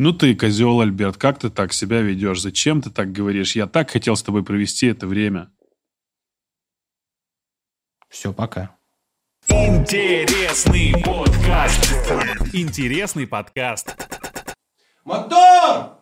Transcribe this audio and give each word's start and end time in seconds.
Ну 0.00 0.12
ты 0.12 0.36
козел, 0.36 0.80
Альберт, 0.80 1.16
как 1.16 1.40
ты 1.40 1.50
так 1.50 1.72
себя 1.72 2.00
ведешь? 2.02 2.40
Зачем 2.40 2.80
ты 2.80 2.88
так 2.88 3.10
говоришь? 3.10 3.56
Я 3.56 3.66
так 3.66 3.90
хотел 3.90 4.14
с 4.14 4.22
тобой 4.22 4.44
провести 4.44 4.86
это 4.86 5.08
время. 5.08 5.50
Все, 8.08 8.32
пока. 8.32 8.76
Интересный 9.48 10.92
подкаст. 11.02 11.92
Интересный 12.52 13.26
подкаст. 13.26 13.96
Мотор! 15.04 15.98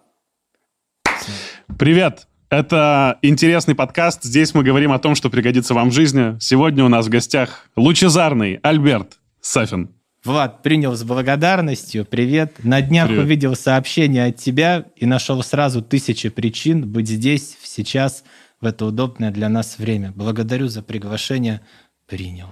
Привет! 1.78 2.28
Это 2.50 3.18
интересный 3.22 3.74
подкаст. 3.74 4.24
Здесь 4.24 4.52
мы 4.52 4.62
говорим 4.62 4.92
о 4.92 4.98
том, 4.98 5.14
что 5.14 5.30
пригодится 5.30 5.72
вам 5.72 5.88
в 5.88 5.92
жизни. 5.94 6.38
Сегодня 6.38 6.84
у 6.84 6.88
нас 6.88 7.06
в 7.06 7.08
гостях 7.08 7.70
лучезарный 7.76 8.60
Альберт 8.62 9.18
Сафин. 9.40 9.95
Влад, 10.26 10.62
принял 10.62 10.94
с 10.96 11.04
благодарностью. 11.04 12.04
Привет. 12.04 12.64
На 12.64 12.82
днях 12.82 13.06
Привет. 13.08 13.24
увидел 13.24 13.54
сообщение 13.54 14.26
от 14.26 14.36
тебя 14.36 14.86
и 14.96 15.06
нашел 15.06 15.40
сразу 15.42 15.82
тысячи 15.82 16.28
причин 16.30 16.88
быть 16.88 17.08
здесь, 17.08 17.56
сейчас, 17.62 18.24
в 18.60 18.66
это 18.66 18.86
удобное 18.86 19.30
для 19.30 19.48
нас 19.48 19.78
время. 19.78 20.12
Благодарю 20.16 20.66
за 20.66 20.82
приглашение. 20.82 21.60
Принял. 22.08 22.48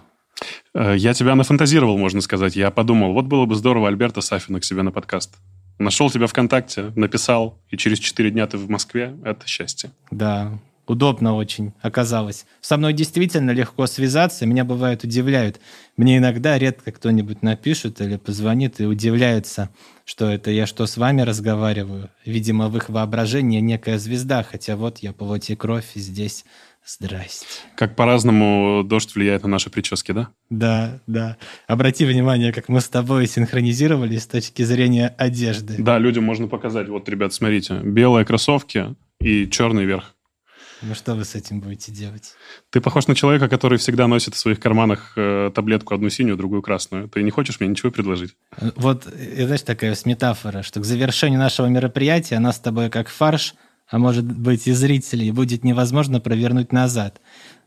Э, 0.72 0.94
Я 0.96 1.14
тебя 1.14 1.34
нафантазировал, 1.34 1.98
можно 1.98 2.20
сказать. 2.20 2.54
Я 2.54 2.70
подумал, 2.70 3.12
вот 3.12 3.26
было 3.26 3.44
бы 3.44 3.56
здорово 3.56 3.88
Альберта 3.88 4.20
Сафина 4.20 4.60
к 4.60 4.64
себе 4.64 4.82
на 4.82 4.92
подкаст. 4.92 5.34
Нашел 5.80 6.08
тебя 6.10 6.28
ВКонтакте, 6.28 6.92
написал, 6.94 7.58
и 7.70 7.76
через 7.76 7.98
4 7.98 8.30
дня 8.30 8.46
ты 8.46 8.56
в 8.56 8.70
Москве. 8.70 9.16
Это 9.24 9.48
счастье. 9.48 9.90
Да, 10.12 10.60
удобно 10.86 11.34
очень 11.34 11.72
оказалось. 11.80 12.46
Со 12.60 12.76
мной 12.76 12.92
действительно 12.92 13.50
легко 13.50 13.86
связаться. 13.86 14.46
Меня 14.46 14.64
бывает 14.64 15.04
удивляют. 15.04 15.60
Мне 15.96 16.18
иногда 16.18 16.58
редко 16.58 16.92
кто-нибудь 16.92 17.42
напишет 17.42 18.00
или 18.00 18.16
позвонит 18.16 18.80
и 18.80 18.86
удивляется, 18.86 19.70
что 20.04 20.28
это 20.28 20.50
я 20.50 20.66
что 20.66 20.86
с 20.86 20.96
вами 20.96 21.22
разговариваю. 21.22 22.10
Видимо, 22.24 22.68
в 22.68 22.76
их 22.76 22.88
воображении 22.88 23.60
некая 23.60 23.98
звезда, 23.98 24.42
хотя 24.42 24.76
вот 24.76 24.98
я 24.98 25.12
плоть 25.12 25.50
и 25.50 25.56
кровь 25.56 25.86
здесь. 25.94 26.44
Здрасте. 26.86 27.46
Как 27.76 27.96
по-разному 27.96 28.84
дождь 28.84 29.14
влияет 29.14 29.42
на 29.42 29.48
наши 29.48 29.70
прически, 29.70 30.12
да? 30.12 30.28
Да, 30.50 31.00
да. 31.06 31.38
Обрати 31.66 32.04
внимание, 32.04 32.52
как 32.52 32.68
мы 32.68 32.82
с 32.82 32.90
тобой 32.90 33.26
синхронизировались 33.26 34.24
с 34.24 34.26
точки 34.26 34.62
зрения 34.64 35.14
одежды. 35.16 35.76
Да, 35.78 35.98
людям 35.98 36.24
можно 36.24 36.46
показать. 36.46 36.90
Вот, 36.90 37.08
ребят, 37.08 37.32
смотрите. 37.32 37.80
Белые 37.82 38.26
кроссовки 38.26 38.94
и 39.18 39.48
черный 39.48 39.86
верх. 39.86 40.13
Ну 40.86 40.94
что 40.94 41.14
вы 41.14 41.24
с 41.24 41.34
этим 41.34 41.60
будете 41.60 41.92
делать? 41.92 42.34
Ты 42.70 42.80
похож 42.80 43.06
на 43.06 43.14
человека, 43.14 43.48
который 43.48 43.78
всегда 43.78 44.06
носит 44.06 44.34
в 44.34 44.38
своих 44.38 44.60
карманах 44.60 45.14
э, 45.16 45.50
таблетку 45.54 45.94
одну 45.94 46.10
синюю, 46.10 46.36
другую 46.36 46.60
красную. 46.60 47.08
Ты 47.08 47.22
не 47.22 47.30
хочешь 47.30 47.58
мне 47.58 47.70
ничего 47.70 47.90
предложить? 47.90 48.36
Вот, 48.76 49.06
э, 49.06 49.46
знаешь, 49.46 49.62
такая 49.62 49.96
метафора, 50.04 50.62
что 50.62 50.80
к 50.80 50.84
завершению 50.84 51.40
нашего 51.40 51.66
мероприятия 51.66 52.38
нас 52.38 52.56
с 52.56 52.60
тобой 52.60 52.90
как 52.90 53.08
фарш, 53.08 53.54
а 53.88 53.98
может 53.98 54.24
быть 54.24 54.66
и 54.66 54.72
зрителей, 54.72 55.30
будет 55.30 55.64
невозможно 55.64 56.20
провернуть 56.20 56.72
назад. 56.72 57.20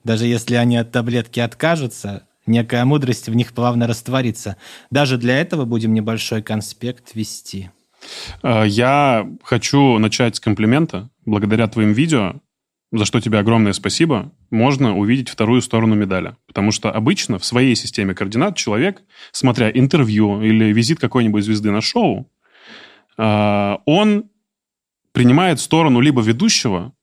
Даже 0.04 0.28
если 0.28 0.56
они 0.56 0.78
от 0.78 0.92
таблетки 0.92 1.40
откажутся, 1.40 2.28
некая 2.46 2.86
мудрость 2.86 3.30
в 3.30 3.34
них 3.34 3.54
плавно 3.54 3.88
растворится. 3.88 4.58
Даже 4.92 5.18
для 5.18 5.40
этого 5.40 5.66
будем 5.66 5.94
небольшой 5.94 6.44
конспект 6.44 7.16
вести. 7.16 7.72
Э, 8.44 8.64
Я 8.68 9.28
хочу 9.44 9.98
начать 9.98 10.36
с 10.36 10.40
комплимента. 10.40 11.10
Благодаря 11.26 11.68
твоим 11.68 11.94
видео, 11.94 12.36
за 12.92 13.06
что 13.06 13.20
тебе 13.20 13.40
огромное 13.40 13.74
спасибо, 13.74 14.32
можно 14.50 14.98
увидеть 14.98 15.30
вторую 15.30 15.62
сторону 15.62 15.96
медали. 15.96 16.36
Потому 16.48 16.72
что 16.72 16.92
обычно 16.92 17.38
в 17.38 17.46
своей 17.46 17.76
системе 17.76 18.14
координат 18.14 18.56
человек, 18.56 19.02
смотря 19.32 19.70
интервью 19.70 20.42
или 20.42 20.72
визит 20.72 21.00
какой-нибудь 21.00 21.44
звезды 21.44 21.72
на 21.72 21.82
шоу, 21.82 22.32
э, 23.18 23.78
он 23.86 24.30
принимает 25.12 25.60
сторону 25.60 26.00
либо 26.00 26.22
ведущего, 26.22 26.94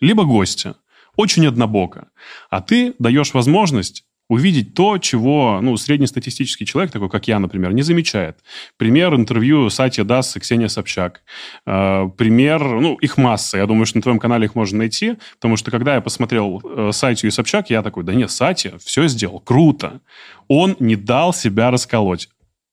либо 0.00 0.24
гостя. 0.24 0.76
Очень 1.16 1.46
однобоко. 1.46 2.10
А 2.48 2.60
ты 2.60 2.94
даешь 2.98 3.34
возможность 3.34 4.04
увидеть 4.30 4.74
то, 4.74 4.96
чего 4.98 5.58
ну, 5.60 5.76
среднестатистический 5.76 6.64
человек, 6.64 6.92
такой 6.92 7.10
как 7.10 7.26
я, 7.26 7.40
например, 7.40 7.72
не 7.72 7.82
замечает. 7.82 8.38
Пример 8.76 9.12
интервью 9.16 9.68
Сатья 9.70 10.04
Дас 10.04 10.36
и 10.36 10.40
Ксения 10.40 10.68
Собчак. 10.68 11.22
Э, 11.66 12.08
пример, 12.16 12.62
ну, 12.62 12.94
их 12.94 13.18
масса. 13.18 13.58
Я 13.58 13.66
думаю, 13.66 13.86
что 13.86 13.98
на 13.98 14.02
твоем 14.02 14.20
канале 14.20 14.44
их 14.44 14.54
можно 14.54 14.78
найти, 14.78 15.16
потому 15.34 15.56
что 15.56 15.72
когда 15.72 15.96
я 15.96 16.00
посмотрел 16.00 16.62
э, 16.62 16.92
Сатью 16.92 17.28
и 17.28 17.32
Собчак, 17.32 17.70
я 17.70 17.82
такой, 17.82 18.04
да 18.04 18.14
нет, 18.14 18.30
Сатья 18.30 18.78
все 18.78 19.08
сделал, 19.08 19.40
круто. 19.40 20.00
Он 20.46 20.76
не 20.78 20.94
дал 20.94 21.32
себя 21.32 21.72
расколоть. 21.72 22.28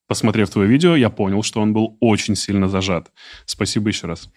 Посмотрев 0.07 0.51
твое 0.51 0.69
видео, 0.69 0.95
я 0.95 1.09
понял, 1.09 1.41
что 1.41 1.59
он 1.59 1.73
был 1.73 1.97
очень 1.99 2.35
сильно 2.35 2.69
зажат. 2.69 3.11
Спасибо 3.45 3.89
еще 3.89 4.05
раз. 4.05 4.29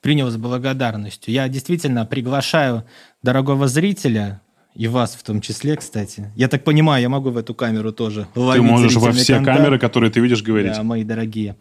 Принял 0.00 0.30
с 0.30 0.36
благодарностью. 0.36 1.34
Я 1.34 1.48
действительно 1.48 2.06
приглашаю 2.06 2.84
дорогого 3.20 3.66
зрителя, 3.66 4.42
и 4.78 4.86
вас 4.86 5.16
в 5.16 5.24
том 5.24 5.40
числе, 5.40 5.76
кстати. 5.76 6.30
Я 6.36 6.46
так 6.46 6.62
понимаю, 6.62 7.02
я 7.02 7.08
могу 7.08 7.30
в 7.30 7.36
эту 7.36 7.52
камеру 7.52 7.92
тоже 7.92 8.28
Ты 8.32 8.62
можешь 8.62 8.94
во 8.94 9.10
все 9.10 9.34
контакт. 9.34 9.58
камеры, 9.58 9.78
которые 9.78 10.10
ты 10.10 10.20
видишь, 10.20 10.42
говорить. 10.42 10.72
Да, 10.72 10.84
мои 10.84 11.02
дорогие. 11.02 11.56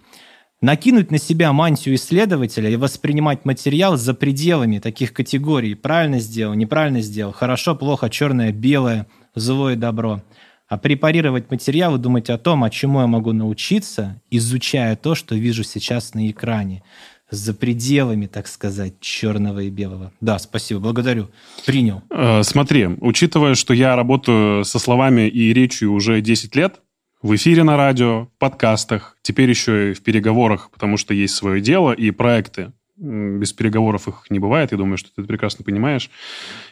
Накинуть 0.61 1.09
на 1.09 1.17
себя 1.17 1.51
мантию 1.51 1.95
исследователя 1.95 2.69
и 2.69 2.75
воспринимать 2.75 3.43
материал 3.43 3.97
за 3.97 4.13
пределами 4.13 4.77
таких 4.77 5.13
категорий. 5.13 5.73
Правильно 5.73 6.19
сделал, 6.19 6.53
неправильно 6.53 7.01
сделал, 7.01 7.31
хорошо, 7.31 7.75
плохо, 7.75 8.09
черное, 8.09 8.51
белое, 8.51 9.07
зло 9.33 9.71
и 9.71 9.75
добро. 9.75 10.21
А 10.67 10.77
препарировать 10.77 11.49
материал 11.49 11.95
и 11.95 11.99
думать 11.99 12.29
о 12.29 12.37
том, 12.37 12.63
о 12.63 12.69
чему 12.69 12.99
я 13.01 13.07
могу 13.07 13.33
научиться, 13.33 14.21
изучая 14.29 14.95
то, 14.95 15.15
что 15.15 15.33
вижу 15.33 15.63
сейчас 15.63 16.13
на 16.13 16.29
экране. 16.29 16.83
За 17.29 17.53
пределами, 17.53 18.25
так 18.25 18.47
сказать, 18.47 18.99
черного 19.01 19.59
и 19.59 19.69
белого. 19.69 20.13
Да, 20.21 20.39
спасибо, 20.39 20.79
благодарю. 20.79 21.29
Принял. 21.65 22.01
Э, 22.09 22.41
Смотри, 22.43 22.87
учитывая, 23.01 23.55
что 23.55 23.73
я 23.73 23.95
работаю 23.95 24.63
со 24.63 24.79
словами 24.79 25.27
и 25.27 25.53
речью 25.53 25.91
уже 25.91 26.21
10 26.21 26.55
лет, 26.55 26.81
в 27.21 27.35
эфире 27.35 27.63
на 27.63 27.75
радио, 27.75 28.27
подкастах, 28.37 29.17
теперь 29.23 29.49
еще 29.49 29.91
и 29.91 29.93
в 29.93 30.03
переговорах, 30.03 30.69
потому 30.71 30.97
что 30.97 31.13
есть 31.13 31.35
свое 31.35 31.61
дело 31.61 31.91
и 31.91 32.11
проекты. 32.11 32.71
Без 32.95 33.53
переговоров 33.53 34.07
их 34.07 34.25
не 34.29 34.39
бывает, 34.39 34.71
я 34.71 34.77
думаю, 34.77 34.97
что 34.97 35.09
ты 35.09 35.21
это 35.21 35.27
прекрасно 35.27 35.65
понимаешь. 35.65 36.09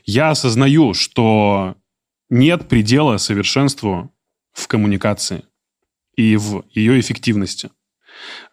Я 0.05 0.29
осознаю, 0.29 0.93
что 0.93 1.75
нет 2.29 2.67
предела 2.67 3.17
совершенству 3.17 4.11
в 4.53 4.67
коммуникации 4.67 5.43
и 6.15 6.37
в 6.37 6.63
ее 6.71 6.99
эффективности. 6.99 7.69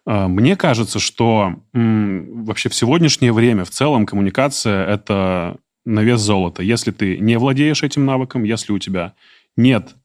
Э, 0.05 0.27
Мне 0.27 0.55
кажется, 0.55 0.99
что 0.99 1.55
вообще 1.73 2.69
в 2.69 2.75
сегодняшнее 2.75 3.33
время 3.33 3.65
в 3.65 3.69
целом 3.69 4.05
коммуникация– 4.05 4.85
это 4.87 5.57
на 5.85 6.01
вес 6.01 6.21
золота. 6.21 6.63
Если 6.63 6.91
ты 6.91 7.17
не 7.17 7.37
владеешь 7.37 7.83
этим 7.83 8.05
навыком, 8.05 8.43
если 8.43 8.71
у 8.71 8.79
тебя 8.79 9.13
нет 9.57 9.95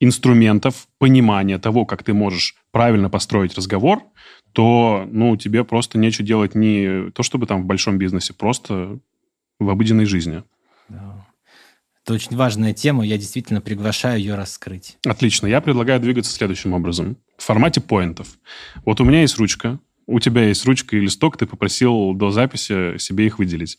инструментов, 0.00 0.86
понимания 0.98 1.58
того, 1.58 1.86
как 1.86 2.02
ты 2.02 2.14
можешь 2.14 2.56
правильно 2.72 3.10
построить 3.10 3.56
разговор, 3.56 4.02
то 4.52 5.06
ну, 5.10 5.36
тебе 5.36 5.64
просто 5.64 5.98
нечего 5.98 6.24
делать 6.24 6.54
не 6.54 7.10
то 7.10 7.22
чтобы 7.22 7.46
там 7.46 7.62
в 7.62 7.66
большом 7.66 7.98
бизнесе, 7.98 8.34
просто 8.34 8.98
в 9.58 9.68
обыденной 9.68 10.04
жизни. 10.04 10.42
Это 12.04 12.12
очень 12.12 12.36
важная 12.36 12.74
тема, 12.74 13.04
я 13.06 13.16
действительно 13.16 13.62
приглашаю 13.62 14.18
ее 14.18 14.34
раскрыть. 14.34 14.98
Отлично. 15.06 15.46
Я 15.46 15.62
предлагаю 15.62 16.00
двигаться 16.00 16.30
следующим 16.30 16.74
образом. 16.74 17.16
В 17.38 17.42
формате 17.42 17.80
поинтов. 17.80 18.28
Вот 18.84 19.00
у 19.00 19.04
меня 19.04 19.22
есть 19.22 19.38
ручка, 19.38 19.78
у 20.06 20.20
тебя 20.20 20.44
есть 20.44 20.66
ручка 20.66 20.98
и 20.98 21.00
листок, 21.00 21.38
ты 21.38 21.46
попросил 21.46 22.12
до 22.12 22.30
записи 22.30 22.98
себе 22.98 23.24
их 23.24 23.38
выделить. 23.38 23.78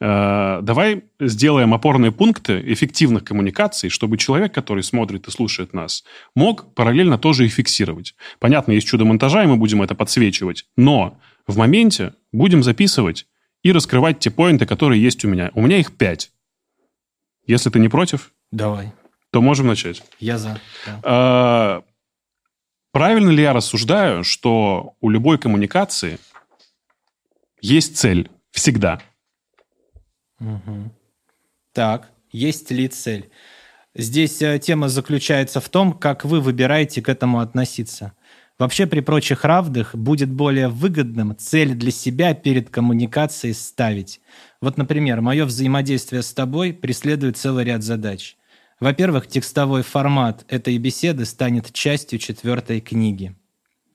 Э, 0.00 0.60
Давай 0.62 1.02
сделаем 1.18 1.74
опорные 1.74 2.12
пункты 2.12 2.62
эффективных 2.64 3.24
коммуникаций, 3.24 3.90
чтобы 3.90 4.16
человек, 4.16 4.54
который 4.54 4.84
смотрит 4.84 5.26
и 5.26 5.30
слушает 5.32 5.74
нас, 5.74 6.04
мог 6.36 6.72
параллельно 6.74 7.18
тоже 7.18 7.46
их 7.46 7.52
фиксировать. 7.52 8.14
Понятно, 8.38 8.72
есть 8.72 8.86
чудо 8.86 9.04
монтажа, 9.04 9.42
и 9.42 9.46
мы 9.48 9.56
будем 9.56 9.82
это 9.82 9.96
подсвечивать, 9.96 10.66
но 10.76 11.18
в 11.48 11.56
моменте 11.56 12.14
будем 12.32 12.62
записывать 12.62 13.26
и 13.64 13.72
раскрывать 13.72 14.20
те 14.20 14.30
поинты, 14.30 14.66
которые 14.66 15.02
есть 15.02 15.24
у 15.24 15.28
меня. 15.28 15.50
У 15.54 15.62
меня 15.62 15.78
их 15.78 15.96
пять. 15.96 16.30
Если 17.46 17.70
ты 17.70 17.78
не 17.78 17.88
против, 17.88 18.32
Давай, 18.50 18.92
то 19.30 19.40
можем 19.40 19.66
начать. 19.68 20.02
я 20.18 20.38
за. 20.38 20.60
да. 20.86 21.00
А, 21.02 21.82
Правильно 22.92 23.28
ли 23.30 23.42
я 23.42 23.52
рассуждаю, 23.52 24.24
что 24.24 24.94
у 25.02 25.10
любой 25.10 25.36
коммуникации 25.38 26.18
есть 27.60 27.98
цель 27.98 28.30
всегда? 28.52 29.02
Мгм. 30.38 30.92
Так, 31.72 32.10
есть 32.32 32.70
ли 32.70 32.88
цель? 32.88 33.30
Здесь 33.94 34.40
э, 34.40 34.58
тема 34.58 34.88
заключается 34.88 35.60
в 35.60 35.68
том, 35.68 35.92
как 35.92 36.24
вы 36.24 36.40
выбираете 36.40 37.02
к 37.02 37.08
этому 37.10 37.40
относиться. 37.40 38.12
Вообще, 38.58 38.86
при 38.86 39.00
прочих 39.00 39.44
равных 39.44 39.94
будет 39.94 40.30
более 40.30 40.68
выгодным 40.68 41.36
цель 41.36 41.74
для 41.74 41.90
себя 41.90 42.32
перед 42.32 42.70
коммуникацией 42.70 43.52
ставить. 43.52 44.20
Вот, 44.62 44.78
например, 44.78 45.20
мое 45.20 45.44
взаимодействие 45.44 46.22
с 46.22 46.32
тобой 46.32 46.72
преследует 46.72 47.36
целый 47.36 47.64
ряд 47.64 47.82
задач. 47.82 48.36
Во-первых, 48.80 49.26
текстовой 49.26 49.82
формат 49.82 50.44
этой 50.48 50.76
беседы 50.78 51.26
станет 51.26 51.72
частью 51.72 52.18
четвертой 52.18 52.80
книги. 52.80 53.36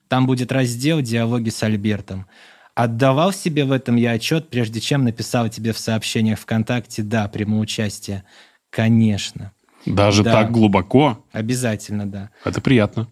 Там 0.08 0.28
будет 0.28 0.52
раздел 0.52 1.02
«Диалоги 1.02 1.50
с 1.50 1.64
Альбертом». 1.64 2.28
Отдавал 2.76 3.34
себе 3.34 3.66
в 3.66 3.72
этом 3.72 3.96
я 3.96 4.12
отчет, 4.12 4.50
прежде 4.50 4.80
чем 4.80 5.04
написал 5.04 5.50
тебе 5.50 5.74
в 5.74 5.78
сообщениях 5.78 6.40
ВКонтакте 6.40 7.02
«Да, 7.04 7.28
приму 7.28 7.60
участие». 7.60 8.24
Конечно. 8.70 9.52
Даже 9.86 10.24
Да. 10.24 10.32
так 10.32 10.52
глубоко? 10.52 11.26
Обязательно, 11.32 12.10
да. 12.10 12.30
Это 12.46 12.62
приятно. 12.62 13.08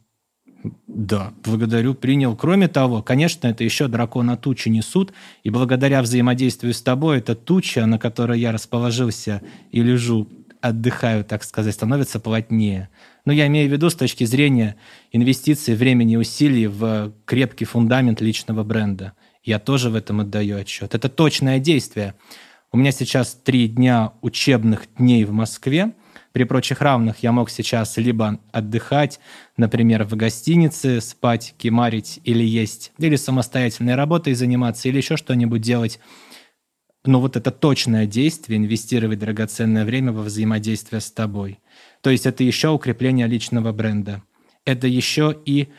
Да, 0.88 1.34
благодарю, 1.44 1.94
принял. 1.94 2.36
Кроме 2.36 2.68
того, 2.68 3.02
конечно, 3.02 3.48
это 3.48 3.64
еще 3.64 3.88
дракона 3.88 4.36
тучи 4.36 4.70
несут, 4.70 5.14
и 5.44 5.50
благодаря 5.50 6.02
взаимодействию 6.02 6.74
с 6.74 6.82
тобой, 6.82 7.20
эта 7.20 7.36
туча, 7.36 7.86
на 7.86 7.98
которой 7.98 8.40
я 8.40 8.52
расположился 8.52 9.42
и 9.72 9.82
лежу, 9.82 10.28
отдыхаю, 10.62 11.24
так 11.24 11.44
сказать, 11.44 11.74
становится 11.74 12.20
плотнее. 12.20 12.90
Но 13.26 13.32
я 13.32 13.48
имею 13.48 13.70
в 13.70 13.72
виду 13.72 13.90
с 13.90 13.96
точки 13.96 14.26
зрения 14.26 14.76
инвестиций, 15.12 15.76
времени 15.76 16.14
и 16.14 16.18
усилий 16.18 16.68
в 16.68 17.14
крепкий 17.26 17.66
фундамент 17.66 18.20
личного 18.22 18.64
бренда. 18.64 19.14
Я 19.44 19.60
тоже 19.60 19.90
в 19.90 19.96
этом 19.96 20.20
отдаю 20.20 20.58
отчет. 20.58 20.96
Это 20.96 21.08
точное 21.08 21.60
действие. 21.60 22.16
У 22.72 22.78
меня 22.78 22.92
сейчас 22.92 23.34
три 23.34 23.68
дня 23.68 24.14
учебных 24.22 24.88
дней 24.98 25.24
в 25.24 25.32
Москве. 25.32 25.94
При 26.32 26.44
прочих 26.44 26.82
равных 26.82 27.24
я 27.24 27.32
мог 27.32 27.50
сейчас 27.50 27.98
либо 27.98 28.40
отдыхать, 28.52 29.20
например, 29.58 30.04
в 30.04 30.16
гостинице, 30.16 31.02
спать, 31.02 31.56
кемарить 31.58 32.20
или 32.24 32.44
есть, 32.44 32.92
или 33.00 33.16
самостоятельной 33.16 33.96
работой 33.96 34.36
заниматься, 34.36 34.88
или 34.88 34.98
еще 34.98 35.18
что-нибудь 35.18 35.62
делать. 35.62 36.00
Но 37.06 37.20
вот 37.20 37.36
это 37.36 37.50
точное 37.50 38.06
действие, 38.06 38.60
инвестировать 38.60 39.20
драгоценное 39.20 39.86
время 39.86 40.12
во 40.12 40.22
взаимодействие 40.22 41.02
с 41.02 41.12
тобой. 41.12 41.60
То 42.02 42.10
есть 42.10 42.26
это 42.26 42.44
еще 42.44 42.70
укрепление 42.70 43.26
личного 43.26 43.72
бренда. 43.72 44.22
Это 44.66 44.88
еще 44.88 45.36
и 45.46 45.70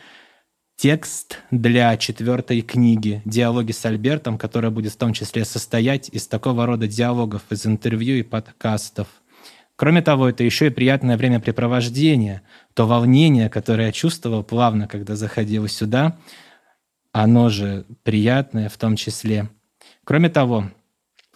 текст 0.75 1.37
для 1.51 1.95
четвертой 1.95 2.61
книги 2.61 3.21
«Диалоги 3.23 3.71
с 3.71 3.85
Альбертом», 3.85 4.37
которая 4.37 4.71
будет 4.71 4.93
в 4.93 4.97
том 4.97 5.13
числе 5.13 5.45
состоять 5.45 6.09
из 6.09 6.27
такого 6.27 6.65
рода 6.65 6.87
диалогов, 6.87 7.43
из 7.51 7.65
интервью 7.67 8.17
и 8.17 8.23
подкастов. 8.23 9.07
Кроме 9.81 10.03
того, 10.03 10.29
это 10.29 10.43
еще 10.43 10.67
и 10.67 10.69
приятное 10.69 11.17
времяпрепровождение. 11.17 12.43
То 12.75 12.85
волнение, 12.85 13.49
которое 13.49 13.87
я 13.87 13.91
чувствовал 13.91 14.43
плавно, 14.43 14.87
когда 14.87 15.15
заходил 15.15 15.67
сюда, 15.67 16.19
оно 17.11 17.49
же 17.49 17.87
приятное 18.03 18.69
в 18.69 18.77
том 18.77 18.95
числе. 18.95 19.49
Кроме 20.03 20.29
того, 20.29 20.69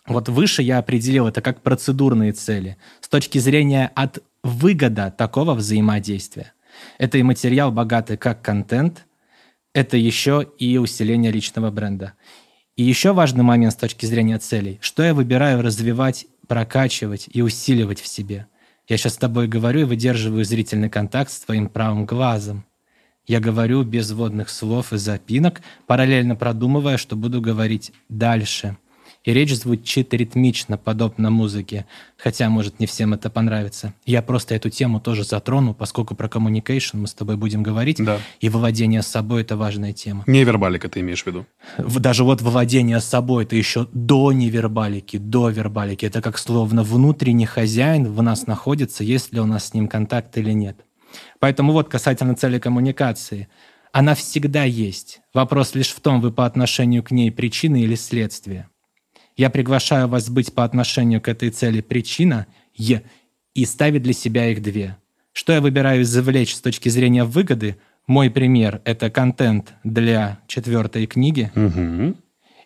вот 0.05 0.29
выше 0.29 0.61
я 0.61 0.77
определил 0.77 1.25
это 1.25 1.41
как 1.41 1.63
процедурные 1.63 2.33
цели 2.33 2.77
с 3.01 3.09
точки 3.09 3.39
зрения 3.39 3.91
от 3.95 4.19
выгода 4.43 5.09
такого 5.09 5.55
взаимодействия. 5.55 6.53
Это 6.99 7.17
и 7.17 7.23
материал 7.23 7.71
богатый 7.71 8.15
как 8.15 8.43
контент, 8.43 9.07
это 9.73 9.97
еще 9.97 10.47
и 10.59 10.77
усиление 10.77 11.31
личного 11.31 11.71
бренда. 11.71 12.13
И 12.75 12.83
еще 12.83 13.13
важный 13.13 13.43
момент 13.43 13.73
с 13.73 13.77
точки 13.77 14.05
зрения 14.05 14.37
целей. 14.37 14.77
Что 14.81 15.01
я 15.01 15.15
выбираю 15.15 15.63
развивать, 15.63 16.27
прокачивать 16.47 17.27
и 17.31 17.41
усиливать 17.41 17.99
в 17.99 18.07
себе? 18.07 18.47
Я 18.87 18.97
сейчас 18.97 19.15
с 19.15 19.17
тобой 19.17 19.47
говорю 19.47 19.81
и 19.81 19.85
выдерживаю 19.85 20.45
зрительный 20.45 20.89
контакт 20.89 21.31
с 21.31 21.39
твоим 21.39 21.69
правым 21.69 22.05
глазом. 22.05 22.65
Я 23.25 23.39
говорю 23.39 23.83
без 23.83 24.11
вводных 24.11 24.49
слов 24.49 24.93
и 24.93 24.97
запинок, 24.97 25.61
параллельно 25.87 26.35
продумывая, 26.35 26.97
что 26.97 27.15
буду 27.15 27.41
говорить 27.41 27.91
дальше. 28.09 28.77
И 29.25 29.33
речь 29.33 29.55
звучит 29.55 30.13
ритмично, 30.13 30.77
подобно 30.77 31.31
музыке, 31.31 31.87
хотя, 32.15 32.47
может, 32.47 32.79
не 32.79 32.85
всем 32.85 33.13
это 33.15 33.31
понравится. 33.31 33.93
Я 34.05 34.21
просто 34.21 34.53
эту 34.53 34.69
тему 34.69 34.99
тоже 34.99 35.23
затрону, 35.23 35.73
поскольку 35.73 36.13
про 36.15 36.27
communication 36.27 36.97
мы 36.97 37.07
с 37.07 37.13
тобой 37.15 37.35
будем 37.35 37.63
говорить, 37.63 37.97
Да. 37.97 38.19
и 38.39 38.49
выводение 38.49 39.01
с 39.01 39.07
собой— 39.07 39.41
это 39.43 39.57
важная 39.57 39.93
тема. 39.93 40.23
Невербалика 40.27 40.89
ты 40.89 40.99
имеешь 40.99 41.23
в 41.23 41.27
виду? 41.27 41.45
Даже 41.79 42.23
вот 42.23 42.43
выводение 42.43 42.99
с 43.01 43.05
собой 43.05 43.45
это 43.45 43.55
еще 43.55 43.87
до 43.93 44.31
невербалики, 44.31 45.17
до 45.17 45.49
вербалики. 45.49 46.05
Это 46.05 46.21
как 46.21 46.37
словно 46.37 46.83
внутренний 46.83 47.47
хозяин 47.47 48.05
в 48.05 48.21
нас 48.21 48.45
находится, 48.45 49.03
есть 49.03 49.33
ли 49.33 49.39
у 49.39 49.45
нас 49.45 49.69
с 49.69 49.73
ним 49.73 49.87
контакт 49.87 50.37
или 50.37 50.51
нет. 50.51 50.77
Поэтому 51.39 51.73
вот 51.73 51.89
касательно 51.89 52.35
цели 52.35 52.59
коммуникации. 52.59 53.47
Она 53.91 54.13
всегда 54.13 54.65
есть. 54.65 55.21
Вопрос 55.33 55.73
лишь 55.73 55.89
в 55.89 55.99
том, 55.99 56.21
вы 56.21 56.31
по 56.31 56.45
отношению 56.45 57.01
к 57.01 57.09
ней 57.09 57.31
причина 57.31 57.81
или 57.81 57.95
следствие. 57.95 58.69
Я 59.37 59.49
приглашаю 59.49 60.07
вас 60.07 60.29
быть 60.29 60.53
по 60.53 60.63
отношению 60.63 61.21
к 61.21 61.27
этой 61.27 61.49
цели 61.49 61.81
причина 61.81 62.47
е, 62.73 63.03
и 63.53 63.65
ставить 63.65 64.03
для 64.03 64.13
себя 64.13 64.49
их 64.49 64.61
две. 64.61 64.97
Что 65.33 65.53
я 65.53 65.61
выбираю 65.61 66.03
извлечь 66.03 66.55
с 66.55 66.61
точки 66.61 66.87
зрения 66.87 67.25
выгоды? 67.25 67.75
Мой 68.07 68.29
пример— 68.29 68.81
это 68.85 69.09
контент 69.09 69.73
для 69.83 70.39
четвертой 70.47 71.05
книги. 71.07 71.51
Угу. 71.55 72.15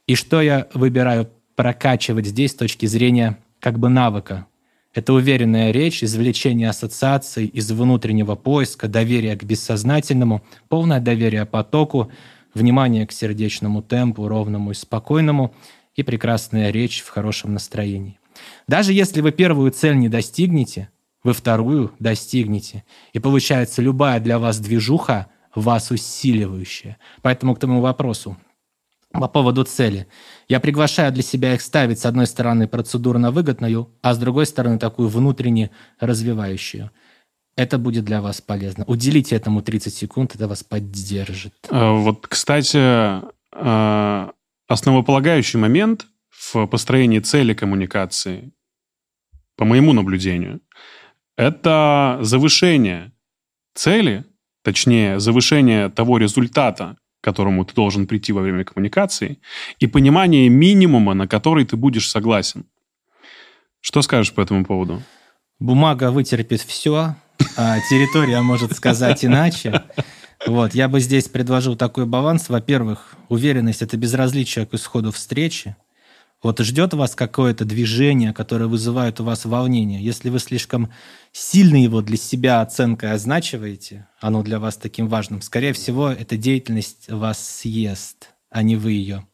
И 0.06 0.16
что 0.16 0.42
я 0.42 0.68
выбираю 0.74 1.30
прокачивать 1.56 2.28
здесь 2.28 2.52
с 2.52 2.56
точки 2.56 2.86
зрения 2.86 3.38
как 3.60 3.80
бы 3.80 3.90
навыка? 3.90 4.46
Это 4.94 5.14
уверенная 5.14 5.72
речь, 5.72 6.04
извлечение 6.04 6.70
ассоциаций 6.70 7.46
из 7.46 7.72
внутреннего 7.72 8.36
поиска, 8.36 8.88
доверие 8.88 9.36
к 9.36 9.44
бессознательному, 9.44 10.44
полное 10.68 11.00
доверие 11.00 11.46
потоку, 11.46 12.12
внимание 12.54 13.06
к 13.08 13.12
сердечному 13.12 13.82
темпу, 13.82 14.28
ровному 14.28 14.72
и 14.72 14.74
спокойному, 14.74 15.54
и 15.96 16.04
прекрасная 16.04 16.72
речь 16.72 17.02
в 17.02 17.10
хорошем 17.10 17.54
настроении. 17.54 18.20
Даже 18.68 18.94
если 18.94 19.22
вы 19.22 19.32
первую 19.32 19.72
цель 19.72 19.98
не 19.98 20.10
достигнете, 20.10 20.90
вы 21.24 21.34
вторую 21.34 21.94
достигнете. 22.00 22.84
И 23.14 23.20
получается 23.20 23.82
любая 23.82 24.20
для 24.20 24.40
вас 24.40 24.60
движуха 24.60 25.28
вас 25.54 25.92
усиливающая. 25.92 26.98
Поэтому 27.22 27.56
к 27.56 27.60
тому 27.60 27.82
вопросу, 27.82 28.38
по 29.12 29.28
поводу 29.28 29.64
цели. 29.64 30.08
Я 30.48 30.60
приглашаю 30.60 31.12
для 31.12 31.24
себя 31.24 31.56
их 31.56 31.62
ставить, 31.62 32.00
с 32.00 32.06
одной 32.06 32.28
стороны, 32.28 32.68
процедурно 32.68 33.32
выгодную, 33.32 33.90
а 34.02 34.14
с 34.14 34.20
другой 34.20 34.46
стороны, 34.46 34.78
такую 34.78 35.10
внутренне 35.10 35.72
развивающую. 36.00 36.92
Это 37.56 37.78
будет 37.78 38.06
для 38.06 38.22
вас 38.22 38.40
полезно. 38.40 38.86
Уделите 38.86 39.36
этому 39.36 39.62
30 39.62 39.94
секунд, 39.94 40.36
это 40.36 40.48
вас 40.48 40.64
поддержит. 40.64 41.54
Э, 41.70 41.92
Вот, 41.92 42.28
кстати, 42.28 42.78
э, 43.52 44.30
основополагающий 44.70 45.58
момент 45.58 46.08
в 46.30 46.66
построении 46.68 47.20
цели 47.20 47.54
коммуникации, 47.54 48.54
по 49.58 49.66
моему 49.66 49.94
наблюдению, 49.94 50.62
это 51.36 52.20
завышение 52.22 53.12
цели, 53.74 54.26
точнее, 54.64 55.20
завышение 55.20 55.90
того 55.90 56.18
результата, 56.18 56.98
к 57.20 57.24
которому 57.24 57.66
ты 57.66 57.74
должен 57.74 58.08
прийти 58.08 58.32
во 58.32 58.42
время 58.42 58.64
коммуникации, 58.64 59.40
и 59.80 59.88
понимание 59.88 60.48
минимума, 60.50 61.14
на 61.14 61.28
который 61.28 61.66
ты 61.66 61.76
будешь 61.76 62.10
согласен. 62.10 62.66
Что 63.82 64.02
скажешь 64.02 64.34
по 64.34 64.42
этому 64.42 64.64
поводу? 64.66 65.02
Бумага 65.60 66.12
вытерпит 66.12 66.62
все, 66.62 67.16
а 67.58 67.80
территория 67.90 68.42
может 68.42 68.76
сказать 68.76 69.26
иначе. 69.26 69.84
Вот, 70.46 70.74
я 70.74 70.88
бы 70.88 71.00
здесь 71.00 71.28
предложил 71.28 71.76
такой 71.76 72.06
баланс. 72.06 72.50
Во-первых, 72.50 73.16
уверенность– 73.28 73.82
это 73.84 73.98
безразличие 73.98 74.66
к 74.66 74.74
исходу 74.74 75.12
встречи. 75.12 75.76
Вот 76.42 76.60
ждет 76.60 76.94
вас 76.94 77.16
какое-то 77.16 77.66
движение, 77.66 78.32
которое 78.32 78.68
вызывает 78.68 79.20
у 79.20 79.26
вас 79.26 79.44
волнение. 79.44 80.02
Если 80.02 80.30
вы 80.30 80.40
слишком 80.40 80.90
сильно 81.34 81.76
его 81.76 82.02
для 82.02 82.16
себя 82.16 82.62
оценкой 82.62 83.12
означиваете, 83.12 84.08
оно 84.22 84.42
для 84.42 84.60
вас 84.60 84.78
таким 84.78 85.10
важным, 85.10 85.42
скорее 85.42 85.74
всего, 85.74 86.10
эта 86.10 86.38
деятельность 86.38 87.10
вас 87.10 87.46
съест, 87.46 88.30
а 88.50 88.64
не 88.64 88.78
вы 88.78 88.94
ее. 88.94 89.26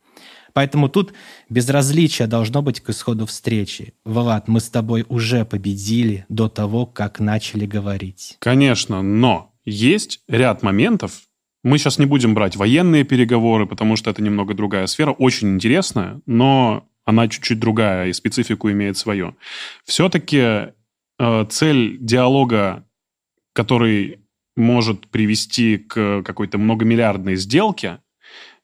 Поэтому 0.54 0.90
тут 0.90 1.14
безразличие 1.50 2.28
должно 2.28 2.64
быть 2.64 2.80
к 2.80 2.90
исходу 2.90 3.28
встречи. 3.28 3.94
Влад, 4.06 4.48
мы 4.48 4.60
с 4.60 4.70
тобой 4.70 5.06
уже 5.08 5.46
победили 5.46 6.26
до 6.30 6.48
того, 6.48 6.88
как 6.88 7.20
начали 7.20 7.68
говорить. 7.68 8.38
Конечно, 8.40 9.04
но 9.04 9.55
есть 9.66 10.22
ряд 10.28 10.64
моментов. 10.64 11.22
Мы 11.64 11.78
сейчас 11.78 11.98
не 11.98 12.06
будем 12.06 12.34
брать 12.34 12.56
военные 12.56 13.04
переговоры, 13.04 13.66
потому 13.66 13.96
что 13.96 14.12
это 14.12 14.22
немного 14.22 14.54
другая 14.54 14.86
сфера, 14.88 15.12
очень 15.12 15.56
интересная, 15.56 16.22
но 16.26 16.88
она 17.06 17.28
чуть-чуть 17.28 17.60
другая 17.60 18.08
и 18.08 18.14
специфику 18.14 18.72
имеет 18.72 18.98
свою. 18.98 19.36
Все-таки 19.84 20.38
э, 21.20 21.46
цель 21.50 21.98
диалога, 22.00 22.88
который 23.54 24.20
может 24.56 25.08
привести 25.08 25.78
к 25.78 26.24
какой-то 26.24 26.58
многомиллиардной 26.58 27.36
сделке, 27.36 28.00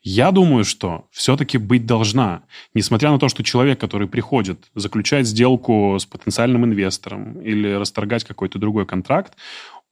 я 0.04 0.32
думаю, 0.32 0.64
что 0.66 1.08
все-таки 1.12 1.60
быть 1.60 1.86
должна. 1.86 2.44
Несмотря 2.74 3.12
на 3.12 3.20
то, 3.20 3.30
что 3.30 3.44
человек, 3.44 3.80
который 3.80 4.08
приходит 4.08 4.72
заключать 4.74 5.28
сделку 5.28 5.96
с 6.00 6.06
потенциальным 6.06 6.66
инвестором 6.66 7.40
или 7.42 7.72
расторгать 7.74 8.24
какой-то 8.24 8.58
другой 8.58 8.88
контракт, 8.88 9.34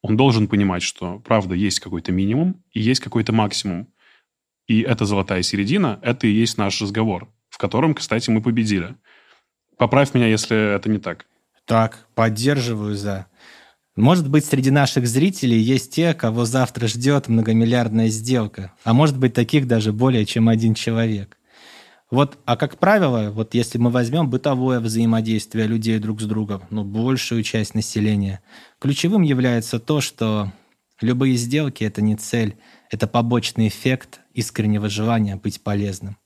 он 0.01 0.17
должен 0.17 0.47
понимать, 0.47 0.81
что, 0.81 1.19
правда, 1.19 1.55
есть 1.55 1.79
какой-то 1.79 2.11
минимум 2.11 2.63
и 2.71 2.79
есть 2.79 3.01
какой-то 3.01 3.33
максимум. 3.33 3.87
И 4.67 4.81
эта 4.81 5.05
золотая 5.05 5.41
середина, 5.41 5.99
это 6.03 6.27
и 6.27 6.31
есть 6.31 6.57
наш 6.57 6.81
разговор, 6.81 7.27
в 7.49 7.57
котором, 7.57 7.93
кстати, 7.93 8.29
мы 8.29 8.41
победили. 8.41 8.95
Поправь 9.77 10.13
меня, 10.13 10.27
если 10.27 10.75
это 10.75 10.89
не 10.89 10.99
так. 10.99 11.25
Так, 11.65 12.05
поддерживаю 12.15 12.95
за. 12.95 13.27
Может 13.95 14.29
быть, 14.29 14.45
среди 14.45 14.71
наших 14.71 15.07
зрителей 15.07 15.57
есть 15.57 15.93
те, 15.93 16.13
кого 16.13 16.45
завтра 16.45 16.87
ждет 16.87 17.27
многомиллиардная 17.27 18.07
сделка. 18.07 18.73
А 18.83 18.93
может 18.93 19.17
быть, 19.17 19.33
таких 19.33 19.67
даже 19.67 19.91
более 19.91 20.25
чем 20.25 20.47
один 20.47 20.73
человек. 20.73 21.38
Вот, 22.11 22.39
а 22.45 22.57
как 22.57 22.79
правило, 22.79 23.29
вот 23.29 23.53
если 23.53 23.77
мы 23.77 23.91
возьмем 23.91 24.29
бытовое 24.29 24.79
взаимодействие 24.79 25.67
людей 25.67 25.99
друг 25.99 26.21
с 26.21 26.25
другом, 26.25 26.63
ну, 26.71 26.83
большую 26.83 27.43
часть 27.43 27.75
населения, 27.75 28.41
ключевым 28.79 29.21
является 29.21 29.79
то, 29.79 30.01
что 30.01 30.51
любые 31.01 31.35
сделки— 31.35 31.83
это 31.85 32.01
не 32.01 32.15
цель, 32.15 32.57
это 32.89 33.07
побочный 33.07 33.67
эффект 33.67 34.21
искреннего 34.33 34.89
желания 34.89 35.35
быть 35.35 35.61
полезным. 35.61 36.17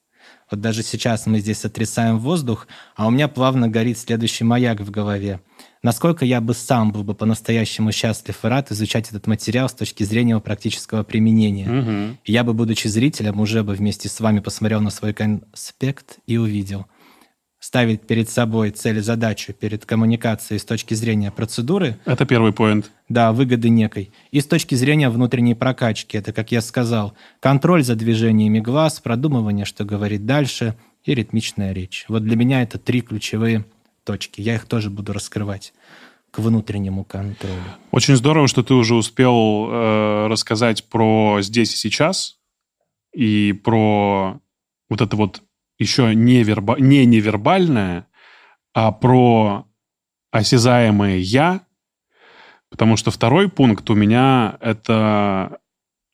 Вот 0.53 0.61
даже 0.61 0.83
сейчас 0.83 1.25
мы 1.25 1.39
здесь 1.39 1.57
сотрясаем 1.57 2.19
воздух, 2.19 2.67
а 2.95 3.07
у 3.07 3.09
меня 3.09 3.27
плавно 3.27 3.69
горит 3.69 3.97
следующий 3.97 4.43
маяк 4.43 4.81
в 4.81 4.91
голове. 4.91 5.39
Насколько 5.81 6.25
я 6.25 6.41
бы 6.41 6.53
сам 6.53 6.91
был 6.91 7.03
бы 7.03 7.15
по-настоящему 7.15 7.91
счастлив 7.91 8.37
и 8.43 8.47
рад 8.47 8.71
изучать 8.71 9.09
этот 9.09 9.25
материал 9.25 9.67
с 9.67 9.73
точки 9.73 10.03
зрения 10.03 10.29
его 10.31 10.41
практического 10.41 11.01
применения. 11.01 11.67
Угу. 11.67 12.17
Я 12.25 12.43
бы, 12.43 12.53
будучи 12.53 12.87
зрителем, 12.87 13.39
уже 13.39 13.63
бы 13.63 13.73
вместе 13.73 14.09
с 14.09 14.19
вами 14.19 14.41
посмотрел 14.41 14.79
на 14.79 14.91
свой 14.91 15.13
конспект 15.13 16.19
и 16.27 16.37
увидел– 16.37 16.85
ставить 17.63 18.01
перед 18.01 18.29
собой 18.29 18.71
цель 18.71 18.97
и 18.97 18.99
задачу 18.99 19.53
перед 19.53 19.85
коммуникацией 19.85 20.59
с 20.59 20.65
точки 20.65 20.95
зрения 20.95 21.31
процедуры. 21.31 21.97
Это 22.03 22.25
первый 22.25 22.51
поинт. 22.51 22.91
Да, 23.07 23.31
выгоды 23.31 23.69
некой. 23.69 24.11
И 24.31 24.41
с 24.41 24.45
точки 24.45 24.75
зрения 24.75 25.09
внутренней 25.09 25.55
прокачки, 25.55 26.17
это, 26.17 26.33
как 26.33 26.51
я 26.51 26.59
сказал, 26.59 27.13
контроль 27.39 27.81
за 27.85 27.95
движениями 27.95 28.59
глаз, 28.59 28.99
продумывание, 28.99 29.63
что 29.63 29.85
говорить 29.85 30.25
дальше, 30.25 30.75
и 31.05 31.15
ритмичная 31.15 31.71
речь. 31.71 32.03
Вот 32.09 32.25
для 32.25 32.35
меня 32.35 32.63
это 32.63 32.77
три 32.77 32.99
ключевые 32.99 33.63
точки. 34.03 34.41
Я 34.41 34.55
их 34.55 34.65
тоже 34.65 34.89
буду 34.89 35.13
раскрывать 35.13 35.73
к 36.31 36.39
внутреннему 36.39 37.05
контролю. 37.05 37.63
Очень 37.91 38.17
здорово, 38.17 38.49
что 38.49 38.63
ты 38.63 38.73
уже 38.73 38.93
успел 38.93 39.69
э, 39.69 40.27
рассказать 40.27 40.83
про 40.89 41.37
здесь 41.39 41.73
и 41.75 41.77
сейчас 41.77 42.35
и 43.13 43.53
про 43.53 44.41
вот 44.89 44.99
это 44.99 45.15
вот 45.15 45.41
еще 45.83 46.15
не, 46.15 46.43
верба, 46.43 46.77
не 46.79 47.05
невербальное, 47.05 48.07
а 48.73 48.91
про 48.91 49.67
осязаемое 50.31 51.17
«я», 51.17 51.61
потому 52.69 52.97
что 52.97 53.11
второй 53.11 53.49
пункт 53.49 53.89
у 53.89 53.93
меня— 53.93 54.57
это 54.61 55.59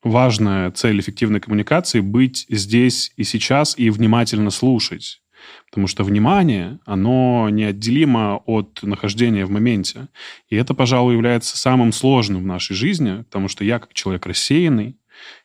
важная 0.04 0.72
цель 0.72 1.00
эффективной 1.00 1.40
коммуникации— 1.40 2.00
быть 2.02 2.46
здесь 2.50 3.14
и 3.16 3.24
сейчас 3.24 3.78
и 3.78 3.90
внимательно 3.90 4.50
слушать. 4.50 5.22
Потому 5.68 5.88
что 5.88 6.04
внимание, 6.04 6.80
оно 6.86 7.48
неотделимо 7.50 8.42
от 8.46 8.80
нахождения 8.84 9.46
в 9.46 9.52
моменте. 9.52 10.10
И 10.50 10.56
это, 10.58 10.74
пожалуй, 10.74 11.14
является 11.14 11.58
самым 11.58 11.94
сложным 11.94 12.44
в 12.44 12.46
нашей 12.46 12.76
жизни, 12.76 13.24
потому 13.24 13.48
что 13.48 13.64
я 13.64 13.80
как 13.80 13.94
человек 13.94 14.26
рассеянный, 14.26 14.98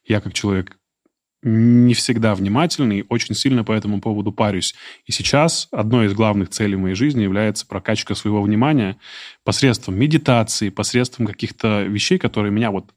я 0.04 0.20
как 0.20 0.32
человек 0.32 0.76
не 1.44 1.94
всегда 1.94 2.34
внимательный, 2.34 3.04
очень 3.08 3.34
сильно 3.34 3.62
по 3.64 3.72
этому 3.72 4.00
поводу 4.00 4.32
парюсь. 4.32 4.74
И 5.06 5.12
сейчас 5.12 5.68
одной 5.70 6.06
из 6.06 6.14
главных 6.14 6.48
целей 6.48 6.76
моей 6.76 6.94
жизни 6.94 7.22
является 7.22 7.66
прокачка 7.66 8.14
своего 8.14 8.42
внимания 8.42 8.96
посредством 9.44 9.96
медитации, 9.96 10.70
посредством 10.70 11.26
каких-то 11.26 11.82
вещей, 11.82 12.18
которые 12.18 12.50
меня 12.50 12.70
вот 12.70 12.92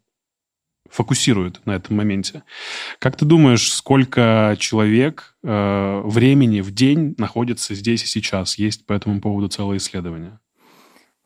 фокусируют 0.89 1.65
на 1.65 1.75
этом 1.75 1.97
моменте. 1.97 2.43
Как 2.99 3.17
ты 3.17 3.25
думаешь, 3.25 3.71
сколько 3.71 4.55
человек 4.59 5.35
э, 5.43 6.01
времени 6.05 6.61
в 6.61 6.71
день 6.73 7.15
находится 7.17 7.75
здесь 7.75 8.03
и 8.03 8.07
сейчас? 8.07 8.57
Есть 8.57 8.85
по 8.85 8.93
этому 8.93 9.19
поводу 9.19 9.49
целое 9.49 9.77
исследование. 9.77 10.39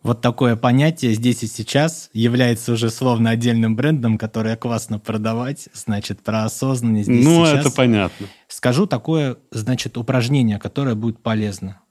Вот 0.04 0.22
такое 0.22 0.56
понятие 0.56 1.14
здесь 1.14 1.44
и 1.44 1.48
сейчас 1.48 2.10
является 2.14 2.74
уже 2.74 2.90
словно 2.90 3.30
отдельным 3.30 3.76
брендом, 3.76 4.18
который 4.18 4.56
классно 4.58 4.98
продавать, 4.98 5.70
значит, 5.74 6.22
про 6.22 6.46
осознанность 6.46 7.08
здесь 7.08 7.24
Ну, 7.24 7.46
сейчас. 7.46 7.66
это 7.66 7.76
понятно. 7.76 8.28
Скажу 8.48 8.88
такое, 8.88 9.38
значит, 9.52 9.98
упражнение, 9.98 10.58
которое 10.58 10.96
будет 10.96 11.20
полезно. 11.20 11.82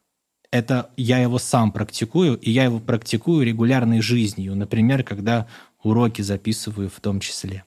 Это 0.50 0.90
я 0.96 1.18
его 1.18 1.38
сам 1.38 1.70
практикую, 1.70 2.36
и 2.36 2.50
я 2.50 2.64
его 2.64 2.80
практикую 2.80 3.46
регулярной 3.46 4.00
жизнью. 4.00 4.56
Например, 4.56 5.04
когда 5.04 5.46
уроки 5.82 6.22
записываю 6.22 6.90
в 6.90 6.98
том 6.98 7.20
числе. 7.20 7.64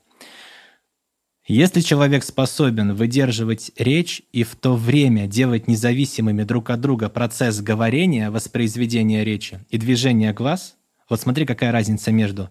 Если 1.45 1.81
человек 1.81 2.23
способен 2.23 2.93
выдерживать 2.93 3.71
речь 3.77 4.21
и 4.31 4.43
в 4.43 4.55
то 4.55 4.75
время 4.77 5.27
делать 5.27 5.67
независимыми 5.67 6.43
друг 6.43 6.69
от 6.69 6.79
друга 6.79 7.09
процесс 7.09 7.59
говорения, 7.59 8.31
воспроизведения 8.31 9.23
речи 9.23 9.59
и 9.69 9.77
движения 9.77 10.31
глаз, 10.31 10.75
вот 11.09 11.19
смотри, 11.19 11.45
какая 11.45 11.73
разница 11.73 12.13
между... 12.13 12.49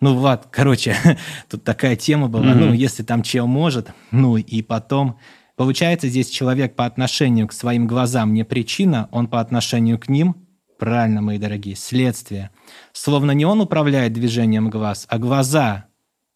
Ну, 0.00 0.14
Влад, 0.14 0.48
короче, 0.52 0.94
тут 1.48 1.64
такая 1.64 1.96
тема 1.96 2.28
была, 2.28 2.52
mm-hmm. 2.52 2.66
ну, 2.66 2.72
если 2.74 3.02
там 3.02 3.22
чел 3.22 3.46
может, 3.46 3.90
ну, 4.10 4.36
и 4.36 4.62
потом... 4.62 5.18
Получается, 5.56 6.08
здесь 6.08 6.28
человек 6.28 6.74
по 6.74 6.84
отношению 6.84 7.46
к 7.48 7.52
своим 7.52 7.86
глазам 7.86 8.34
не 8.34 8.44
причина, 8.44 9.08
он 9.12 9.28
по 9.28 9.40
отношению 9.40 9.98
к 9.98 10.08
ним, 10.08 10.36
правильно, 10.78 11.22
мои 11.22 11.38
дорогие, 11.38 11.76
следствие. 11.76 12.50
Словно 12.92 13.30
не 13.30 13.46
он 13.46 13.60
управляет 13.60 14.12
движением 14.12 14.68
глаз, 14.68 15.06
а 15.08 15.18
глаза, 15.18 15.86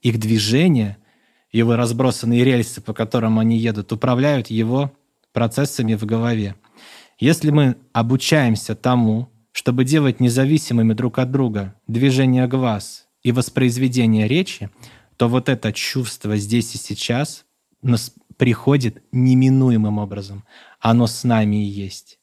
их 0.00 0.18
движение— 0.18 0.96
его 1.50 1.76
разбросанные 1.76 2.44
рельсы, 2.44 2.80
по 2.80 2.92
которым 2.92 3.38
они 3.38 3.56
едут, 3.58 3.92
управляют 3.92 4.48
его 4.48 4.92
процессами 5.32 5.94
в 5.94 6.04
голове. 6.04 6.56
Если 7.18 7.50
мы 7.50 7.76
обучаемся 7.92 8.74
тому, 8.74 9.30
чтобы 9.52 9.84
делать 9.84 10.20
независимыми 10.20 10.92
друг 10.92 11.18
от 11.18 11.30
друга 11.30 11.74
движение 11.86 12.46
глаз 12.46 13.08
и 13.22 13.32
воспроизведение 13.32 14.28
речи, 14.28 14.70
то 15.16 15.28
вот 15.28 15.48
это 15.48 15.72
чувство 15.72 16.36
здесь 16.36 16.74
и 16.74 16.78
сейчас 16.78 17.44
нас 17.82 18.12
приходит 18.36 19.02
неминуемым 19.10 19.98
образом. 19.98 20.44
Оно 20.80 21.06
с 21.06 21.24
нами 21.24 21.64
и 21.64 21.68
есть. 21.68 22.17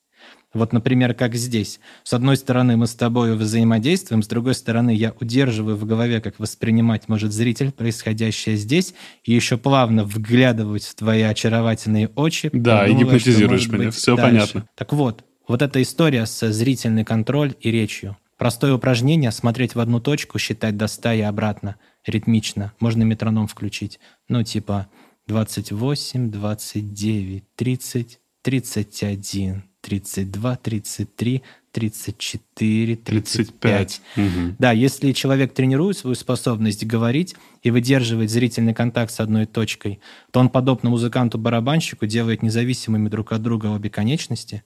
Вот, 0.55 0.71
например, 0.71 1.13
как 1.13 1.35
здесь. 1.35 1.81
С 2.03 2.13
одной 2.13 2.37
стороны, 2.37 2.77
мы 2.77 2.87
с 2.87 2.95
тобой 2.95 3.35
взаимодействуем, 3.35 4.23
с 4.23 4.27
другой 4.27 4.55
стороны, 4.55 4.95
я 4.95 5.13
удерживаю 5.19 5.75
в 5.75 5.85
голове, 5.85 6.21
как 6.21 6.39
воспринимать 6.39 7.09
может 7.09 7.33
зритель 7.33 7.73
происходящее 7.73 8.55
здесь, 8.55 8.93
и 9.25 9.33
еще 9.33 9.57
плавно 9.57 10.05
вглядываюсь 10.05 10.85
в 10.85 10.95
твои 10.95 11.23
очаровательные 11.23 12.07
очи. 12.07 12.49
Да, 12.53 12.87
и 12.87 12.93
гипнотизируешь 12.93 13.67
меня, 13.67 13.91
все 13.91 14.15
дальше. 14.15 14.31
понятно. 14.31 14.69
Так 14.75 14.93
вот, 14.93 15.25
вот 15.45 15.61
эта 15.61 15.81
история 15.81 16.25
с 16.25 16.51
зрительный 16.53 17.03
контроль 17.03 17.53
и 17.59 17.69
речью. 17.69 18.15
Простое 18.37 18.73
упражнение— 18.73 19.31
смотреть 19.33 19.75
в 19.75 19.81
одну 19.81 19.99
точку, 19.99 20.39
считать 20.39 20.77
до 20.77 20.87
100 20.87 21.11
и 21.11 21.21
обратно, 21.21 21.75
ритмично. 22.05 22.71
Можно 22.79 23.03
метроном 23.03 23.47
включить. 23.47 23.99
Ну, 24.29 24.41
типа 24.43 24.87
28, 25.27 26.31
29, 26.31 27.43
30, 27.57 28.19
31, 28.41 29.63
32, 29.85 30.55
33, 30.55 31.43
34, 31.71 32.95
35. 32.95 33.51
35. 33.61 34.01
Угу. 34.17 34.55
Да, 34.57 34.71
если 34.71 35.11
человек 35.11 35.53
тренирует 35.53 35.97
свою 35.97 36.15
способность 36.15 36.85
говорить 36.85 37.35
и 37.61 37.69
выдерживать 37.69 38.31
зрительный 38.31 38.73
контакт 38.73 39.11
с 39.11 39.19
одной 39.19 39.45
точкой, 39.45 39.99
то 40.31 40.39
он, 40.39 40.49
подобно 40.49 40.89
музыканту-барабанщику, 40.89 42.07
делает 42.07 42.41
независимыми 42.41 43.09
друг 43.09 43.31
от 43.31 43.43
друга 43.43 43.67
обе 43.67 43.91
конечности, 43.91 44.63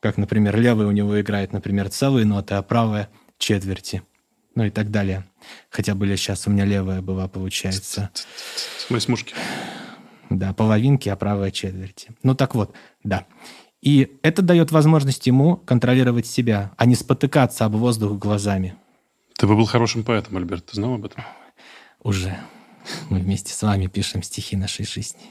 как, 0.00 0.18
например, 0.18 0.60
левая 0.60 0.88
у 0.88 0.92
него 0.92 1.18
играет, 1.18 1.54
например, 1.54 1.88
целые 1.88 2.26
ноты, 2.26 2.54
а 2.54 2.62
правая— 2.62 3.08
четверти, 3.38 4.02
ну 4.54 4.64
и 4.64 4.70
так 4.70 4.90
далее. 4.90 5.24
Хотя 5.70 5.94
были 5.94 6.16
сейчас 6.16 6.46
у 6.46 6.50
меня 6.50 6.66
левая 6.66 7.00
была, 7.00 7.28
получается. 7.28 8.10
Восьмушки. 8.90 9.34
Да, 10.28 10.52
половинки, 10.52 11.08
а 11.08 11.16
правая 11.16 11.50
четверти. 11.50 12.10
Ну 12.22 12.34
так 12.34 12.54
вот, 12.54 12.74
да. 13.02 13.26
И 13.80 14.18
это 14.22 14.42
дает 14.42 14.72
возможность 14.72 15.26
ему 15.26 15.56
контролировать 15.56 16.26
себя, 16.26 16.72
а 16.76 16.84
не 16.84 16.94
спотыкаться 16.94 17.64
об 17.64 17.76
воздух 17.76 18.18
глазами. 18.18 18.74
Ты 19.36 19.46
бы 19.46 19.54
был 19.54 19.66
хорошим 19.66 20.02
поэтом, 20.02 20.36
Альберт. 20.36 20.66
Ты 20.66 20.74
знал 20.76 20.94
об 20.94 21.04
этом? 21.04 21.24
Уже. 22.02 22.36
Мы 23.08 23.20
вместе 23.20 23.52
с 23.52 23.62
вами 23.62 23.86
пишем 23.86 24.22
стихи 24.22 24.56
нашей 24.56 24.84
жизни. 24.84 25.22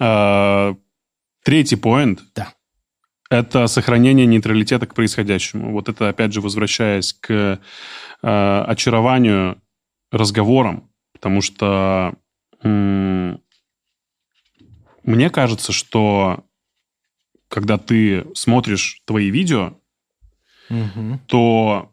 А, 0.00 0.74
третий 1.44 1.76
поинт. 1.76 2.22
Да. 2.34 2.54
Это 3.30 3.66
сохранение 3.66 4.26
нейтралитета 4.26 4.86
к 4.86 4.94
происходящему. 4.94 5.72
Вот 5.72 5.88
это, 5.88 6.08
опять 6.08 6.32
же, 6.32 6.40
возвращаясь 6.40 7.12
к 7.14 7.60
э, 8.22 8.64
очарованию 8.66 9.62
разговором, 10.10 10.90
потому 11.12 11.40
что 11.40 12.14
м- 12.62 13.40
мне 15.02 15.30
кажется, 15.30 15.72
что 15.72 16.44
когда 17.52 17.76
ты 17.76 18.24
смотришь 18.34 19.02
твои 19.04 19.28
видео, 19.28 19.78
угу. 20.70 21.20
то 21.26 21.92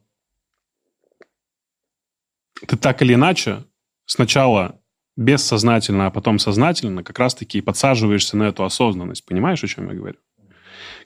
ты 2.66 2.78
так 2.78 3.02
или 3.02 3.16
иначе 3.16 3.66
сначала 4.06 4.80
бессознательно, 5.18 6.06
а 6.06 6.12
потом 6.12 6.40
сознательно 6.40 7.04
как 7.04 7.20
раз-таки 7.20 7.60
подсаживаешься 7.60 8.38
на 8.38 8.44
эту 8.44 8.64
осознанность. 8.64 9.26
Понимаешь, 9.26 9.62
о 9.62 9.68
чем 9.68 9.90
я 9.90 9.96
говорю? 9.96 10.18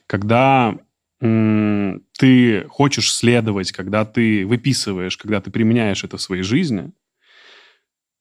Когда 0.06 0.78
м- 1.20 2.06
ты 2.16 2.64
хочешь 2.68 3.12
следовать, 3.12 3.72
когда 3.72 4.04
ты 4.04 4.46
выписываешь, 4.46 5.16
когда 5.16 5.40
ты 5.40 5.50
применяешь 5.50 6.04
это 6.04 6.16
в 6.16 6.22
своей 6.22 6.44
жизни, 6.44 6.92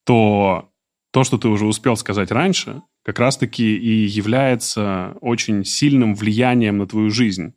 то 0.03 0.71
то, 1.11 1.23
что 1.23 1.37
ты 1.37 1.47
уже 1.47 1.67
успел 1.67 1.95
сказать 1.95 2.31
раньше, 2.31 2.81
как 3.03 3.19
раз-таки 3.19 3.77
и 3.77 4.05
является 4.05 5.15
очень 5.21 5.65
сильным 5.65 6.15
влиянием 6.15 6.77
на 6.77 6.87
твою 6.87 7.09
жизнь. 7.09 7.53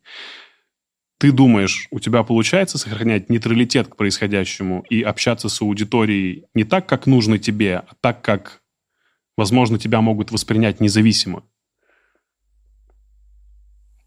Ты 1.17 1.31
думаешь, 1.31 1.87
у 1.89 1.99
тебя 1.99 2.21
получается 2.23 2.77
сохранять 2.77 3.29
нейтралитет 3.29 3.87
к 3.87 3.95
происходящему 3.95 4.83
и 4.89 5.01
общаться 5.01 5.49
с 5.49 5.61
аудиторией 5.61 6.45
не 6.53 6.63
так, 6.63 6.87
как 6.87 7.07
нужно 7.07 7.39
тебе, 7.39 7.77
а 7.77 7.95
так, 8.01 8.21
как, 8.21 8.61
возможно, 9.35 9.79
тебя 9.79 10.01
могут 10.01 10.31
воспринять 10.31 10.79
независимо? 10.79 11.43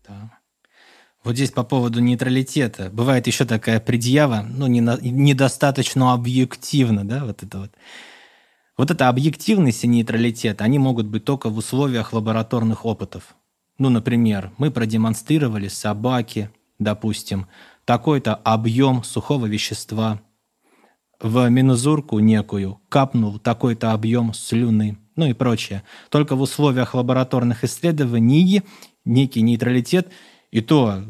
Да. 0.06 0.30
Вот 1.24 1.34
здесь 1.34 1.50
по 1.50 1.64
поводу 1.64 2.00
нейтралитета. 2.00 2.90
Бывает 2.90 3.26
еще 3.26 3.44
такая 3.44 3.80
предъява, 3.80 4.46
ну, 4.48 4.68
не 4.68 4.80
на, 4.80 4.96
недостаточно 5.00 6.12
объективно, 6.12 7.04
да, 7.04 7.24
вот 7.24 7.42
это 7.42 7.58
вот. 7.58 7.72
Вот 8.80 8.90
эта 8.90 9.10
объективность 9.10 9.84
и 9.84 9.86
нейтралитет, 9.86 10.62
они 10.62 10.78
могут 10.78 11.04
быть 11.04 11.26
только 11.26 11.50
в 11.50 11.58
условиях 11.58 12.14
лабораторных 12.14 12.86
опытов. 12.86 13.36
Ну, 13.76 13.90
например, 13.90 14.52
мы 14.56 14.70
продемонстрировали 14.70 15.68
собаке, 15.68 16.50
допустим, 16.78 17.46
такой-то 17.84 18.34
объем 18.36 19.04
сухого 19.04 19.44
вещества, 19.44 20.22
в 21.20 21.46
мензурку 21.50 22.20
некую 22.20 22.80
капнул 22.88 23.38
такой-то 23.38 23.92
объем 23.92 24.32
слюны, 24.32 24.96
ну 25.14 25.26
и 25.26 25.34
прочее. 25.34 25.82
Только 26.08 26.34
в 26.34 26.40
условиях 26.40 26.94
лабораторных 26.94 27.64
исследований 27.64 28.62
некий 29.04 29.42
нейтралитет, 29.42 30.10
и 30.52 30.62
то 30.62 31.04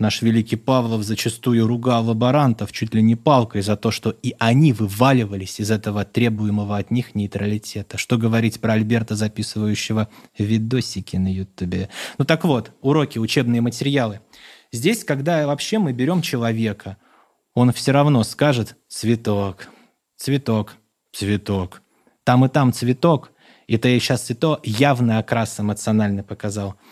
Наш 0.00 0.22
великий 0.22 0.56
Павлов 0.56 1.04
зачастую 1.04 1.68
ругал 1.68 2.06
лаборантов 2.06 2.72
чуть 2.72 2.94
ли 2.94 3.02
не 3.02 3.14
палкой 3.14 3.62
за 3.62 3.76
то, 3.76 3.92
что 3.92 4.10
и 4.10 4.34
они 4.40 4.72
вываливались 4.72 5.60
из 5.60 5.70
этого 5.70 6.04
требуемого 6.04 6.76
от 6.76 6.90
них 6.90 7.14
нейтралитета. 7.14 7.96
Что 7.96 8.18
говорить 8.18 8.60
про 8.60 8.72
Альберта, 8.72 9.14
записывающего 9.14 10.08
видосики 10.36 11.16
на 11.16 11.32
Ютубе. 11.32 11.90
Ну 12.18 12.24
так 12.24 12.42
вот, 12.44 12.72
уроки, 12.80 13.18
учебные 13.18 13.60
материалы. 13.60 14.20
Здесь, 14.72 15.04
когда 15.04 15.46
вообще 15.46 15.78
мы 15.78 15.92
берем 15.92 16.22
человека, 16.22 16.96
он 17.54 17.72
все 17.72 17.92
равно 17.92 18.24
скажет 18.24 18.76
«цветок, 18.88 19.68
цветок, 20.16 20.74
цветок». 21.12 21.82
Там 22.24 22.44
и 22.44 22.48
там 22.48 22.72
цветок, 22.72 23.30
и 23.68 23.74
я 23.74 24.00
сейчас 24.00 24.28
и 24.30 24.34
то 24.34 24.58
явный 24.64 25.18
окрас 25.18 25.60
эмоциональный 25.60 26.24
показал– 26.24 26.74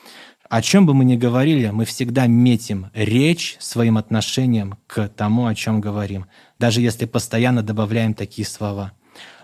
о 0.52 0.61
чем 0.61 0.85
бы 0.85 0.92
мы 0.92 1.06
ни 1.06 1.16
говорили, 1.16 1.71
мы 1.71 1.87
всегда 1.87 2.26
метим 2.26 2.90
речь 2.92 3.56
своим 3.59 3.97
отношением 3.97 4.76
к 4.87 5.09
тому, 5.09 5.47
о 5.47 5.54
чем 5.54 5.80
говорим, 5.80 6.26
даже 6.59 6.82
если 6.82 7.06
постоянно 7.06 7.62
добавляем 7.62 8.12
такие 8.12 8.47
слова. 8.47 8.92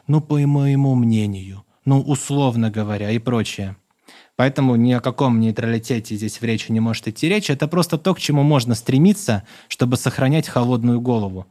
Ну, 0.06 0.20
по 0.20 0.38
моему 0.38 0.94
мнению, 0.94 1.64
ну, 1.86 2.02
условно 2.02 2.70
говоря 2.70 3.10
и 3.10 3.18
прочее. 3.18 3.78
Поэтому 4.36 4.76
ни 4.76 4.92
о 4.92 5.00
каком 5.00 5.40
нейтралитете 5.40 6.14
здесь 6.14 6.42
в 6.42 6.44
речи 6.44 6.70
не 6.72 6.80
может 6.80 7.08
идти 7.08 7.26
речь. 7.26 7.48
Это 7.48 7.68
просто 7.68 7.96
то, 7.96 8.14
к 8.14 8.20
чему 8.20 8.42
можно 8.42 8.74
стремиться, 8.74 9.44
чтобы 9.68 9.96
сохранять 9.96 10.46
холодную 10.46 11.00
голову. 11.00 11.46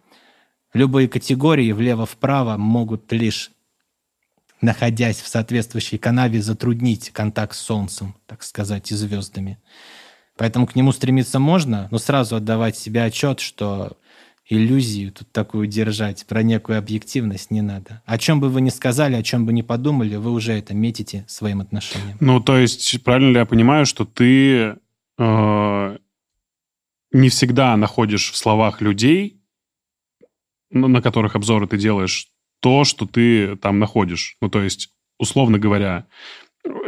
Любые 0.74 1.08
категории 1.08 1.72
влево-вправо 1.72 2.58
могут 2.58 3.12
лишь 3.12 3.50
находясь 4.62 5.22
в 5.22 5.28
соответствующей 5.28 5.98
канаве, 5.98 6.42
затруднить 6.42 7.12
контакт 7.12 7.56
с 7.56 7.60
Солнцем, 7.60 8.16
так 8.26 8.44
сказать, 8.44 8.92
и 8.92 8.96
звездами. 8.96 9.60
Поэтому 10.38 10.68
к 10.68 10.76
нему 10.76 10.92
стремиться 10.92 11.40
можно, 11.40 11.88
но 11.92 11.98
сразу 11.98 12.36
отдавать 12.36 12.78
себе 12.78 13.04
отчет, 13.04 13.40
что 13.40 13.98
иллюзию 14.50 15.12
тут 15.12 15.32
такую 15.32 15.68
держать, 15.68 16.26
про 16.26 16.42
некую 16.42 16.78
объективность 16.78 17.52
не 17.52 17.62
надо. 17.62 18.02
О 18.06 18.18
чем 18.18 18.40
бы 18.40 18.50
вы 18.50 18.62
ни 18.62 18.70
сказали, 18.70 19.16
о 19.16 19.24
чем 19.24 19.46
бы 19.46 19.52
ни 19.52 19.62
подумали, 19.62 20.16
вы 20.16 20.32
уже 20.32 20.54
это 20.54 20.74
метите 20.74 21.26
своим 21.28 21.62
отношением. 21.62 22.18
Ну, 22.20 22.40
то 22.40 22.58
есть, 22.58 23.04
правильно 23.04 23.32
ли 23.32 23.40
я 23.40 23.46
понимаю, 23.46 23.86
что 23.86 24.06
ты 24.06 24.78
э, 25.18 25.98
не 27.12 27.30
всегда 27.30 27.76
находишь 27.76 28.32
в 28.32 28.38
словах 28.38 28.80
людей, 28.82 29.42
на 30.70 31.02
которых 31.02 31.36
обзоры 31.36 31.68
ты 31.68 31.78
делаешь, 31.78 32.30
то, 32.60 32.84
что 32.84 33.06
ты 33.06 33.56
там 33.58 33.80
находишь. 33.80 34.38
Ну, 34.42 34.50
то 34.50 34.62
есть, 34.62 34.90
условно 35.18 35.60
говоря, 35.60 36.06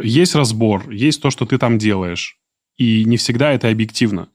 есть 0.02 0.34
разбор, 0.34 0.90
есть 0.90 1.22
то, 1.22 1.30
что 1.30 1.46
ты 1.46 1.58
там 1.58 1.78
делаешь. 1.78 2.38
И 2.76 3.04
не 3.04 3.16
всегда 3.16 3.52
это 3.52 3.68
объективно. 3.68 4.28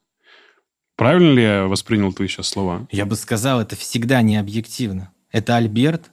Правильно 0.96 1.32
ли 1.32 1.42
я 1.42 1.66
воспринял 1.66 2.12
твои 2.12 2.28
сейчас 2.28 2.48
слова? 2.48 2.86
Я 2.90 3.04
бы 3.04 3.16
сказал, 3.16 3.60
это 3.60 3.76
всегда 3.76 4.22
не 4.22 4.36
объективно. 4.36 5.12
Это 5.30 5.56
Альберт, 5.56 6.10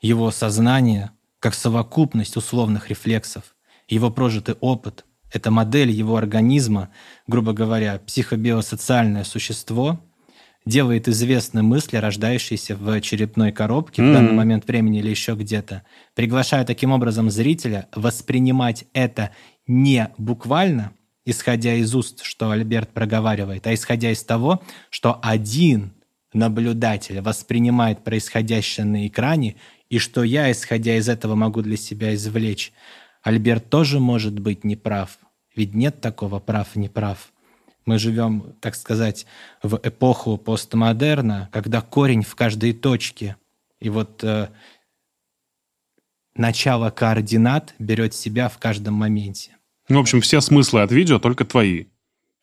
его 0.00 0.30
сознание, 0.30 1.10
как 1.40 1.54
совокупность 1.54 2.36
условных 2.36 2.90
рефлексов, 2.90 3.56
его 3.88 4.10
прожитый 4.10 4.56
опыт, 4.60 5.04
это 5.32 5.50
модель 5.50 5.90
его 5.90 6.16
организма, 6.16 6.90
грубо 7.26 7.52
говоря, 7.52 7.98
психобиосоциальное 7.98 9.24
существо, 9.24 10.00
делает 10.66 11.08
известны 11.08 11.62
мысли, 11.62 11.96
рождающиеся 11.96 12.76
в 12.76 13.00
черепной 13.00 13.52
коробке 13.52 14.02
mm-hmm. 14.02 14.10
в 14.10 14.12
данный 14.12 14.32
момент 14.32 14.66
времени 14.66 14.98
или 14.98 15.08
еще 15.08 15.34
где-то, 15.34 15.84
приглашая 16.14 16.64
таким 16.64 16.92
образом 16.92 17.30
зрителя 17.30 17.88
воспринимать 17.94 18.84
это 18.92 19.30
не 19.66 20.10
буквально, 20.18 20.92
исходя 21.24 21.74
из 21.74 21.94
уст, 21.94 22.22
что 22.22 22.50
Альберт 22.50 22.90
проговаривает, 22.90 23.66
а 23.66 23.74
исходя 23.74 24.10
из 24.10 24.22
того, 24.22 24.60
что 24.90 25.18
один 25.22 25.92
наблюдатель 26.32 27.20
воспринимает 27.20 28.04
происходящее 28.04 28.84
на 28.84 29.06
экране, 29.06 29.56
и 29.88 29.98
что 29.98 30.24
я, 30.24 30.50
исходя 30.50 30.96
из 30.96 31.08
этого, 31.08 31.36
могу 31.36 31.62
для 31.62 31.76
себя 31.76 32.14
извлечь. 32.14 32.72
Альберт 33.22 33.70
тоже 33.70 34.00
может 34.00 34.38
быть 34.38 34.64
неправ, 34.64 35.18
ведь 35.54 35.74
нет 35.74 36.00
такого 36.00 36.40
прав-неправ. 36.40 37.32
Мы 37.86 37.98
живем, 37.98 38.54
так 38.60 38.74
сказать, 38.74 39.26
в 39.62 39.80
эпоху 39.82 40.36
постмодерна, 40.36 41.48
когда 41.52 41.80
корень 41.80 42.22
в 42.22 42.34
каждой 42.34 42.72
точке. 42.72 43.36
И 43.80 43.88
вот 43.88 44.22
э, 44.24 44.48
начало 46.34 46.90
координат 46.90 47.74
берет 47.78 48.12
себя 48.14 48.48
в 48.48 48.58
каждом 48.58 48.94
моменте. 48.94 49.56
Ну, 49.88 49.98
в 49.98 50.00
общем, 50.00 50.20
все 50.20 50.40
смыслы 50.40 50.82
от 50.82 50.90
видео 50.90 51.18
только 51.18 51.44
твои. 51.44 51.86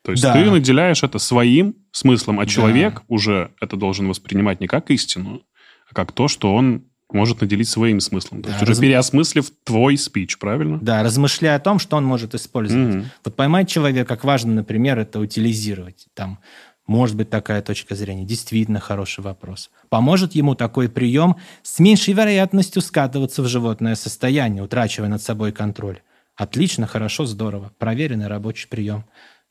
То 0.04 0.12
есть 0.12 0.24
да. 0.24 0.34
ты 0.34 0.50
наделяешь 0.50 1.04
это 1.04 1.20
своим 1.20 1.76
смыслом, 1.92 2.40
а 2.40 2.46
человек 2.46 2.96
да. 2.96 3.02
уже 3.08 3.52
это 3.62 3.78
должен 3.78 4.08
воспринимать 4.08 4.60
не 4.60 4.68
как 4.68 4.92
истину, 4.92 5.44
а 5.90 5.94
как 5.94 6.12
то, 6.12 6.28
что 6.28 6.54
он 6.54 6.86
может 7.13 7.41
наделить 7.41 7.69
своим 7.69 7.99
смыслом. 7.99 8.41
Да, 8.41 8.49
То 8.49 8.49
есть 8.49 8.62
раз... 8.62 8.71
уже 8.71 8.82
переосмыслив 8.82 9.52
твой 9.63 9.97
спич, 9.97 10.38
правильно? 10.38 10.80
Да, 10.82 11.04
размышляя 11.04 11.58
о 11.58 11.60
том, 11.60 11.80
что 11.80 11.97
он 11.97 12.06
может 12.06 12.36
использовать. 12.36 12.95
Угу. 12.95 13.06
Вот 13.26 13.36
поймать 13.36 13.69
человека, 13.69 14.06
как 14.06 14.23
важно, 14.23 14.54
например, 14.54 14.99
это 14.99 15.19
утилизировать. 15.19 16.08
Там 16.13 16.39
может 16.88 17.15
быть 17.15 17.30
такая 17.30 17.62
точка 17.62 17.95
зрения. 17.95 18.26
Действительно 18.26 18.80
хороший 18.80 19.23
вопрос. 19.23 19.69
Поможет 19.89 20.36
ему 20.36 20.56
такой 20.56 20.89
прием 20.89 21.38
с 21.62 21.80
меньшей 21.80 22.13
вероятностью 22.13 22.82
скатываться 22.82 23.41
в 23.41 23.47
животное 23.47 23.95
состояние, 23.95 24.63
утрачивая 24.63 25.10
над 25.10 25.21
собой 25.21 25.52
контроль. 25.52 26.02
Отлично, 26.36 26.88
хорошо, 26.88 27.26
здорово. 27.26 27.71
Проверенный 27.78 28.28
рабочий 28.28 28.67
прием. 28.67 29.06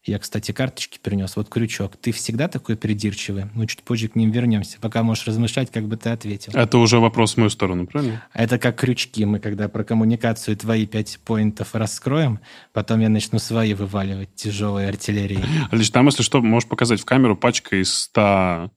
Я, 0.04 0.18
кстати, 0.18 0.50
карточки 0.50 0.98
принес. 1.00 1.36
Вот 1.36 1.48
крючок. 1.48 1.96
Ты 1.96 2.10
всегда 2.10 2.48
такой 2.48 2.76
придирчивый? 2.76 3.44
Мы 3.54 3.68
чуть 3.68 3.84
позже 3.84 4.08
к 4.08 4.16
ним 4.16 4.32
вернемся. 4.32 4.78
Пока 4.80 5.04
можешь 5.04 5.28
размышлять, 5.28 5.70
как 5.70 5.84
бы 5.84 5.96
ты 5.96 6.10
ответил. 6.10 6.52
Это 6.56 6.78
уже 6.78 6.98
вопрос 6.98 7.34
в 7.34 7.36
мою 7.36 7.50
сторону, 7.50 7.86
правильно? 7.86 8.24
Это 8.34 8.58
как 8.58 8.80
крючки. 8.80 9.24
Мы 9.24 9.38
когда 9.38 9.68
про 9.68 9.84
коммуникацию 9.84 10.56
твои 10.56 10.86
пять 10.86 11.20
поинтов 11.24 11.76
раскроем, 11.76 12.40
потом 12.72 12.98
я 12.98 13.08
начну 13.08 13.38
свои 13.38 13.74
вываливать 13.74 14.34
тяжелой 14.34 14.88
артиллерией. 14.88 15.44
Лишь 15.70 15.90
там, 15.90 16.06
если 16.06 16.24
что, 16.24 16.42
можешь 16.42 16.68
показать 16.68 17.00
в 17.00 17.04
камеру 17.04 17.36
пачка 17.36 17.76
из 17.76 17.94
100 17.94 18.72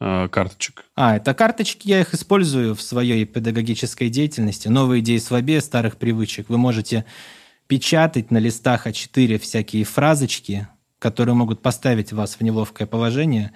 э, 0.00 0.28
карточек. 0.28 0.84
А, 0.94 1.16
это 1.16 1.34
карточки, 1.34 1.88
я 1.88 2.00
их 2.00 2.14
использую 2.14 2.76
в 2.76 2.82
своей 2.82 3.24
педагогической 3.24 4.08
деятельности. 4.08 4.68
Новые 4.68 5.00
идеи 5.00 5.18
слабее 5.18 5.62
старых 5.62 5.96
привычек. 5.96 6.48
Вы 6.48 6.58
можете 6.58 7.06
печатать 7.70 8.32
на 8.32 8.38
листах 8.38 8.88
А4 8.88 9.38
всякие 9.38 9.84
фразочки, 9.84 10.66
которые 10.98 11.36
могут 11.36 11.62
поставить 11.62 12.12
вас 12.12 12.34
в 12.34 12.40
неловкое 12.40 12.88
положение, 12.88 13.52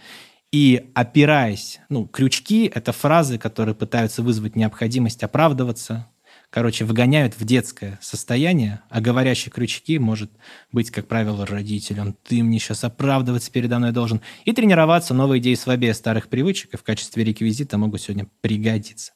и 0.52 0.92
опираясь, 0.94 1.80
ну, 1.88 2.06
крючки— 2.06 2.70
это 2.74 2.92
фразы, 2.92 3.38
которые 3.38 3.74
пытаются 3.74 4.22
вызвать 4.22 4.54
необходимость 4.54 5.24
оправдываться, 5.24 6.06
короче, 6.50 6.84
выгоняют 6.84 7.34
в 7.34 7.44
детское 7.44 7.98
состояние, 8.00 8.82
а 8.88 9.00
говорящие 9.00 9.50
крючки 9.50 9.98
может 9.98 10.30
быть, 10.70 10.92
как 10.92 11.08
правило, 11.08 11.44
родителем. 11.44 12.16
Ты 12.22 12.44
мне 12.44 12.60
сейчас 12.60 12.84
оправдываться 12.84 13.50
передо 13.50 13.80
мной 13.80 13.90
должен. 13.90 14.20
И 14.44 14.52
тренироваться 14.52 15.12
новые 15.12 15.40
идеи 15.40 15.54
слабее 15.54 15.92
старых 15.92 16.28
привычек 16.28 16.74
и 16.74 16.76
в 16.76 16.84
качестве 16.84 17.24
реквизита 17.24 17.78
могут 17.78 18.00
сегодня 18.00 18.28
пригодиться. 18.42 19.12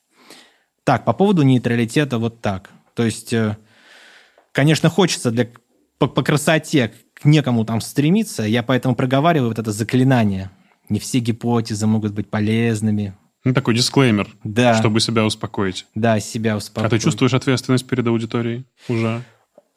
Так, 0.83 1.05
по 1.05 1.13
поводу 1.13 1.43
нейтралитета 1.43 2.19
вот 2.19 2.41
так. 2.41 2.71
То 2.95 3.05
есть 3.05 3.33
э, 3.33 3.57
Конечно, 4.59 4.91
хочется 4.91 5.31
для, 5.31 5.47
по, 5.99 6.09
по 6.09 6.25
красоте 6.25 6.93
к 7.15 7.25
некому 7.25 7.65
там 7.65 7.81
стремиться, 7.81 8.43
я 8.43 8.65
поэтому 8.65 8.97
проговариваю 8.97 9.51
вот 9.51 9.61
это 9.61 9.71
заклинание. 9.71 10.51
Не 10.89 10.99
все 10.99 11.21
гипотезы 11.21 11.87
могут 11.87 12.13
быть 12.13 12.29
полезными. 12.29 13.17
Ну, 13.45 13.55
такой 13.55 13.77
дисклеймер, 13.77 14.29
да. 14.43 14.75
чтобы 14.75 14.99
себя 14.99 15.25
успокоить. 15.25 15.87
Да, 15.95 16.19
себя 16.19 16.57
успокоить. 16.57 16.93
А 16.93 16.97
ты 16.97 16.99
чувствуешь 17.01 17.35
ответственность 17.35 17.87
перед 17.87 18.05
аудиторией 18.09 18.65
уже? 18.89 19.23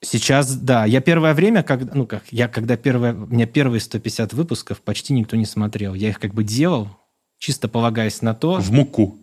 Сейчас, 0.03 0.55
да. 0.55 0.85
Я 0.85 0.99
первое 0.99 1.35
время, 1.35 1.61
когда, 1.61 1.93
ну 1.93 2.07
как, 2.07 2.23
я 2.31 2.47
когда 2.47 2.75
первое, 2.75 3.13
у 3.13 3.27
меня 3.27 3.45
первые 3.45 3.81
150 3.81 4.33
выпусков 4.33 4.81
почти 4.81 5.13
никто 5.13 5.37
не 5.37 5.45
смотрел. 5.45 5.93
Я 5.93 6.09
их 6.09 6.19
как 6.19 6.33
бы 6.33 6.43
делал, 6.43 6.87
чисто 7.37 7.67
полагаясь 7.67 8.23
на 8.23 8.33
то... 8.33 8.59
В 8.59 8.71
муку. 8.71 9.19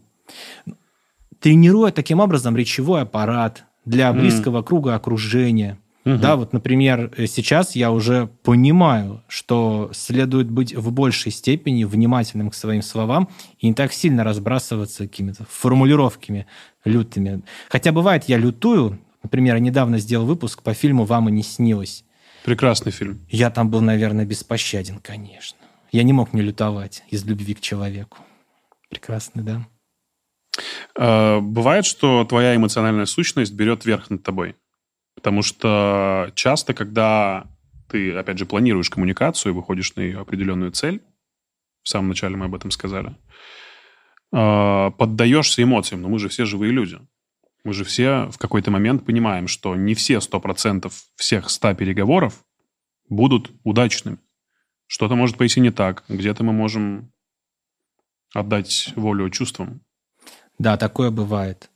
Тренируя 1.40 1.90
таким 1.90 2.20
образом 2.20 2.56
речевой 2.56 3.02
аппарат 3.02 3.64
для 3.88 4.12
близкого 4.12 4.60
mm. 4.60 4.64
круга 4.64 4.94
окружения. 4.94 5.78
Угу. 6.04 6.16
Да, 6.18 6.36
вот, 6.36 6.52
например, 6.52 7.12
э, 7.16 7.26
сейчас 7.26 7.76
я 7.76 7.90
уже 7.90 8.28
понимаю, 8.42 9.22
что 9.28 9.90
следует 9.92 10.50
быть 10.50 10.74
в 10.74 10.90
большей 10.90 11.32
степени 11.32 11.84
внимательным 11.84 12.50
к 12.50 12.54
своим 12.54 12.82
словам 12.82 13.28
и 13.58 13.66
не 13.68 13.74
так 13.74 13.92
сильно 13.92 14.24
разбрасываться 14.24 15.04
какими-то 15.04 15.44
формулировками 15.50 16.46
лютыми. 16.84 17.42
Хотя 17.68 17.92
бывает, 17.92 18.24
я 18.24 18.38
лютую. 18.38 18.98
Например, 19.22 19.56
я 19.56 19.60
недавно 19.60 19.98
сделал 19.98 20.24
выпуск 20.24 20.62
по 20.62 20.72
фильму 20.72 21.04
«Вам 21.04 21.28
и 21.28 21.32
не 21.32 21.42
снилось». 21.42 22.04
Прекрасный 22.44 22.92
фильм. 22.92 23.20
Я 23.28 23.50
там 23.50 23.68
был, 23.68 23.80
наверное, 23.80 24.24
беспощаден, 24.24 25.00
конечно. 25.00 25.58
Я 25.92 26.02
не 26.04 26.12
мог 26.12 26.32
не 26.32 26.40
лютовать 26.40 27.02
из 27.10 27.24
любви 27.26 27.54
к 27.54 27.60
человеку. 27.60 28.18
Прекрасный, 28.88 29.42
да. 29.42 29.66
А, 30.96 31.40
бывает, 31.40 31.84
что 31.84 32.24
твоя 32.24 32.56
эмоциональная 32.56 33.06
сущность 33.06 33.52
берет 33.52 33.84
верх 33.84 34.10
над 34.10 34.22
тобой? 34.22 34.56
Потому 35.14 35.42
что 35.42 36.30
часто, 36.34 36.74
когда 36.74 37.46
ты, 37.88 38.12
опять 38.14 38.38
же, 38.38 38.46
планируешь 38.46 38.90
коммуникацию 38.90 39.52
и 39.52 39.54
выходишь 39.54 39.94
на 39.96 40.00
ее 40.02 40.20
определенную 40.20 40.72
цель, 40.72 41.02
в 41.82 41.88
самом 41.88 42.08
начале 42.08 42.36
мы 42.36 42.46
об 42.46 42.54
этом 42.54 42.70
сказали, 42.70 43.16
а, 44.32 44.90
поддаешься 44.90 45.62
эмоциям, 45.62 46.02
но 46.02 46.08
мы 46.08 46.18
же 46.18 46.28
все 46.28 46.44
живые 46.44 46.72
люди. 46.72 46.98
Мы 47.64 47.72
же 47.72 47.84
все 47.84 48.30
в 48.30 48.38
какой-то 48.38 48.70
момент 48.70 49.04
понимаем, 49.04 49.48
что 49.48 49.74
не 49.74 49.94
все 49.94 50.20
100% 50.20 50.92
всех 51.16 51.50
100 51.50 51.74
переговоров 51.74 52.44
будут 53.08 53.50
удачными. 53.64 54.18
Что-то 54.86 55.16
может 55.16 55.36
пойти 55.36 55.60
не 55.60 55.70
так, 55.70 56.04
где-то 56.08 56.44
мы 56.44 56.52
можем 56.52 57.12
отдать 58.34 58.92
волю 58.96 59.28
чувствам. 59.30 59.80
Да, 60.58 60.76
такое 60.76 61.10
бывает. 61.10 61.70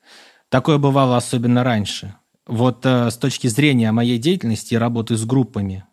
Такое 0.48 0.78
бывало 0.78 1.16
особенно 1.16 1.64
раньше. 1.64 2.14
Вот 2.46 2.84
э, 2.84 3.10
с 3.10 3.16
точки 3.16 3.46
зрения 3.46 3.92
моей 3.92 4.18
деятельности 4.18 4.74
и 4.74 4.78
работы 4.78 5.16
с 5.16 5.24
группами, 5.24 5.84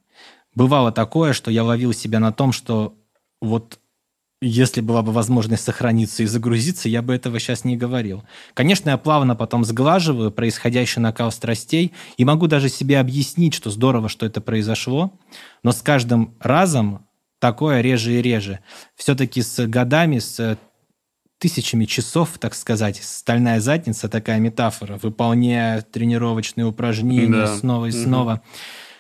бывало 0.55 0.91
такое, 0.91 1.33
что 1.33 1.51
я 1.51 1.63
ловил 1.63 1.93
себя 1.93 2.19
на 2.19 2.33
том, 2.33 2.51
что 2.51 2.95
вот 3.41 3.79
если 4.41 4.79
была 4.79 5.01
бы 5.01 5.11
возможность 5.11 5.63
сохраниться 5.63 6.23
и 6.23 6.25
загрузиться, 6.25 6.87
я 6.87 7.01
бы 7.01 7.13
этого 7.13 7.39
сейчас 7.39 7.65
не 7.65 7.75
говорил. 7.75 8.23
Конечно, 8.53 8.89
я 8.89 8.97
плавно 8.97 9.35
потом 9.35 9.65
сглаживаю 9.65 10.31
происходящий 10.31 11.01
накал 11.01 11.31
страстей 11.31 11.93
и 12.17 12.23
могу 12.23 12.47
даже 12.47 12.69
себе 12.69 12.99
объяснить, 12.99 13.53
что 13.53 13.69
здорово, 13.69 14.07
что 14.07 14.25
это 14.25 14.39
произошло, 14.39 15.11
но 15.61 15.73
с 15.73 15.81
каждым 15.81 16.35
разом 16.39 17.05
такое 17.39 17.81
реже 17.81 18.13
и 18.13 18.21
реже. 18.21 18.59
Все-таки 18.95 19.41
с 19.41 19.65
годами, 19.67 20.19
с 20.19 20.57
тысячами 21.39 21.85
часов, 21.85 22.37
так 22.37 22.53
сказать, 22.53 22.99
стальная 23.01 23.59
задница, 23.59 24.09
такая 24.09 24.39
метафора, 24.39 24.99
выполняя 25.01 25.81
тренировочные 25.81 26.65
упражнения 26.65 27.45
да. 27.45 27.57
снова 27.57 27.87
и 27.87 27.91
снова. 27.91 28.33
Угу. 28.33 28.41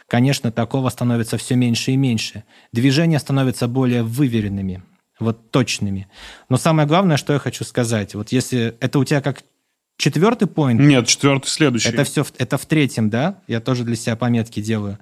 Конечно, 0.07 0.51
такого 0.51 0.89
становится 0.89 1.37
все 1.37 1.55
меньше 1.55 1.91
и 1.91 1.97
меньше. 1.97 2.43
Движения 2.71 3.19
становятся 3.19 3.67
более 3.67 4.01
выверенными, 4.01 4.81
вот 5.19 5.51
точными. 5.51 6.07
Но 6.49 6.57
самое 6.57 6.87
главное, 6.87 7.17
что 7.17 7.33
я 7.33 7.39
хочу 7.39 7.63
сказать, 7.63 8.15
вот 8.15 8.31
если 8.31 8.75
это 8.79 8.97
у 8.97 9.03
тебя 9.05 9.21
как 9.21 9.43
четвертый 9.99 10.47
поинт? 10.47 10.81
Нет, 10.81 11.05
четвертый 11.05 11.49
следующий. 11.49 11.89
Это 11.89 12.03
все, 12.03 12.25
это 12.39 12.57
в 12.57 12.65
третьем, 12.65 13.11
да? 13.11 13.39
Я 13.47 13.59
тоже 13.59 13.83
для 13.83 13.95
себя 13.95 14.15
пометки 14.15 14.59
делаю 14.59 14.97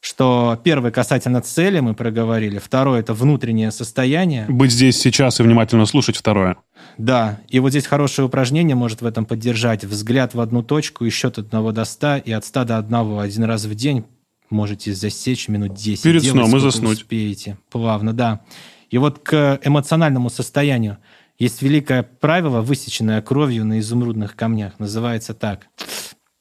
что 0.00 0.58
первый 0.64 0.92
касательно 0.92 1.42
цели 1.42 1.80
мы 1.80 1.94
проговорили, 1.94 2.58
второе 2.58 3.00
это 3.00 3.12
внутреннее 3.12 3.70
состояние. 3.70 4.46
Быть 4.48 4.72
здесь 4.72 4.98
сейчас 4.98 5.40
и 5.40 5.42
внимательно 5.42 5.84
слушать 5.86 6.16
второе. 6.16 6.56
Да, 6.96 7.40
и 7.48 7.60
вот 7.60 7.70
здесь 7.70 7.86
хорошее 7.86 8.26
упражнение 8.26 8.74
может 8.74 9.02
в 9.02 9.06
этом 9.06 9.26
поддержать. 9.26 9.84
Взгляд 9.84 10.34
в 10.34 10.40
одну 10.40 10.62
точку 10.62 11.04
и 11.04 11.10
счет 11.10 11.38
от 11.38 11.52
1 11.52 11.74
до 11.74 11.84
100, 11.84 12.16
и 12.18 12.32
от 12.32 12.44
100 12.44 12.64
до 12.64 12.78
1 12.78 13.18
один 13.20 13.44
раз 13.44 13.64
в 13.64 13.74
день 13.74 14.04
можете 14.48 14.94
засечь 14.94 15.48
минут 15.48 15.74
10. 15.74 16.02
Перед 16.02 16.22
Делать, 16.22 16.46
сном 16.46 16.56
и 16.56 16.60
заснуть. 16.60 16.98
успеете. 16.98 17.58
Плавно, 17.70 18.12
да. 18.12 18.40
И 18.88 18.98
вот 18.98 19.20
к 19.20 19.60
эмоциональному 19.62 20.30
состоянию 20.30 20.98
есть 21.40 21.62
великое 21.62 22.02
правило, 22.02 22.60
высеченное 22.60 23.22
кровью 23.22 23.64
на 23.64 23.80
изумрудных 23.80 24.36
камнях. 24.36 24.78
Называется 24.78 25.34
так. 25.34 25.66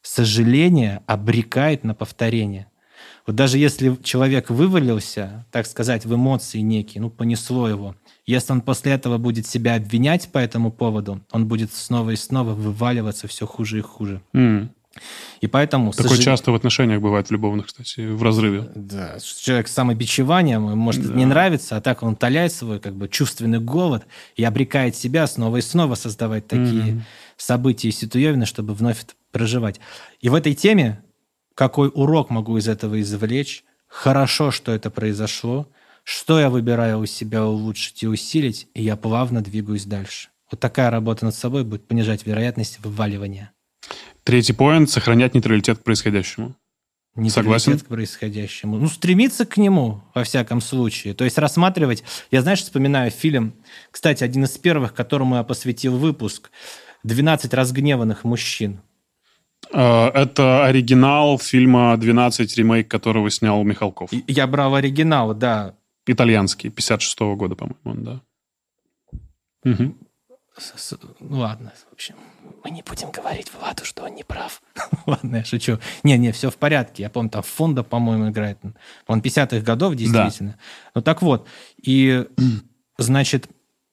Сожаление 0.02 1.02
обрекает 1.08 1.84
на 1.86 1.96
повторение. 1.96 2.68
Вот 3.26 3.36
даже 3.36 3.58
если 3.58 3.96
человек 4.04 4.50
вывалился, 4.50 5.46
так 5.52 5.68
сказать, 5.68 6.06
в 6.06 6.14
эмоции 6.14 6.60
некие, 6.60 7.02
ну, 7.02 7.10
понесло 7.10 7.70
его, 7.70 7.96
если 8.26 8.52
он 8.52 8.62
после 8.62 8.92
этого 8.92 9.18
будет 9.18 9.48
себя 9.48 9.76
обвинять 9.76 10.32
по 10.32 10.38
этому 10.38 10.72
поводу, 10.72 11.22
он 11.32 11.48
будет 11.48 11.72
снова 11.72 12.10
и 12.10 12.16
снова 12.16 12.54
вываливаться 12.54 13.28
все 13.28 13.46
хуже 13.46 13.80
и 13.80 13.82
хуже. 13.82 14.22
Mm. 14.34 14.70
И 15.42 15.48
поэтому... 15.48 15.92
Такое 15.92 16.10
сожал... 16.10 16.24
часто 16.24 16.52
в 16.52 16.56
отношениях 16.56 17.02
бывает 17.02 17.28
в 17.28 17.32
любовных, 17.32 17.68
кстати, 17.68 18.02
в 18.02 18.22
разрыве. 18.24 18.70
Да, 18.76 19.18
человек 19.20 19.68
с 19.68 19.74
самобичеванием, 19.74 20.62
может, 20.78 21.08
да. 21.08 21.14
не 21.14 21.26
нравится, 21.26 21.78
а 21.78 21.82
так 21.82 22.04
он 22.04 22.14
утоляет 22.14 22.52
свой 22.52 22.80
как 22.80 22.96
бы 22.96 23.08
чувственный 23.08 23.60
голод 23.60 24.06
и 24.36 24.44
обрекает 24.44 24.96
себя 24.96 25.28
снова 25.28 25.58
и 25.58 25.62
снова 25.62 25.96
создавать 25.96 26.48
такие 26.48 26.94
mm 26.94 27.02
события 27.38 27.88
и 27.88 27.92
ситуевины, 27.92 28.46
чтобы 28.46 28.74
вновь 28.74 29.02
это 29.02 29.14
проживать. 29.32 29.80
И 30.20 30.28
в 30.28 30.36
этой 30.36 30.54
теме 30.54 31.02
какой 31.60 31.92
урок 31.94 32.30
могу 32.30 32.58
из 32.58 32.70
этого 32.70 33.02
извлечь, 33.02 33.66
хорошо, 33.88 34.50
что 34.50 34.72
это 34.72 34.90
произошло, 34.90 35.68
что 36.06 36.40
я 36.40 36.50
выбираю 36.50 37.00
у 37.00 37.06
себя 37.06 37.46
улучшить 37.46 38.02
и 38.04 38.08
усилить, 38.08 38.68
и 38.74 38.82
я 38.82 38.96
плавно 38.96 39.42
двигаюсь 39.42 39.84
дальше. 39.84 40.30
Вот 40.50 40.60
такая 40.62 40.90
работа 40.90 41.26
над 41.26 41.36
собой 41.36 41.66
будет 41.66 41.86
понижать 41.86 42.26
вероятность 42.26 42.80
вываливания. 42.80 43.52
Третий 44.30 44.54
поинт– 44.54 44.88
сохранять 44.92 45.34
нейтралитет 45.34 45.80
к 45.80 45.84
происходящему. 45.84 46.56
Нейтралитет 47.16 47.34
Согласен? 47.34 47.80
к 47.80 47.88
происходящему. 47.88 48.78
Ну, 48.78 48.88
стремиться 48.88 49.44
к 49.44 49.58
нему, 49.58 50.04
во 50.14 50.24
всяком 50.24 50.62
случае. 50.62 51.16
То 51.16 51.24
есть 51.24 51.40
рассматривать... 51.40 52.04
Я, 52.30 52.44
знаешь, 52.44 52.62
вспоминаю 52.62 53.10
фильм, 53.10 53.56
кстати, 53.90 54.24
один 54.24 54.44
из 54.44 54.56
первых, 54.56 54.94
которому 54.94 55.38
я 55.38 55.42
посвятил 55.42 55.98
выпуск 55.98 56.52
«12 57.08 57.56
разгневанных 57.56 58.24
мужчин». 58.24 58.82
Э, 59.74 60.10
это 60.10 60.64
оригинал 60.64 61.40
фильма 61.40 61.96
«12», 61.96 62.56
ремейк 62.56 62.88
которого 62.88 63.32
снял 63.32 63.64
Михалков. 63.64 64.12
Я 64.28 64.46
брал 64.46 64.76
оригинал, 64.76 65.34
да. 65.34 65.74
Итальянский, 66.06 66.70
56-го 66.70 67.36
года, 67.36 67.56
по-моему, 67.56 67.80
он, 67.84 68.04
да. 68.04 68.22
Угу. 69.66 69.96
Ну 71.20 71.40
ладно, 71.40 71.74
в 71.90 71.94
общем, 71.94 72.16
мы 72.64 72.72
не 72.72 72.82
будем 72.82 73.12
говорить 73.12 73.52
Владу, 73.54 73.86
что 73.86 74.04
он 74.04 74.16
не 74.16 74.24
прав. 74.24 74.62
ладно, 75.06 75.38
я 75.38 75.44
шучу. 75.44 75.80
Не-не, 76.04 76.32
все 76.32 76.50
в 76.50 76.58
порядке. 76.58 77.04
Я 77.04 77.10
помню, 77.10 77.30
там 77.30 77.44
Фонда, 77.44 77.84
по-моему, 77.84 78.30
играет. 78.30 78.60
Он 79.08 79.22
50-х 79.22 79.62
годов, 79.62 79.96
действительно. 79.96 80.52
Да. 80.52 80.58
Ну 80.96 81.02
так 81.02 81.22
вот, 81.22 81.48
и, 81.82 82.26
значит, 82.98 83.50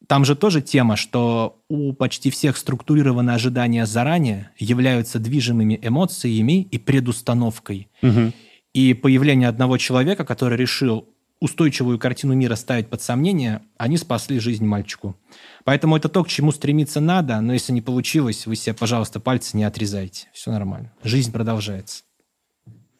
там 0.07 0.24
же 0.24 0.37
тоже 0.37 0.62
тема, 0.62 0.96
что 0.96 1.61
у 1.68 1.92
почти 1.92 2.31
всех 2.31 2.57
структурированные 2.57 3.35
ожидания 3.35 3.87
заранее 3.87 4.50
являются 4.59 5.18
движимыми 5.18 5.79
эмоциями 5.83 6.62
и 6.62 6.79
предустановкой. 6.79 7.88
Угу. 8.02 8.33
И 8.74 8.94
появление 8.94 9.48
одного 9.48 9.79
человека, 9.79 10.24
который 10.24 10.57
решил 10.57 11.09
устойчивую 11.40 11.99
картину 11.99 12.35
мира 12.35 12.55
ставить 12.55 12.88
под 12.88 13.03
сомнение, 13.03 13.62
они 13.77 13.96
спасли 13.99 14.38
жизнь 14.38 14.64
мальчику. 14.64 15.16
Поэтому 15.64 15.96
это 15.96 16.09
то, 16.09 16.25
к 16.25 16.29
чему 16.29 16.53
стремиться 16.53 17.01
надо, 17.01 17.40
но 17.40 17.53
если 17.53 17.72
не 17.72 17.83
получилось, 17.83 18.46
вы 18.46 18.57
себе, 18.57 18.75
пожалуйста, 18.75 19.20
пальцы 19.20 19.57
не 19.57 19.64
отрезайте. 19.64 20.29
Все 20.33 20.51
нормально. 20.51 20.92
Жизнь 21.03 21.33
продолжается. 21.33 22.05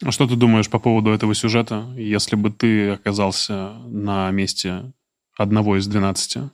А 0.03 0.11
что 0.11 0.27
ты 0.27 0.37
думаешь 0.37 0.69
по 0.69 0.79
поводу 0.79 1.11
этого 1.11 1.35
сюжета, 1.35 1.87
если 1.97 2.37
бы 2.37 2.51
ты 2.51 2.91
оказался 2.91 3.73
на 3.87 4.31
месте 4.31 4.93
одного 5.39 5.79
из 5.79 5.87
двенадцати? 5.87 6.51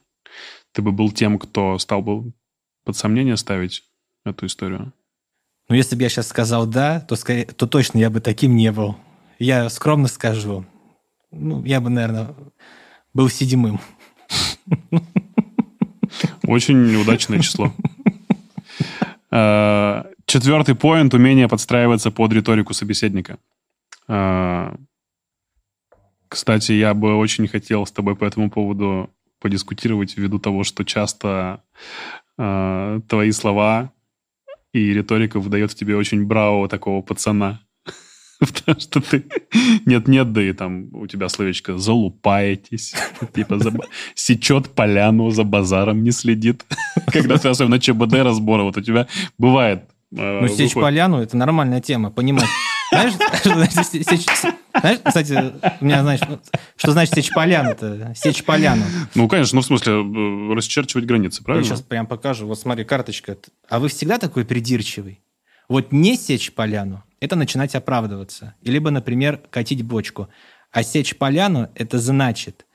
ты 0.72 0.82
бы 0.82 0.92
был 0.92 1.12
тем, 1.12 1.38
кто 1.38 1.78
стал 1.78 2.02
бы 2.02 2.32
под 2.84 2.96
сомнение 2.96 3.36
ставить 3.36 3.84
эту 4.24 4.46
историю? 4.46 4.92
Ну, 5.68 5.76
если 5.76 5.96
бы 5.96 6.02
я 6.02 6.08
сейчас 6.08 6.28
сказал 6.28 6.66
«да», 6.66 7.00
то, 7.00 7.16
скорее, 7.16 7.44
то 7.44 7.66
точно 7.66 7.98
я 7.98 8.10
бы 8.10 8.20
таким 8.20 8.56
не 8.56 8.72
был. 8.72 8.96
Я 9.38 9.68
скромно 9.70 10.08
скажу. 10.08 10.66
Ну, 11.32 11.64
я 11.64 11.80
бы, 11.80 11.90
наверное, 11.90 12.34
был 13.14 13.28
седьмым. 13.28 13.80
Очень 16.44 16.94
удачное 16.96 17.40
число. 17.40 17.72
А, 19.30 20.06
четвертый 20.26 20.74
поинт– 20.74 21.14
умение 21.14 21.48
подстраиваться 21.48 22.10
под 22.10 22.32
риторику 22.32 22.74
собеседника. 22.74 23.38
А, 24.06 24.76
кстати, 26.28 26.72
я 26.72 26.92
бы 26.92 27.16
очень 27.16 27.48
хотел 27.48 27.86
с 27.86 27.92
тобой 27.92 28.14
по 28.14 28.24
этому 28.24 28.50
поводу 28.50 29.10
подискутировать 29.40 30.16
ввиду 30.16 30.38
того, 30.38 30.64
что 30.64 30.84
часто 30.84 31.62
э, 32.38 33.00
твои 33.08 33.32
слова 33.32 33.92
и 34.72 34.92
риторика 34.92 35.40
выдает 35.40 35.72
в 35.72 35.74
тебе 35.74 35.96
очень 35.96 36.24
бравого 36.24 36.68
такого 36.68 37.02
пацана. 37.02 37.60
Потому 38.54 38.80
что 38.80 39.00
ты 39.00 39.24
нет-нет, 39.86 40.32
да 40.32 40.42
и 40.42 40.52
там 40.52 40.88
у 40.94 41.06
тебя 41.06 41.28
словечко 41.28 41.78
«залупаетесь», 41.78 42.94
типа 43.34 43.60
«сечет 44.14 44.70
поляну, 44.70 45.30
за 45.30 45.44
базаром 45.44 46.02
не 46.02 46.10
следит». 46.10 46.64
Когда 47.12 47.38
ты 47.38 47.48
особенно 47.48 47.78
ЧБД 47.78 48.14
разбора, 48.14 48.64
вот 48.64 48.76
у 48.76 48.80
тебя 48.80 49.06
бывает... 49.38 49.84
Э, 50.16 50.40
ну, 50.40 50.48
сечь 50.48 50.74
поляну– 50.74 51.18
это 51.22 51.36
нормальная 51.36 51.80
тема, 51.80 52.10
понимать. 52.10 52.48
Знаешь, 52.90 53.14
знаешь, 54.72 54.98
кстати, 55.02 55.52
у 55.80 55.84
меня, 55.84 56.02
знаешь, 56.02 56.20
что 56.76 56.90
значит 56.90 57.14
сечь 57.14 57.30
поляну-то? 57.30 58.12
Сечь 58.16 58.44
поляну. 58.44 58.82
Ну, 59.14 59.28
конечно, 59.28 59.56
ну, 59.56 59.62
в 59.62 59.66
смысле, 59.66 59.92
э, 59.92 60.54
расчерчивать 60.54 61.06
границы, 61.06 61.44
правильно? 61.44 61.64
Я 61.64 61.70
сейчас 61.70 61.82
прям 61.82 62.06
покажу. 62.06 62.46
Вот 62.46 62.58
смотри, 62.58 62.84
карточка. 62.84 63.36
А 63.68 63.78
вы 63.78 63.88
всегда 63.88 64.18
такой 64.18 64.44
придирчивый? 64.44 65.20
Вот 65.68 65.92
не 65.92 66.16
сечь 66.16 66.52
поляну– 66.52 67.04
это 67.22 67.36
начинать 67.36 67.76
оправдываться. 67.76 68.56
Либо, 68.62 68.90
например, 68.90 69.40
катить 69.50 69.82
бочку. 69.84 70.28
А 70.72 70.82
сечь 70.82 71.16
поляну– 71.16 71.70
это 71.76 71.98
значит, 71.98 72.66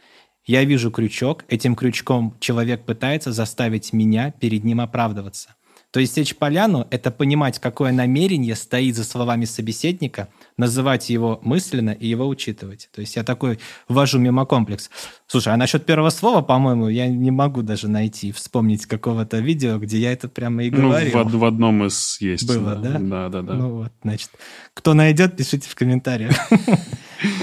я 0.45 0.63
вижу 0.63 0.89
крючок, 0.89 1.43
этим 1.49 1.75
крючком 1.75 2.37
человек 2.39 2.85
пытается 2.85 3.33
заставить 3.33 3.91
меня 3.91 4.31
перед 4.31 4.63
ним 4.63 4.79
оправдываться. 4.79 5.55
То 5.91 5.99
есть 5.99 6.13
сечь 6.13 6.37
поляну— 6.37 6.87
это 6.91 7.11
понимать, 7.11 7.59
какое 7.59 7.91
намерение 7.91 8.55
стоит 8.55 8.95
за 8.95 9.03
словами 9.03 9.43
собеседника, 9.43 10.29
называть 10.55 11.09
его 11.09 11.41
мысленно 11.43 11.89
и 11.89 12.07
его 12.07 12.25
учитывать. 12.25 12.89
То 12.93 13.01
есть 13.01 13.17
я 13.17 13.25
такой 13.25 13.59
ввожу 13.89 14.17
мемокомплекс. 14.17 14.89
Слушай, 15.29 15.53
а 15.53 15.57
насчет 15.57 15.85
первого 15.85 16.09
слова, 16.09 16.41
по-моему, 16.41 16.87
я 16.87 17.07
не 17.07 17.31
могу 17.31 17.61
даже 17.61 17.89
найти, 17.89 18.31
вспомнить 18.31 18.85
какого-то 18.85 19.39
видео, 19.39 19.77
где 19.77 19.97
я 19.97 20.13
это 20.13 20.29
прямо 20.29 20.63
и 20.63 20.69
говорил. 20.69 21.11
Ну, 21.13 21.23
в, 21.25 21.39
в 21.39 21.45
одном 21.45 21.85
из 21.85 22.17
есть. 22.21 22.47
Было, 22.47 22.75
да? 22.75 22.97
Да, 22.97 23.27
да, 23.27 23.41
да. 23.41 23.53
Ну 23.53 23.69
вот, 23.71 23.91
значит, 24.03 24.29
кто 24.73 24.93
найдет, 24.93 25.35
пишите 25.35 25.69
в 25.69 25.75
комментариях. 25.75 26.33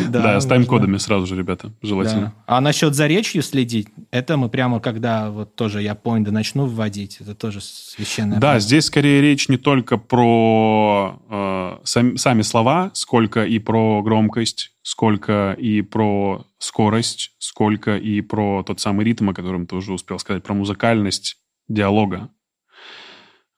Да, 0.08 0.40
с 0.40 0.46
тайм-кодами 0.46 0.98
сразу 0.98 1.26
же, 1.26 1.36
ребята, 1.36 1.72
желательно. 1.82 2.32
А 2.46 2.60
насчет 2.60 2.94
за 2.94 3.08
речью 3.08 3.42
следить, 3.42 3.88
это 4.12 4.36
мы 4.36 4.48
прямо, 4.48 4.78
когда 4.78 5.30
вот 5.30 5.56
тоже 5.56 5.82
я 5.82 5.96
поинты 5.96 6.30
начну 6.30 6.66
вводить, 6.66 7.18
это 7.20 7.34
тоже 7.34 7.60
священное. 7.60 8.38
Да, 8.38 8.60
здесь 8.60 8.84
скорее 8.84 9.20
речь 9.20 9.48
не 9.48 9.56
только 9.56 9.96
про 9.96 11.20
э, 11.28 11.78
сами 11.84 12.42
слова, 12.42 12.92
сколько 12.94 13.44
и 13.44 13.58
про 13.58 14.00
громкость, 14.02 14.73
сколько 14.84 15.56
и 15.58 15.82
про 15.82 16.46
скорость, 16.58 17.34
сколько 17.38 17.96
и 17.96 18.20
про 18.20 18.62
тот 18.62 18.78
самый 18.78 19.04
ритм, 19.04 19.30
о 19.30 19.34
котором 19.34 19.66
ты 19.66 19.74
уже 19.74 19.92
успел 19.92 20.20
сказать, 20.20 20.44
про 20.44 20.54
музыкальность 20.54 21.42
диалога. 21.66 22.30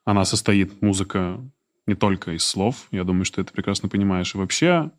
Она 0.07 0.25
состоит, 0.25 0.81
музыка, 0.81 1.39
не 1.87 1.95
только 1.95 2.33
из 2.33 2.45
слов. 2.45 2.87
Я 2.91 3.05
думаю, 3.05 3.27
что 3.27 3.45
ты 3.45 3.53
прекрасно 3.53 3.91
понимаешь. 3.91 4.35
И 4.35 4.39
вообще 4.39 4.91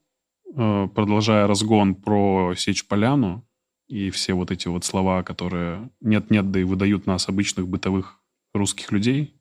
Э, 0.56 0.88
продолжая 0.94 1.46
разгон 1.46 1.96
про 1.96 2.54
сечь 2.56 2.88
поляну 2.88 3.46
и 3.88 4.10
все 4.10 4.34
вот 4.34 4.52
эти 4.52 4.68
вот 4.68 4.86
слова, 4.86 5.24
которые 5.24 5.90
нет-нет, 6.02 6.52
да 6.52 6.60
и 6.60 6.64
выдают 6.64 7.06
нас, 7.06 7.28
обычных 7.28 7.68
бытовых 7.68 8.22
русских 8.54 8.92
людей, 8.92 9.36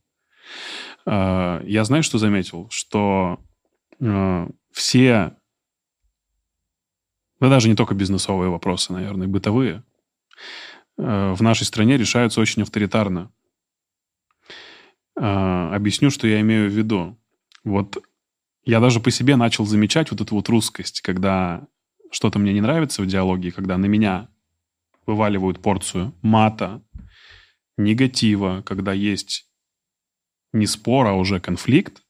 э, 1.06 1.62
я 1.64 1.84
знаю, 1.84 2.02
что 2.02 2.18
заметил, 2.18 2.68
что 2.70 3.40
э, 4.00 4.48
все, 4.72 5.36
да 7.40 7.48
даже 7.48 7.68
не 7.68 7.74
только 7.74 7.94
бизнесовые 7.94 8.50
вопросы, 8.50 8.92
наверное, 8.92 9.26
бытовые, 9.28 9.84
в 10.96 11.40
нашей 11.40 11.64
стране 11.64 11.96
решаются 11.96 12.40
очень 12.40 12.62
авторитарно. 12.62 13.30
Объясню, 15.14 16.10
что 16.10 16.26
я 16.26 16.40
имею 16.40 16.70
в 16.70 16.72
виду. 16.72 17.18
Вот 17.64 17.98
я 18.64 18.80
даже 18.80 19.00
по 19.00 19.10
себе 19.10 19.36
начал 19.36 19.66
замечать 19.66 20.10
вот 20.10 20.20
эту 20.20 20.34
вот 20.34 20.48
русскость, 20.48 21.00
когда 21.00 21.66
что-то 22.10 22.38
мне 22.38 22.52
не 22.52 22.60
нравится 22.60 23.02
в 23.02 23.06
диалоге, 23.06 23.52
когда 23.52 23.76
на 23.78 23.86
меня 23.86 24.28
вываливают 25.06 25.60
порцию 25.60 26.14
мата, 26.22 26.82
негатива, 27.76 28.62
когда 28.64 28.92
есть 28.92 29.50
не 30.52 30.66
спор, 30.66 31.06
а 31.06 31.14
уже 31.14 31.40
конфликт, 31.40 32.02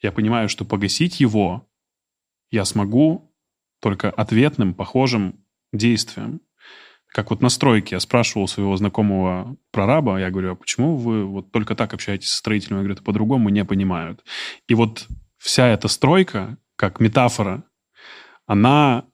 я 0.00 0.10
понимаю, 0.12 0.48
что 0.48 0.64
погасить 0.64 1.20
его 1.20 1.68
я 2.50 2.64
смогу 2.64 3.31
только 3.82 4.10
ответным, 4.10 4.74
похожим 4.74 5.44
действием. 5.72 6.40
Как 7.08 7.30
вот 7.30 7.42
на 7.42 7.50
стройке 7.50 7.96
я 7.96 8.00
спрашивал 8.00 8.48
своего 8.48 8.74
знакомого 8.76 9.56
прораба, 9.70 10.18
я 10.18 10.30
говорю, 10.30 10.52
а 10.52 10.54
почему 10.54 10.96
вы 10.96 11.26
вот 11.26 11.50
только 11.50 11.74
так 11.74 11.92
общаетесь 11.92 12.28
с 12.28 12.36
строителями? 12.36 12.78
Я 12.78 12.82
говорю, 12.84 12.94
это 12.94 13.02
по-другому 13.02 13.50
не 13.50 13.64
понимают. 13.64 14.24
И 14.68 14.74
вот 14.74 15.08
вся 15.36 15.66
эта 15.66 15.88
стройка, 15.88 16.56
как 16.76 17.00
метафора, 17.00 17.64
она, 18.46 19.04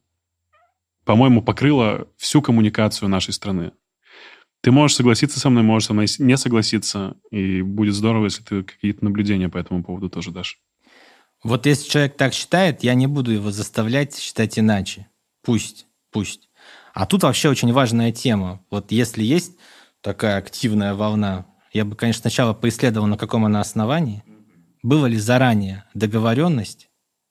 по-моему, 1.04 1.42
покрыла 1.42 2.07
всю 2.18 2.42
коммуникацию 2.42 3.09
нашей 3.09 3.33
страны. 3.33 3.72
Ты 4.61 4.70
можешь 4.70 4.96
согласиться 4.96 5.40
со 5.40 5.50
мной, 5.50 5.62
можешь 5.62 5.87
со 5.87 5.94
мной 5.94 6.07
не 6.18 6.37
согласиться, 6.37 7.16
и 7.31 7.62
будет 7.62 7.94
здорово, 7.94 8.24
если 8.24 8.42
ты 8.42 8.62
какие-то 8.64 9.04
наблюдения 9.04 9.48
по 9.48 9.59
этому 9.59 9.83
поводу 9.83 10.11
тоже 10.11 10.31
дашь. 10.31 10.61
Вот 11.42 11.66
если 11.66 11.88
человек 11.88 12.16
так 12.16 12.35
считает, 12.35 12.83
я 12.83 12.94
не 12.94 13.07
буду 13.07 13.31
его 13.31 13.51
заставлять 13.51 14.18
считать 14.18 14.59
иначе. 14.59 15.09
Пусть, 15.42 15.87
пусть. 16.11 16.48
А 16.94 17.07
тут 17.07 17.22
вообще 17.22 17.48
очень 17.48 17.72
важная 17.72 18.12
тема. 18.12 18.64
Вот 18.70 18.90
если 18.90 19.22
есть 19.22 19.53
такая 20.01 20.37
активная 20.38 20.94
волна, 20.94 21.46
я 21.72 21.85
бы, 21.85 21.94
конечно, 21.96 22.22
сначала 22.22 22.55
поисследовал, 22.55 23.07
на 23.07 23.16
каком 23.16 23.44
она 23.44 23.61
основании– 23.61 24.22
была 24.83 25.09
ли 25.09 25.16
заранее 25.16 25.85
договоренность, 25.94 26.90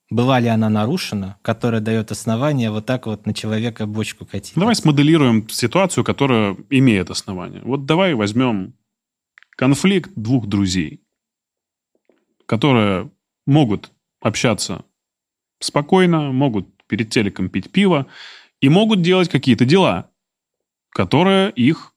была 0.09 0.39
ли 0.39 0.47
она 0.47 0.69
нарушена, 0.69 1.37
которая 1.41 1.81
дает 1.81 2.11
основание 2.11 2.71
вот 2.71 2.85
так 2.85 3.05
вот 3.07 3.25
на 3.25 3.33
человека 3.33 3.85
бочку 3.85 4.25
катить? 4.25 4.53
Давай 4.55 4.75
смоделируем 4.75 5.49
ситуацию, 5.49 6.03
которая 6.03 6.55
имеет 6.69 7.09
основание. 7.09 7.61
Вот 7.63 7.85
давай 7.85 8.13
возьмем 8.13 8.73
конфликт 9.51 10.11
двух 10.15 10.47
друзей, 10.47 11.03
которые 12.45 13.11
могут 13.45 13.91
общаться 14.21 14.85
спокойно, 15.59 16.31
могут 16.31 16.67
перед 16.87 17.09
телеком 17.09 17.49
пить 17.49 17.71
пиво 17.71 18.07
и 18.61 18.69
могут 18.69 19.01
делать 19.01 19.29
какие-то 19.29 19.65
дела, 19.65 20.09
которые 20.89 21.51
их 21.51 21.93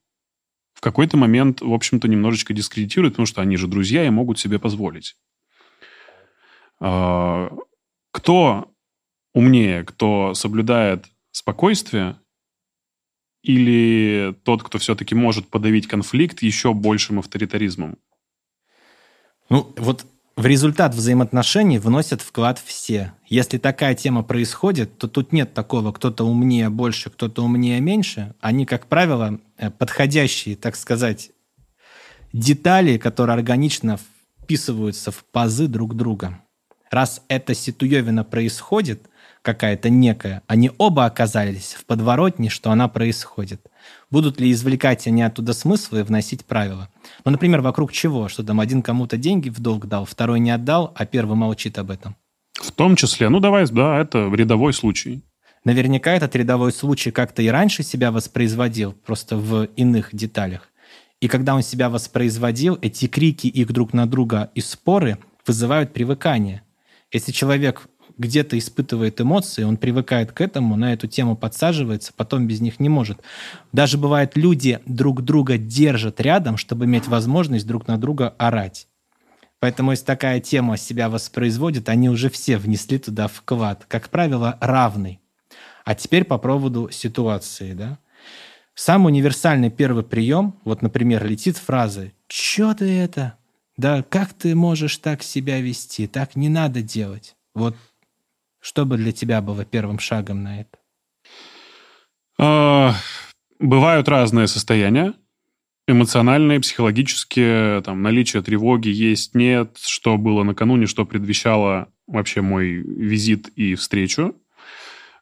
в 0.74 0.80
какой-то 0.80 1.16
момент, 1.16 1.60
в 1.60 1.72
общем-то, 1.72 2.08
немножечко 2.08 2.54
дискредитируют, 2.54 3.14
потому 3.14 3.26
что 3.26 3.42
они 3.42 3.56
же 3.56 3.66
друзья 3.66 4.04
и 4.06 4.10
могут 4.10 4.38
себе 4.38 4.58
позволить. 4.58 5.16
А, 6.80 7.52
кто 8.12 8.72
умнее, 9.34 9.84
кто 9.84 10.34
соблюдает 10.34 11.06
спокойствие, 11.32 12.16
или 13.42 14.34
тот, 14.44 14.62
кто 14.62 14.78
все-таки 14.78 15.14
может 15.14 15.48
подавить 15.48 15.86
конфликт 15.86 16.42
еще 16.42 16.74
большим 16.74 17.18
авторитаризмом? 17.18 17.98
Ну, 19.48 19.72
вот 19.76 20.06
в 20.40 20.46
результат 20.46 20.94
взаимоотношений 20.94 21.78
вносят 21.78 22.22
вклад 22.22 22.58
все. 22.64 23.12
Если 23.26 23.58
такая 23.58 23.94
тема 23.94 24.22
происходит, 24.22 24.96
то 24.96 25.06
тут 25.06 25.32
нет 25.32 25.52
такого, 25.52 25.92
кто-то 25.92 26.24
умнее 26.24 26.70
больше, 26.70 27.10
кто-то 27.10 27.44
умнее 27.44 27.78
меньше. 27.80 28.34
Они, 28.40 28.64
как 28.64 28.86
правило, 28.86 29.38
э, 29.58 29.70
подходящие, 29.70 30.56
так 30.56 30.76
сказать, 30.76 31.30
детали, 32.32 32.96
которые 32.96 33.34
органично 33.34 33.98
вписываются 34.42 35.10
в 35.10 35.24
пазы 35.24 35.66
друг 35.66 35.94
друга 35.94 36.40
раз 36.90 37.22
эта 37.28 37.54
ситуевина 37.54 38.24
происходит, 38.24 39.06
какая-то 39.42 39.88
некая, 39.88 40.42
они 40.46 40.70
оба 40.76 41.06
оказались 41.06 41.74
в 41.74 41.86
подворотне, 41.86 42.50
что 42.50 42.70
она 42.70 42.88
происходит. 42.88 43.62
Будут 44.10 44.40
ли 44.40 44.50
извлекать 44.50 45.06
они 45.06 45.22
оттуда 45.22 45.52
смыслы 45.52 46.00
и 46.00 46.02
вносить 46.02 46.44
правила? 46.44 46.88
Ну, 47.24 47.30
например, 47.30 47.60
вокруг 47.60 47.92
чего? 47.92 48.28
Что 48.28 48.42
там 48.42 48.58
один 48.58 48.82
кому-то 48.82 49.16
деньги 49.16 49.48
в 49.50 49.60
долг 49.60 49.86
дал, 49.86 50.04
второй 50.04 50.40
не 50.40 50.50
отдал, 50.50 50.92
а 50.96 51.06
первый 51.06 51.36
молчит 51.36 51.78
об 51.78 51.90
этом. 51.90 52.16
В 52.54 52.72
том 52.72 52.96
числе, 52.96 53.28
ну 53.28 53.40
давай, 53.40 53.66
да, 53.70 53.98
это 53.98 54.28
рядовой 54.32 54.72
случай. 54.72 55.22
Наверняка 55.64 56.12
этот 56.12 56.34
рядовой 56.34 56.72
случай 56.72 57.10
как-то 57.10 57.42
и 57.42 57.48
раньше 57.48 57.82
себя 57.82 58.10
воспроизводил, 58.10 58.92
просто 58.92 59.36
в 59.36 59.64
иных 59.76 60.08
деталях. 60.12 60.68
И 61.20 61.28
когда 61.28 61.54
он 61.54 61.62
себя 61.62 61.88
воспроизводил, 61.88 62.78
эти 62.82 63.06
крики 63.06 63.46
их 63.46 63.72
друг 63.72 63.92
на 63.92 64.06
друга 64.06 64.50
и 64.54 64.60
споры 64.60 65.18
вызывают 65.46 65.92
привыкание– 65.92 66.62
если 67.12 67.32
человек 67.32 67.88
где-то 68.20 68.58
испытывает 68.58 69.18
эмоции, 69.20 69.64
он 69.64 69.78
привыкает 69.78 70.30
к 70.30 70.42
этому, 70.42 70.76
на 70.76 70.92
эту 70.92 71.08
тему 71.08 71.36
подсаживается, 71.36 72.12
потом 72.14 72.46
без 72.46 72.60
них 72.60 72.78
не 72.78 72.90
может. 72.90 73.18
Даже 73.72 73.96
бывает, 73.96 74.36
люди 74.36 74.78
друг 74.84 75.22
друга 75.22 75.56
держат 75.56 76.20
рядом, 76.20 76.58
чтобы 76.58 76.84
иметь 76.84 77.08
возможность 77.08 77.66
друг 77.66 77.88
на 77.88 77.96
друга 77.96 78.34
орать. 78.36 78.86
Поэтому 79.58 79.92
если 79.92 80.04
такая 80.04 80.40
тема 80.40 80.76
себя 80.76 81.08
воспроизводит, 81.08 81.88
они 81.88 82.10
уже 82.10 82.28
все 82.28 82.58
внесли 82.58 82.98
туда 82.98 83.26
вклад. 83.26 83.86
Как 83.88 84.10
правило, 84.10 84.58
равный. 84.60 85.20
А 85.86 85.94
теперь 85.94 86.24
по 86.24 86.36
поводу 86.36 86.90
ситуации. 86.90 87.72
Да? 87.72 87.98
Самый 88.74 89.08
универсальный 89.08 89.70
первый 89.70 90.04
прием, 90.04 90.60
вот, 90.64 90.82
например, 90.82 91.26
летит 91.26 91.56
фраза 91.56 92.12
«Чё 92.28 92.74
ты 92.74 92.84
это? 92.84 93.34
Да 93.78 94.02
как 94.02 94.34
ты 94.34 94.54
можешь 94.54 94.98
так 94.98 95.22
себя 95.22 95.60
вести? 95.60 96.06
Так 96.06 96.36
не 96.36 96.50
надо 96.50 96.82
делать. 96.82 97.34
Вот 97.54 97.76
Что 98.60 98.84
бы 98.84 98.96
для 98.96 99.12
тебя 99.12 99.40
было 99.40 99.64
первым 99.64 99.98
шагом 99.98 100.42
на 100.42 100.60
это? 100.60 100.78
А, 102.38 102.94
бывают 103.58 104.08
разные 104.08 104.46
состояния. 104.46 105.14
Эмоциональные, 105.88 106.60
психологические, 106.60 107.82
там, 107.82 108.02
наличие 108.02 108.42
тревоги 108.42 108.88
есть, 108.88 109.34
нет, 109.34 109.78
что 109.78 110.16
было 110.16 110.42
накануне, 110.44 110.86
что 110.86 111.04
предвещало 111.04 111.88
вообще 112.06 112.42
мой 112.42 112.66
визит 112.66 113.48
и 113.56 113.74
встречу. 113.74 114.36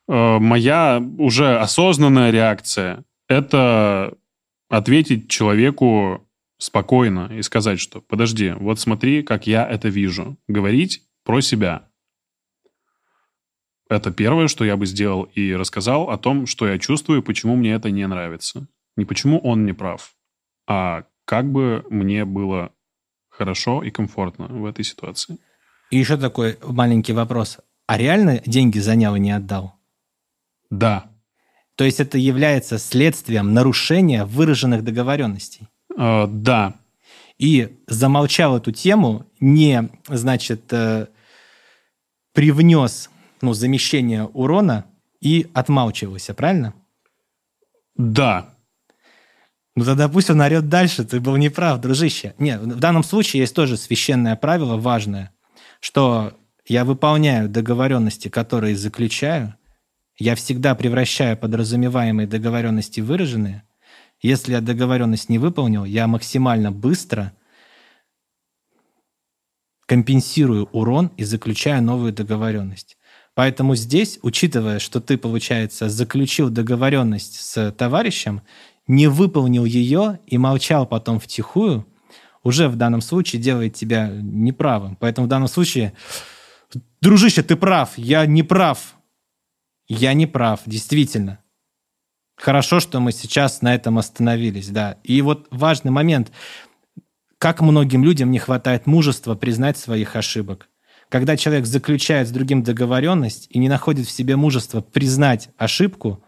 А, 0.09 0.39
моя 0.39 1.03
уже 1.19 1.59
осознанная 1.59 2.31
реакция– 2.31 3.05
это 3.29 4.15
ответить 4.69 5.29
человеку 5.31 6.29
спокойно 6.59 7.31
и 7.33 7.43
сказать, 7.43 7.81
что 7.81 8.01
подожди, 8.01 8.53
вот 8.59 8.81
смотри, 8.81 9.23
как 9.23 9.47
я 9.47 9.67
это 9.67 9.89
вижу. 9.89 10.37
Говорить 10.49 11.05
про 11.25 11.41
себя. 11.41 11.88
Это 13.89 14.11
первое, 14.11 14.49
что 14.49 14.65
я 14.65 14.77
бы 14.77 14.87
сделал 14.87 15.23
и 15.35 15.55
рассказал 15.55 16.11
о 16.11 16.19
том, 16.19 16.47
что 16.47 16.69
я 16.69 16.79
чувствую, 16.79 17.23
почему 17.23 17.57
мне 17.57 17.73
это 17.73 17.91
не 17.91 18.07
нравится. 18.07 18.67
Не 18.97 19.05
почему 19.05 19.39
он 19.39 19.65
не 19.65 19.73
прав, 19.73 20.15
а 20.67 21.05
как 21.25 21.51
бы 21.51 21.85
мне 21.89 22.25
было 22.25 22.73
хорошо 23.29 23.83
и 23.83 23.91
комфортно 23.91 24.47
в 24.47 24.65
этой 24.67 24.85
ситуации. 24.85 25.39
И 25.91 25.99
еще 25.99 26.17
такой 26.17 26.59
маленький 26.63 27.13
вопрос. 27.13 27.59
А 27.87 27.97
реально 27.97 28.43
деньги 28.45 28.79
занял 28.79 29.15
и 29.15 29.21
не 29.21 29.31
отдал? 29.31 29.75
Да. 30.69 31.11
То 31.77 31.85
есть 31.85 32.01
это 32.01 32.19
является 32.19 32.79
следствием 32.79 33.55
нарушения 33.55 34.25
выраженных 34.25 34.85
договоренностей? 34.85 35.69
Э, 35.97 36.27
да. 36.27 36.75
И 37.39 37.79
замолчал 37.87 38.57
эту 38.57 38.73
тему, 38.73 39.27
не, 39.39 39.89
значит, 40.09 40.73
э, 40.73 41.07
привнес 42.35 43.11
ну, 43.43 43.53
замещение 43.53 44.25
урона 44.25 44.85
и 45.21 45.51
отмалчивался, 45.55 46.35
правильно? 46.35 46.75
Да. 47.97 48.55
Ну 49.77 49.85
тогда 49.85 50.09
пусть 50.09 50.31
он 50.31 50.41
орет 50.41 50.69
дальше, 50.69 51.05
ты 51.05 51.21
был 51.21 51.37
неправ, 51.37 51.81
дружище. 51.81 52.35
Нет, 52.39 52.61
в 52.61 52.79
данном 52.79 53.05
случае 53.05 53.43
есть 53.43 53.55
тоже 53.55 53.77
священное 53.77 54.37
правило 54.37 54.77
важное, 54.77 55.33
что 55.81 56.37
я 56.67 56.85
выполняю 56.85 57.49
договоренности, 57.49 58.29
которые 58.29 58.77
заключаю, 58.77 59.55
я 60.19 60.35
всегда 60.35 60.75
превращаю 60.75 61.37
подразумеваемые 61.37 62.27
договоренности 62.27 63.01
выраженные. 63.01 63.63
Если 64.21 64.53
я 64.53 64.61
договоренность 64.61 65.29
не 65.29 65.39
выполнил, 65.39 65.85
я 65.85 66.09
максимально 66.09 66.73
быстро 66.73 67.33
компенсирую 69.87 70.67
урон 70.73 71.13
и 71.17 71.25
заключаю 71.25 71.83
новую 71.83 72.13
договоренность. 72.13 72.98
Поэтому 73.39 73.77
здесь, 73.77 74.19
учитывая, 74.23 74.81
что 74.81 75.01
ты, 75.01 75.17
получается, 75.17 75.89
заключил 75.89 76.51
договоренность 76.51 77.41
с 77.41 77.71
товарищем, 77.71 78.43
не 78.89 79.07
выполнил 79.07 79.65
ее 79.65 80.19
и 80.27 80.37
молчал 80.39 80.87
потом 80.87 81.21
втихую, 81.21 81.87
уже 82.43 82.67
в 82.67 82.75
данном 82.75 83.01
случае 83.01 83.41
делает 83.41 83.75
тебя 83.75 84.09
неправым. 84.11 84.97
Поэтому 84.97 85.29
в 85.29 85.31
данном 85.31 85.47
случае, 85.47 85.93
дружище, 87.01 87.45
ты 87.45 87.55
прав, 87.55 87.97
я 87.97 88.27
не 88.27 88.43
прав. 88.43 88.97
Я 89.87 90.15
не 90.15 90.27
прав, 90.27 90.63
действительно. 90.67 91.39
Хорошо, 92.37 92.81
что 92.81 92.99
мы 92.99 93.13
сейчас 93.13 93.63
на 93.63 93.73
этом 93.73 93.99
остановились, 93.99 94.71
да. 94.71 94.97
И 95.05 95.23
вот 95.23 95.47
важный 95.53 95.93
момент. 95.93 96.33
Как 97.39 97.61
многим 97.61 98.03
людям 98.03 98.33
не 98.33 98.41
хватает 98.41 98.87
мужества 98.87 99.37
признать 99.37 99.79
своих 99.79 100.17
ошибок. 100.17 100.69
Когда 101.09 101.37
человек 101.37 101.65
заключает 101.65 102.29
с 102.29 102.31
другим 102.31 102.63
договоренность 102.63 103.47
и 103.51 103.59
не 103.59 103.69
находит 103.69 104.07
в 104.07 104.11
себе 104.11 104.37
мужества 104.37 104.83
признать 104.83 105.49
ошибку, 105.57 106.23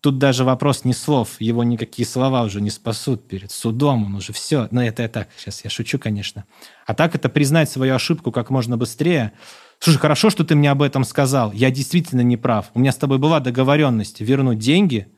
тут 0.00 0.18
даже 0.18 0.44
вопрос 0.44 0.84
не 0.84 0.92
слов, 0.92 1.40
его 1.40 1.64
никакие 1.64 2.06
слова 2.06 2.44
уже 2.44 2.60
не 2.60 2.70
спасут 2.70 3.26
перед 3.26 3.50
судом, 3.50 4.06
он 4.06 4.14
уже 4.14 4.32
все. 4.32 4.68
Но 4.70 4.84
это 4.84 5.02
я 5.02 5.08
так, 5.08 5.28
сейчас 5.36 5.64
я 5.64 5.70
шучу, 5.70 5.98
конечно. 5.98 6.44
А 6.86 6.94
так 6.94 7.16
это 7.16 7.28
признать 7.28 7.68
свою 7.68 7.94
ошибку 7.96 8.30
как 8.30 8.50
можно 8.50 8.76
быстрее. 8.76 9.32
Слушай, 9.80 9.98
хорошо, 9.98 10.30
что 10.30 10.44
ты 10.44 10.54
мне 10.54 10.70
об 10.70 10.80
этом 10.80 11.02
сказал. 11.02 11.50
Я 11.52 11.72
действительно 11.72 12.20
не 12.20 12.36
прав. 12.36 12.70
У 12.74 12.78
меня 12.78 12.92
с 12.92 12.96
тобой 12.96 13.18
была 13.18 13.40
договоренность 13.40 14.20
вернуть 14.20 14.58
деньги. 14.58 15.08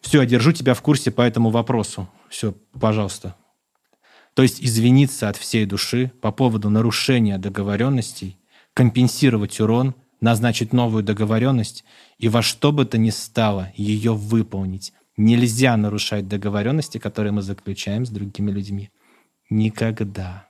Все, 0.00 0.22
я 0.22 0.26
держу 0.26 0.50
тебя 0.52 0.74
в 0.74 0.82
курсе 0.82 1.12
по 1.12 1.22
этому 1.22 1.50
вопросу. 1.50 2.08
Все, 2.28 2.54
пожалуйста, 2.78 3.36
то 4.38 4.42
есть 4.42 4.62
извиниться 4.62 5.28
от 5.28 5.36
всей 5.36 5.66
души 5.66 6.12
по 6.20 6.30
поводу 6.30 6.70
нарушения 6.70 7.38
договоренностей, 7.38 8.38
компенсировать 8.72 9.58
урон, 9.58 9.96
назначить 10.20 10.72
новую 10.72 11.02
договоренность 11.02 11.84
и 12.18 12.28
во 12.28 12.40
что 12.40 12.70
бы 12.70 12.84
то 12.84 12.98
ни 12.98 13.10
стало 13.10 13.72
ее 13.74 14.14
выполнить. 14.14 14.92
Нельзя 15.16 15.76
нарушать 15.76 16.28
договоренности, 16.28 16.98
которые 16.98 17.32
мы 17.32 17.42
заключаем 17.42 18.06
с 18.06 18.10
другими 18.10 18.52
людьми. 18.52 18.90
Никогда. 19.50 20.46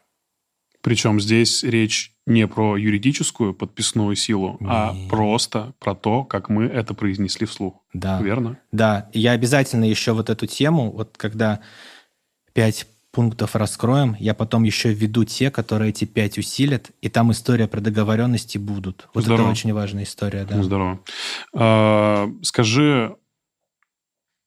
Причем 0.83 1.19
здесь 1.19 1.63
речь 1.63 2.13
не 2.27 2.47
про 2.47 2.77
юридическую 2.77 3.55
подписную 3.55 4.17
силу, 4.17 4.59
Нет. 4.61 4.71
а 4.71 4.97
просто 5.09 5.73
про 5.79 5.95
то, 5.95 6.25
как 6.25 6.51
мы 6.51 6.65
это 6.65 6.93
произнесли 6.93 7.47
вслух. 7.47 7.77
Да. 7.95 8.21
Верно? 8.21 8.59
Да. 8.71 9.09
Я 9.15 9.33
обязательно 9.33 9.85
еще 9.85 10.13
вот 10.13 10.29
эту 10.29 10.47
тему, 10.47 10.91
вот 10.91 11.17
когда 11.17 11.61
пять 12.53 12.87
пунктов 13.19 13.57
раскроем, 13.57 14.15
я 14.21 14.33
потом 14.33 14.63
еще 14.63 14.93
введу 14.93 15.25
те, 15.25 15.51
которые 15.51 15.91
эти 15.91 16.05
пять 16.05 16.39
усилят, 16.39 16.93
и 17.03 17.09
там 17.09 17.33
история 17.33 17.67
про 17.67 17.81
договоренности 17.81 18.59
будут. 18.59 19.09
Вот 19.13 19.25
Здорово. 19.25 19.47
это 19.47 19.51
очень 19.51 19.73
важная 19.73 20.05
история, 20.05 20.47
да. 20.49 20.63
Здорово. 20.63 21.01
А, 21.53 22.31
скажи, 22.43 23.17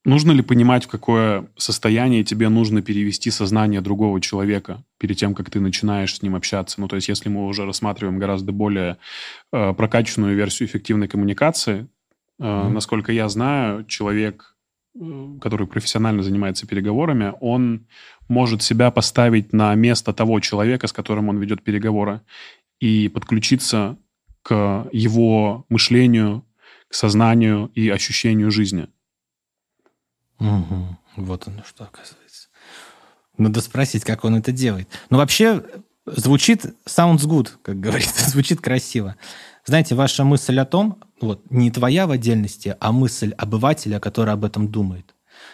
нужно 0.06 0.32
ли 0.32 0.42
понимать, 0.42 0.86
в 0.86 0.88
какое 0.88 1.50
состояние 1.58 2.24
тебе 2.24 2.48
нужно 2.48 2.82
перевести 2.82 3.30
сознание 3.30 3.82
другого 3.82 4.22
человека 4.22 4.86
перед 4.98 5.18
тем, 5.18 5.36
как 5.36 5.50
ты 5.50 5.60
начинаешь 5.60 6.16
с 6.16 6.22
ним 6.22 6.36
общаться? 6.36 6.80
Ну, 6.80 6.88
то 6.88 6.96
есть, 6.96 7.10
если 7.10 7.28
мы 7.28 7.48
уже 7.48 7.66
рассматриваем 7.66 8.20
гораздо 8.20 8.54
более 8.54 8.96
э, 9.52 9.74
прокачанную 9.74 10.34
версию 10.38 10.70
эффективной 10.70 11.10
коммуникации, 11.10 11.90
э, 12.40 12.44
mm-hmm. 12.44 12.70
насколько 12.70 13.12
я 13.12 13.28
знаю, 13.28 13.84
человек 13.84 14.56
который 15.40 15.68
профессионально 15.68 16.22
занимается 16.22 16.68
переговорами, 16.68 17.34
он 17.40 17.88
может 18.32 18.64
себя 18.64 18.92
поставить 18.92 19.52
на 19.52 19.76
место 19.76 20.14
того 20.14 20.40
человека, 20.40 20.88
с 20.88 20.94
которым 20.94 21.28
он 21.28 21.38
ведет 21.38 21.62
переговоры, 21.64 22.22
и 22.80 23.10
подключиться 23.10 23.98
к 24.42 24.88
его 24.94 25.66
мышлению, 25.68 26.44
к 26.88 26.96
сознанию 26.96 27.70
и 27.76 27.90
ощущению 27.90 28.50
жизни. 28.50 28.88
Угу. 30.40 30.98
Вот 31.18 31.48
оно 31.48 31.64
что 31.68 31.84
оказывается. 31.84 32.48
Надо 33.38 33.60
спросить, 33.62 34.06
как 34.06 34.24
он 34.24 34.36
это 34.36 34.54
делает. 34.54 34.88
Но 35.10 35.18
вообще 35.18 35.64
звучит 36.06 36.66
sounds 36.88 37.28
good, 37.28 37.50
как 37.62 37.80
говорится, 37.82 38.30
звучит 38.30 38.62
красиво. 38.62 39.18
Знаете, 39.66 39.94
ваша 39.94 40.24
мысль 40.24 40.58
о 40.58 40.66
том, 40.66 41.04
вот, 41.20 41.52
не 41.52 41.70
твоя 41.70 42.08
в 42.08 42.12
отдельности, 42.12 42.76
а 42.80 42.92
мысль 42.94 43.34
обывателя, 43.38 44.00
который 44.00 44.34
об 44.34 44.46
этом 44.46 44.72
думает. 44.72 45.14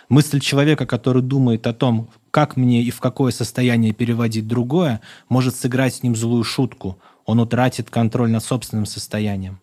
Мысль 0.10 0.39
человека, 0.39 0.86
который 0.86 1.21
думает 1.21 1.67
о 1.67 1.73
том, 1.73 2.10
как 2.32 2.56
мне 2.56 2.82
и 2.82 2.91
в 2.91 3.00
какое 3.00 3.32
состояние 3.32 3.93
переводить 3.93 4.47
другое, 4.47 5.02
может 5.30 5.56
сыграть 5.56 5.95
с 5.95 6.04
ним 6.04 6.15
злую 6.15 6.43
шутку. 6.43 7.00
Он 7.26 7.39
утратит 7.39 7.89
контроль 7.89 8.32
над 8.32 8.43
собственным 8.43 8.86
состоянием. 8.86 9.60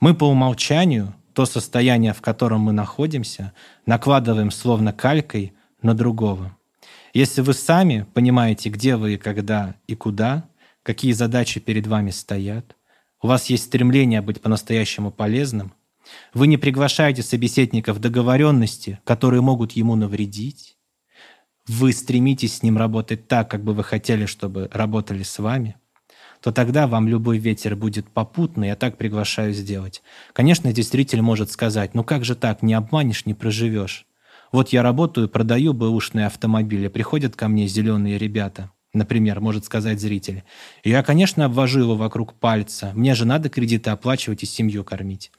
Мы 0.00 0.14
по 0.14 0.24
умолчанию 0.24 1.14
то 1.32 1.46
состояние, 1.46 2.12
в 2.12 2.20
котором 2.20 2.60
мы 2.60 2.72
находимся, 2.72 3.52
накладываем 3.86 4.50
словно 4.50 4.92
калькой 4.92 5.54
на 5.82 5.94
другого. 5.94 6.56
Если 7.12 7.40
вы 7.40 7.54
сами 7.54 8.06
понимаете, 8.14 8.68
где 8.68 8.96
вы 8.96 9.14
и 9.14 9.18
когда 9.18 9.74
и 9.86 9.94
куда, 9.94 10.48
какие 10.82 11.12
задачи 11.12 11.58
перед 11.60 11.86
вами 11.86 12.10
стоят, 12.10 12.76
у 13.22 13.26
вас 13.26 13.46
есть 13.46 13.64
стремление 13.64 14.22
быть 14.22 14.40
по-настоящему 14.40 15.10
полезным, 15.10 15.72
вы 16.34 16.46
не 16.46 16.56
приглашаете 16.56 17.22
собеседников 17.22 17.96
в 17.96 18.00
договоренности, 18.00 19.00
которые 19.04 19.40
могут 19.40 19.72
ему 19.72 19.96
навредить, 19.96 20.76
вы 21.66 21.92
стремитесь 21.92 22.56
с 22.56 22.62
ним 22.62 22.78
работать 22.78 23.28
так, 23.28 23.50
как 23.50 23.62
бы 23.62 23.74
вы 23.74 23.84
хотели, 23.84 24.26
чтобы 24.26 24.68
работали 24.72 25.22
с 25.22 25.38
вами, 25.38 25.76
то 26.42 26.52
тогда 26.52 26.86
вам 26.86 27.06
любой 27.06 27.38
ветер 27.38 27.76
будет 27.76 28.08
попутный, 28.08 28.68
я 28.68 28.76
так 28.76 28.96
приглашаю 28.96 29.52
сделать. 29.52 30.02
Конечно, 30.32 30.70
здесь 30.72 30.90
зритель 30.90 31.20
может 31.20 31.50
сказать, 31.50 31.94
ну 31.94 32.02
как 32.02 32.24
же 32.24 32.34
так, 32.34 32.62
не 32.62 32.74
обманешь, 32.74 33.26
не 33.26 33.34
проживешь. 33.34 34.06
Вот 34.50 34.70
я 34.70 34.82
работаю, 34.82 35.28
продаю 35.28 35.74
бэушные 35.74 36.26
автомобили, 36.26 36.88
приходят 36.88 37.36
ко 37.36 37.48
мне 37.48 37.66
зеленые 37.68 38.18
ребята– 38.18 38.70
например, 38.92 39.40
может 39.40 39.64
сказать 39.64 40.00
зритель. 40.00 40.42
Я, 40.82 41.02
конечно, 41.02 41.44
обвожу 41.44 41.80
его 41.80 41.96
вокруг 41.96 42.34
пальца. 42.34 42.92
Мне 42.94 43.14
же 43.14 43.24
надо 43.24 43.48
кредиты 43.48 43.90
оплачивать 43.90 44.42
и 44.42 44.46
семью 44.46 44.84
кормить. 44.84 45.30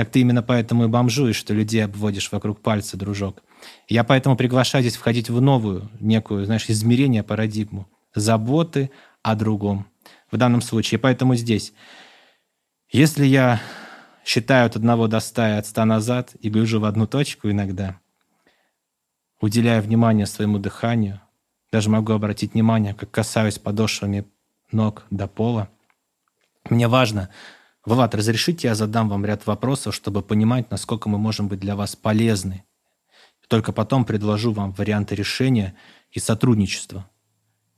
Так 0.00 0.10
ты 0.10 0.20
именно 0.20 0.42
поэтому 0.42 0.84
и 0.84 0.88
бомжуешь, 0.88 1.36
что 1.36 1.52
людей 1.52 1.84
обводишь 1.84 2.32
вокруг 2.32 2.62
пальца, 2.62 2.96
дружок. 2.96 3.42
Я 3.86 4.02
поэтому 4.02 4.34
приглашаю 4.34 4.82
здесь 4.82 4.96
входить 4.96 5.28
в 5.28 5.42
новую, 5.42 5.90
некую, 6.00 6.46
знаешь, 6.46 6.70
измерение, 6.70 7.22
парадигму. 7.22 7.86
Заботы 8.14 8.90
о 9.20 9.34
другом. 9.34 9.86
В 10.30 10.38
данном 10.38 10.62
случае. 10.62 10.98
Поэтому 10.98 11.34
здесь 11.34 11.74
Если 12.90 13.26
я 13.26 13.60
считаю 14.24 14.64
от 14.64 14.76
одного 14.76 15.06
до 15.06 15.20
ста 15.20 15.50
и 15.50 15.58
от 15.58 15.66
ста 15.66 15.84
назад 15.84 16.34
и 16.40 16.48
гляжу 16.48 16.80
в 16.80 16.86
одну 16.86 17.06
точку 17.06 17.50
иногда, 17.50 18.00
уделяя 19.38 19.82
внимание 19.82 20.24
своему 20.24 20.58
дыханию, 20.58 21.20
даже 21.70 21.90
могу 21.90 22.14
обратить 22.14 22.54
внимание, 22.54 22.94
как 22.94 23.10
касаюсь 23.10 23.58
подошвами 23.58 24.24
ног 24.72 25.04
до 25.10 25.26
пола. 25.26 25.68
Мне 26.70 26.88
важно, 26.88 27.28
Влад, 27.86 28.14
разрешите 28.14 28.68
я 28.68 28.74
задам 28.74 29.08
вам 29.08 29.24
ряд 29.24 29.46
вопросов, 29.46 29.94
чтобы 29.94 30.22
понимать, 30.22 30.70
насколько 30.70 31.08
мы 31.08 31.18
можем 31.18 31.48
быть 31.48 31.60
для 31.60 31.76
вас 31.76 31.96
полезны. 31.96 32.64
Только 33.48 33.72
потом 33.72 34.04
предложу 34.04 34.52
вам 34.52 34.72
варианты 34.72 35.14
решения 35.14 35.74
и 36.12 36.20
сотрудничества. 36.20 37.08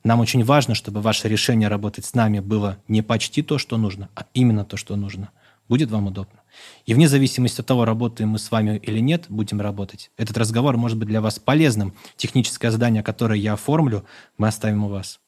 Нам 0.05 0.21
очень 0.21 0.45
важно, 0.45 0.75
чтобы 0.75 1.01
ваше 1.01 1.29
решение 1.29 1.69
работать 1.69 2.05
с 2.05 2.15
нами 2.15 2.41
было 2.41 2.79
не 2.89 3.03
почти 3.03 3.43
то, 3.43 3.59
что 3.59 3.77
нужно, 3.77 4.09
а 4.17 4.27
именно 4.35 4.65
то, 4.65 4.77
что 4.77 4.97
нужно. 4.97 5.31
Будет 5.69 5.91
вам 5.91 6.09
удобно. 6.09 6.41
И 6.85 6.93
вне 6.93 7.09
зависимости 7.09 7.61
от 7.61 7.67
того, 7.69 7.85
работаем 7.85 8.31
мы 8.31 8.39
с 8.39 8.51
вами 8.51 8.79
или 8.79 8.99
нет, 8.99 9.27
будем 9.29 9.61
работать. 9.61 10.11
Этот 10.17 10.37
разговор 10.37 10.77
может 10.77 10.99
быть 10.99 11.09
для 11.09 11.21
вас 11.21 11.39
полезным. 11.39 11.95
Техническое 12.17 12.71
задание, 12.73 13.05
которое 13.05 13.39
я 13.39 13.53
оформлю, 13.55 14.05
мы 14.37 14.49
оставим 14.49 14.85
у 14.85 14.89
вас. 14.89 15.22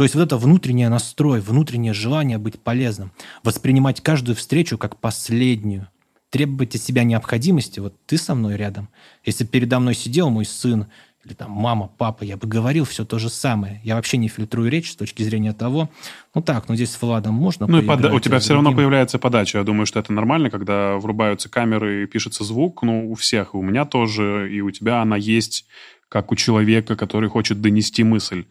То 0.00 0.04
есть 0.04 0.14
вот 0.14 0.22
это 0.22 0.38
внутреннее 0.38 0.88
настрой, 0.88 1.40
внутреннее 1.40 1.92
желание 1.92 2.38
быть 2.38 2.58
полезным, 2.58 3.12
воспринимать 3.44 4.00
каждую 4.00 4.34
встречу 4.34 4.78
как 4.78 4.96
последнюю, 4.96 5.88
требовать 6.30 6.74
от 6.74 6.80
себя 6.80 7.04
необходимости, 7.04 7.80
вот 7.80 7.94
ты 8.06 8.16
со 8.16 8.34
мной 8.34 8.56
рядом. 8.56 8.88
Если 9.26 9.44
передо 9.44 9.78
мной 9.78 9.94
сидел 9.94 10.30
мой 10.30 10.46
сын, 10.46 10.86
или 11.22 11.34
там 11.34 11.50
мама, 11.50 11.90
папа, 11.98 12.24
я 12.24 12.38
бы 12.38 12.48
говорил 12.48 12.86
все 12.86 13.04
то 13.04 13.18
же 13.18 13.28
самое. 13.28 13.82
Я 13.84 13.96
вообще 13.96 14.16
не 14.16 14.28
фильтрую 14.28 14.70
речь 14.70 14.90
с 14.90 14.96
точки 14.96 15.22
зрения 15.22 15.52
того, 15.52 15.90
ну 16.34 16.40
так, 16.40 16.70
ну 16.70 16.76
здесь 16.76 16.92
с 16.92 17.02
Владом 17.02 17.34
можно 17.34 17.66
Ну 17.66 17.82
и 17.82 17.86
пода- 17.86 18.10
у 18.10 18.20
тебя 18.20 18.38
все 18.38 18.54
равно 18.54 18.72
появляется 18.72 19.18
подача. 19.18 19.58
Я 19.58 19.64
думаю, 19.64 19.84
что 19.84 20.00
это 20.00 20.14
нормально, 20.14 20.48
когда 20.48 20.96
врубаются 20.96 21.50
камеры 21.50 22.04
и 22.04 22.06
пишется 22.06 22.42
звук. 22.42 22.82
Ну, 22.82 23.10
у 23.10 23.14
всех, 23.16 23.52
и 23.52 23.58
у 23.58 23.62
меня 23.62 23.84
тоже, 23.84 24.48
и 24.50 24.62
у 24.62 24.70
тебя 24.70 25.02
она 25.02 25.18
есть, 25.18 25.66
как 26.08 26.32
у 26.32 26.36
человека, 26.36 26.96
который 26.96 27.28
хочет 27.28 27.60
донести 27.60 28.02
мысль. 28.02 28.46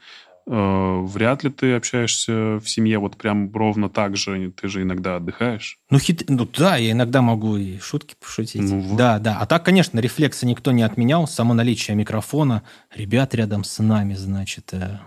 Э, 0.51 1.01
вряд 1.03 1.43
ли 1.43 1.51
ты 1.51 1.75
общаешься 1.75 2.59
в 2.59 2.65
семье 2.65 2.97
вот 2.97 3.17
прям 3.17 3.53
ровно 3.53 3.87
так 3.87 4.17
же. 4.17 4.51
Ты 4.59 4.67
же 4.67 4.81
иногда 4.81 5.17
отдыхаешь. 5.17 5.77
Ну, 5.91 5.99
хит... 5.99 6.23
ну 6.27 6.47
да, 6.57 6.75
я 6.77 6.91
иногда 6.91 7.21
могу 7.21 7.55
и 7.55 7.77
шутки 7.77 8.15
пошутить. 8.19 8.61
Ну, 8.61 8.79
вот. 8.79 8.97
Да, 8.97 9.19
да. 9.19 9.37
А 9.39 9.45
так, 9.45 9.63
конечно, 9.63 9.99
рефлексы 9.99 10.47
никто 10.47 10.71
не 10.71 10.81
отменял. 10.81 11.27
Само 11.27 11.53
наличие 11.53 11.95
микрофона, 11.95 12.63
ребят 12.95 13.35
рядом 13.35 13.63
с 13.63 13.77
нами, 13.77 14.15
значит, 14.15 14.73
э, 14.73 14.97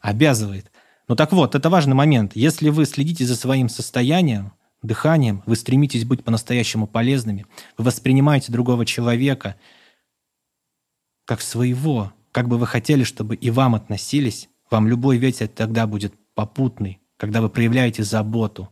обязывает. 0.00 0.72
Ну 1.06 1.14
так 1.14 1.32
вот, 1.32 1.54
это 1.54 1.70
важный 1.70 1.94
момент. 1.94 2.32
Если 2.34 2.68
вы 2.70 2.84
следите 2.84 3.24
за 3.24 3.36
своим 3.36 3.68
состоянием, 3.68 4.54
дыханием, 4.82 5.44
вы 5.46 5.54
стремитесь 5.54 6.04
быть 6.04 6.24
по-настоящему 6.24 6.88
полезными, 6.88 7.46
вы 7.76 7.84
воспринимаете 7.84 8.50
другого 8.50 8.84
человека 8.84 9.54
как 11.26 11.42
своего, 11.42 12.12
как 12.38 12.46
бы 12.46 12.56
вы 12.56 12.68
хотели, 12.68 13.02
чтобы 13.02 13.34
и 13.34 13.50
вам 13.50 13.74
относились, 13.74 14.48
вам 14.70 14.86
любой 14.86 15.16
ветер 15.16 15.48
тогда 15.48 15.88
будет 15.88 16.14
попутный, 16.36 17.00
когда 17.16 17.40
вы 17.40 17.48
проявляете 17.48 18.04
заботу. 18.04 18.68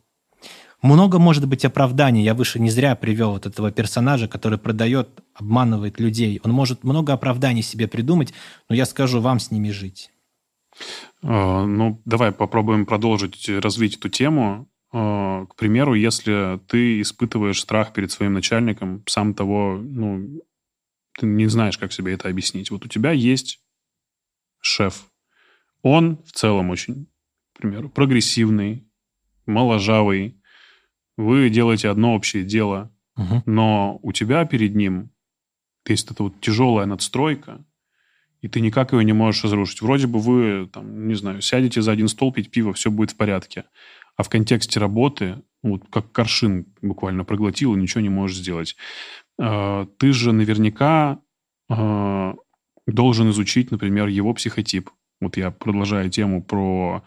Много 0.82 1.18
может 1.18 1.48
быть 1.48 1.64
оправданий. 1.64 2.22
Я 2.22 2.34
выше 2.34 2.60
не 2.60 2.70
зря 2.70 2.94
привел 2.94 3.32
вот 3.32 3.44
этого 3.44 3.72
персонажа, 3.72 4.28
который 4.28 4.56
продает, 4.56 5.08
обманывает 5.34 5.98
людей. 5.98 6.40
Он 6.44 6.52
может 6.52 6.84
много 6.84 7.12
оправданий 7.12 7.62
себе 7.62 7.88
придумать, 7.88 8.32
но 8.68 8.76
я 8.76 8.86
скажу 8.86 9.20
вам 9.20 9.40
с 9.40 9.50
ними 9.50 9.70
жить. 9.70 10.12
А, 11.24 11.66
ну, 11.66 12.00
давай 12.04 12.30
попробуем 12.30 12.86
продолжить 12.86 13.48
развить 13.48 13.96
эту 13.96 14.08
тему. 14.08 14.68
А, 14.92 15.44
к 15.46 15.56
примеру, 15.56 15.94
если 15.94 16.60
ты 16.68 17.00
испытываешь 17.00 17.60
страх 17.60 17.92
перед 17.94 18.12
своим 18.12 18.34
начальником, 18.34 19.02
сам 19.06 19.34
того 19.34 19.76
ну, 19.82 20.40
ты 21.16 21.26
не 21.26 21.46
знаешь, 21.46 21.78
как 21.78 21.92
себе 21.92 22.12
это 22.12 22.28
объяснить. 22.28 22.70
Вот 22.70 22.84
у 22.84 22.88
тебя 22.88 23.10
есть 23.10 23.60
шеф. 24.60 25.10
Он 25.82 26.22
в 26.24 26.32
целом 26.32 26.70
очень, 26.70 27.06
к 27.54 27.58
примеру, 27.58 27.88
прогрессивный, 27.88 28.86
моложавый. 29.46 30.40
Вы 31.16 31.48
делаете 31.48 31.88
одно 31.88 32.14
общее 32.14 32.44
дело, 32.44 32.92
угу. 33.16 33.42
но 33.46 33.98
у 34.02 34.12
тебя 34.12 34.44
перед 34.44 34.74
ним 34.74 35.10
есть 35.86 36.10
эта 36.10 36.22
вот 36.22 36.40
тяжелая 36.40 36.86
надстройка, 36.86 37.64
и 38.42 38.48
ты 38.48 38.60
никак 38.60 38.92
ее 38.92 39.04
не 39.04 39.12
можешь 39.12 39.44
разрушить. 39.44 39.80
Вроде 39.80 40.06
бы 40.06 40.18
вы, 40.18 40.68
там, 40.72 41.08
не 41.08 41.14
знаю, 41.14 41.40
сядете 41.40 41.80
за 41.80 41.92
один 41.92 42.08
стол 42.08 42.32
пить 42.32 42.50
пиво, 42.50 42.72
все 42.72 42.90
будет 42.90 43.12
в 43.12 43.16
порядке. 43.16 43.64
А 44.16 44.22
в 44.22 44.28
контексте 44.28 44.80
работы, 44.80 45.42
вот 45.62 45.82
как 45.90 46.12
коршин 46.12 46.66
буквально 46.82 47.24
проглотил 47.24 47.74
и 47.74 47.80
ничего 47.80 48.00
не 48.00 48.08
можешь 48.08 48.38
сделать. 48.38 48.76
А, 49.38 49.86
ты 49.98 50.12
же 50.12 50.32
наверняка 50.32 51.20
а, 51.68 52.34
должен 52.86 53.30
изучить, 53.30 53.70
например, 53.70 54.06
его 54.08 54.32
психотип. 54.34 54.90
Вот 55.20 55.36
я 55.36 55.50
продолжаю 55.50 56.10
тему 56.10 56.42
про 56.42 57.02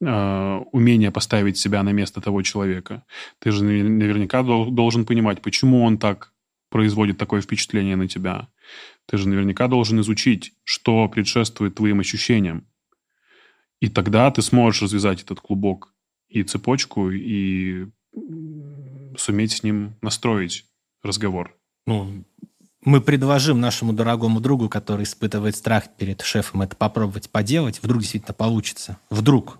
э, 0.00 0.60
умение 0.72 1.12
поставить 1.12 1.56
себя 1.56 1.84
на 1.84 1.92
место 1.92 2.20
того 2.20 2.42
человека. 2.42 3.04
Ты 3.38 3.52
же 3.52 3.62
наверняка 3.62 4.42
должен 4.42 5.06
понимать, 5.06 5.42
почему 5.42 5.84
он 5.84 5.96
так 5.96 6.32
производит 6.70 7.18
такое 7.18 7.40
впечатление 7.40 7.94
на 7.94 8.08
тебя. 8.08 8.48
Ты 9.06 9.16
же 9.16 9.28
наверняка 9.28 9.68
должен 9.68 10.00
изучить, 10.00 10.54
что 10.64 11.06
предшествует 11.08 11.76
твоим 11.76 12.00
ощущениям. 12.00 12.66
И 13.80 13.88
тогда 13.88 14.30
ты 14.32 14.42
сможешь 14.42 14.82
развязать 14.82 15.22
этот 15.22 15.40
клубок 15.40 15.94
и 16.28 16.42
цепочку, 16.42 17.10
и 17.10 17.86
суметь 19.16 19.52
с 19.52 19.62
ним 19.62 19.96
настроить 20.00 20.66
разговор. 21.02 21.56
Ну, 21.86 22.24
мы 22.84 23.00
предложим 23.00 23.60
нашему 23.60 23.92
дорогому 23.92 24.40
другу, 24.40 24.68
который 24.68 25.04
испытывает 25.04 25.56
страх 25.56 25.84
перед 25.96 26.20
шефом, 26.22 26.62
это 26.62 26.76
попробовать 26.76 27.30
поделать. 27.30 27.80
Вдруг 27.82 28.02
действительно 28.02 28.34
получится. 28.34 28.96
Вдруг. 29.10 29.58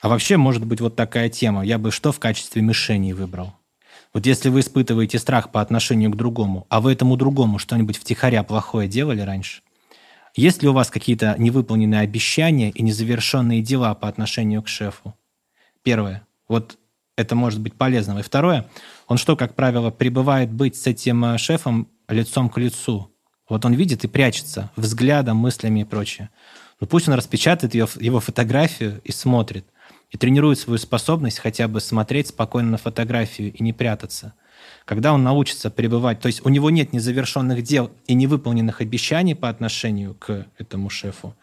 А 0.00 0.08
вообще, 0.08 0.36
может 0.36 0.64
быть, 0.64 0.80
вот 0.80 0.96
такая 0.96 1.28
тема. 1.28 1.64
Я 1.64 1.78
бы 1.78 1.90
что 1.90 2.10
в 2.10 2.18
качестве 2.18 2.62
мишени 2.62 3.12
выбрал? 3.12 3.54
Вот 4.14 4.26
если 4.26 4.48
вы 4.50 4.60
испытываете 4.60 5.18
страх 5.18 5.50
по 5.50 5.60
отношению 5.60 6.10
к 6.10 6.16
другому, 6.16 6.66
а 6.68 6.80
вы 6.80 6.92
этому 6.92 7.16
другому 7.16 7.58
что-нибудь 7.58 7.96
втихаря 7.96 8.42
плохое 8.42 8.88
делали 8.88 9.20
раньше, 9.20 9.62
есть 10.34 10.62
ли 10.62 10.68
у 10.68 10.72
вас 10.72 10.90
какие-то 10.90 11.34
невыполненные 11.38 12.00
обещания 12.00 12.70
и 12.70 12.82
незавершенные 12.82 13.62
дела 13.62 13.94
по 13.94 14.08
отношению 14.08 14.62
к 14.62 14.68
шефу? 14.68 15.14
Первое. 15.82 16.26
Вот 16.48 16.78
это 17.16 17.34
может 17.34 17.60
быть 17.60 17.74
полезно. 17.74 18.18
И 18.18 18.22
второе, 18.22 18.68
он 19.12 19.18
что, 19.18 19.36
как 19.36 19.54
правило, 19.54 19.90
пребывает 19.90 20.50
быть 20.50 20.74
с 20.74 20.86
этим 20.86 21.22
э, 21.22 21.36
шефом 21.36 21.86
лицом 22.08 22.48
к 22.48 22.56
лицу. 22.56 23.14
Вот 23.46 23.62
он 23.66 23.74
видит 23.74 24.04
и 24.04 24.08
прячется 24.08 24.70
взглядом, 24.74 25.36
мыслями 25.36 25.80
и 25.80 25.84
прочее. 25.84 26.30
Но 26.80 26.86
пусть 26.86 27.08
он 27.08 27.14
распечатает 27.14 27.74
ее, 27.74 27.86
его 28.00 28.20
фотографию 28.20 29.02
и 29.04 29.12
смотрит. 29.12 29.66
И 30.08 30.16
тренирует 30.16 30.60
свою 30.60 30.78
способность 30.78 31.40
хотя 31.40 31.68
бы 31.68 31.82
смотреть 31.82 32.28
спокойно 32.28 32.70
на 32.70 32.78
фотографию 32.78 33.52
и 33.52 33.62
не 33.62 33.74
прятаться. 33.74 34.32
Когда 34.86 35.12
он 35.12 35.22
научится 35.22 35.70
пребывать, 35.70 36.20
то 36.20 36.28
есть 36.28 36.46
у 36.46 36.48
него 36.48 36.70
нет 36.70 36.94
незавершенных 36.94 37.62
дел 37.62 37.90
и 38.06 38.14
невыполненных 38.14 38.80
обещаний 38.80 39.34
по 39.34 39.50
отношению 39.50 40.14
к 40.14 40.46
этому 40.56 40.88
шефу, 40.88 41.36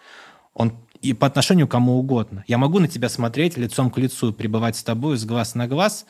он 0.55 0.73
и 1.01 1.13
по 1.13 1.27
отношению 1.27 1.67
к 1.67 1.71
кому 1.71 1.99
угодно. 1.99 2.43
Я 2.47 2.57
могу 2.57 2.79
на 2.79 2.87
тебя 2.87 3.09
смотреть 3.09 3.57
лицом 3.57 3.91
к 3.91 3.97
лицу, 3.99 4.33
пребывать 4.33 4.75
с 4.75 4.83
тобой 4.83 5.17
с 5.17 5.25
глаз 5.25 5.55
на 5.55 5.67
глаз, 5.67 6.05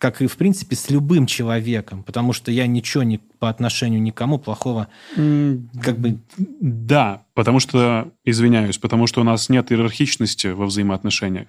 как 0.00 0.22
и, 0.22 0.26
в 0.26 0.38
принципе, 0.38 0.76
с 0.76 0.88
любым 0.88 1.26
человеком, 1.26 2.02
потому 2.02 2.32
что 2.32 2.50
я 2.50 2.66
ничего 2.66 3.02
не 3.02 3.18
по 3.18 3.50
отношению 3.50 4.00
никому 4.00 4.38
плохого 4.38 4.88
как 5.14 5.98
бы... 5.98 6.18
Да, 6.38 7.26
потому 7.34 7.60
что, 7.60 8.10
извиняюсь, 8.24 8.78
потому 8.78 9.06
что 9.06 9.20
у 9.20 9.24
нас 9.24 9.50
нет 9.50 9.70
иерархичности 9.70 10.46
во 10.46 10.64
взаимоотношениях. 10.64 11.48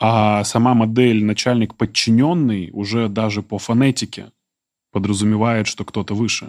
А 0.00 0.42
сама 0.44 0.72
модель 0.72 1.22
начальник-подчиненный 1.22 2.70
уже 2.72 3.10
даже 3.10 3.42
по 3.42 3.58
фонетике 3.58 4.32
подразумевает, 4.90 5.66
что 5.66 5.84
кто-то 5.84 6.14
выше. 6.14 6.48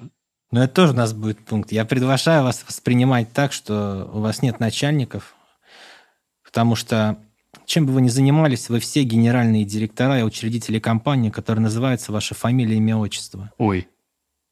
Но 0.52 0.64
это 0.64 0.76
тоже 0.76 0.94
у 0.94 0.96
нас 0.96 1.12
будет 1.12 1.40
пункт. 1.40 1.74
Я 1.74 1.84
приглашаю 1.84 2.44
вас 2.44 2.64
воспринимать 2.66 3.34
так, 3.34 3.52
что 3.52 4.10
у 4.14 4.22
вас 4.22 4.42
нет 4.42 4.62
начальников, 4.62 5.36
потому 6.46 6.76
что 6.76 7.18
чем 7.68 7.86
бы 7.86 7.92
вы 7.92 8.02
ни 8.02 8.08
занимались, 8.08 8.70
вы 8.70 8.80
все 8.80 9.04
генеральные 9.04 9.66
директора 9.66 10.20
и 10.20 10.24
учредители 10.24 10.80
компании, 10.80 11.30
которая 11.30 11.62
называется 11.62 12.14
ваша 12.14 12.34
фамилия, 12.34 12.78
имя, 12.78 12.96
отчество. 12.96 13.52
Ой. 13.58 13.90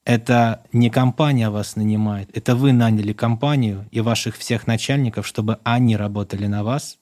Это 0.04 0.66
не 0.74 0.90
компания 0.90 1.50
вас 1.50 1.78
нанимает, 1.78 2.30
это 2.38 2.56
вы 2.56 2.74
наняли 2.74 3.14
компанию 3.14 3.88
и 3.90 4.02
ваших 4.02 4.36
всех 4.36 4.68
начальников, 4.68 5.26
чтобы 5.26 5.60
они 5.64 5.96
работали 5.96 6.46
на 6.46 6.66
вас. 6.66 7.00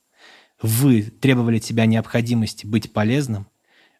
Вы 0.61 1.01
требовали 1.01 1.57
от 1.57 1.65
себя 1.65 1.87
необходимости 1.87 2.67
быть 2.67 2.93
полезным, 2.93 3.47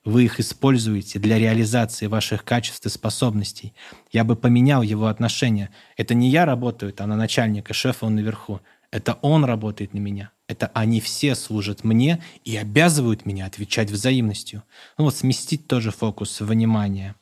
вы 0.06 0.26
их 0.26 0.40
используете 0.40 1.18
для 1.18 1.40
реализации 1.40 2.06
ваших 2.06 2.46
качеств 2.46 2.86
и 2.86 2.90
способностей. 2.90 3.74
Я 4.12 4.24
бы 4.24 4.36
поменял 4.36 4.84
его 4.84 5.08
отношение. 5.08 5.72
Это 5.98 6.14
не 6.14 6.30
я 6.30 6.46
работаю, 6.46 6.94
а 6.96 7.08
на 7.08 7.16
начальника, 7.16 7.74
шефа 7.74 8.06
он 8.06 8.16
наверху. 8.16 8.62
Это 8.92 9.18
он 9.22 9.46
работает 9.46 9.94
на 9.96 10.00
меня. 10.00 10.33
Это 10.48 10.68
они 10.74 11.00
все 11.00 11.36
служат 11.36 11.84
мне 11.84 12.22
и 12.44 12.58
обязывают 12.58 13.26
меня 13.26 13.46
отвечать 13.46 13.90
взаимностью. 13.90 14.64
Ну 14.98 15.06
вот 15.06 15.16
сместить 15.16 15.68
тоже 15.68 15.92
фокус 15.92 16.42
внимания. 16.42 17.16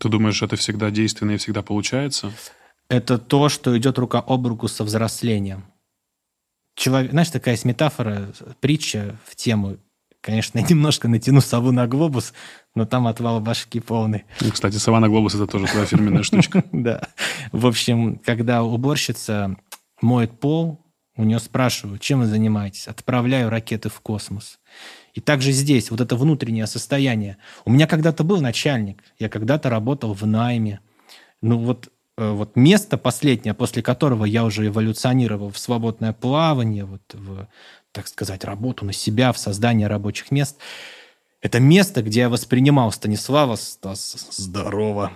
Ты 0.00 0.08
думаешь, 0.08 0.42
это 0.42 0.56
всегда 0.56 0.90
действенно 0.90 1.32
и 1.32 1.36
всегда 1.36 1.62
получается? 1.62 2.32
Это 2.88 3.18
то, 3.18 3.48
что 3.48 3.76
идет 3.76 3.98
рука 3.98 4.20
об 4.20 4.46
руку 4.46 4.68
со 4.68 4.84
взрослением. 4.84 5.64
Человек, 6.76 7.10
знаешь, 7.10 7.30
такая 7.30 7.54
есть 7.54 7.64
метафора, 7.64 8.32
притча 8.60 9.18
в 9.24 9.34
тему. 9.34 9.78
Конечно, 10.20 10.58
я 10.60 10.66
немножко 10.66 11.08
натяну 11.08 11.40
сову 11.40 11.72
на 11.72 11.88
глобус, 11.88 12.32
но 12.74 12.84
там 12.84 13.06
отвал 13.08 13.40
башки 13.40 13.80
полный. 13.80 14.24
Ну, 14.40 14.52
кстати, 14.52 14.76
сова 14.76 15.00
на 15.00 15.08
глобус– 15.08 15.34
это 15.36 15.46
тоже 15.46 15.66
твоя 15.66 15.86
фирменная 15.86 16.22
штучка. 16.22 16.64
Да. 16.72 17.02
В 17.52 17.66
общем, 17.66 18.20
когда 18.24 18.62
уборщица 18.62 19.56
моет 20.00 20.38
пол, 20.38 20.80
у 21.16 21.24
нее 21.24 21.38
спрашивают, 21.38 22.02
чем 22.02 22.20
вы 22.20 22.26
занимаетесь? 22.26 22.88
Отправляю 22.88 23.48
ракеты 23.48 23.88
в 23.88 24.00
космос. 24.00 24.58
И 25.14 25.20
также 25.20 25.52
здесь, 25.52 25.90
вот 25.90 26.00
это 26.00 26.14
внутреннее 26.14 26.66
состояние. 26.66 27.38
У 27.64 27.70
меня 27.70 27.86
когда-то 27.86 28.22
был 28.22 28.40
начальник, 28.40 29.02
я 29.18 29.28
когда-то 29.28 29.70
работал 29.70 30.12
в 30.12 30.26
найме. 30.26 30.80
Ну 31.40 31.58
вот, 31.58 31.88
э, 32.18 32.30
вот 32.30 32.54
место 32.54 32.98
последнее, 32.98 33.54
после 33.54 33.82
которого 33.82 34.26
я 34.26 34.44
уже 34.44 34.66
эволюционировал 34.66 35.50
в 35.50 35.58
свободное 35.58 36.12
плавание, 36.12 36.84
вот 36.84 37.02
в, 37.14 37.48
так 37.92 38.08
сказать, 38.08 38.44
работу 38.44 38.84
на 38.84 38.92
себя, 38.92 39.32
в 39.32 39.38
создание 39.38 39.86
рабочих 39.86 40.30
мест, 40.30 40.58
это 41.40 41.60
место, 41.60 42.02
где 42.02 42.20
я 42.20 42.28
воспринимал 42.28 42.92
Станислава 42.92 43.56
Стас, 43.56 44.28
здорово. 44.32 45.12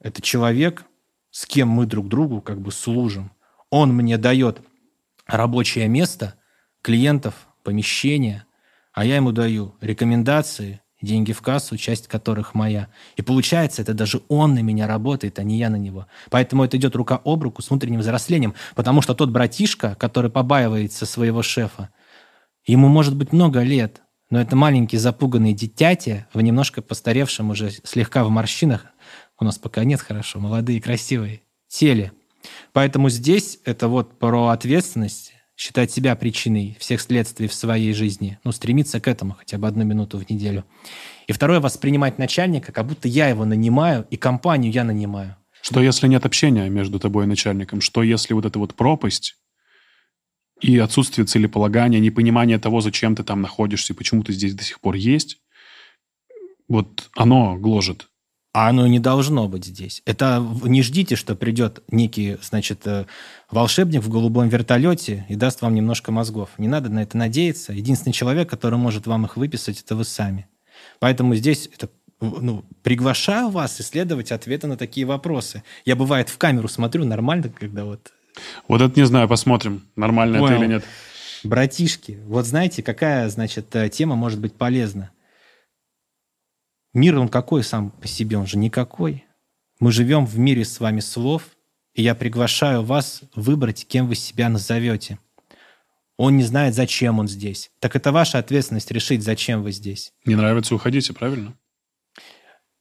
Это 0.00 0.22
человек, 0.22 0.84
с 1.30 1.46
кем 1.46 1.68
мы 1.68 1.86
друг 1.86 2.08
другу 2.08 2.40
как 2.40 2.60
бы 2.60 2.72
служим. 2.72 3.30
Он 3.70 3.94
мне 3.94 4.16
дает 4.16 4.60
рабочее 5.28 5.88
место, 5.88 6.34
клиентов, 6.82 7.34
помещение, 7.62 8.44
а 8.92 9.04
я 9.04 9.16
ему 9.16 9.32
даю 9.32 9.76
рекомендации, 9.80 10.80
деньги 11.00 11.32
в 11.32 11.42
кассу, 11.42 11.76
часть 11.76 12.08
которых 12.08 12.54
моя. 12.54 12.88
И 13.16 13.22
получается, 13.22 13.82
это 13.82 13.94
даже 13.94 14.22
он 14.28 14.54
на 14.54 14.60
меня 14.60 14.86
работает, 14.86 15.38
а 15.38 15.44
не 15.44 15.58
я 15.58 15.70
на 15.70 15.76
него. 15.76 16.06
Поэтому 16.30 16.64
это 16.64 16.76
идет 16.76 16.96
рука 16.96 17.20
об 17.24 17.42
руку 17.42 17.62
с 17.62 17.70
внутренним 17.70 18.00
взрослением, 18.00 18.54
потому 18.74 19.02
что 19.02 19.14
тот 19.14 19.30
братишка, 19.30 19.94
который 19.94 20.30
побаивается 20.30 21.06
своего 21.06 21.42
шефа, 21.42 21.90
ему 22.66 22.88
может 22.88 23.14
быть 23.14 23.32
много 23.32 23.62
лет, 23.62 24.02
но 24.30 24.40
это 24.40 24.56
маленький 24.56 24.98
запуганный 24.98 25.52
дитяти 25.52 26.26
в 26.34 26.40
немножко 26.40 26.82
постаревшем 26.82 27.50
уже 27.50 27.70
слегка 27.70 28.24
в 28.24 28.30
морщинах, 28.30 28.86
у 29.38 29.44
нас 29.44 29.56
пока 29.56 29.84
нет 29.84 30.00
хорошо, 30.00 30.40
молодые, 30.40 30.82
красивые, 30.82 31.42
теле. 31.68 32.12
Поэтому 32.72 33.08
здесь 33.10 33.58
это 33.64 33.88
вот 33.88 34.18
про 34.18 34.48
ответственность, 34.48 35.32
считать 35.56 35.90
себя 35.90 36.14
причиной 36.14 36.76
всех 36.78 37.00
следствий 37.00 37.48
в 37.48 37.54
своей 37.54 37.92
жизни, 37.92 38.38
ну, 38.44 38.52
стремиться 38.52 39.00
к 39.00 39.08
этому 39.08 39.34
хотя 39.34 39.58
бы 39.58 39.66
одну 39.66 39.84
минуту 39.84 40.18
в 40.18 40.30
неделю. 40.30 40.64
И 41.26 41.32
второе, 41.32 41.58
воспринимать 41.60 42.18
начальника, 42.18 42.72
как 42.72 42.86
будто 42.86 43.08
я 43.08 43.28
его 43.28 43.44
нанимаю, 43.44 44.06
и 44.10 44.16
компанию 44.16 44.72
я 44.72 44.84
нанимаю. 44.84 45.36
Что 45.60 45.82
если 45.82 46.06
нет 46.06 46.24
общения 46.24 46.68
между 46.68 47.00
тобой 47.00 47.24
и 47.24 47.26
начальником? 47.26 47.80
Что 47.80 48.02
если 48.02 48.34
вот 48.34 48.46
эта 48.46 48.58
вот 48.58 48.74
пропасть 48.74 49.36
и 50.60 50.78
отсутствие 50.78 51.26
целеполагания, 51.26 51.98
непонимание 51.98 52.58
того, 52.58 52.80
зачем 52.80 53.16
ты 53.16 53.24
там 53.24 53.42
находишься 53.42 53.92
и 53.92 53.96
почему 53.96 54.22
ты 54.22 54.32
здесь 54.32 54.54
до 54.54 54.62
сих 54.64 54.80
пор 54.80 54.94
есть, 54.94 55.38
вот 56.68 57.10
оно 57.16 57.56
гложет. 57.56 58.07
А 58.52 58.70
оно 58.70 58.86
не 58.86 58.98
должно 58.98 59.46
быть 59.46 59.66
здесь. 59.66 60.02
Это 60.06 60.44
не 60.64 60.82
ждите, 60.82 61.16
что 61.16 61.36
придет 61.36 61.82
некий, 61.90 62.38
значит, 62.42 62.86
э, 62.86 63.04
волшебник 63.50 64.02
в 64.02 64.08
голубом 64.08 64.48
вертолете 64.48 65.26
и 65.28 65.36
даст 65.36 65.60
вам 65.60 65.74
немножко 65.74 66.12
мозгов. 66.12 66.50
Не 66.56 66.66
надо 66.66 66.88
на 66.88 67.02
это 67.02 67.16
надеяться. 67.16 67.72
Единственный 67.72 68.14
человек, 68.14 68.48
который 68.48 68.78
может 68.78 69.06
вам 69.06 69.26
их 69.26 69.36
выписать, 69.36 69.82
это 69.82 69.94
вы 69.96 70.04
сами. 70.04 70.48
Поэтому 70.98 71.34
здесь 71.34 71.68
это 71.72 71.90
ну, 72.20 72.64
приглашаю 72.82 73.50
вас 73.50 73.80
исследовать 73.80 74.32
ответы 74.32 74.66
на 74.66 74.76
такие 74.76 75.06
вопросы. 75.06 75.62
Я, 75.84 75.94
бывает, 75.94 76.28
в 76.28 76.38
камеру 76.38 76.68
смотрю, 76.68 77.04
нормально, 77.04 77.50
когда 77.50 77.84
вот... 77.84 78.12
Вот 78.66 78.80
это 78.80 78.98
не 78.98 79.06
знаю, 79.06 79.28
посмотрим, 79.28 79.82
нормально 79.96 80.38
Понял. 80.38 80.56
это 80.56 80.64
или 80.64 80.72
нет. 80.72 80.84
Братишки, 81.44 82.18
вот 82.26 82.46
знаете, 82.46 82.82
какая, 82.82 83.28
значит, 83.28 83.74
э, 83.76 83.88
тема 83.88 84.16
может 84.16 84.40
быть 84.40 84.54
полезна? 84.54 85.10
Мир, 86.94 87.18
он 87.18 87.28
какой 87.28 87.62
сам 87.62 87.90
по 87.90 88.06
себе? 88.06 88.38
Он 88.38 88.46
же 88.46 88.58
никакой. 88.58 89.24
Мы 89.80 89.92
живем 89.92 90.26
в 90.26 90.38
мире 90.38 90.64
с 90.64 90.80
вами 90.80 91.00
слов, 91.00 91.44
и 91.94 92.02
я 92.02 92.14
приглашаю 92.14 92.82
вас 92.82 93.22
выбрать, 93.34 93.86
кем 93.86 94.06
вы 94.06 94.14
себя 94.14 94.48
назовете. 94.48 95.18
Он 96.16 96.36
не 96.36 96.42
знает, 96.42 96.74
зачем 96.74 97.20
он 97.20 97.28
здесь. 97.28 97.70
Так 97.78 97.94
это 97.94 98.10
ваша 98.10 98.38
ответственность 98.38 98.90
решить, 98.90 99.22
зачем 99.22 99.62
вы 99.62 99.70
здесь. 99.70 100.12
Не 100.24 100.34
нравится, 100.34 100.74
уходите, 100.74 101.12
правильно? 101.12 101.54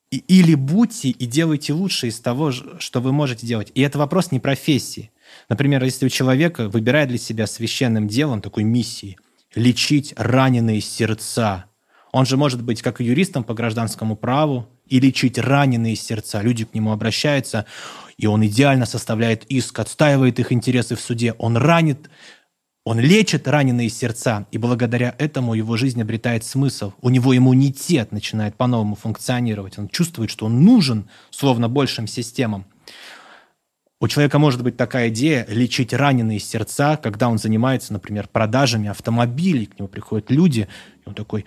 И, 0.10 0.18
или 0.18 0.56
будьте 0.56 1.10
и 1.10 1.26
делайте 1.26 1.74
лучше 1.74 2.08
из 2.08 2.20
того, 2.20 2.52
что 2.52 3.02
вы 3.02 3.12
можете 3.12 3.46
делать. 3.46 3.72
И 3.76 3.82
это 3.82 4.00
вопрос 4.00 4.32
не 4.32 4.40
профессии. 4.40 5.12
Например, 5.50 5.84
если 5.84 6.06
у 6.06 6.10
человека 6.10 6.70
выбирает 6.70 7.10
для 7.10 7.18
себя 7.18 7.46
священным 7.46 8.08
делом 8.08 8.42
такой 8.42 8.64
миссии 8.64 9.18
лечить 9.54 10.14
раненые 10.18 10.82
сердца, 10.82 11.66
он 12.12 12.26
же 12.26 12.38
может 12.38 12.64
быть 12.64 12.82
как 12.82 13.00
юристом 13.00 13.44
по 13.44 13.54
гражданскому 13.54 14.16
праву 14.16 14.68
и 14.88 15.00
лечить 15.00 15.38
раненые 15.38 15.96
сердца. 15.96 16.42
Люди 16.42 16.66
к 16.66 16.74
нему 16.74 16.92
обращаются, 16.92 17.66
и 18.18 18.28
он 18.28 18.46
идеально 18.46 18.86
составляет 18.86 19.44
иск, 19.46 19.80
отстаивает 19.80 20.40
их 20.40 20.52
интересы 20.52 20.96
в 20.96 21.02
суде. 21.02 21.34
Он 21.34 21.58
ранит, 21.58 22.10
он 22.86 23.00
лечит 23.00 23.48
раненые 23.48 23.90
сердца, 23.90 24.48
и 24.52 24.58
благодаря 24.58 25.14
этому 25.18 25.54
его 25.54 25.76
жизнь 25.76 26.02
обретает 26.02 26.46
смысл. 26.46 26.94
У 27.02 27.10
него 27.10 27.36
иммунитет 27.36 28.12
начинает 28.12 28.56
по-новому 28.56 28.96
функционировать. 28.96 29.78
Он 29.78 29.90
чувствует, 29.90 30.32
что 30.32 30.46
он 30.46 30.64
нужен, 30.64 31.10
словно 31.30 31.68
большим 31.68 32.08
системам. 32.08 32.66
У 34.00 34.08
человека 34.08 34.38
может 34.38 34.62
быть 34.64 34.78
такая 34.78 35.10
идея 35.10 35.46
лечить 35.50 35.92
раненые 35.92 36.40
сердца, 36.40 36.98
когда 36.98 37.30
он 37.30 37.40
занимается, 37.40 37.94
например, 37.94 38.28
продажами 38.32 38.90
автомобилей. 38.90 39.66
К 39.66 39.80
нему 39.80 39.88
приходят 39.88 40.30
люди, 40.30 40.68
и 41.04 41.10
он 41.10 41.16
такой, 41.16 41.46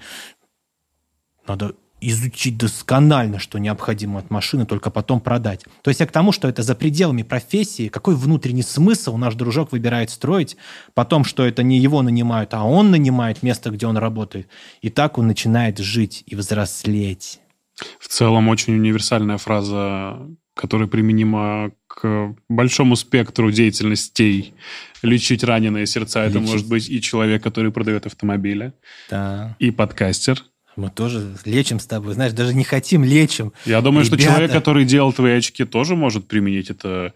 надо 1.51 1.74
изучить 2.01 2.57
досконально, 2.57 3.38
что 3.38 3.59
необходимо 3.59 4.18
от 4.20 4.30
машины, 4.30 4.64
только 4.64 4.90
потом 4.90 5.20
продать. 5.20 5.64
То 5.82 5.90
есть 5.90 6.01
я 6.01 6.07
к 6.07 6.12
тому, 6.12 6.32
что 6.32 6.48
это 6.48 6.62
за 6.62 6.74
пределами 6.74 7.22
профессии, 7.22 7.88
какой 7.88 8.14
внутренний 8.14 8.62
смысл 8.62 9.16
наш 9.16 9.34
дружок 9.34 9.72
выбирает 9.72 10.11
строить, 10.11 10.57
потом, 10.94 11.24
что 11.24 11.44
это 11.44 11.62
не 11.62 11.78
его 11.78 12.03
нанимают, 12.03 12.55
а 12.55 12.64
он 12.64 12.90
нанимает 12.90 13.42
место, 13.42 13.70
где 13.70 13.86
он 13.86 13.98
работает. 13.98 14.48
И 14.80 14.88
так 14.88 15.18
он 15.18 15.26
начинает 15.26 15.78
жить 15.78 16.24
и 16.26 16.34
взрослеть. 16.34 17.40
В 17.98 18.09
целом 18.09 18.48
очень 18.48 18.74
универсальная 18.74 19.38
фраза, 19.38 20.18
которая 20.55 20.88
применима 20.88 21.72
к 21.86 22.34
большому 22.48 22.96
спектру 22.96 23.51
деятельностей. 23.51 24.55
Лечить 25.03 25.44
раненые 25.44 25.86
сердца. 25.86 26.24
Лечить. 26.24 26.36
Это 26.36 26.46
может 26.46 26.68
быть 26.68 26.88
и 26.90 27.01
человек, 27.01 27.42
который 27.42 27.72
продает 27.72 28.07
автомобили, 28.07 28.74
да. 29.09 29.57
и 29.59 29.70
подкастер, 29.70 30.44
мы 30.77 30.91
тоже 30.91 31.35
лечим 31.45 31.81
с 31.81 31.87
тобой. 31.87 32.14
Знаешь, 32.14 32.33
даже 32.33 32.55
не 32.55 32.64
хотим, 32.64 33.05
лечим. 33.05 33.53
Я 33.64 33.81
думаю, 33.81 34.05
Ребята... 34.05 34.23
что 34.23 34.31
человек, 34.31 34.53
который 34.53 34.85
делал 34.85 35.12
твои 35.12 35.33
очки, 35.39 35.64
тоже 35.64 35.97
может 35.97 36.27
применить 36.29 36.71
это 36.71 37.12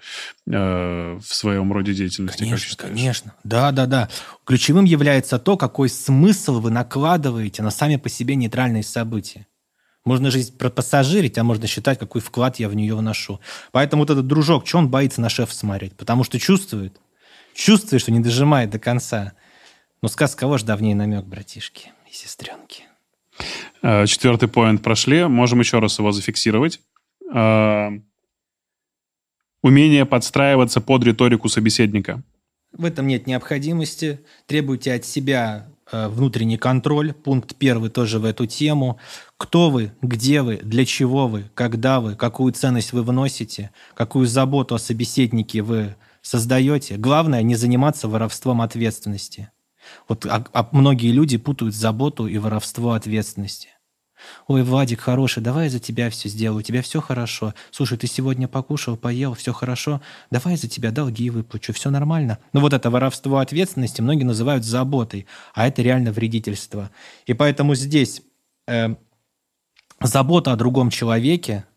э, 0.47 1.19
в 1.21 1.35
своем 1.35 1.73
роде 1.73 1.95
деятельности. 1.95 2.41
Конечно, 2.41 2.77
конечно. 2.77 3.35
Да, 3.45 3.71
да, 3.73 3.87
да. 3.87 4.09
Ключевым 4.45 4.85
является 4.85 5.39
то, 5.39 5.57
какой 5.57 5.89
смысл 5.89 6.61
вы 6.61 6.71
накладываете 6.71 7.63
на 7.63 7.71
сами 7.71 7.97
по 7.97 8.09
себе 8.09 8.35
нейтральные 8.35 8.83
события. 8.83 9.47
Можно 10.05 10.31
жизнь 10.31 10.57
пассажирить, 10.59 11.39
а 11.39 11.45
можно 11.45 11.67
считать, 11.67 11.99
какой 11.99 12.21
вклад 12.21 12.59
я 12.59 12.69
в 12.69 12.75
нее 12.75 12.95
вношу. 12.95 13.41
Поэтому 13.73 14.03
вот 14.03 14.11
этот 14.11 14.27
дружок, 14.27 14.67
что 14.67 14.79
он 14.79 14.91
боится 14.91 15.23
на 15.23 15.31
шефа 15.31 15.55
смотреть? 15.55 15.97
Потому 15.97 16.25
что 16.25 16.39
чувствует, 16.39 17.01
чувствует, 17.55 18.03
что 18.03 18.13
не 18.13 18.21
дожимает 18.21 18.69
до 18.69 18.79
конца. 18.79 19.33
Ну, 20.03 20.09
сказ 20.09 20.35
кого 20.35 20.59
ж 20.59 20.65
давнее 20.65 20.95
намек, 20.95 21.25
братишки 21.25 21.93
и 22.11 22.15
сестренки. 22.15 22.85
Э, 23.83 24.07
четвертый 24.07 24.49
поинт 24.49 24.83
прошли. 24.83 25.25
Можем 25.25 25.61
еще 25.61 25.79
раз 25.79 25.99
его 25.99 26.13
зафиксировать. 26.13 26.81
Э, 27.33 27.91
умение 29.63 30.07
подстраиваться 30.07 30.81
под 30.81 31.05
риторику 31.05 31.49
собеседника. 31.49 32.23
В 32.73 32.85
этом 32.85 33.07
нет 33.07 33.27
необходимости. 33.27 34.21
Требуйте 34.47 34.95
от 34.95 35.05
себя 35.05 35.69
э, 35.93 36.09
внутренний 36.09 36.59
контроль. 36.59 37.13
Пункт 37.13 37.57
первый 37.57 37.91
тоже 37.91 38.19
в 38.19 38.25
эту 38.25 38.47
тему. 38.47 38.99
Кто 39.37 39.71
вы, 39.71 39.93
где 40.03 40.43
вы, 40.43 40.57
для 40.57 40.85
чего 40.85 41.29
вы, 41.29 41.45
когда 41.55 42.01
вы, 42.01 42.17
какую 42.17 42.53
ценность 42.53 42.93
вы 42.93 43.03
вносите, 43.03 43.71
какую 43.95 44.27
заботу 44.27 44.75
о 44.75 44.79
собеседнике 44.79 45.63
вы 45.63 45.95
создаете. 46.21 46.97
Главное 46.97 47.43
не 47.43 47.55
заниматься 47.55 48.09
воровством 48.09 48.63
ответственности. 48.63 49.51
Вот 50.09 50.27
а, 50.27 50.45
а 50.53 50.69
многие 50.73 51.13
люди 51.13 51.37
путают 51.37 51.75
заботу 51.75 52.27
и 52.27 52.39
воровство 52.39 52.93
ответственности. 52.93 53.69
Ой, 54.47 54.63
Владик 54.63 55.01
хороший, 55.01 55.43
давай 55.43 55.65
я 55.65 55.71
за 55.71 55.81
тебя 55.81 56.09
все 56.09 56.29
сделаю, 56.29 56.61
у 56.61 56.63
тебя 56.63 56.83
все 56.83 57.01
хорошо. 57.01 57.53
Слушай, 57.71 57.99
ты 57.99 58.07
сегодня 58.07 58.49
покушал, 58.49 58.97
поел, 58.97 59.35
все 59.35 59.53
хорошо, 59.53 60.01
давай 60.31 60.55
я 60.55 60.59
за 60.59 60.69
тебя 60.69 60.91
долги 60.91 61.29
выплачу, 61.29 61.73
все 61.73 61.91
нормально. 61.91 62.39
Ну 62.53 62.61
вот 62.61 62.73
это 62.73 62.91
воровство 62.91 63.39
ответственности 63.39 64.01
многие 64.01 64.25
называют 64.25 64.65
заботой, 64.65 65.27
а 65.55 65.67
это 65.67 65.83
реально 65.83 66.13
вредительство. 66.13 66.91
И 67.27 67.35
поэтому 67.35 67.75
здесь 67.75 68.23
э, 68.67 68.95
забота 70.01 70.53
о 70.53 70.57
другом 70.57 70.91
человеке– 70.91 71.67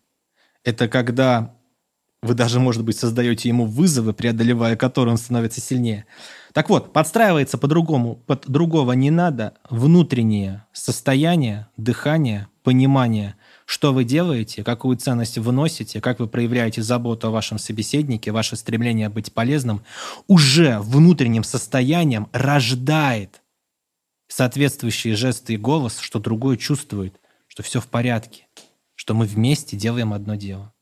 это 0.64 0.88
когда 0.88 1.54
вы 2.22 2.34
даже, 2.34 2.60
может 2.60 2.84
быть, 2.84 2.98
создаете 2.98 3.48
ему 3.48 3.64
вызовы, 3.64 4.12
преодолевая 4.12 4.76
которые 4.76 5.12
он 5.12 5.18
становится 5.18 5.60
сильнее. 5.60 6.04
Так 6.58 6.70
вот, 6.70 6.92
подстраивается 6.92 7.56
по-другому, 7.56 8.16
под 8.16 8.48
другого 8.48 8.90
не 8.90 9.12
надо. 9.12 9.54
Внутреннее 9.70 10.66
состояние, 10.72 11.68
дыхание, 11.76 12.48
понимание, 12.64 13.36
что 13.64 13.92
вы 13.92 14.02
делаете, 14.02 14.64
какую 14.64 14.96
ценность 14.96 15.38
вносите, 15.38 16.00
как 16.00 16.18
вы 16.18 16.26
проявляете 16.26 16.82
заботу 16.82 17.28
о 17.28 17.30
вашем 17.30 17.60
собеседнике, 17.60 18.32
ваше 18.32 18.56
стремление 18.56 19.08
быть 19.08 19.32
полезным, 19.32 19.84
уже 20.26 20.80
внутренним 20.80 21.44
состоянием 21.44 22.28
рождает 22.32 23.40
соответствующие 24.26 25.14
жесты 25.14 25.54
и 25.54 25.58
голос, 25.58 26.00
что 26.00 26.18
другой 26.18 26.56
чувствует, 26.56 27.20
что 27.46 27.62
все 27.62 27.80
в 27.80 27.86
порядке, 27.86 28.48
что 28.96 29.14
мы 29.14 29.26
вместе 29.26 29.76
делаем 29.76 30.12
одно 30.12 30.34
дело 30.34 30.74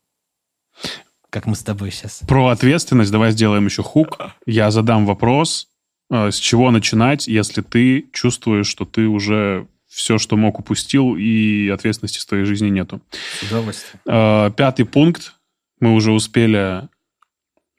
как 1.37 1.45
мы 1.45 1.55
с 1.55 1.61
тобой 1.61 1.91
сейчас. 1.91 2.21
Про 2.27 2.47
ответственность 2.47 3.11
давай 3.11 3.31
сделаем 3.31 3.65
еще 3.65 3.83
хук. 3.83 4.17
Я 4.47 4.71
задам 4.71 5.05
вопрос, 5.05 5.67
э, 6.09 6.31
с 6.31 6.37
чего 6.37 6.71
начинать, 6.71 7.27
если 7.27 7.61
ты 7.61 8.07
чувствуешь, 8.11 8.65
что 8.65 8.85
ты 8.85 9.05
уже 9.05 9.67
все, 9.87 10.17
что 10.17 10.35
мог, 10.35 10.59
упустил, 10.59 11.15
и 11.15 11.69
ответственности 11.69 12.17
в 12.17 12.25
твоей 12.25 12.45
жизни 12.45 12.69
нету. 12.69 13.01
С 13.39 13.43
удовольствием. 13.43 14.01
Э, 14.07 14.51
пятый 14.57 14.85
пункт. 14.85 15.33
Мы 15.79 15.93
уже 15.93 16.11
успели 16.11 16.89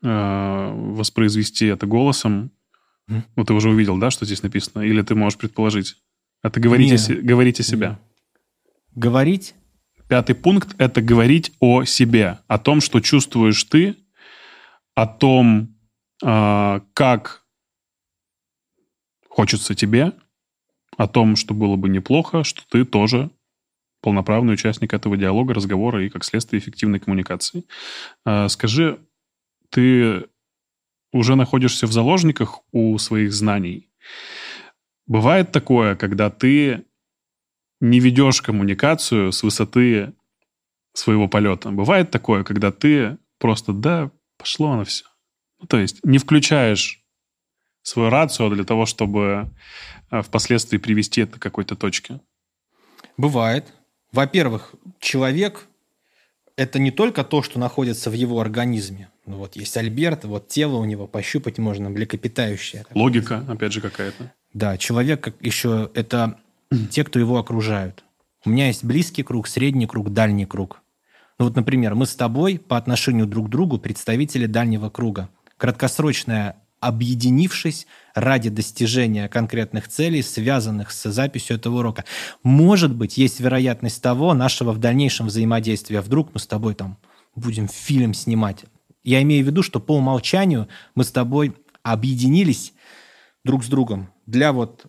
э, 0.05 0.73
воспроизвести 0.73 1.67
это 1.67 1.87
голосом. 1.87 2.53
Mm. 3.11 3.23
Ну, 3.35 3.45
ты 3.45 3.55
уже 3.55 3.71
увидел, 3.71 3.99
да, 3.99 4.13
что 4.13 4.25
здесь 4.25 4.45
написано? 4.45 4.83
Или 4.83 5.03
ты 5.03 5.17
можешь 5.17 5.37
предположить? 5.37 5.97
Это 6.45 6.61
говорите, 6.61 7.15
говорите 7.15 7.65
себя. 7.65 7.99
Говорить 8.95 9.57
Пятый 10.09 10.35
пункт– 10.35 10.75
это 10.79 11.03
говорить 11.03 11.53
о 11.61 11.85
себе, 11.85 12.39
о 12.47 12.59
том, 12.59 12.81
что 12.81 13.01
чувствуешь 13.01 13.63
ты, 13.65 13.95
о 14.95 15.07
том, 15.07 15.77
а, 16.25 16.83
как 16.95 17.45
хочется 19.29 19.75
тебе, 19.75 20.13
о 20.97 21.07
том, 21.09 21.37
что 21.37 21.53
было 21.53 21.77
бы 21.77 21.91
неплохо, 21.91 22.43
что 22.43 22.63
ты 22.71 22.87
тоже 22.87 23.31
полноправный 24.01 24.55
участник 24.55 24.95
этого 24.95 25.17
диалога, 25.19 25.53
разговора 25.53 26.05
и, 26.05 26.09
как 26.09 26.25
следствие, 26.25 26.61
эффективной 26.61 27.01
коммуникации. 27.01 27.65
А, 28.25 28.49
скажи, 28.49 28.99
ты 29.69 30.25
уже 31.13 31.37
находишься 31.37 31.87
в 31.87 31.93
заложниках 31.93 32.61
у 32.73 32.97
своих 32.97 33.35
знаний. 33.35 33.91
Бывает 35.07 35.53
такое, 35.53 35.97
когда 35.97 36.31
ты 36.31 36.85
не 37.81 38.01
ведешь 38.01 38.43
коммуникацию 38.43 39.33
с 39.33 39.43
высоты 39.43 40.13
своего 40.93 41.29
полета. 41.29 41.71
Бывает 41.71 42.11
такое, 42.11 42.45
когда 42.45 42.73
ты 42.73 43.19
просто, 43.39 43.73
да, 43.73 44.11
пошло 44.37 44.77
на 44.77 44.85
все. 44.85 45.05
Ну, 45.61 45.67
то 45.67 45.79
есть 45.79 46.05
не 46.05 46.19
включаешь 46.19 47.03
свою 47.83 48.11
рацию 48.11 48.51
для 48.51 48.65
того, 48.65 48.87
чтобы 48.87 49.51
э, 50.11 50.23
впоследствии 50.23 50.79
привести 50.79 51.23
это 51.23 51.39
к 51.39 51.43
какой-то 51.43 51.77
точке. 51.77 52.21
Бывает. 53.17 53.73
Во-первых, 54.13 54.75
человек– 55.01 55.67
это 56.57 56.79
не 56.79 56.91
только 56.91 57.25
то, 57.25 57.43
что 57.43 57.59
находится 57.59 58.11
в 58.11 58.15
его 58.15 58.41
организме. 58.41 59.11
Ну, 59.27 59.37
вот 59.37 59.57
есть 59.57 59.77
Альберт, 59.77 60.25
вот 60.25 60.49
тело 60.49 60.77
у 60.77 60.85
него, 60.85 61.07
пощупать 61.07 61.59
можно, 61.59 61.91
млекопитающее. 61.91 62.87
Логика, 62.95 63.45
опять 63.49 63.73
же, 63.73 63.81
какая-то. 63.81 64.33
Да, 64.55 64.79
человек 64.79 65.21
как 65.21 65.35
еще– 65.41 65.91
это 65.95 66.39
те, 66.91 67.05
кто 67.05 67.19
его 67.19 67.39
окружают. 67.39 68.05
У 68.45 68.51
меня 68.51 68.67
есть 68.69 68.85
близкий 68.85 69.23
круг, 69.23 69.49
средний 69.49 69.87
круг, 69.87 70.13
дальний 70.13 70.47
круг. 70.47 70.83
Ну 71.39 71.47
вот, 71.47 71.57
например, 71.57 71.95
мы 71.95 72.07
с 72.07 72.17
тобой 72.17 72.59
по 72.59 72.77
отношению 72.77 73.27
друг 73.27 73.47
к 73.47 73.51
другу 73.51 73.79
представители 73.79 74.47
дальнего 74.47 74.91
круга. 74.91 75.29
Краткосрочная 75.57 76.57
объединившись 76.81 77.87
ради 78.15 78.51
достижения 78.51 79.29
конкретных 79.29 79.89
целей, 79.89 80.23
связанных 80.23 80.93
с 80.93 81.11
записью 81.11 81.57
этого 81.57 81.79
урока. 81.79 82.05
Может 82.43 82.95
быть, 82.95 83.19
есть 83.19 83.41
вероятность 83.41 84.01
того 84.01 84.33
нашего 84.35 84.73
в 84.73 84.79
дальнейшем 84.79 85.27
взаимодействия. 85.27 86.01
Вдруг 86.01 86.31
мы 86.35 86.41
с 86.41 86.47
тобой 86.47 86.75
там 86.75 86.99
будем 87.35 87.69
фильм 87.69 88.15
снимать. 88.15 88.65
Я 89.03 89.23
имею 89.23 89.45
в 89.45 89.49
виду, 89.49 89.63
что 89.63 89.81
по 89.81 89.97
умолчанию 89.97 90.69
мы 90.95 91.05
с 91.05 91.11
тобой 91.11 91.57
объединились 91.83 92.73
друг 93.45 93.65
с 93.65 93.69
другом 93.69 94.11
для 94.27 94.53
вот 94.53 94.87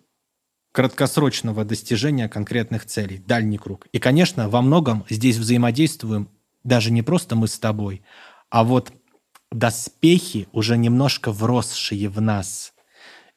краткосрочного 0.72 1.64
достижения 1.64 2.28
конкретных 2.28 2.86
целей, 2.86 3.18
дальний 3.18 3.58
круг. 3.58 3.86
И, 3.92 3.98
конечно, 3.98 4.48
во 4.48 4.62
многом 4.62 5.04
здесь 5.08 5.36
взаимодействуем 5.36 6.28
даже 6.64 6.92
не 6.92 7.02
просто 7.02 7.36
мы 7.36 7.48
с 7.48 7.58
тобой, 7.58 8.02
а 8.50 8.64
вот 8.64 8.92
доспехи, 9.50 10.48
уже 10.52 10.76
немножко 10.76 11.32
вросшие 11.32 12.08
в 12.08 12.20
нас, 12.20 12.72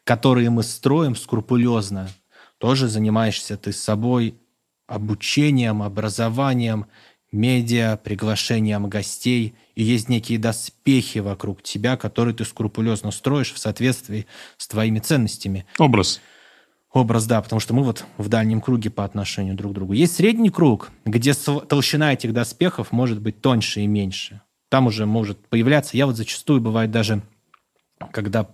которые 0.04 0.50
мы 0.50 0.64
строим 0.64 1.16
скрупулезно. 1.16 2.10
Тоже 2.58 2.88
занимаешься 2.88 3.58
ты 3.58 3.72
с 3.72 3.80
собой 3.80 4.36
обучением, 4.88 5.82
образованием, 5.82 6.86
медиа, 7.32 7.98
приглашением 7.98 8.88
гостей, 8.90 9.56
и 9.76 9.84
есть 9.84 10.08
некие 10.08 10.38
доспехи 10.38 11.18
вокруг 11.18 11.64
тебя, 11.64 11.98
которые 11.98 12.36
ты 12.36 12.46
скрупулезно 12.46 13.12
строишь 13.12 13.54
в 13.54 13.58
соответствии 13.58 14.28
с 14.58 14.68
твоими 14.68 15.00
ценностями. 15.00 15.66
Образ. 15.80 16.22
Образ, 16.94 17.26
да, 17.26 17.42
потому 17.42 17.60
что 17.60 17.74
мы 17.74 17.84
вот 17.84 18.06
в 18.20 18.30
дальнем 18.30 18.62
круге 18.62 18.92
по 18.92 19.04
отношению 19.04 19.56
друг 19.56 19.72
к 19.72 19.76
другу. 19.76 19.94
Есть 19.94 20.16
средний 20.16 20.52
круг, 20.52 20.92
где 21.06 21.34
толщина 21.34 22.14
этих 22.14 22.34
доспехов 22.34 22.92
может 22.92 23.20
быть 23.20 23.42
тоньше 23.42 23.82
и 23.82 23.88
меньше. 23.88 24.42
Там 24.70 24.86
уже 24.86 25.08
может 25.08 25.40
появляться, 25.48 25.98
я 25.98 26.06
вот 26.06 26.18
зачастую 26.18 26.62
бывает 26.62 26.92
даже, 26.92 27.24
когда 28.12 28.48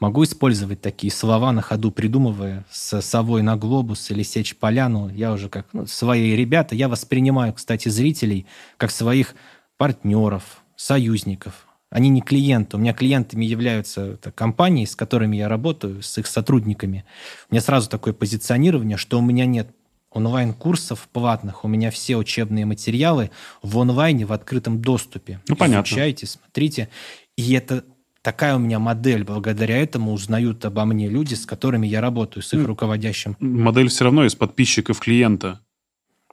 могу 0.00 0.24
использовать 0.24 0.80
такие 0.80 1.12
слова 1.12 1.52
на 1.52 1.60
ходу, 1.60 1.90
придумывая 1.90 2.64
с 2.70 3.02
совой 3.02 3.42
на 3.42 3.56
глобус 3.56 4.10
или 4.10 4.22
сечь 4.22 4.56
поляну, 4.56 5.10
я 5.10 5.32
уже 5.32 5.50
как 5.50 5.66
ну, 5.74 5.86
свои 5.86 6.34
ребята, 6.34 6.74
я 6.74 6.88
воспринимаю, 6.88 7.52
кстати, 7.52 7.90
зрителей 7.90 8.46
как 8.78 8.90
своих 8.90 9.34
партнеров, 9.76 10.62
союзников, 10.74 11.66
они 11.94 12.08
не 12.08 12.22
клиенты. 12.22 12.76
У 12.76 12.80
меня 12.80 12.92
клиентами 12.92 13.44
являются 13.44 14.14
это, 14.14 14.32
компании, 14.32 14.84
с 14.84 14.96
которыми 14.96 15.36
я 15.36 15.48
работаю, 15.48 16.02
с 16.02 16.18
их 16.18 16.26
сотрудниками. 16.26 17.04
У 17.48 17.54
меня 17.54 17.62
сразу 17.62 17.88
такое 17.88 18.12
позиционирование, 18.12 18.96
что 18.96 19.20
у 19.20 19.22
меня 19.22 19.46
нет 19.46 19.68
онлайн-курсов 20.10 21.08
платных. 21.12 21.64
У 21.64 21.68
меня 21.68 21.92
все 21.92 22.16
учебные 22.16 22.66
материалы 22.66 23.30
в 23.62 23.78
онлайне, 23.78 24.26
в 24.26 24.32
открытом 24.32 24.82
доступе. 24.82 25.40
Ну, 25.46 25.54
понятно. 25.54 25.86
Изучайте, 25.86 26.26
смотрите. 26.26 26.88
И 27.36 27.52
это 27.52 27.84
такая 28.22 28.56
у 28.56 28.58
меня 28.58 28.80
модель. 28.80 29.22
Благодаря 29.22 29.76
этому 29.78 30.12
узнают 30.12 30.64
обо 30.64 30.84
мне 30.86 31.08
люди, 31.08 31.34
с 31.34 31.46
которыми 31.46 31.86
я 31.86 32.00
работаю, 32.00 32.42
с 32.42 32.52
их 32.54 32.66
руководящим. 32.66 33.36
Модель 33.38 33.88
все 33.88 34.02
равно 34.02 34.24
из 34.24 34.34
подписчиков 34.34 34.98
клиента. 34.98 35.60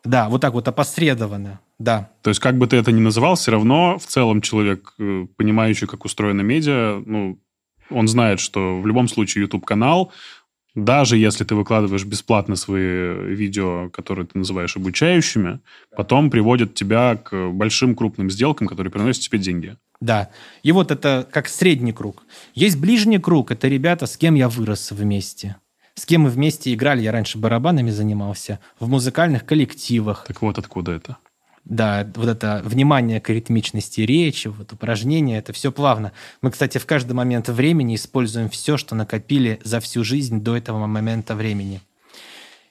Да, 0.03 0.29
вот 0.29 0.41
так 0.41 0.53
вот 0.53 0.67
опосредованно, 0.67 1.59
да. 1.77 2.09
То 2.23 2.29
есть, 2.29 2.39
как 2.39 2.57
бы 2.57 2.67
ты 2.67 2.77
это 2.77 2.91
ни 2.91 2.99
называл, 2.99 3.35
все 3.35 3.51
равно 3.51 3.99
в 3.99 4.05
целом 4.05 4.41
человек, 4.41 4.93
э, 4.99 5.27
понимающий, 5.37 5.87
как 5.87 6.05
устроена 6.05 6.41
медиа, 6.41 7.01
ну, 7.05 7.39
он 7.89 8.07
знает, 8.07 8.39
что 8.39 8.79
в 8.79 8.87
любом 8.87 9.07
случае 9.07 9.43
YouTube-канал, 9.43 10.11
даже 10.73 11.17
если 11.17 11.43
ты 11.43 11.53
выкладываешь 11.53 12.05
бесплатно 12.05 12.55
свои 12.55 13.13
видео, 13.35 13.89
которые 13.89 14.25
ты 14.25 14.39
называешь 14.39 14.77
обучающими, 14.77 15.59
потом 15.95 16.29
приводят 16.31 16.73
тебя 16.73 17.17
к 17.17 17.49
большим 17.49 17.93
крупным 17.93 18.29
сделкам, 18.31 18.67
которые 18.67 18.91
приносят 18.91 19.23
тебе 19.23 19.37
деньги. 19.37 19.75
Да. 19.99 20.29
И 20.63 20.71
вот 20.71 20.89
это 20.89 21.27
как 21.29 21.47
средний 21.49 21.91
круг. 21.91 22.23
Есть 22.55 22.79
ближний 22.79 23.19
круг, 23.19 23.51
это 23.51 23.67
ребята, 23.67 24.05
с 24.05 24.17
кем 24.17 24.35
я 24.35 24.47
вырос 24.49 24.91
вместе 24.91 25.57
с 25.95 26.05
кем 26.05 26.21
мы 26.21 26.29
вместе 26.29 26.73
играли. 26.73 27.01
Я 27.01 27.11
раньше 27.11 27.37
барабанами 27.37 27.91
занимался, 27.91 28.59
в 28.79 28.87
музыкальных 28.87 29.45
коллективах. 29.45 30.25
Так 30.27 30.41
вот 30.41 30.57
откуда 30.57 30.93
это? 30.93 31.17
Да, 31.63 32.09
вот 32.15 32.27
это 32.27 32.61
внимание 32.65 33.21
к 33.21 33.29
ритмичности 33.29 34.01
речи, 34.01 34.47
вот 34.47 34.73
упражнения, 34.73 35.37
это 35.37 35.53
все 35.53 35.71
плавно. 35.71 36.11
Мы, 36.41 36.49
кстати, 36.49 36.79
в 36.79 36.85
каждый 36.85 37.13
момент 37.13 37.49
времени 37.49 37.95
используем 37.95 38.49
все, 38.49 38.77
что 38.77 38.95
накопили 38.95 39.59
за 39.63 39.79
всю 39.79 40.03
жизнь 40.03 40.41
до 40.41 40.57
этого 40.57 40.87
момента 40.87 41.35
времени. 41.35 41.81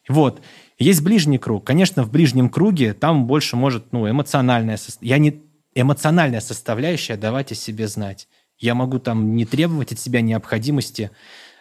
Вот. 0.09 0.43
Есть 0.79 1.03
ближний 1.03 1.39
круг. 1.39 1.65
Конечно, 1.65 2.03
в 2.03 2.11
ближнем 2.11 2.49
круге 2.49 2.95
там 2.95 3.27
больше 3.27 3.55
может, 3.55 3.93
ну, 3.93 4.11
эмоциональная, 4.11 4.79
я 5.01 5.19
не 5.19 5.41
эмоциональная 5.75 6.41
составляющая 6.41 7.17
давать 7.17 7.53
о 7.53 7.55
себе 7.55 7.87
знать. 7.87 8.27
Я 8.59 8.75
могу 8.75 8.99
там 8.99 9.37
не 9.37 9.47
требовать 9.47 9.93
от 9.93 10.01
себя 10.01 10.21
необходимости 10.21 11.11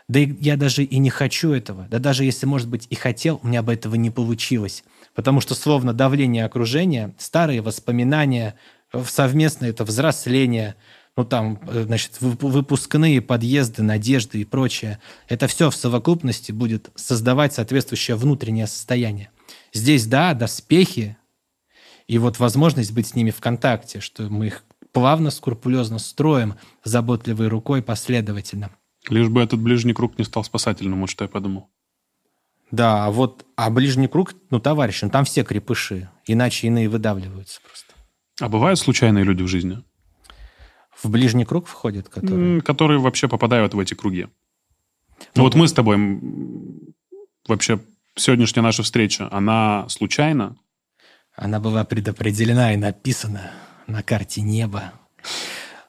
Да 0.10 0.20
и 0.20 0.36
я 0.41 0.57
даже 0.57 0.84
и 0.84 0.97
не 0.97 1.12
хочу 1.12 1.51
этого. 1.51 1.88
Да 1.89 1.99
даже 1.99 2.26
если, 2.26 2.47
может 2.47 2.68
быть, 2.68 2.88
и 2.89 2.95
хотел, 2.95 3.39
у 3.43 3.47
меня 3.47 3.62
бы 3.62 3.72
этого 3.72 3.93
не 3.93 4.10
получилось. 4.10 4.84
Потому 5.14 5.39
что 5.39 5.53
словно 5.53 5.93
давление 5.93 6.45
окружения, 6.45 7.14
старые 7.20 7.62
воспоминания, 7.62 8.55
совместное 9.05 9.70
это 9.70 9.86
взросление, 9.86 10.76
ну 11.16 11.26
там, 11.26 11.60
э, 11.68 11.84
значит, 11.84 12.14
выпускные 12.20 13.22
подъезды, 13.22 13.84
надежды 13.84 14.41
и 14.41 14.45
прочее, 14.45 14.99
это 15.28 15.45
все 15.45 15.70
в 15.70 15.76
совокупности 15.76 16.51
будет 16.51 16.89
создавать 16.95 17.53
соответствующее 17.53 18.18
внутреннее 18.18 18.66
состояние. 18.66 19.30
Здесь, 19.74 20.07
да, 20.07 20.34
доспехи, 20.34 21.18
и 22.07 22.18
вот 22.18 22.39
возможность 22.39 22.93
быть 22.93 23.07
с 23.07 23.14
ними 23.14 23.30
в 23.30 23.39
контакте, 23.39 23.99
что 23.99 24.24
мы 24.24 24.47
их 24.47 24.64
плавно, 24.91 25.30
скрупулезно 25.30 25.99
строим, 25.99 26.55
заботливой 26.84 27.47
рукой, 27.47 27.84
последовательно. 27.84 28.72
Лишь 29.10 29.28
бы 29.28 29.41
этот 29.41 29.60
ближний 29.60 29.93
круг 29.93 30.18
не 30.18 30.26
стал 30.26 30.43
спасательным, 30.43 31.01
вот 31.01 31.10
что 31.10 31.26
я 31.26 31.28
подумал. 31.30 31.70
Да, 32.72 33.05
а 33.05 33.12
вот 33.12 33.45
а 33.55 33.70
ближний 33.72 34.07
круг, 34.07 34.34
ну, 34.51 34.60
товарищи, 34.60 35.03
ну, 35.03 35.10
там 35.10 35.26
все 35.26 35.43
крепыши, 35.43 36.10
иначе 36.26 36.68
иные 36.68 36.88
выдавливаются 36.88 37.62
просто. 37.62 37.93
А 38.39 38.47
бывают 38.47 38.80
случайные 38.80 39.24
люди 39.24 39.41
в 39.41 39.47
жизни? 39.47 39.84
В 41.01 41.10
ближний 41.10 41.45
круг 41.45 41.68
входят, 41.68 42.10
которые? 42.10 42.62
Которые 42.62 42.99
вообще 42.99 43.28
попадают 43.28 43.74
в 43.74 43.80
эти 43.80 43.95
круги. 43.95 44.28
Ну, 45.20 45.26
ну 45.36 45.43
вот 45.43 45.55
мы 45.55 45.68
с 45.68 45.74
тобой, 45.74 45.97
вообще, 47.47 47.80
сегодняшняя 48.16 48.62
наша 48.62 48.84
встреча, 48.84 49.28
она 49.32 49.88
случайна? 49.89 50.55
Она 51.36 51.60
была 51.60 51.84
предопределена 51.86 52.74
и 52.74 52.78
написана 52.78 53.51
на 53.88 54.03
карте 54.03 54.41
неба. 54.41 54.93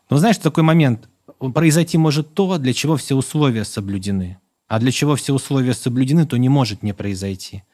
Ну, 0.09 0.17
знаешь, 0.17 0.39
такой 0.39 0.63
момент. 0.63 1.09
Произойти 1.55 1.97
может 1.97 2.35
то, 2.35 2.59
для 2.59 2.75
чего 2.75 2.97
все 2.97 3.15
условия 3.17 3.65
соблюдены. 3.65 4.39
А 4.69 4.79
для 4.79 4.93
чего 4.93 5.17
все 5.17 5.33
условия 5.33 5.73
соблюдены, 5.73 6.27
то 6.27 6.37
не 6.37 6.49
может 6.49 6.83
не 6.83 6.93
произойти. 6.93 7.65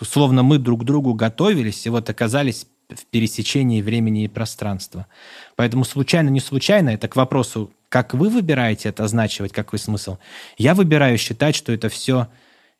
Словно 0.00 0.42
мы 0.42 0.58
друг 0.58 0.82
к 0.82 0.84
другу 0.84 1.14
готовились, 1.14 1.86
и 1.86 1.90
вот 1.90 2.10
оказались 2.10 2.66
в 2.88 3.06
пересечении 3.06 3.82
времени 3.82 4.24
и 4.24 4.28
пространства. 4.28 5.06
Поэтому 5.56 5.84
случайно, 5.84 6.28
не 6.28 6.40
случайно, 6.40 6.90
это 6.90 7.08
к 7.08 7.16
вопросу, 7.16 7.72
как 7.88 8.14
вы 8.14 8.28
выбираете 8.28 8.90
это 8.90 9.04
означивать, 9.04 9.52
какой 9.52 9.78
смысл. 9.78 10.18
Я 10.58 10.74
выбираю 10.74 11.18
считать, 11.18 11.56
что 11.56 11.72
это 11.72 11.88
все 11.88 12.28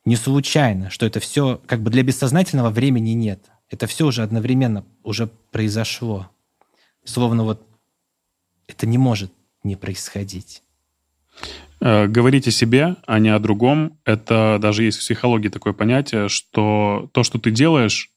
не 0.04 0.16
случайно, 0.16 0.90
что 0.90 1.06
это 1.06 1.18
все 1.18 1.60
как 1.66 1.80
бы 1.80 1.90
для 1.90 2.02
бессознательного 2.02 2.70
времени 2.70 3.10
нет. 3.10 3.40
Это 3.70 3.86
все 3.86 4.06
уже 4.06 4.22
одновременно 4.22 4.84
уже 5.02 5.28
произошло. 5.50 6.30
Словно 7.04 7.42
вот 7.42 7.66
это 8.68 8.86
не 8.86 8.98
может 8.98 9.32
не 9.66 9.76
происходить. 9.76 10.62
Э, 11.80 12.06
говорить 12.06 12.48
о 12.48 12.50
себе, 12.50 12.96
а 13.06 13.18
не 13.18 13.28
о 13.28 13.38
другом, 13.38 13.98
это 14.04 14.58
даже 14.60 14.84
есть 14.84 14.98
в 14.98 15.00
психологии 15.00 15.48
такое 15.48 15.72
понятие, 15.72 16.28
что 16.28 17.10
то, 17.12 17.22
что 17.22 17.38
ты 17.38 17.50
делаешь, 17.50 18.10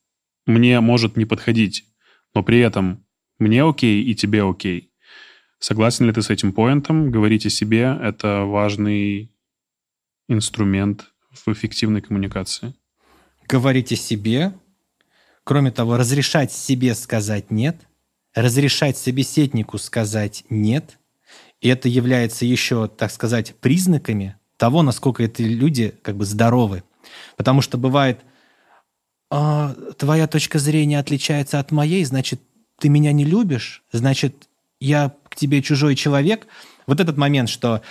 мне 0.46 0.80
может 0.80 1.18
не 1.18 1.26
подходить, 1.26 1.86
но 2.34 2.44
при 2.44 2.60
этом 2.60 3.06
мне 3.38 3.64
окей 3.64 4.02
и 4.04 4.16
тебе 4.16 4.44
окей. 4.44 4.92
Согласен 5.60 6.06
ли 6.06 6.14
ты 6.14 6.22
с 6.22 6.30
этим 6.30 6.54
поинтом? 6.54 7.12
Говорить 7.12 7.46
о 7.46 7.50
себе— 7.50 7.98
это 8.02 8.44
важный 8.46 9.30
инструмент 10.30 11.12
в 11.32 11.52
эффективной 11.52 12.02
коммуникации. 12.02 12.74
Говорить 13.48 13.92
о 13.92 13.96
себе, 13.96 14.54
кроме 15.44 15.72
того, 15.72 15.98
разрешать 15.98 16.52
себе 16.54 16.96
сказать 16.96 17.52
«нет», 17.52 17.76
разрешать 18.34 18.98
собеседнику 18.98 19.78
сказать 19.78 20.46
«нет», 20.50 20.98
и 21.62 21.68
это 21.68 21.90
является 21.90 22.46
еще, 22.46 22.88
так 22.88 23.12
сказать, 23.12 23.56
признаками 23.56 24.36
того, 24.58 24.82
насколько 24.82 25.24
эти 25.24 25.42
люди 25.42 25.94
как 26.02 26.16
бы 26.16 26.26
здоровы. 26.26 26.84
Потому 27.38 27.62
что 27.62 27.78
бывает, 27.78 28.20
а, 29.30 29.74
твоя 29.98 30.28
точка 30.28 30.60
зрения 30.60 31.00
отличается 31.00 31.60
от 31.60 31.72
моей, 31.72 32.04
значит, 32.04 32.42
ты 32.80 32.90
меня 32.90 33.12
не 33.12 33.26
любишь, 33.26 33.84
значит, 33.92 34.48
я 34.80 35.14
к 35.30 35.36
тебе 35.36 35.62
чужой 35.62 35.96
человек. 35.96 36.48
Вот 36.88 37.00
этот 37.00 37.18
момент, 37.18 37.50
что 37.50 37.82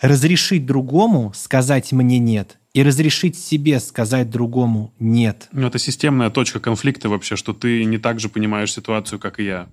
разрешить 0.00 0.66
другому 0.66 1.32
сказать 1.34 1.92
мне 1.92 2.18
нет 2.18 2.58
и 2.72 2.82
разрешить 2.82 3.38
себе 3.38 3.80
сказать 3.80 4.30
другому 4.30 4.92
нет. 4.98 5.48
Ну, 5.52 5.66
это 5.66 5.78
системная 5.78 6.30
точка 6.30 6.60
конфликта 6.60 7.08
вообще, 7.08 7.34
что 7.36 7.52
ты 7.52 7.84
не 7.84 7.98
так 7.98 8.20
же 8.20 8.28
понимаешь 8.28 8.72
ситуацию, 8.72 9.18
как 9.18 9.40
и 9.40 9.44
я. 9.44 9.68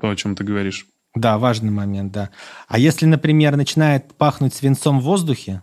То, 0.00 0.08
о 0.08 0.16
чем 0.16 0.36
ты 0.36 0.44
говоришь. 0.44 0.86
Да, 1.14 1.38
важный 1.38 1.70
момент, 1.70 2.12
да. 2.12 2.30
А 2.68 2.78
если, 2.78 3.06
например, 3.06 3.56
начинает 3.56 4.14
пахнуть 4.14 4.54
свинцом 4.54 5.00
в 5.00 5.04
воздухе, 5.04 5.62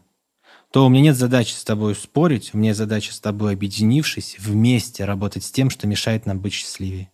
то 0.71 0.85
у 0.85 0.89
меня 0.89 1.03
нет 1.03 1.15
задачи 1.15 1.53
с 1.53 1.63
тобой 1.63 1.95
спорить, 1.95 2.51
у 2.53 2.57
меня 2.57 2.69
есть 2.69 2.79
задача 2.79 3.13
с 3.13 3.19
тобой, 3.19 3.53
объединившись, 3.53 4.35
вместе 4.39 5.05
работать 5.05 5.45
с 5.45 5.51
тем, 5.51 5.69
что 5.69 5.87
мешает 5.87 6.25
нам 6.25 6.39
быть 6.39 6.53
счастливее. 6.53 7.11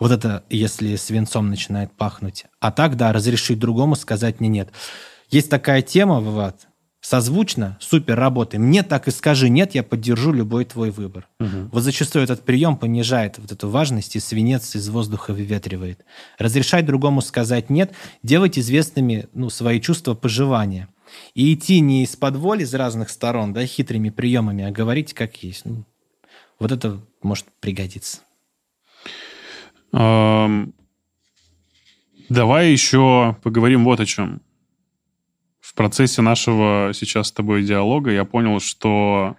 Вот 0.00 0.10
это, 0.10 0.44
если 0.50 0.96
свинцом 0.96 1.48
начинает 1.48 1.92
пахнуть. 1.92 2.46
А 2.58 2.72
так, 2.72 2.96
да, 2.96 3.12
разрешить 3.12 3.60
другому 3.60 3.94
сказать 3.94 4.40
мне 4.40 4.48
нет. 4.48 4.72
Есть 5.30 5.50
такая 5.50 5.82
тема, 5.82 6.20
Влад, 6.20 6.66
созвучно, 7.04 7.76
супер, 7.80 8.16
работаем. 8.16 8.64
Мне 8.64 8.82
так 8.82 9.08
и 9.08 9.10
скажи 9.10 9.50
нет, 9.50 9.74
я 9.74 9.82
поддержу 9.82 10.32
любой 10.32 10.64
твой 10.64 10.90
выбор. 10.90 11.28
Угу. 11.38 11.68
Вот 11.70 11.82
зачастую 11.82 12.24
этот 12.24 12.44
прием 12.44 12.78
понижает 12.78 13.38
вот 13.38 13.52
эту 13.52 13.68
важность, 13.68 14.16
и 14.16 14.20
свинец 14.20 14.74
из 14.74 14.88
воздуха 14.88 15.34
выветривает. 15.34 16.02
Разрешать 16.38 16.86
другому 16.86 17.20
сказать 17.20 17.68
нет, 17.68 17.92
делать 18.22 18.58
известными 18.58 19.28
ну, 19.34 19.50
свои 19.50 19.80
чувства 19.80 20.14
поживания. 20.14 20.88
И 21.34 21.52
идти 21.52 21.80
не 21.80 22.04
из-под 22.04 22.36
воли, 22.36 22.62
из 22.62 22.72
разных 22.72 23.10
сторон, 23.10 23.52
да, 23.52 23.66
хитрыми 23.66 24.08
приемами, 24.08 24.64
а 24.64 24.70
говорить 24.70 25.12
как 25.12 25.42
есть. 25.42 25.66
Ну, 25.66 25.84
вот 26.58 26.72
это 26.72 27.02
может 27.22 27.44
пригодиться. 27.60 28.20
Давай 29.92 30.72
еще 32.72 33.36
поговорим 33.42 33.84
вот 33.84 34.00
о 34.00 34.06
чем 34.06 34.40
в 35.74 35.76
процессе 35.76 36.22
нашего 36.22 36.92
сейчас 36.94 37.28
с 37.28 37.32
тобой 37.32 37.64
диалога 37.64 38.12
я 38.12 38.24
понял, 38.24 38.60
что 38.60 39.36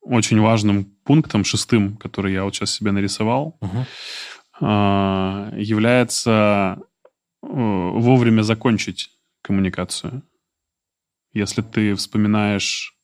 очень 0.00 0.40
важным 0.40 0.84
пунктом, 0.84 1.42
шестым, 1.42 1.96
который 1.96 2.32
я 2.32 2.44
вот 2.44 2.54
сейчас 2.54 2.70
себе 2.70 2.92
нарисовал, 2.92 3.58
угу. 3.60 3.84
является 4.60 6.78
э, 7.42 7.42
вовремя 7.42 8.42
закончить 8.42 9.10
коммуникацию. 9.42 10.22
Если 11.32 11.62
ты 11.62 11.96
вспоминаешь, 11.96 12.96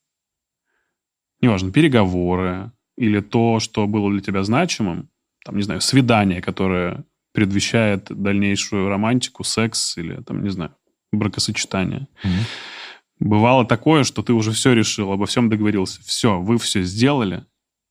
неважно, 1.40 1.72
переговоры 1.72 2.70
или 2.96 3.20
то, 3.20 3.58
что 3.58 3.88
было 3.88 4.12
для 4.12 4.20
тебя 4.20 4.44
значимым, 4.44 5.10
там, 5.44 5.56
не 5.56 5.62
знаю, 5.62 5.80
свидание, 5.80 6.40
которое 6.40 7.04
предвещает 7.32 8.04
дальнейшую 8.10 8.88
романтику, 8.88 9.42
секс 9.42 9.98
или, 9.98 10.22
там, 10.22 10.44
не 10.44 10.50
знаю, 10.50 10.72
бракосочетания. 11.14 12.08
Угу. 12.22 13.28
Бывало 13.28 13.64
такое, 13.64 14.04
что 14.04 14.22
ты 14.22 14.32
уже 14.32 14.52
все 14.52 14.72
решил, 14.72 15.12
обо 15.12 15.26
всем 15.26 15.48
договорился. 15.48 16.02
Все, 16.02 16.40
вы 16.40 16.58
все 16.58 16.82
сделали, 16.82 17.44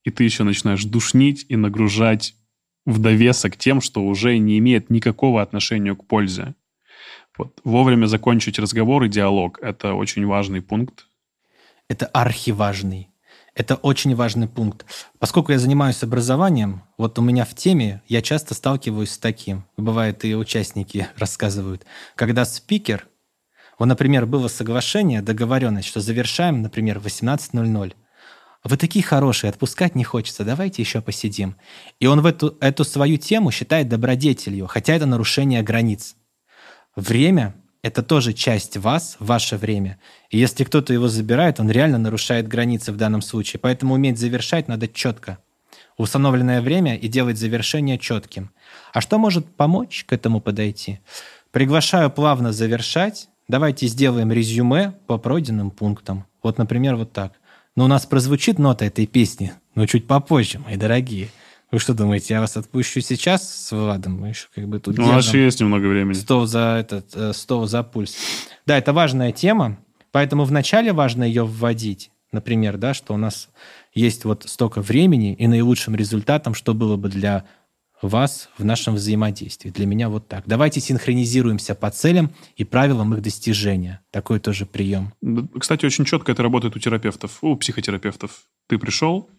и 0.04 0.12
ты 0.12 0.24
еще 0.24 0.44
начинаешь 0.44 0.84
душнить 0.84 1.46
и 1.50 1.56
нагружать 1.56 2.36
в 2.86 3.00
довесок 3.00 3.58
тем, 3.58 3.82
что 3.82 4.04
уже 4.04 4.38
не 4.38 4.58
имеет 4.60 4.90
никакого 4.90 5.42
отношения 5.42 5.96
к 5.96 6.06
пользе. 6.06 6.56
Вот. 7.38 7.60
Вовремя 7.64 8.06
закончить 8.06 8.60
разговор 8.60 9.04
и 9.04 9.10
диалог– 9.10 9.60
это 9.62 9.94
очень 9.94 10.26
важный 10.26 10.62
пункт. 10.62 11.08
Это 11.88 12.06
архиважный. 12.08 13.10
Это 13.56 13.76
очень 13.76 14.16
важный 14.16 14.48
пункт. 14.48 14.86
Поскольку 15.20 15.52
я 15.52 15.60
занимаюсь 15.60 16.02
образованием, 16.02 16.84
вот 16.98 17.20
у 17.20 17.22
меня 17.22 17.46
в 17.46 17.54
теме 17.54 18.02
я 18.08 18.22
часто 18.22 18.56
сталкиваюсь 18.56 19.12
с 19.12 19.18
таким. 19.18 19.66
Бывает, 19.78 20.26
и 20.26 20.36
участники 20.36 21.08
рассказывают. 21.18 21.86
Когда 22.16 22.46
спикер 22.46 23.08
вот, 23.84 23.88
например, 23.90 24.26
было 24.26 24.48
соглашение, 24.48 25.22
договоренность, 25.22 25.90
что 25.90 26.00
завершаем, 26.00 26.62
например, 26.62 27.00
в 27.00 27.06
18.00. 27.06 27.94
Вы 28.64 28.78
такие 28.78 29.04
хорошие, 29.04 29.50
отпускать 29.50 29.94
не 29.94 30.06
хочется, 30.06 30.46
давайте 30.46 30.82
еще 30.82 31.02
посидим. 31.02 31.58
И 32.00 32.08
он 32.08 32.22
в 32.22 32.26
эту, 32.26 32.58
эту 32.62 32.86
свою 32.86 33.18
тему 33.18 33.52
считает 33.52 33.90
добродетелью, 33.90 34.68
хотя 34.68 34.94
это 34.94 35.06
нарушение 35.06 35.64
границ. 35.64 36.16
Время— 36.96 37.56
это 37.82 38.04
тоже 38.04 38.32
часть 38.32 38.78
вас, 38.78 39.18
ваше 39.20 39.58
время. 39.58 40.00
И 40.30 40.38
если 40.38 40.64
кто-то 40.64 40.94
его 40.94 41.10
забирает, 41.10 41.60
он 41.60 41.70
реально 41.70 41.98
нарушает 41.98 42.48
границы 42.48 42.94
в 42.94 42.96
данном 42.96 43.22
случае. 43.22 43.60
Поэтому 43.60 43.96
уметь 43.96 44.18
завершать 44.18 44.70
надо 44.70 44.88
четко. 44.88 45.40
Установленное 45.98 46.62
время 46.62 46.96
и 46.96 47.10
делать 47.10 47.38
завершение 47.38 47.98
четким. 48.00 48.52
А 48.94 49.02
что 49.02 49.18
может 49.18 49.54
помочь 49.58 50.06
к 50.08 50.14
этому 50.14 50.40
подойти? 50.40 51.02
Приглашаю 51.52 52.10
плавно 52.10 52.54
завершать, 52.54 53.28
Давайте 53.48 53.88
сделаем 53.88 54.32
резюме 54.32 54.94
по 55.08 55.18
пройденным 55.18 55.70
пунктам. 55.72 56.26
Вот, 56.42 56.58
например, 56.58 56.96
вот 56.96 57.12
так. 57.12 57.34
Но 57.76 57.86
у 57.86 57.88
нас 57.88 58.06
прозвучит 58.06 58.60
нота 58.60 58.86
этой 58.86 59.06
песни, 59.06 59.54
но 59.76 59.86
чуть 59.86 60.08
попозже, 60.08 60.60
мои 60.60 60.78
дорогие. 60.78 61.30
Вы 61.72 61.80
что 61.80 61.96
думаете, 61.96 62.36
я 62.36 62.40
вас 62.40 62.56
отпущу 62.56 63.02
сейчас 63.02 63.52
с 63.52 63.72
Владом? 63.72 64.20
Мы 64.22 64.30
еще 64.30 64.46
как 64.54 64.68
бы 64.68 64.80
тут 64.80 65.00
У 65.00 65.02
нас 65.02 65.34
есть 65.34 65.60
немного 65.60 65.88
времени. 65.88 66.14
стол 66.14 66.46
за 66.46 66.78
этот, 66.80 67.16
э, 67.16 67.34
стол 67.34 67.66
за 67.66 67.82
пульс. 67.82 68.16
Да, 68.68 68.78
это 68.78 68.94
важная 68.94 69.32
тема, 69.32 69.80
поэтому 70.12 70.44
вначале 70.44 70.94
важно 70.94 71.24
ее 71.24 71.46
вводить. 71.46 72.12
Например, 72.32 72.78
да, 72.78 72.94
что 72.94 73.16
у 73.16 73.18
нас 73.18 73.50
есть 73.94 74.24
вот 74.24 74.44
столько 74.48 74.82
времени, 74.82 75.34
и 75.34 75.48
наилучшим 75.48 75.96
результатом, 75.96 76.54
что 76.54 76.76
было 76.76 76.96
бы 76.96 77.10
для 77.10 77.46
вас 78.08 78.50
в 78.58 78.66
нашем 78.66 78.96
взаимодействии. 78.96 79.70
Для 79.70 79.86
меня 79.86 80.10
вот 80.10 80.28
так. 80.28 80.44
Давайте 80.46 80.80
синхронизируемся 80.80 81.76
по 81.76 81.90
целям 81.92 82.32
и 82.56 82.64
правилам 82.64 83.14
их 83.14 83.22
достижения. 83.22 84.02
Такой 84.12 84.40
тоже 84.40 84.66
прием. 84.66 85.14
Кстати, 85.60 85.86
очень 85.86 86.06
четко 86.06 86.32
это 86.32 86.44
работает 86.44 86.76
у 86.76 86.80
терапевтов, 86.80 87.40
у 87.42 87.56
психотерапевтов. 87.56 88.44
Ты 88.68 88.78
пришел, 88.78 89.30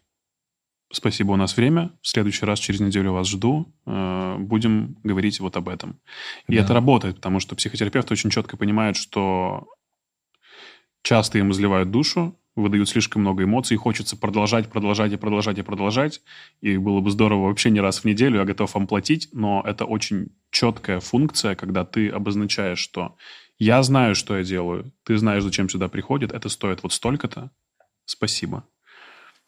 спасибо, 0.92 1.32
у 1.32 1.36
нас 1.36 1.56
время, 1.56 1.90
в 2.02 2.08
следующий 2.08 2.46
раз 2.46 2.58
через 2.58 2.80
неделю 2.80 3.12
вас 3.12 3.28
жду, 3.28 3.72
э, 3.86 4.36
будем 4.38 4.96
говорить 5.02 5.40
вот 5.40 5.56
об 5.56 5.68
этом. 5.68 6.00
И 6.48 6.56
Да. 6.56 6.62
это 6.62 6.74
работает, 6.74 7.16
потому 7.16 7.40
что 7.40 7.56
психотерапевты 7.56 8.14
очень 8.14 8.30
четко 8.30 8.56
понимают, 8.56 8.96
что 8.96 9.66
часто 11.02 11.38
им 11.38 11.50
изливают 11.52 11.90
душу, 11.90 12.38
выдают 12.56 12.88
слишком 12.88 13.22
много 13.22 13.44
эмоций, 13.44 13.76
хочется 13.76 14.16
продолжать, 14.16 14.68
продолжать 14.70 15.12
и 15.12 15.16
продолжать 15.16 15.58
и 15.58 15.62
продолжать. 15.62 16.22
И 16.60 16.76
было 16.76 17.00
бы 17.00 17.10
здорово 17.10 17.48
вообще 17.48 17.70
не 17.70 17.80
раз 17.80 18.00
в 18.00 18.04
неделю, 18.04 18.38
я 18.38 18.44
готов 18.44 18.74
вам 18.74 18.86
платить, 18.86 19.28
но 19.32 19.62
это 19.66 19.84
очень 19.84 20.28
четкая 20.50 21.00
функция, 21.00 21.54
когда 21.54 21.84
ты 21.84 22.08
обозначаешь, 22.08 22.78
что 22.78 23.16
я 23.58 23.82
знаю, 23.82 24.14
что 24.14 24.36
я 24.36 24.44
делаю, 24.44 24.92
ты 25.04 25.16
знаешь, 25.16 25.42
зачем 25.42 25.68
сюда 25.68 25.88
приходит, 25.88 26.32
это 26.32 26.48
стоит 26.48 26.82
вот 26.82 26.92
столько-то, 26.92 27.50
спасибо. 28.04 28.64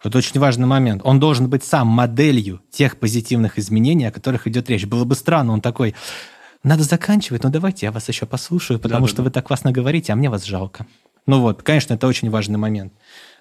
Вот 0.04 0.14
очень 0.14 0.38
важный 0.38 0.66
момент. 0.66 1.00
Он 1.04 1.18
должен 1.18 1.48
быть 1.48 1.64
сам 1.64 1.88
моделью 1.88 2.60
тех 2.70 2.98
позитивных 2.98 3.58
изменений, 3.58 4.04
о 4.06 4.12
которых 4.12 4.46
идет 4.46 4.68
речь. 4.68 4.84
Было 4.84 5.04
бы 5.04 5.14
странно, 5.14 5.52
он 5.52 5.60
такой, 5.60 5.94
надо 6.62 6.82
заканчивать, 6.82 7.44
но 7.44 7.50
давайте 7.50 7.86
я 7.86 7.92
вас 7.92 8.08
еще 8.08 8.26
послушаю, 8.26 8.78
потому 8.78 9.06
Да-да-да. 9.06 9.12
что 9.12 9.22
вы 9.22 9.30
так 9.30 9.46
классно 9.46 9.72
говорите, 9.72 10.12
а 10.12 10.16
мне 10.16 10.28
вас 10.28 10.44
жалко. 10.44 10.86
Ну 11.26 11.40
вот, 11.40 11.62
конечно, 11.62 11.94
это 11.94 12.06
очень 12.06 12.30
важный 12.30 12.58
момент. 12.58 12.92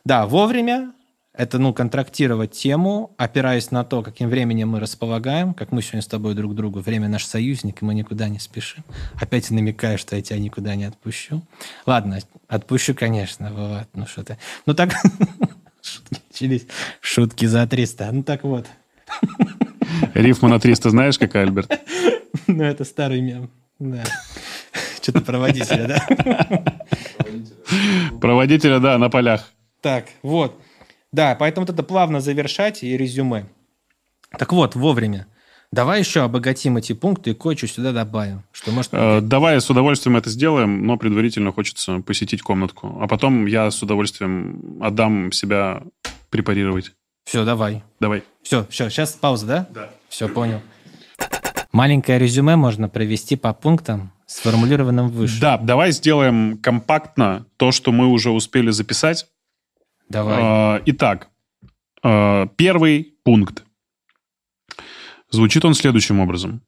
Да, 0.03 0.25
вовремя 0.25 0.93
это, 1.37 1.59
ну, 1.59 1.73
контрактировать 1.73 2.51
тему, 2.51 3.13
опираясь 3.17 3.69
на 3.69 3.83
то, 3.83 4.01
каким 4.01 4.29
временем 4.29 4.69
мы 4.69 4.79
располагаем, 4.79 5.53
как 5.53 5.71
мы 5.73 5.81
сегодня 5.81 6.01
с 6.01 6.07
тобой 6.07 6.33
друг 6.33 6.55
другу. 6.55 6.79
Время 6.79 7.09
наш 7.09 7.25
союзник, 7.25 7.81
и 7.81 7.85
мы 7.85 7.93
никуда 7.93 8.29
не 8.29 8.39
спешим. 8.39 8.85
Опять 9.19 9.51
намекаю, 9.51 9.97
что 9.97 10.15
я 10.15 10.21
тебя 10.21 10.39
никуда 10.39 10.75
не 10.75 10.85
отпущу. 10.85 11.43
Ладно, 11.85 12.19
отпущу, 12.47 12.95
конечно, 12.95 13.51
Влад, 13.51 13.89
ну 13.93 14.05
что 14.05 14.23
ты. 14.23 14.37
Ну 14.65 14.73
так, 14.73 14.93
шутки 15.81 16.21
начались. 16.31 16.67
Шутки 17.01 17.45
за 17.45 17.67
300. 17.67 18.11
Ну 18.13 18.23
так 18.23 18.43
вот. 18.43 18.67
Рифма 20.13 20.47
на 20.47 20.59
300 20.59 20.89
знаешь, 20.89 21.19
какая, 21.19 21.43
Альберт? 21.43 21.71
Ну 22.47 22.63
это 22.63 22.83
старый 22.83 23.21
мем. 23.21 23.49
Да. 23.79 24.03
Что-то 25.01 25.21
проводителя, 25.21 25.87
да? 25.87 26.63
Проводителя, 28.21 28.79
да, 28.79 28.97
на 28.97 29.09
полях. 29.09 29.51
Так, 29.81 30.05
вот. 30.23 30.59
Да, 31.11 31.35
поэтому 31.35 31.65
вот 31.65 31.73
это 31.73 31.83
плавно 31.83 32.19
завершать 32.19 32.83
и 32.83 32.97
резюме. 32.97 33.45
Так 34.37 34.51
вот, 34.51 34.75
вовремя. 34.75 35.27
Давай 35.71 35.99
еще 35.99 36.21
обогатим 36.21 36.77
эти 36.77 36.93
пункты 36.93 37.31
и 37.31 37.33
кое-что 37.33 37.67
сюда 37.67 37.91
добавим. 37.91 38.43
Что 38.51 38.71
может... 38.71 38.93
Э, 38.93 39.19
Давай 39.21 39.59
с 39.59 39.69
удовольствием 39.69 40.15
это 40.15 40.29
сделаем, 40.29 40.85
но 40.85 40.97
предварительно 40.97 41.51
хочется 41.51 41.99
посетить 41.99 42.41
комнатку. 42.41 42.97
А 43.01 43.07
потом 43.07 43.45
я 43.45 43.69
с 43.69 43.81
удовольствием 43.83 44.79
отдам 44.81 45.31
себя 45.31 45.83
препарировать. 46.29 46.93
Все, 47.25 47.43
давай. 47.43 47.83
Давай. 47.99 48.23
Все, 48.43 48.65
все, 48.69 48.89
сейчас 48.89 49.13
пауза, 49.13 49.45
да? 49.45 49.67
Да. 49.73 49.89
Все, 50.09 50.29
понял. 50.29 50.61
Маленькое 51.75 52.19
резюме 52.19 52.55
можно 52.55 52.87
провести 52.87 53.35
по 53.35 53.53
пунктам, 53.53 54.13
сформулированным 54.27 55.09
выше. 55.09 55.41
Да, 55.41 55.57
давай 55.57 55.91
сделаем 55.91 56.57
компактно 56.57 57.47
то, 57.57 57.73
что 57.73 57.91
мы 57.91 58.07
уже 58.07 58.31
успели 58.31 58.69
записать. 58.69 59.27
Давай. 60.07 60.77
Э, 60.79 60.81
Итак, 60.85 61.27
э, 62.01 62.47
первый 62.55 63.17
пункт. 63.25 63.65
Звучит 65.29 65.65
он 65.65 65.73
следующим 65.73 66.21
образом. 66.21 66.61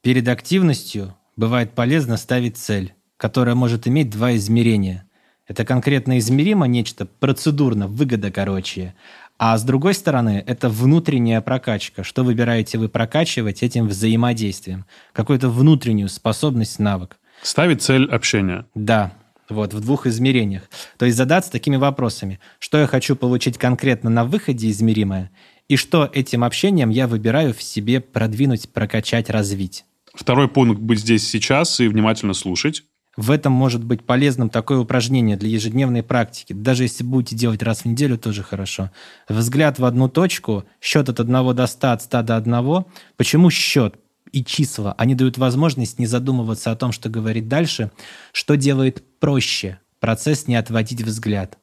Перед 0.00 0.28
активностью 0.28 1.16
бывает 1.34 1.72
полезно 1.72 2.16
ставить 2.16 2.56
цель, 2.56 2.94
которая 3.16 3.56
может 3.56 3.88
иметь 3.88 4.10
два 4.10 4.36
измерения. 4.36 5.08
Это 5.48 5.64
конкретно 5.64 6.20
измеримо 6.20 6.68
нечто 6.68 7.04
процедурно, 7.04 7.88
выгода 7.88 8.30
короче. 8.30 8.94
А 9.38 9.56
с 9.58 9.64
другой 9.64 9.94
стороны, 9.94 10.42
это 10.46 10.68
внутренняя 10.68 11.40
прокачка. 11.40 12.04
Что 12.04 12.22
выбираете 12.22 12.78
вы 12.78 12.88
прокачивать 12.88 13.62
этим 13.62 13.88
взаимодействием? 13.88 14.84
Какую-то 15.12 15.48
внутреннюю 15.48 16.08
способность, 16.08 16.78
навык. 16.78 17.18
Ставить 17.42 17.82
цель 17.82 18.08
общения. 18.08 18.66
Да, 18.74 19.12
вот, 19.48 19.74
в 19.74 19.80
двух 19.80 20.06
измерениях. 20.06 20.62
То 20.96 21.06
есть 21.06 21.16
задаться 21.16 21.50
такими 21.50 21.76
вопросами. 21.76 22.40
Что 22.58 22.78
я 22.78 22.86
хочу 22.86 23.16
получить 23.16 23.58
конкретно 23.58 24.10
на 24.10 24.24
выходе 24.24 24.70
измеримое, 24.70 25.30
и 25.68 25.76
что 25.76 26.08
этим 26.12 26.44
общением 26.44 26.90
я 26.90 27.06
выбираю 27.06 27.54
в 27.54 27.62
себе 27.62 28.00
продвинуть, 28.00 28.72
прокачать, 28.72 29.30
развить. 29.30 29.84
Второй 30.14 30.48
пункт– 30.48 30.80
быть 30.82 31.00
здесь 31.00 31.28
сейчас 31.28 31.80
и 31.80 31.88
внимательно 31.88 32.34
слушать. 32.34 32.84
В 33.16 33.30
этом 33.30 33.52
может 33.52 33.84
быть 33.84 34.04
полезным 34.04 34.48
такое 34.48 34.78
упражнение 34.78 35.36
для 35.36 35.50
ежедневной 35.50 36.02
практики. 36.02 36.54
Даже 36.54 36.84
если 36.84 37.04
будете 37.04 37.36
делать 37.36 37.62
раз 37.62 37.80
в 37.80 37.84
неделю, 37.84 38.16
тоже 38.16 38.42
хорошо. 38.42 38.90
Взгляд 39.28 39.78
в 39.78 39.84
одну 39.84 40.08
точку, 40.08 40.64
счет 40.80 41.08
от 41.10 41.20
1 41.20 41.54
до 41.54 41.66
100, 41.66 41.90
от 41.90 42.02
100 42.02 42.22
до 42.22 42.36
1. 42.36 42.84
Почему 43.16 43.50
счет 43.50 43.96
и 44.32 44.42
числа? 44.42 44.94
Они 44.96 45.14
дают 45.14 45.36
возможность 45.36 45.98
не 45.98 46.06
задумываться 46.06 46.70
о 46.70 46.76
том, 46.76 46.92
что 46.92 47.10
говорить 47.10 47.48
дальше, 47.48 47.90
что 48.32 48.56
делает 48.56 49.04
проще 49.20 49.78
процесс 50.00 50.48
не 50.48 50.56
отводить 50.56 51.02
взгляд. 51.02 51.58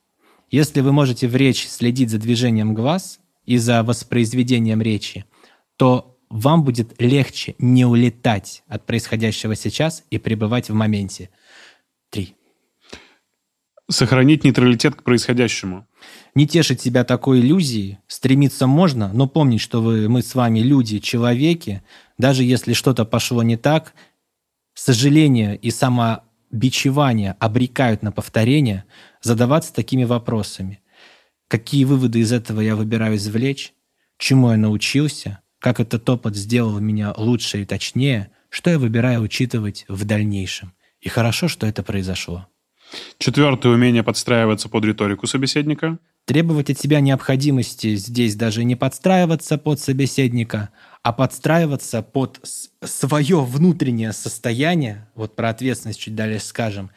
Если 0.52 0.82
вы 0.82 0.92
можете 0.92 1.28
в 1.28 1.36
речи 1.36 1.68
следить 1.68 2.10
за 2.10 2.20
движением 2.20 2.74
глаз 2.74 3.20
и 3.46 3.58
за 3.58 3.84
воспроизведением 3.84 4.82
речи, 4.82 5.26
то 5.78 6.18
вам 6.30 6.64
будет 6.64 7.02
легче 7.02 7.56
не 7.60 7.86
улетать 7.86 8.64
от 8.68 8.86
происходящего 8.86 9.56
сейчас 9.56 10.04
и 10.10 10.18
пребывать 10.20 10.70
в 10.70 10.74
моменте. 10.74 11.30
Три. 12.10 12.36
Сохранить 13.90 14.44
нейтралитет 14.44 14.96
к 14.96 15.04
происходящему. 15.04 15.88
Не 16.36 16.48
тешить 16.48 16.82
себя 16.82 17.04
такой 17.04 17.40
иллюзией. 17.40 18.00
Стремиться 18.08 18.68
можно, 18.68 19.12
но 19.14 19.28
помнить, 19.28 19.62
что 19.62 19.82
вы, 19.82 20.10
мы 20.10 20.22
с 20.22 20.36
вами 20.36 20.60
люди, 20.60 21.00
человеки. 21.00 21.84
Даже 22.18 22.44
если 22.44 22.74
что-то 22.74 23.06
пошло 23.06 23.44
не 23.44 23.58
так, 23.58 23.94
сожаление 24.74 25.56
и 25.56 25.72
самобичевание 25.72 27.36
обрекают 27.40 28.04
на 28.04 28.12
повторение, 28.12 28.86
задаваться 29.22 29.74
такими 29.74 30.04
вопросами. 30.04 30.82
Какие 31.48 31.84
выводы 31.84 32.20
из 32.20 32.32
этого 32.32 32.62
я 32.62 32.76
выбираю 32.76 33.18
извлечь? 33.18 33.74
Чему 34.18 34.52
я 34.52 34.58
научился? 34.58 35.40
Как 35.60 35.80
этот 35.80 36.08
опыт 36.10 36.36
сделал 36.36 36.80
меня 36.80 37.14
лучше 37.18 37.64
и 37.64 37.66
точнее? 37.66 38.32
Что 38.50 38.70
я 38.70 38.80
выбираю 38.80 39.22
учитывать 39.22 39.86
в 39.88 40.06
дальнейшем? 40.06 40.74
И 41.02 41.10
хорошо, 41.10 41.48
что 41.48 41.66
это 41.66 41.84
произошло. 41.84 42.48
Четвертое– 43.18 43.72
умение 43.74 44.04
подстраиваться 44.04 44.68
под 44.70 44.86
риторику 44.86 45.28
собеседника. 45.28 46.00
Требовать 46.26 46.70
от 46.70 46.80
себя 46.80 47.00
необходимости 47.00 47.96
здесь 47.96 48.36
даже 48.36 48.64
не 48.64 48.76
подстраиваться 48.76 49.58
под 49.58 49.80
собеседника, 49.80 50.70
а 51.04 51.14
подстраиваться 51.14 52.02
под 52.02 52.40
свое 52.84 53.44
внутреннее 53.44 54.14
состояние, 54.14 55.10
вот 55.16 55.36
про 55.36 55.50
ответственность 55.50 56.00
чуть 56.00 56.16
далее 56.16 56.40
скажем, 56.40 56.92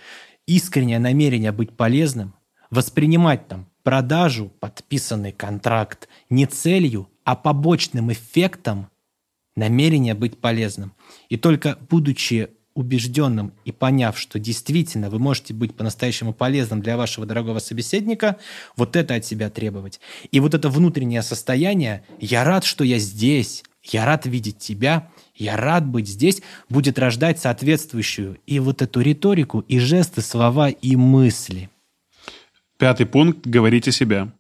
искреннее 0.47 0.99
намерение 0.99 1.53
быть 1.53 1.77
полезным, 1.77 2.35
воспринимать 2.71 3.49
там 3.49 3.69
продажу, 3.83 4.51
подписанный 4.61 5.33
контракт 5.33 6.09
не 6.31 6.47
целью, 6.47 7.09
а 7.25 7.37
побочным 7.37 8.13
эффектом 8.13 8.89
намерения 9.57 10.15
быть 10.15 10.41
полезным. 10.41 10.95
И 11.29 11.37
только 11.37 11.79
будучи 11.89 12.51
убежденным 12.75 13.53
и 13.65 13.73
поняв, 13.73 14.19
что 14.19 14.39
действительно 14.39 15.11
вы 15.11 15.19
можете 15.19 15.55
быть 15.55 15.75
по-настоящему 15.75 16.33
полезным 16.33 16.81
для 16.81 16.97
вашего 16.97 17.27
дорогого 17.27 17.59
собеседника, 17.59 18.37
вот 18.77 18.97
это 18.97 19.15
от 19.15 19.25
себя 19.25 19.51
требовать. 19.51 20.01
И 20.31 20.41
вот 20.41 20.55
это 20.55 20.69
внутреннее 20.69 21.23
состояние 21.23 22.05
«я 22.21 22.45
рад, 22.45 22.65
что 22.65 22.85
я 22.85 22.99
здесь», 22.99 23.65
«я 23.83 24.05
рад 24.07 24.27
видеть 24.27 24.59
тебя», 24.59 25.11
«я 25.35 25.57
рад 25.57 25.87
быть 25.87 26.09
здесь» 26.09 26.43
будет 26.69 26.99
рождать 26.99 27.41
соответствующую 27.41 28.39
и 28.47 28.59
вот 28.59 28.83
эту 28.83 29.01
риторику, 29.01 29.61
и 29.61 29.79
жесты, 29.79 30.23
слова, 30.23 30.69
и 30.69 30.97
мысли. 30.97 31.71
Пятый 32.79 33.07
пункт– 33.07 33.41
говорите 33.47 33.93
себе. 33.93 34.33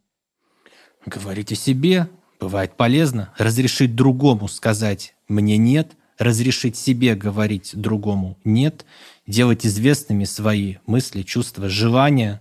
Говорите 1.07 1.55
себе, 1.55 2.09
бывает 2.41 2.76
полезно 2.76 3.33
разрешить 3.39 3.95
другому 3.95 4.49
сказать 4.49 5.14
«мне 5.28 5.57
нет», 5.57 5.93
разрешить 6.19 6.77
себе 6.77 7.15
говорить 7.15 7.73
другому 7.75 8.39
«нет», 8.45 8.85
делать 9.27 9.65
известными 9.65 10.25
свои 10.25 10.77
мысли, 10.87 11.23
чувства, 11.23 11.69
желания. 11.69 12.41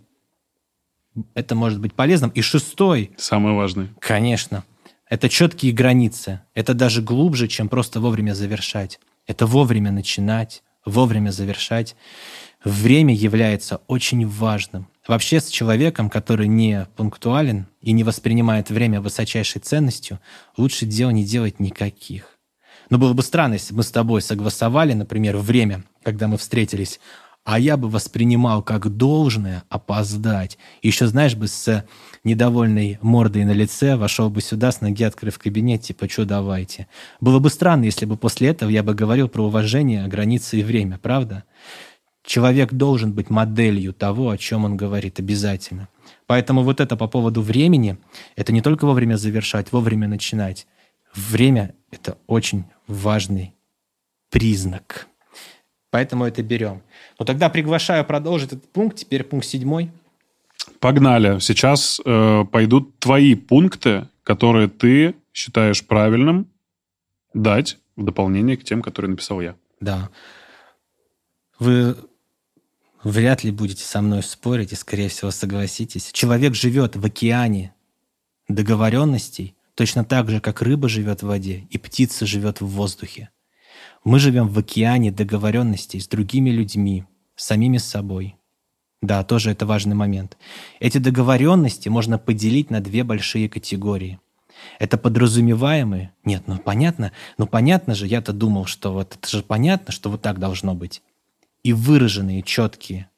Это 1.34 1.56
может 1.56 1.80
быть 1.80 1.94
полезным. 1.94 2.30
И 2.32 2.42
шестой, 2.42 3.12
Самое 3.18 3.56
важное. 3.56 3.94
конечно, 4.00 4.64
Это 5.10 5.28
четкие 5.30 5.74
границы. 5.74 6.42
Это 6.54 6.74
даже 6.74 7.02
глубже, 7.02 7.48
чем 7.50 7.68
просто 7.68 8.00
вовремя 8.00 8.34
завершать. 8.34 9.00
Это 9.28 9.46
вовремя 9.46 9.92
начинать, 9.92 10.64
вовремя 10.86 11.32
завершать. 11.32 11.96
Время 12.64 13.14
является 13.14 13.82
очень 13.88 14.26
важным. 14.26 14.88
Вообще 15.08 15.42
с 15.42 15.50
человеком, 15.50 16.10
который 16.10 16.48
не 16.48 16.88
пунктуален 16.96 17.68
и 17.82 17.92
не 17.92 18.04
воспринимает 18.04 18.70
время 18.70 19.02
высочайшей 19.02 19.62
ценностью, 19.62 20.20
лучше 20.58 20.86
дел 20.86 21.12
не 21.12 21.26
делать 21.26 21.60
никаких. 21.60 22.38
Но 22.92 22.98
было 22.98 23.14
бы 23.14 23.24
странно, 23.24 23.54
если 23.54 23.74
бы 23.74 23.78
мы 23.78 23.84
с 23.84 23.92
тобой 23.92 24.22
согласовали, 24.22 24.92
например, 24.92 25.38
время, 25.38 25.86
когда 26.04 26.28
мы 26.28 26.38
встретились, 26.38 27.00
а 27.46 27.58
я 27.58 27.78
бы 27.78 27.90
воспринимал 27.90 28.62
как 28.62 28.90
должное 28.90 29.64
опоздать. 29.70 30.58
еще, 30.84 31.08
знаешь, 31.08 31.36
бы 31.36 31.48
с 31.48 31.86
недовольной 32.26 33.00
мордой 33.02 33.46
на 33.46 33.52
лице 33.52 33.96
вошел 33.96 34.30
бы 34.30 34.42
сюда 34.42 34.74
с 34.74 34.82
ноги, 34.82 35.04
открыв 35.06 35.40
кабинет, 35.40 35.84
типа, 35.84 36.08
что 36.10 36.26
давайте. 36.26 36.88
Было 37.22 37.40
бы 37.40 37.50
странно, 37.50 37.86
если 37.86 38.06
бы 38.06 38.18
после 38.18 38.50
этого 38.50 38.70
я 38.70 38.84
бы 38.84 38.94
говорил 38.94 39.30
про 39.30 39.44
уважение, 39.44 40.06
границы 40.08 40.60
и 40.60 40.64
время, 40.64 41.00
правда? 41.02 41.46
Человек 42.24 42.74
должен 42.74 43.14
быть 43.14 43.30
моделью 43.30 43.94
того, 43.94 44.30
о 44.30 44.38
чем 44.38 44.66
он 44.66 44.76
говорит 44.76 45.18
обязательно. 45.18 45.88
Поэтому 46.28 46.62
вот 46.62 46.82
это 46.82 46.98
по 46.98 47.08
поводу 47.08 47.42
времени, 47.42 47.98
это 48.36 48.52
не 48.52 48.62
только 48.62 48.86
вовремя 48.86 49.16
завершать, 49.16 49.72
вовремя 49.72 50.10
начинать. 50.10 50.68
Время— 51.16 51.76
это 51.92 52.18
очень 52.28 52.66
важный 52.88 53.54
признак. 54.30 55.08
Поэтому 55.90 56.26
это 56.26 56.42
берем. 56.42 56.82
Но 57.20 57.26
тогда 57.26 57.50
приглашаю 57.50 58.06
продолжить 58.06 58.54
этот 58.54 58.72
пункт. 58.72 58.98
Теперь 58.98 59.24
пункт 59.24 59.46
седьмой. 59.46 59.92
Погнали. 60.80 61.40
Сейчас 61.40 62.00
э, 62.04 62.46
пойдут 62.50 62.98
твои 63.00 63.36
пункты, 63.36 64.08
которые 64.24 64.70
ты 64.70 65.16
считаешь 65.34 65.86
правильным 65.86 66.48
дать 67.34 67.78
в 67.96 68.06
дополнение 68.06 68.58
к 68.58 68.64
тем, 68.64 68.82
которые 68.82 69.12
написал 69.12 69.42
я. 69.42 69.56
Да. 69.82 70.10
Вы 71.60 71.96
вряд 73.04 73.44
ли 73.44 73.52
будете 73.52 73.84
со 73.84 74.02
мной 74.02 74.24
спорить 74.24 74.72
и, 74.72 74.76
скорее 74.76 75.10
всего, 75.10 75.32
согласитесь. 75.32 76.12
Человек 76.12 76.56
живет 76.56 76.96
в 76.96 77.06
океане 77.06 77.74
договоренностей 78.48 79.56
точно 79.76 80.04
так 80.04 80.30
же, 80.30 80.40
как 80.40 80.62
рыба 80.62 80.90
живет 80.90 81.22
в 81.22 81.28
воде 81.28 81.68
и 81.70 81.78
птица 81.78 82.26
живет 82.26 82.62
в 82.62 82.68
воздухе. 82.68 83.30
Мы 84.04 84.20
живем 84.20 84.48
в 84.48 84.58
океане 84.58 85.12
договоренностей 85.12 86.00
с 86.00 86.08
другими 86.08 86.50
людьми, 86.50 87.06
самими 87.36 87.78
собой. 87.78 88.36
Да, 89.02 89.24
тоже 89.24 89.52
это 89.52 89.66
важный 89.66 89.96
момент. 89.96 90.38
Эти 90.80 91.00
договоренности 91.00 91.90
можно 91.90 92.20
поделить 92.20 92.70
на 92.70 92.82
две 92.82 93.04
большие 93.04 93.50
категории. 93.50 94.20
Это 94.80 94.98
подразумеваемые. 94.98 96.14
Нет, 96.24 96.44
ну 96.46 96.58
понятно, 96.60 97.12
ну 97.38 97.48
понятно 97.48 97.96
же, 97.96 98.06
я-то 98.06 98.32
думал, 98.32 98.66
что 98.66 98.94
вот 98.94 99.16
это 99.16 99.28
же 99.28 99.44
понятно, 99.44 99.92
что 99.92 100.10
вот 100.10 100.22
так 100.22 100.40
должно 100.40 100.76
быть. 100.76 101.02
И 101.64 101.74
выраженные, 101.74 102.44
четкие. 102.44 103.10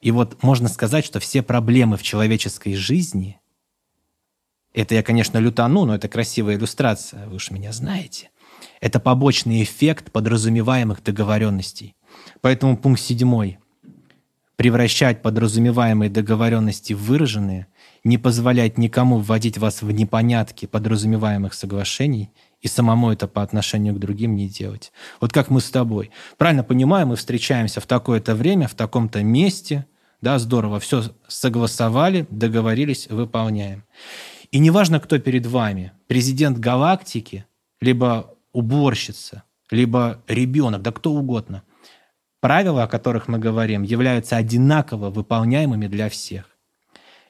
И 0.00 0.10
вот 0.10 0.42
можно 0.42 0.68
сказать, 0.68 1.04
что 1.04 1.20
все 1.20 1.42
проблемы 1.42 1.96
в 1.96 2.02
человеческой 2.02 2.74
жизни, 2.74 3.40
это 4.82 4.94
я, 4.94 5.02
конечно, 5.02 5.38
лютану, 5.38 5.86
но 5.86 5.94
это 5.94 6.08
красивая 6.08 6.56
иллюстрация, 6.56 7.26
вы 7.26 7.36
уж 7.36 7.50
меня 7.50 7.72
знаете. 7.72 8.30
Это 8.80 9.00
побочный 9.00 9.62
эффект 9.62 10.12
подразумеваемых 10.12 11.02
договоренностей. 11.02 11.96
Поэтому 12.40 12.76
пункт 12.76 13.00
седьмой. 13.00 13.58
Превращать 14.56 15.22
подразумеваемые 15.22 16.10
договоренности 16.10 16.92
в 16.92 17.02
выраженные, 17.02 17.66
не 18.04 18.18
позволять 18.18 18.78
никому 18.78 19.18
вводить 19.18 19.58
вас 19.58 19.82
в 19.82 19.90
непонятки 19.90 20.66
подразумеваемых 20.66 21.54
соглашений 21.54 22.30
и 22.60 22.68
самому 22.68 23.10
это 23.10 23.28
по 23.28 23.42
отношению 23.42 23.94
к 23.94 23.98
другим 23.98 24.34
не 24.34 24.48
делать. 24.48 24.92
Вот 25.20 25.32
как 25.32 25.50
мы 25.50 25.60
с 25.60 25.70
тобой. 25.70 26.10
Правильно 26.36 26.62
понимаем, 26.62 27.08
мы 27.08 27.16
встречаемся 27.16 27.80
в 27.80 27.86
такое-то 27.86 28.34
время, 28.34 28.68
в 28.68 28.74
таком-то 28.74 29.22
месте, 29.22 29.86
да, 30.20 30.38
здорово, 30.38 30.80
все 30.80 31.04
согласовали, 31.28 32.26
договорились, 32.30 33.08
выполняем. 33.08 33.84
И 34.56 34.58
неважно, 34.58 35.00
кто 35.00 35.18
перед 35.18 35.44
вами, 35.44 35.92
президент 36.06 36.56
галактики, 36.56 37.44
либо 37.78 38.34
уборщица, 38.54 39.42
либо 39.70 40.22
ребенок, 40.28 40.80
да 40.80 40.92
кто 40.92 41.12
угодно. 41.12 41.62
Правила, 42.40 42.84
о 42.84 42.88
которых 42.88 43.28
мы 43.28 43.38
говорим, 43.38 43.82
являются 43.82 44.38
одинаково 44.38 45.10
выполняемыми 45.10 45.88
для 45.88 46.08
всех. 46.08 46.46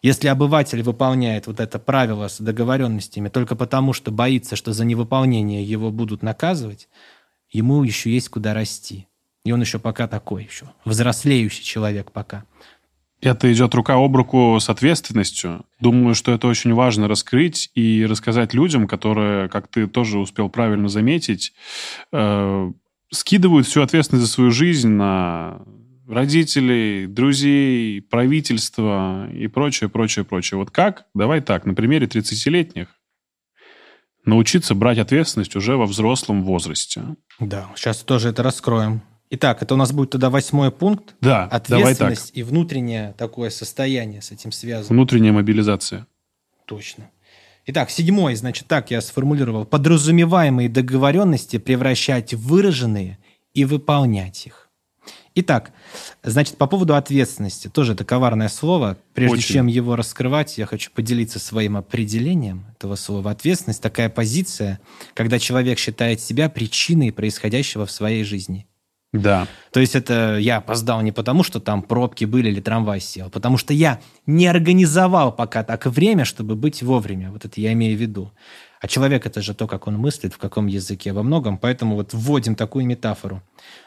Если 0.02 0.28
обыватель 0.28 0.84
выполняет 0.84 1.48
вот 1.48 1.58
это 1.58 1.80
правило 1.80 2.28
с 2.28 2.38
договоренностями 2.38 3.28
только 3.28 3.56
потому, 3.56 3.92
что 3.92 4.12
боится, 4.12 4.54
что 4.54 4.72
за 4.72 4.84
невыполнение 4.84 5.64
его 5.64 5.90
будут 5.90 6.22
наказывать, 6.22 6.88
ему 7.50 7.82
еще 7.82 8.08
есть 8.08 8.28
куда 8.28 8.54
расти. 8.54 9.08
И 9.44 9.50
он 9.50 9.60
еще 9.60 9.80
пока 9.80 10.06
такой 10.06 10.44
еще, 10.44 10.66
взрослеющий 10.84 11.64
человек 11.64 12.12
пока. 12.12 12.44
Это 13.22 13.52
идет 13.52 13.74
рука 13.74 13.94
об 13.94 14.14
руку 14.14 14.58
с 14.60 14.68
ответственностью. 14.68 15.64
Думаю, 15.80 16.14
что 16.14 16.32
это 16.32 16.46
очень 16.48 16.74
важно 16.74 17.08
раскрыть 17.08 17.70
и 17.74 18.04
рассказать 18.04 18.52
людям, 18.52 18.86
которые, 18.86 19.48
как 19.48 19.68
ты 19.68 19.86
тоже 19.86 20.18
успел 20.18 20.50
правильно 20.50 20.88
заметить, 20.88 21.54
э, 22.12 22.72
скидывают 23.10 23.66
всю 23.66 23.82
ответственность 23.82 24.26
за 24.26 24.32
свою 24.32 24.50
жизнь 24.50 24.90
на 24.90 25.62
родителей, 26.06 27.06
друзей, 27.06 28.02
правительство 28.02 29.28
и 29.32 29.46
прочее, 29.46 29.88
прочее, 29.88 30.24
прочее. 30.24 30.58
Вот 30.58 30.70
как? 30.70 31.06
Давай 31.14 31.40
так, 31.40 31.64
на 31.64 31.74
примере 31.74 32.06
30-летних 32.06 32.88
научиться 34.24 34.74
брать 34.74 34.98
ответственность 34.98 35.56
уже 35.56 35.76
во 35.76 35.86
взрослом 35.86 36.42
возрасте. 36.42 37.16
Да, 37.40 37.70
сейчас 37.76 37.98
тоже 37.98 38.28
это 38.28 38.42
раскроем. 38.42 39.02
Итак, 39.38 39.62
это 39.62 39.74
у 39.74 39.76
нас 39.76 39.92
будет 39.92 40.10
тогда 40.10 40.30
восьмой 40.30 40.70
пункт. 40.70 41.14
Да, 41.20 41.44
Ответственность 41.44 42.30
и 42.32 42.42
внутреннее 42.42 43.14
такое 43.18 43.50
состояние 43.50 44.22
с 44.22 44.30
этим 44.32 44.50
связано. 44.50 44.88
Внутренняя 44.88 45.32
мобилизация. 45.34 46.06
Точно. 46.64 47.10
Итак, 47.66 47.90
седьмой, 47.90 48.34
значит, 48.34 48.66
так 48.66 48.90
я 48.90 49.02
сформулировал. 49.02 49.66
Подразумеваемые 49.66 50.70
договоренности 50.70 51.58
превращать 51.58 52.32
в 52.32 52.46
выраженные 52.46 53.18
и 53.52 53.66
выполнять 53.66 54.46
их. 54.46 54.70
Итак, 55.34 55.72
значит, 56.22 56.56
по 56.56 56.66
поводу 56.66 56.94
ответственности, 56.94 57.68
тоже 57.68 57.92
это 57.92 58.06
коварное 58.06 58.48
слово. 58.48 58.96
Прежде 59.12 59.36
Очень. 59.36 59.54
чем 59.54 59.66
его 59.66 59.96
раскрывать, 59.96 60.56
я 60.56 60.64
хочу 60.64 60.90
поделиться 60.90 61.38
своим 61.38 61.76
определением 61.76 62.64
этого 62.74 62.96
слова. 62.96 63.32
Ответственность– 63.32 63.82
такая 63.82 64.08
позиция, 64.08 64.80
когда 65.12 65.38
человек 65.38 65.78
считает 65.78 66.22
себя 66.22 66.48
причиной 66.48 67.12
происходящего 67.12 67.84
в 67.84 67.90
своей 67.90 68.24
жизни– 68.24 68.66
да. 69.12 69.46
То 69.72 69.80
есть 69.80 69.94
это 69.94 70.36
я 70.38 70.58
опоздал 70.58 71.00
не 71.02 71.12
потому, 71.12 71.42
что 71.42 71.60
там 71.60 71.82
пробки 71.82 72.24
были 72.24 72.48
или 72.48 72.60
трамвай 72.60 73.00
сел, 73.00 73.30
потому 73.30 73.56
что 73.56 73.72
я 73.72 74.00
не 74.26 74.46
организовал 74.46 75.32
пока 75.32 75.62
так 75.62 75.86
время, 75.86 76.24
чтобы 76.24 76.56
быть 76.56 76.82
вовремя. 76.82 77.30
Вот 77.30 77.44
это 77.44 77.60
я 77.60 77.72
имею 77.72 77.96
в 77.96 78.00
виду. 78.00 78.32
А 78.80 78.88
человек 78.88 79.26
это 79.26 79.40
же 79.40 79.54
то, 79.54 79.66
как 79.66 79.86
он 79.86 79.96
мыслит, 79.96 80.34
в 80.34 80.38
каком 80.38 80.66
языке 80.66 81.12
во 81.12 81.22
многом, 81.22 81.56
поэтому 81.56 81.94
вот 81.94 82.12
вводим 82.12 82.54
такую 82.54 82.84
метафору. 82.84 83.42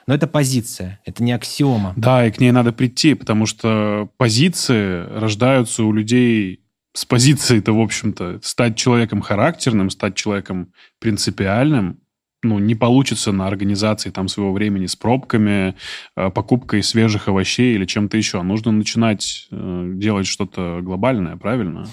Но 0.08 0.16
это 0.16 0.28
позиция, 0.28 1.00
это 1.06 1.24
не 1.24 1.32
аксиома. 1.32 1.94
Да, 1.96 2.26
и 2.26 2.32
к 2.32 2.40
ней 2.40 2.52
надо 2.52 2.74
прийти, 2.74 3.14
потому 3.14 3.46
что 3.46 4.10
позиции 4.18 5.06
рождаются 5.20 5.84
у 5.84 5.94
людей 5.94 6.64
с 6.94 7.06
позиции-то, 7.06 7.72
в 7.72 7.80
общем-то, 7.80 8.40
стать 8.42 8.76
человеком 8.76 9.22
характерным, 9.22 9.92
стать 9.92 10.16
человеком 10.16 10.74
принципиальным, 11.00 12.00
ну, 12.44 12.60
не 12.60 12.76
получится 12.76 13.32
на 13.32 13.48
организации 13.48 14.10
там 14.10 14.28
своего 14.28 14.54
времени 14.54 14.86
с 14.86 14.96
пробками, 14.96 15.76
э, 16.16 16.30
покупкой 16.30 16.84
свежих 16.84 17.28
овощей 17.28 17.76
или 17.76 17.86
чем-то 17.86 18.18
еще. 18.18 18.42
Нужно 18.42 18.72
начинать 18.72 19.48
э, 19.52 19.92
делать 19.96 20.28
что-то 20.28 20.80
глобальное, 20.82 21.36
правильно? 21.36 21.88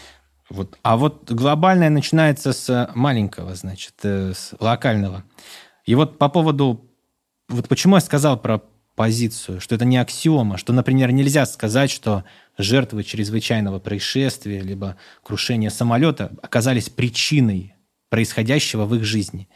Вот. 0.49 0.79
А 0.83 0.97
вот 0.97 1.31
глобальное 1.31 1.91
начинается 1.91 2.53
с 2.53 2.91
маленького, 2.95 3.55
значит, 3.55 3.95
э, 4.05 4.33
с 4.35 4.55
локального. 4.61 5.25
И 5.85 5.95
вот 5.95 6.19
по 6.19 6.29
поводу... 6.29 6.89
Вот 7.49 7.69
почему 7.69 7.97
я 7.97 8.01
сказал 8.01 8.41
про 8.41 8.63
позицию, 8.95 9.61
что 9.61 9.75
это 9.75 9.85
не 9.85 9.99
аксиома, 9.99 10.57
что, 10.57 10.73
например, 10.73 11.13
нельзя 11.13 11.45
сказать, 11.47 11.91
что 11.91 12.25
жертвы 12.57 13.05
чрезвычайного 13.05 13.79
происшествия 13.79 14.61
либо 14.61 14.97
крушения 15.23 15.71
самолета 15.71 16.33
оказались 16.43 16.89
причиной 16.89 17.75
происходящего 18.09 18.87
в 18.87 18.95
их 18.95 19.05
жизни. 19.05 19.49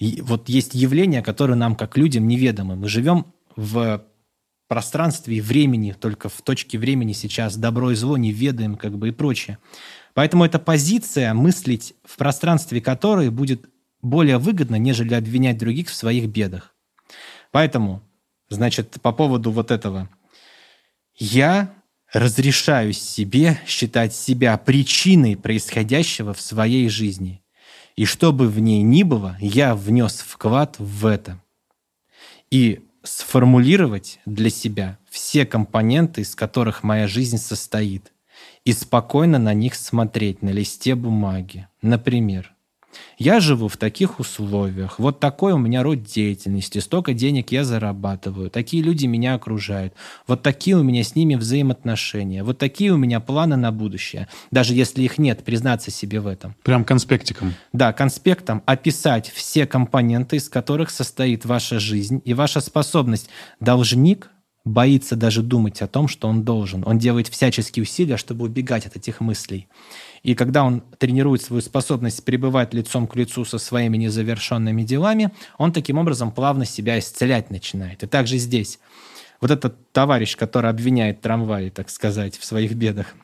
Вот 0.00 0.48
есть 0.48 0.74
явления, 0.74 1.22
которые 1.22 1.56
нам, 1.56 1.74
как 1.74 1.96
людям, 1.96 2.28
неведомы. 2.28 2.76
Мы 2.76 2.88
живем 2.88 3.26
в 3.56 4.04
пространстве 4.68 5.38
и 5.38 5.40
времени, 5.40 5.92
только 5.92 6.28
в 6.28 6.40
точке 6.42 6.78
времени 6.78 7.12
сейчас 7.12 7.56
добро 7.56 7.90
и 7.90 7.94
зло 7.94 8.16
не 8.16 8.32
ведаем, 8.32 8.76
как 8.76 8.96
бы 8.96 9.08
и 9.08 9.12
прочее. 9.12 9.58
Поэтому 10.14 10.44
эта 10.44 10.58
позиция, 10.58 11.34
мыслить 11.34 11.94
в 12.04 12.16
пространстве 12.16 12.80
которой 12.80 13.30
будет 13.30 13.68
более 14.02 14.38
выгодно, 14.38 14.76
нежели 14.76 15.14
обвинять 15.14 15.58
других 15.58 15.88
в 15.88 15.94
своих 15.94 16.28
бедах. 16.28 16.74
Поэтому, 17.50 18.02
значит, 18.48 19.00
по 19.00 19.12
поводу 19.12 19.50
вот 19.50 19.70
этого. 19.70 20.08
Я 21.16 21.74
разрешаю 22.12 22.92
себе 22.92 23.58
считать 23.66 24.14
себя 24.14 24.56
причиной 24.58 25.36
происходящего 25.36 26.34
в 26.34 26.40
своей 26.40 26.88
жизни– 26.88 27.42
И 27.98 28.04
что 28.04 28.32
бы 28.32 28.46
в 28.46 28.60
ней 28.60 28.82
ни 28.82 29.02
было, 29.02 29.36
я 29.40 29.74
внес 29.74 30.20
вклад 30.20 30.76
в 30.78 31.04
это. 31.04 31.42
И 32.48 32.86
сформулировать 33.02 34.20
для 34.24 34.50
себя 34.50 34.98
все 35.10 35.44
компоненты, 35.44 36.20
из 36.20 36.36
которых 36.36 36.84
моя 36.84 37.08
жизнь 37.08 37.38
состоит, 37.38 38.12
и 38.64 38.72
спокойно 38.72 39.40
на 39.40 39.52
них 39.52 39.74
смотреть 39.74 40.42
на 40.42 40.50
листе 40.50 40.94
бумаги. 40.94 41.66
Например, 41.82 42.54
я 43.18 43.40
живу 43.40 43.68
в 43.68 43.76
таких 43.76 44.20
условиях, 44.20 44.98
вот 44.98 45.20
такой 45.20 45.52
у 45.52 45.58
меня 45.58 45.82
род 45.82 46.02
деятельности, 46.02 46.78
столько 46.78 47.12
денег 47.14 47.52
я 47.52 47.64
зарабатываю, 47.64 48.50
такие 48.50 48.82
люди 48.82 49.06
меня 49.06 49.34
окружают, 49.34 49.94
вот 50.26 50.42
такие 50.42 50.76
у 50.76 50.82
меня 50.82 51.02
с 51.02 51.14
ними 51.14 51.34
взаимоотношения, 51.34 52.44
вот 52.44 52.58
такие 52.58 52.92
у 52.92 52.96
меня 52.96 53.20
планы 53.20 53.56
на 53.56 53.72
будущее. 53.72 54.28
Даже 54.50 54.74
если 54.74 55.02
их 55.02 55.18
нет, 55.18 55.44
признаться 55.44 55.90
себе 55.90 56.20
в 56.20 56.26
этом. 56.26 56.54
Прям 56.62 56.84
конспектиком. 56.84 57.54
Да, 57.72 57.92
конспектом 57.92 58.62
описать 58.66 59.30
все 59.30 59.66
компоненты, 59.66 60.36
из 60.36 60.48
которых 60.48 60.90
состоит 60.90 61.44
ваша 61.44 61.78
жизнь 61.80 62.22
и 62.24 62.34
ваша 62.34 62.60
способность. 62.60 63.28
Должник 63.60 64.30
боится 64.68 65.16
даже 65.16 65.42
думать 65.42 65.82
о 65.82 65.88
том, 65.88 66.08
что 66.08 66.28
он 66.28 66.44
должен. 66.44 66.84
Он 66.86 66.98
делает 66.98 67.28
всяческие 67.28 67.82
усилия, 67.82 68.16
чтобы 68.16 68.44
убегать 68.44 68.86
от 68.86 68.96
этих 68.96 69.20
мыслей. 69.20 69.66
И 70.22 70.34
когда 70.34 70.64
он 70.64 70.82
тренирует 70.98 71.42
свою 71.42 71.62
способность 71.62 72.24
пребывать 72.24 72.74
лицом 72.74 73.06
к 73.06 73.16
лицу 73.16 73.44
со 73.44 73.58
своими 73.58 73.96
незавершенными 73.96 74.82
делами, 74.82 75.32
он 75.58 75.72
таким 75.72 75.98
образом 75.98 76.32
плавно 76.32 76.64
себя 76.64 76.98
исцелять 76.98 77.50
начинает. 77.50 78.02
И 78.02 78.06
также 78.06 78.38
здесь. 78.38 78.78
Вот 79.40 79.50
этот 79.50 79.92
товарищ, 79.92 80.36
который 80.36 80.70
обвиняет 80.70 81.20
трамваи, 81.20 81.70
так 81.70 81.90
сказать, 81.90 82.36
в 82.36 82.44
своих 82.44 82.74
бедах, 82.74 83.14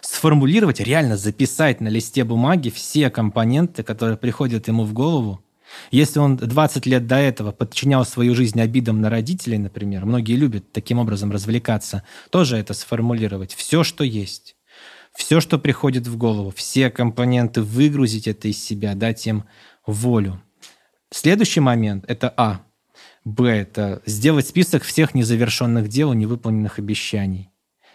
сформулировать, 0.00 0.80
реально 0.80 1.16
записать 1.16 1.80
на 1.80 1.88
листе 1.88 2.24
бумаги 2.24 2.68
все 2.68 3.10
компоненты, 3.10 3.82
которые 3.82 4.18
приходят 4.18 4.68
ему 4.68 4.84
в 4.84 4.92
голову, 4.92 5.42
если 5.90 6.18
он 6.18 6.36
20 6.36 6.86
лет 6.86 7.06
до 7.06 7.16
этого 7.16 7.52
подчинял 7.52 8.04
свою 8.04 8.34
жизнь 8.34 8.60
обидам 8.60 9.00
на 9.00 9.10
родителей, 9.10 9.58
например, 9.58 10.06
многие 10.06 10.34
любят 10.34 10.72
таким 10.72 10.98
образом 10.98 11.30
развлекаться, 11.30 12.04
тоже 12.30 12.56
это 12.56 12.74
сформулировать. 12.74 13.54
Все, 13.54 13.84
что 13.84 14.02
есть 14.02 14.56
все, 15.18 15.40
что 15.40 15.58
приходит 15.58 16.06
в 16.06 16.16
голову, 16.16 16.52
все 16.54 16.90
компоненты, 16.90 17.60
выгрузить 17.60 18.28
это 18.28 18.46
из 18.46 18.62
себя, 18.62 18.94
дать 18.94 19.26
им 19.26 19.44
волю. 19.84 20.40
Следующий 21.10 21.58
момент– 21.58 22.04
это 22.08 22.32
А. 22.36 22.60
Б– 23.24 23.48
это 23.48 24.00
сделать 24.06 24.46
список 24.46 24.84
всех 24.84 25.16
незавершенных 25.16 25.88
дел 25.88 26.12
и 26.12 26.16
невыполненных 26.16 26.78
обещаний. 26.78 27.50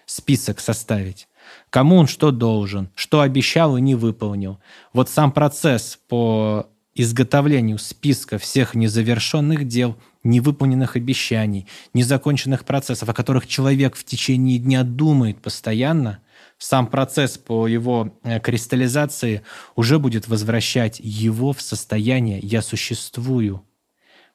Список 0.05 0.59
составить. 0.59 1.29
Кому 1.69 1.95
он 1.95 2.07
что 2.07 2.31
должен, 2.31 2.89
что 2.93 3.21
обещал 3.21 3.77
и 3.77 3.81
не 3.81 3.95
выполнил. 3.95 4.59
Вот 4.91 5.09
сам 5.09 5.31
процесс 5.31 5.97
по 6.09 6.67
изготовлению 6.93 7.79
списка 7.79 8.37
всех 8.37 8.75
незавершенных 8.75 9.65
дел, 9.65 9.95
невыполненных 10.25 10.97
обещаний, 10.97 11.67
незаконченных 11.93 12.65
процессов, 12.65 13.07
о 13.07 13.13
которых 13.13 13.47
человек 13.47 13.95
в 13.95 14.03
течение 14.03 14.59
дня 14.59 14.83
думает 14.83 15.41
постоянно, 15.41 16.19
сам 16.63 16.87
процесс 16.87 17.37
по 17.37 17.67
его 17.67 18.17
э, 18.23 18.39
кристаллизации 18.39 19.43
уже 19.75 19.99
будет 19.99 20.29
возвращать 20.29 20.97
его 21.03 21.51
в 21.51 21.61
состояние 21.61 22.39
«я 22.39 22.61
существую». 22.61 23.67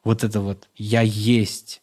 Вот 0.03 0.23
это 0.23 0.39
вот 0.39 0.69
«я 0.75 1.01
есть». 1.01 1.81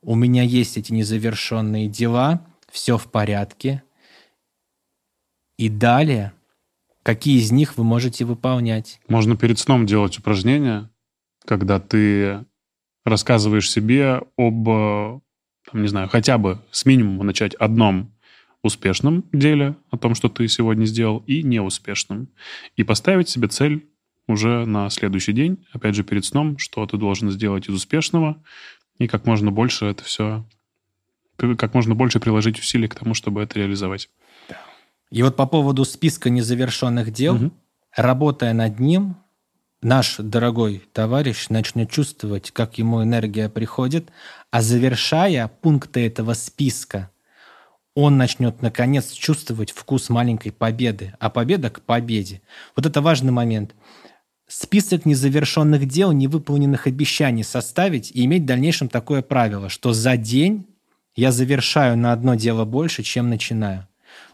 У 0.00 0.14
меня 0.14 0.42
есть 0.42 0.78
эти 0.78 0.90
незавершенные 0.90 1.88
дела, 1.88 2.46
все 2.70 2.96
в 2.96 3.10
порядке. 3.10 3.82
И 5.58 5.68
далее, 5.68 6.32
какие 7.02 7.38
из 7.38 7.52
них 7.52 7.76
вы 7.76 7.84
можете 7.84 8.24
выполнять? 8.24 9.00
Можно 9.06 9.36
перед 9.36 9.58
сном 9.58 9.84
делать 9.84 10.18
упражнения, 10.18 10.90
когда 11.44 11.78
ты 11.78 12.46
рассказываешь 13.04 13.70
себе 13.70 14.22
об, 14.38 14.66
э, 14.66 15.20
там, 15.70 15.82
не 15.82 15.88
знаю, 15.88 16.08
хотя 16.08 16.38
бы 16.38 16.62
с 16.70 16.86
минимума 16.86 17.22
начать 17.24 17.54
одном 17.56 18.13
успешном 18.64 19.24
деле, 19.32 19.76
о 19.90 19.98
том, 19.98 20.14
что 20.14 20.28
ты 20.28 20.48
сегодня 20.48 20.84
сделал, 20.84 21.18
и 21.26 21.42
неуспешном. 21.42 22.28
И 22.76 22.82
поставить 22.82 23.28
себе 23.28 23.48
цель 23.48 23.88
уже 24.26 24.64
на 24.64 24.88
следующий 24.90 25.32
день, 25.32 25.66
опять 25.72 25.94
же, 25.94 26.02
перед 26.02 26.24
сном, 26.24 26.58
что 26.58 26.86
ты 26.86 26.96
должен 26.96 27.30
сделать 27.30 27.68
из 27.68 27.74
успешного, 27.74 28.42
и 28.98 29.06
как 29.06 29.26
можно 29.26 29.50
больше 29.50 29.86
это 29.86 30.04
все, 30.04 30.46
как 31.36 31.74
можно 31.74 31.94
больше 31.94 32.20
приложить 32.20 32.58
усилий 32.58 32.88
к 32.88 32.94
тому, 32.94 33.14
чтобы 33.14 33.42
это 33.42 33.58
реализовать. 33.58 34.08
И 35.10 35.22
вот 35.22 35.36
по 35.36 35.46
поводу 35.46 35.84
списка 35.84 36.30
незавершенных 36.30 37.12
дел, 37.12 37.34
угу. 37.36 37.52
работая 37.94 38.52
над 38.52 38.80
ним, 38.80 39.16
наш 39.82 40.16
дорогой 40.18 40.82
товарищ 40.92 41.48
начнет 41.50 41.90
чувствовать, 41.90 42.50
как 42.50 42.78
ему 42.78 43.02
энергия 43.02 43.48
приходит, 43.48 44.10
а 44.50 44.62
завершая 44.62 45.48
пункты 45.48 46.06
этого 46.06 46.32
списка, 46.32 47.10
он 47.94 48.16
начнет 48.16 48.60
наконец 48.60 49.12
чувствовать 49.12 49.70
вкус 49.70 50.08
маленькой 50.08 50.50
победы, 50.50 51.14
а 51.20 51.30
победа 51.30 51.70
к 51.70 51.80
победе. 51.80 52.42
Вот 52.74 52.86
это 52.86 53.00
важный 53.00 53.32
момент. 53.32 53.74
Список 54.48 55.06
незавершенных 55.06 55.86
дел, 55.86 56.12
невыполненных 56.12 56.86
обещаний 56.86 57.44
составить 57.44 58.10
и 58.10 58.24
иметь 58.24 58.42
в 58.42 58.46
дальнейшем 58.46 58.88
такое 58.88 59.22
правило, 59.22 59.68
что 59.68 59.92
за 59.92 60.16
день 60.16 60.66
я 61.16 61.32
завершаю 61.32 61.96
на 61.96 62.12
одно 62.12 62.34
дело 62.34 62.64
больше, 62.64 63.02
чем 63.02 63.30
начинаю. 63.30 63.88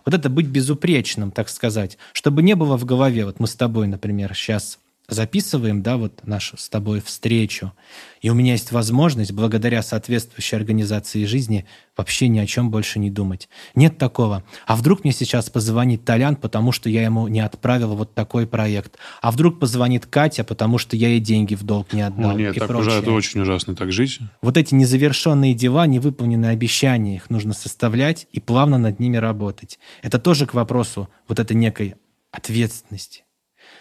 Вот 0.05 0.15
это 0.15 0.31
быть 0.31 0.47
безупречным, 0.47 1.31
так 1.31 1.49
сказать, 1.49 1.99
чтобы 2.13 2.43
не 2.43 2.55
было 2.55 2.77
в 2.77 2.85
голове, 2.85 3.27
вот 3.27 3.39
мы 3.39 3.47
с 3.47 3.55
тобой, 3.55 3.87
например, 3.87 4.35
сейчас 4.35 4.79
записываем, 5.11 5.83
да, 5.83 5.97
вот 5.97 6.27
нашу 6.27 6.57
с 6.57 6.69
тобой 6.69 7.01
встречу, 7.01 7.73
и 8.21 8.31
у 8.31 8.35
меня 8.35 8.53
есть 8.53 8.71
возможность, 8.73 9.33
благодаря 9.33 9.83
соответствующей 9.83 10.57
организации 10.57 11.25
жизни, 11.25 11.67
вообще 11.97 12.29
ни 12.29 12.39
о 12.39 12.47
чем 12.47 12.71
больше 12.71 12.99
не 12.99 13.11
думать. 13.11 13.49
Нет 13.75 13.99
такого. 13.99 14.45
А 14.67 14.77
вдруг 14.77 15.05
мне 15.05 15.13
сейчас 15.13 15.49
позвонит 15.49 16.05
Толян, 16.05 16.37
потому 16.37 16.73
что 16.73 16.89
я 16.91 17.03
ему 17.03 17.29
не 17.29 17.41
отправил 17.41 17.95
вот 17.95 18.15
такой 18.15 18.47
проект? 18.47 18.99
А 19.23 19.31
вдруг 19.31 19.59
позвонит 19.59 20.07
Катя, 20.07 20.45
потому 20.45 20.79
что 20.79 20.97
я 20.97 21.09
ей 21.09 21.21
деньги 21.21 21.55
в 21.55 21.63
долг 21.63 21.93
не 21.93 22.03
отдал? 22.03 22.31
О, 22.31 22.35
нет, 22.35 22.57
и 22.57 22.61
так 22.61 22.69
прочее. 22.69 22.89
уже 22.89 23.01
это 23.01 23.13
очень 23.13 23.41
ужасно 23.41 23.75
так 23.75 23.93
жить. 23.93 24.19
Вот 24.43 24.57
эти 24.57 24.75
незавершенные 24.75 25.55
дела, 25.55 25.87
невыполненные 25.87 26.51
обещания, 26.51 27.17
их 27.17 27.31
нужно 27.31 27.55
составлять 27.55 28.27
и 28.33 28.41
плавно 28.41 28.79
над 28.79 29.01
ними 29.01 29.17
работать. 29.17 29.79
Это 30.03 30.19
тоже 30.19 30.47
к 30.47 30.55
вопросу 30.55 31.09
вот 31.27 31.39
этой 31.39 31.57
некой 31.57 31.95
ответственности. 32.31 33.25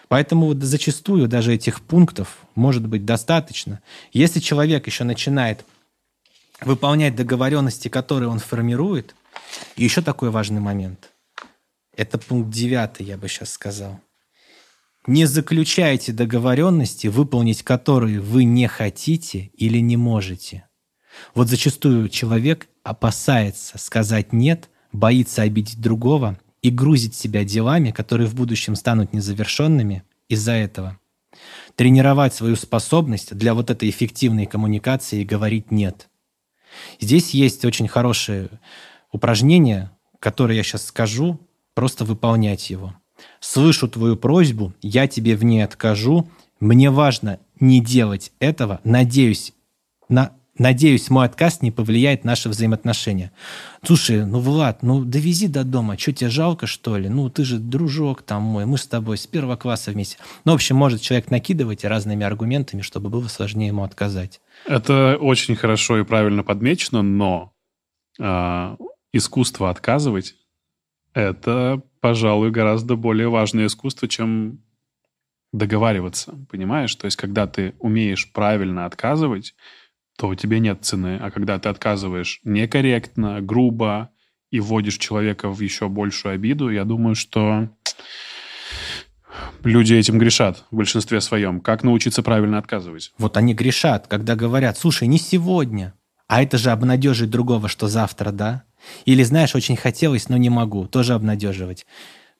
Поэтому 0.09 0.47
вот 0.47 0.57
зачастую 0.63 1.27
даже 1.27 1.53
этих 1.53 1.81
пунктов 1.81 2.39
может 2.55 2.85
быть 2.85 3.05
достаточно. 3.05 3.79
Если 4.11 4.39
человек 4.39 4.87
еще 4.87 5.03
начинает 5.03 5.63
выполнять 6.61 7.15
договоренности, 7.15 7.87
которые 7.87 8.27
он 8.29 8.39
формирует, 8.39 9.15
и 9.75 9.83
еще 9.83 10.01
такой 10.01 10.31
важный 10.31 10.59
момент. 10.59 11.11
Это 11.95 12.17
пункт 12.17 12.49
девятый, 12.49 13.05
я 13.05 13.17
бы 13.17 13.27
сейчас 13.27 13.51
сказал. 13.51 14.01
Не 15.05 15.25
заключайте 15.25 16.11
договоренности, 16.11 17.07
выполнить 17.07 17.63
которые 17.63 18.19
вы 18.19 18.43
не 18.43 18.67
хотите 18.67 19.51
или 19.53 19.77
не 19.77 19.95
можете. 19.95 20.67
Вот 21.35 21.49
зачастую 21.49 22.09
человек 22.09 22.67
опасается 22.83 23.77
сказать 23.77 24.33
«нет», 24.33 24.69
боится 24.91 25.43
обидеть 25.43 25.79
другого 25.79 26.39
и 26.61 26.69
грузить 26.69 27.15
себя 27.15 27.43
делами, 27.43 27.91
которые 27.91 28.27
в 28.27 28.35
будущем 28.35 28.75
станут 28.75 29.13
незавершенными 29.13 30.03
из-за 30.27 30.53
этого. 30.53 30.99
Тренировать 31.75 32.33
свою 32.33 32.55
способность 32.55 33.35
для 33.35 33.53
вот 33.53 33.69
этой 33.69 33.89
эффективной 33.89 34.45
коммуникации 34.45 35.21
и 35.21 35.25
говорить 35.25 35.71
«нет». 35.71 36.09
Здесь 36.99 37.31
есть 37.31 37.65
очень 37.65 37.87
хорошее 37.87 38.49
упражнение, 39.11 39.91
которое 40.19 40.55
я 40.55 40.63
сейчас 40.63 40.85
скажу, 40.85 41.39
просто 41.73 42.05
выполнять 42.05 42.69
его. 42.69 42.93
Слышу 43.39 43.87
твою 43.87 44.15
просьбу, 44.17 44.73
я 44.81 45.07
тебе 45.07 45.35
в 45.35 45.43
ней 45.43 45.61
откажу, 45.61 46.29
мне 46.59 46.89
важно 46.91 47.39
не 47.59 47.81
делать 47.81 48.31
этого, 48.39 48.81
надеюсь 48.83 49.53
на 50.09 50.33
Надеюсь, 50.59 51.09
мой 51.09 51.25
отказ 51.25 51.61
не 51.61 51.71
повлияет 51.71 52.25
на 52.25 52.31
наши 52.31 52.49
взаимоотношения. 52.49 53.31
Слушай, 53.81 54.25
ну, 54.25 54.39
Влад, 54.39 54.83
ну, 54.83 55.05
довези 55.05 55.47
до 55.47 55.63
дома. 55.63 55.97
Что, 55.97 56.11
тебе 56.11 56.29
жалко, 56.29 56.67
что 56.67 56.97
ли? 56.97 57.07
Ну, 57.07 57.29
ты 57.29 57.45
же 57.45 57.59
дружок 57.59 58.21
там 58.23 58.43
мой, 58.43 58.65
мы 58.65 58.77
с 58.77 58.85
тобой 58.85 59.17
с 59.17 59.25
первого 59.25 59.55
класса 59.55 59.91
вместе. 59.91 60.17
Ну, 60.43 60.51
в 60.51 60.55
общем, 60.55 60.75
может 60.75 61.01
человек 61.01 61.31
накидывать 61.31 61.85
разными 61.85 62.25
аргументами, 62.25 62.81
чтобы 62.81 63.09
было 63.09 63.27
сложнее 63.29 63.67
ему 63.67 63.83
отказать. 63.83 64.41
Это 64.65 65.17
очень 65.19 65.55
хорошо 65.55 65.97
и 65.99 66.03
правильно 66.03 66.43
подмечено, 66.43 67.03
но 67.03 67.53
э, 68.19 68.75
искусство 69.13 69.69
отказывать– 69.69 70.35
это, 71.13 71.81
пожалуй, 72.01 72.51
гораздо 72.51 72.97
более 72.97 73.29
важное 73.29 73.67
искусство, 73.67 74.09
чем 74.09 74.59
договариваться, 75.53 76.37
понимаешь? 76.51 76.93
То 76.95 77.05
есть, 77.05 77.15
когда 77.15 77.47
ты 77.47 77.75
умеешь 77.79 78.29
правильно 78.33 78.85
отказывать– 78.85 79.55
то 80.19 80.27
у 80.27 80.35
тебя 80.35 80.59
нет 80.59 80.79
цены. 80.81 81.17
А 81.21 81.31
когда 81.31 81.57
ты 81.59 81.69
отказываешь 81.69 82.41
некорректно, 82.43 83.39
грубо 83.39 84.09
и 84.51 84.59
вводишь 84.59 84.97
человека 84.97 85.49
в 85.49 85.61
еще 85.61 85.87
большую 85.87 86.35
обиду, 86.35 86.69
я 86.69 86.83
думаю, 86.83 87.15
что 87.15 87.69
люди 89.63 89.93
этим 89.93 90.19
грешат 90.19 90.65
в 90.71 90.75
большинстве 90.75 91.21
своем. 91.21 91.61
Как 91.61 91.83
научиться 91.83 92.21
правильно 92.21 92.57
отказывать? 92.57 93.13
Вот 93.17 93.37
они 93.37 93.53
грешат, 93.53 94.07
когда 94.07 94.35
говорят, 94.35 94.77
слушай, 94.77 95.07
не 95.07 95.19
сегодня. 95.19 95.93
А 96.27 96.43
это 96.43 96.57
же 96.57 96.71
обнадежить 96.71 97.29
другого, 97.29 97.69
что 97.69 97.87
завтра, 97.87 98.31
да? 98.31 98.63
Или, 99.05 99.23
знаешь, 99.23 99.55
очень 99.55 99.77
хотелось, 99.77 100.27
но 100.27 100.35
не 100.35 100.49
могу. 100.49 100.85
Тоже 100.85 101.13
обнадеживать. 101.13 101.85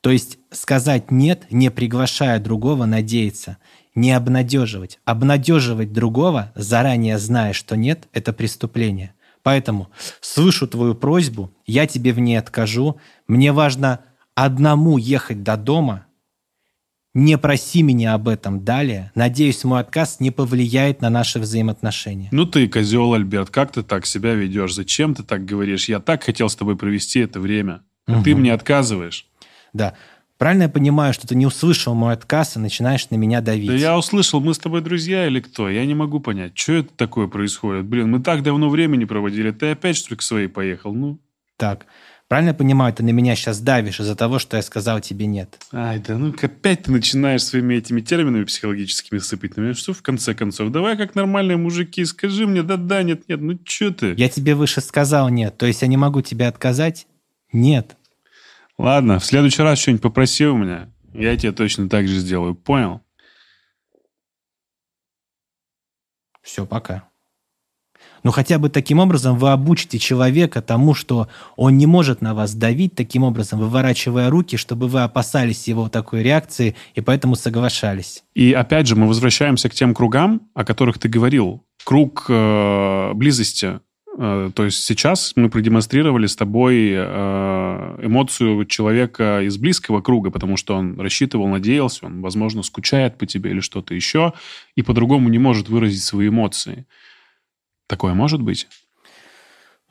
То 0.02 0.12
есть 0.12 0.38
сказать 0.52 1.12
«нет», 1.12 1.46
не 1.50 1.72
приглашая 1.72 2.40
другого 2.40 2.86
надеяться. 2.86 3.58
Не 4.00 4.14
обнадеживать. 4.14 4.98
Обнадеживать 5.04 5.92
другого, 5.92 6.54
заранее 6.56 7.18
зная, 7.18 7.52
что 7.52 7.76
нет, 7.76 8.08
это 8.14 8.32
преступление. 8.32 9.14
Поэтому 9.44 9.90
слышу 10.22 10.70
твою 10.70 10.96
просьбу, 10.96 11.52
я 11.66 11.86
тебе 11.86 12.14
в 12.14 12.20
ней 12.20 12.38
откажу. 12.38 12.96
Мне 13.28 13.52
важно 13.52 14.00
одному 14.36 14.98
ехать 14.98 15.44
до 15.44 15.58
дома. 15.58 16.06
Не 17.14 17.38
проси 17.38 17.82
меня 17.82 18.14
об 18.14 18.30
этом 18.30 18.64
далее. 18.64 19.12
Надеюсь, 19.16 19.66
мой 19.66 19.82
отказ 19.82 20.22
не 20.22 20.32
повлияет 20.32 21.02
на 21.02 21.10
наши 21.10 21.38
взаимоотношения. 21.38 22.30
Ну 22.32 22.46
ты, 22.46 22.70
козел, 22.70 23.14
Альберт, 23.14 23.50
как 23.50 23.74
ты 23.74 23.84
так 23.84 24.06
себя 24.06 24.34
ведешь? 24.34 24.76
Зачем 24.76 25.14
ты 25.14 25.24
так 25.24 25.44
говоришь? 25.44 25.90
Я 25.90 26.00
так 26.00 26.24
хотел 26.24 26.48
с 26.48 26.56
тобой 26.56 26.78
провести 26.78 27.20
это 27.20 27.42
время. 27.42 27.82
Угу. 28.08 28.24
ты 28.24 28.34
мне 28.34 28.54
отказываешь. 28.54 29.28
Да. 29.74 29.96
Правильно 30.40 30.64
я 30.64 30.70
понимаю, 30.70 31.14
что 31.14 31.28
ты 31.28 31.36
не 31.36 31.46
услышал 31.46 31.94
мой 31.94 32.14
отказ 32.14 32.56
и 32.56 32.60
начинаешь 32.60 33.10
на 33.10 33.16
меня 33.18 33.42
давить? 33.42 33.68
Да 33.68 33.76
я 33.76 33.98
услышал, 33.98 34.40
мы 34.40 34.54
с 34.54 34.58
тобой 34.58 34.80
друзья 34.80 35.28
или 35.28 35.42
кто? 35.42 35.70
Я 35.70 35.86
не 35.86 35.94
могу 35.94 36.22
понять, 36.22 36.58
что 36.58 36.76
это 36.76 36.90
такое 36.96 37.28
происходит. 37.28 37.86
Блин, 37.86 38.10
мы 38.10 38.22
так 38.22 38.42
давно 38.42 38.70
времени 38.70 39.04
проводили, 39.04 39.52
ты 39.52 39.72
опять 39.72 39.98
что 39.98 40.12
ли 40.12 40.16
к 40.16 40.22
своей 40.22 40.48
поехал? 40.48 40.94
Ну. 40.94 41.20
Так, 41.58 41.86
Правильно 42.30 42.50
я 42.50 42.54
понимаю, 42.54 42.94
ты 42.94 43.02
на 43.02 43.10
меня 43.10 43.36
сейчас 43.36 43.60
давишь 43.60 44.00
из-за 44.00 44.16
того, 44.16 44.38
что 44.38 44.56
я 44.56 44.62
сказал 44.62 45.02
тебе 45.02 45.26
нет? 45.26 45.58
Ай, 45.74 45.98
да 45.98 46.16
ну 46.16 46.30
опять 46.30 46.84
ты 46.84 46.92
начинаешь 46.92 47.44
своими 47.44 47.74
этими 47.74 48.02
терминами 48.02 48.44
психологическими 48.44 49.18
сыпать 49.18 49.58
на 49.58 49.62
меня. 49.62 49.74
Что 49.74 49.94
в 49.94 50.04
конце 50.04 50.36
концов? 50.36 50.72
Давай 50.72 50.96
как 50.96 51.16
нормальные 51.16 51.58
мужики, 51.58 52.06
скажи 52.06 52.46
мне 52.46 52.62
да-да, 52.62 53.02
нет-нет, 53.02 53.42
ну 53.42 53.60
что 53.66 53.92
ты? 53.92 54.14
Я 54.16 54.30
тебе 54.30 54.54
выше 54.54 54.80
сказал 54.80 55.30
нет, 55.30 55.58
то 55.58 55.66
есть 55.66 55.82
я 55.82 55.88
не 55.88 55.98
могу 55.98 56.22
тебе 56.22 56.48
отказать? 56.48 57.08
Нет. 57.52 57.98
Ладно, 58.80 59.20
в 59.20 59.26
следующий 59.26 59.62
раз 59.62 59.78
что-нибудь 59.78 60.02
попроси 60.02 60.46
у 60.46 60.56
меня. 60.56 60.90
Я 61.14 61.36
тебе 61.36 61.52
точно 61.52 61.90
так 61.90 62.08
же 62.08 62.18
сделаю, 62.18 62.56
понял? 62.56 63.02
Все, 66.42 66.66
пока. 66.66 67.10
Но 68.24 68.32
хотя 68.32 68.58
бы 68.58 68.70
таким 68.70 69.00
образом 69.00 69.38
вы 69.38 69.52
обучите 69.52 70.00
человека 70.00 70.62
тому, 70.62 70.94
что 70.94 71.28
он 71.58 71.78
не 71.78 71.88
может 71.88 72.22
на 72.22 72.34
вас 72.34 72.56
давить, 72.56 72.96
таким 72.96 73.24
образом 73.24 73.60
выворачивая 73.60 74.30
руки, 74.30 74.56
чтобы 74.56 74.88
вы 74.88 75.04
опасались 75.04 75.68
его 75.68 75.90
такой 75.90 76.24
реакции 76.24 76.78
и 76.96 77.02
поэтому 77.02 77.36
соглашались. 77.36 78.24
И 78.34 78.54
опять 78.54 78.88
же, 78.88 78.96
мы 78.96 79.10
возвращаемся 79.10 79.68
к 79.68 79.74
тем 79.74 79.94
кругам, 79.94 80.50
о 80.54 80.64
которых 80.64 81.00
ты 81.00 81.10
говорил. 81.10 81.66
Круг 81.84 82.28
э, 82.30 83.12
близости. 83.14 83.82
Э, 84.22 84.52
то 84.54 84.66
есть 84.66 84.84
сейчас 84.84 85.32
мы 85.38 85.50
продемонстрировали 85.50 86.28
с 86.28 86.36
тобой 86.36 86.92
э, 86.92 88.00
эмоцию 88.04 88.66
человека 88.66 89.42
из 89.42 89.58
близкого 89.58 90.02
круга, 90.02 90.30
потому 90.30 90.58
что 90.58 90.76
он 90.76 91.00
рассчитывал, 91.00 91.48
надеялся, 91.48 92.06
он, 92.06 92.22
возможно, 92.22 92.62
скучает 92.62 93.18
по 93.18 93.26
тебе 93.26 93.52
или 93.52 93.62
что-то 93.62 93.94
еще, 93.94 94.34
и 94.76 94.82
по-другому 94.82 95.30
не 95.30 95.40
может 95.40 95.70
выразить 95.70 96.04
свои 96.04 96.28
эмоции. 96.28 96.86
Такое 97.88 98.14
может 98.14 98.42
быть? 98.42 98.68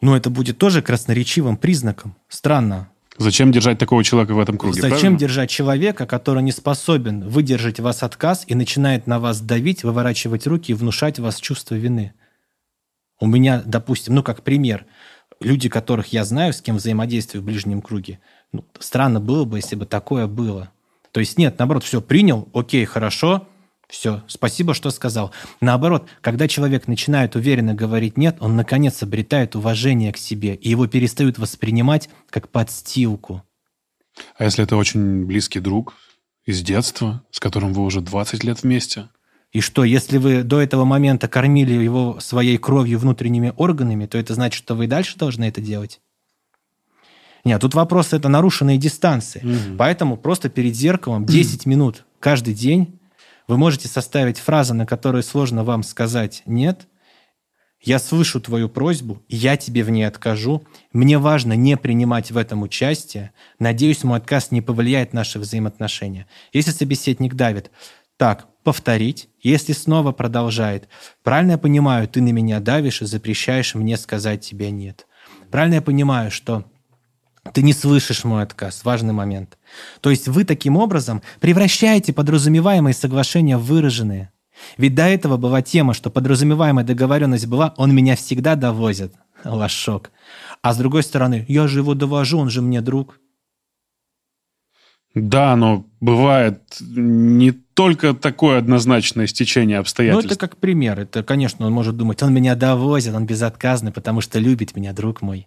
Ну, 0.03 0.15
это 0.15 0.29
будет 0.29 0.59
тоже 0.59 0.83
красноречивым 0.83 1.57
признаком. 1.57 2.15
Странно. 2.29 2.91
Зачем 3.17 3.51
держать 3.51 3.79
такого 3.79 4.05
человека 4.05 4.35
в 4.35 4.39
этом 4.39 4.59
круге? 4.59 4.81
Зачем 4.81 4.91
правильно? 4.91 5.19
держать 5.19 5.51
человека, 5.51 6.07
который 6.07 6.43
не 6.43 6.53
способен 6.53 7.27
выдержать 7.27 7.81
вас 7.81 8.03
отказ 8.03 8.45
и 8.47 8.55
начинает 8.55 9.07
на 9.07 9.19
вас 9.19 9.41
давить, 9.41 9.85
выворачивать 9.85 10.47
руки 10.47 10.73
и 10.73 10.75
внушать 10.75 11.19
вас 11.19 11.41
чувство 11.41 11.75
вины? 11.77 12.13
У 13.21 13.27
меня, 13.27 13.63
допустим, 13.65 14.15
ну 14.15 14.23
как 14.23 14.43
пример, 14.43 14.87
люди, 15.41 15.69
которых 15.69 16.13
я 16.13 16.25
знаю, 16.25 16.53
с 16.53 16.61
кем 16.61 16.77
взаимодействую 16.77 17.43
в 17.43 17.45
ближнем 17.45 17.83
круге, 17.83 18.21
ну, 18.53 18.65
странно 18.79 19.21
было 19.21 19.45
бы, 19.45 19.59
если 19.59 19.77
бы 19.77 19.87
такое 19.87 20.27
было. 20.27 20.71
То 21.13 21.21
есть 21.21 21.39
нет, 21.39 21.59
наоборот, 21.59 21.85
все 21.85 22.01
принял, 22.01 22.49
окей, 22.55 22.85
хорошо, 22.85 23.47
все, 23.89 24.23
спасибо, 24.29 24.75
что 24.75 24.91
сказал. 24.91 25.33
Наоборот, 25.61 26.09
когда 26.21 26.47
человек 26.47 26.89
начинает 26.89 27.37
уверенно 27.37 27.75
говорить 27.75 28.19
«нет», 28.19 28.37
он, 28.41 28.55
наконец, 28.55 29.03
обретает 29.03 29.57
уважение 29.57 30.13
к 30.13 30.19
себе, 30.19 30.55
и 30.55 30.69
его 30.69 30.87
перестают 30.87 31.39
воспринимать 31.39 32.11
как 32.29 32.51
подстилку. 32.51 33.43
А 34.37 34.45
если 34.45 34.65
это 34.65 34.77
очень 34.77 35.25
близкий 35.25 35.61
друг 35.61 35.95
из 36.45 36.61
детства, 36.63 37.25
с 37.31 37.41
которым 37.41 37.73
вы 37.73 37.83
уже 37.83 38.01
20 38.01 38.45
лет 38.45 38.63
вместе? 38.63 39.09
И 39.53 39.61
что, 39.61 39.85
если 39.85 40.19
вы 40.19 40.43
до 40.43 40.61
этого 40.61 40.85
момента 40.85 41.27
кормили 41.27 41.73
его 41.73 42.21
своей 42.21 42.59
кровью 42.59 42.99
внутренними 42.99 43.53
органами, 43.57 44.07
то 44.07 44.19
это 44.19 44.35
значит, 44.35 44.59
что 44.59 44.75
вы 44.75 44.85
и 44.85 44.89
дальше 44.89 45.17
должны 45.17 45.45
это 45.45 45.61
делать? 45.61 46.01
Нет, 47.45 47.61
тут 47.61 47.75
вопрос 47.75 48.13
это 48.13 48.29
нарушенные 48.29 48.77
дистанции. 48.77 49.41
Угу. 49.41 49.77
Поэтому 49.79 50.17
просто 50.17 50.51
перед 50.51 50.75
зеркалом 50.75 51.25
10 51.25 51.67
минут 51.67 52.05
каждый 52.21 52.53
день 52.53 53.01
вы 53.47 53.57
можете 53.57 53.89
составить 53.89 54.39
фразы, 54.39 54.75
на 54.75 54.85
которые 54.85 55.23
сложно 55.23 55.65
вам 55.65 55.83
сказать 55.83 56.43
«нет», 56.45 56.87
я 57.81 58.01
слышу 58.01 58.41
твою 58.41 58.69
просьбу, 58.69 59.23
я 59.29 59.57
тебе 59.57 59.85
в 59.85 59.91
ней 59.91 60.03
откажу. 60.03 60.65
Мне 60.93 61.17
важно 61.17 61.53
не 61.53 61.77
принимать 61.77 62.33
в 62.33 62.37
этом 62.37 62.63
участие. 62.63 63.31
Надеюсь, 63.61 64.03
мой 64.03 64.19
отказ 64.19 64.51
не 64.51 64.61
повлияет 64.61 65.13
на 65.13 65.21
наши 65.21 65.39
взаимоотношения. 65.39 66.27
Если 66.53 66.73
собеседник 66.73 67.35
давит, 67.35 67.71
так, 68.17 68.49
повторить. 68.69 69.31
Если 69.41 69.73
снова 69.73 70.13
продолжает, 70.13 70.91
правильно 71.23 71.53
я 71.53 71.59
понимаю, 71.59 72.07
ты 72.07 72.21
на 72.21 72.29
меня 72.29 72.61
давишь 72.61 73.01
и 73.01 73.07
запрещаешь 73.07 73.75
мне 73.75 73.97
сказать 73.97 74.43
тебе 74.43 74.71
нет. 74.71 75.07
Правильно 75.51 75.77
я 75.77 75.81
понимаю, 75.81 76.31
что 76.31 76.65
ты 77.55 77.63
не 77.63 77.73
слышишь 77.73 78.25
мой 78.25 78.43
отказ. 78.43 78.85
Важный 78.85 79.15
момент. 79.15 79.57
То 80.03 80.11
есть 80.11 80.29
вы 80.29 80.45
таким 80.45 80.77
образом 80.77 81.23
превращаете 81.41 82.13
подразумеваемые 82.13 82.93
соглашения 82.93 83.57
в 83.57 83.65
выраженные. 83.65 84.35
Ведь 84.77 84.95
до 84.95 85.05
этого 85.05 85.39
была 85.39 85.63
тема, 85.63 85.95
что 85.95 86.11
подразумеваемая 86.11 86.85
договоренность 86.85 87.47
была 87.47 87.73
«он 87.79 87.95
меня 87.95 88.17
всегда 88.17 88.55
довозит». 88.55 89.15
Лошок. 89.47 90.11
А 90.61 90.75
с 90.75 90.77
другой 90.77 91.05
стороны, 91.05 91.47
я 91.49 91.69
же 91.69 91.79
его 91.79 91.95
довожу, 91.95 92.39
он 92.39 92.51
же 92.51 92.61
мне 92.61 92.83
друг. 92.83 93.19
Да, 95.15 95.57
но 95.57 95.87
бывает 96.01 96.77
не 96.81 97.53
только 97.79 98.13
такое 98.13 98.59
однозначное 98.59 99.29
стечение 99.29 99.79
обстоятельств. 99.79 100.29
Ну, 100.29 100.33
это 100.33 100.41
как 100.41 100.57
пример. 100.57 100.99
Это, 100.99 101.23
конечно, 101.23 101.65
он 101.65 101.73
может 101.73 101.97
думать, 101.97 102.21
он 102.25 102.35
меня 102.35 102.57
довозит, 102.57 103.15
он 103.15 103.25
безотказный, 103.25 103.93
потому 103.93 104.21
что 104.21 104.41
любит 104.41 104.75
меня, 104.75 104.93
друг 104.93 105.23
мой. 105.23 105.47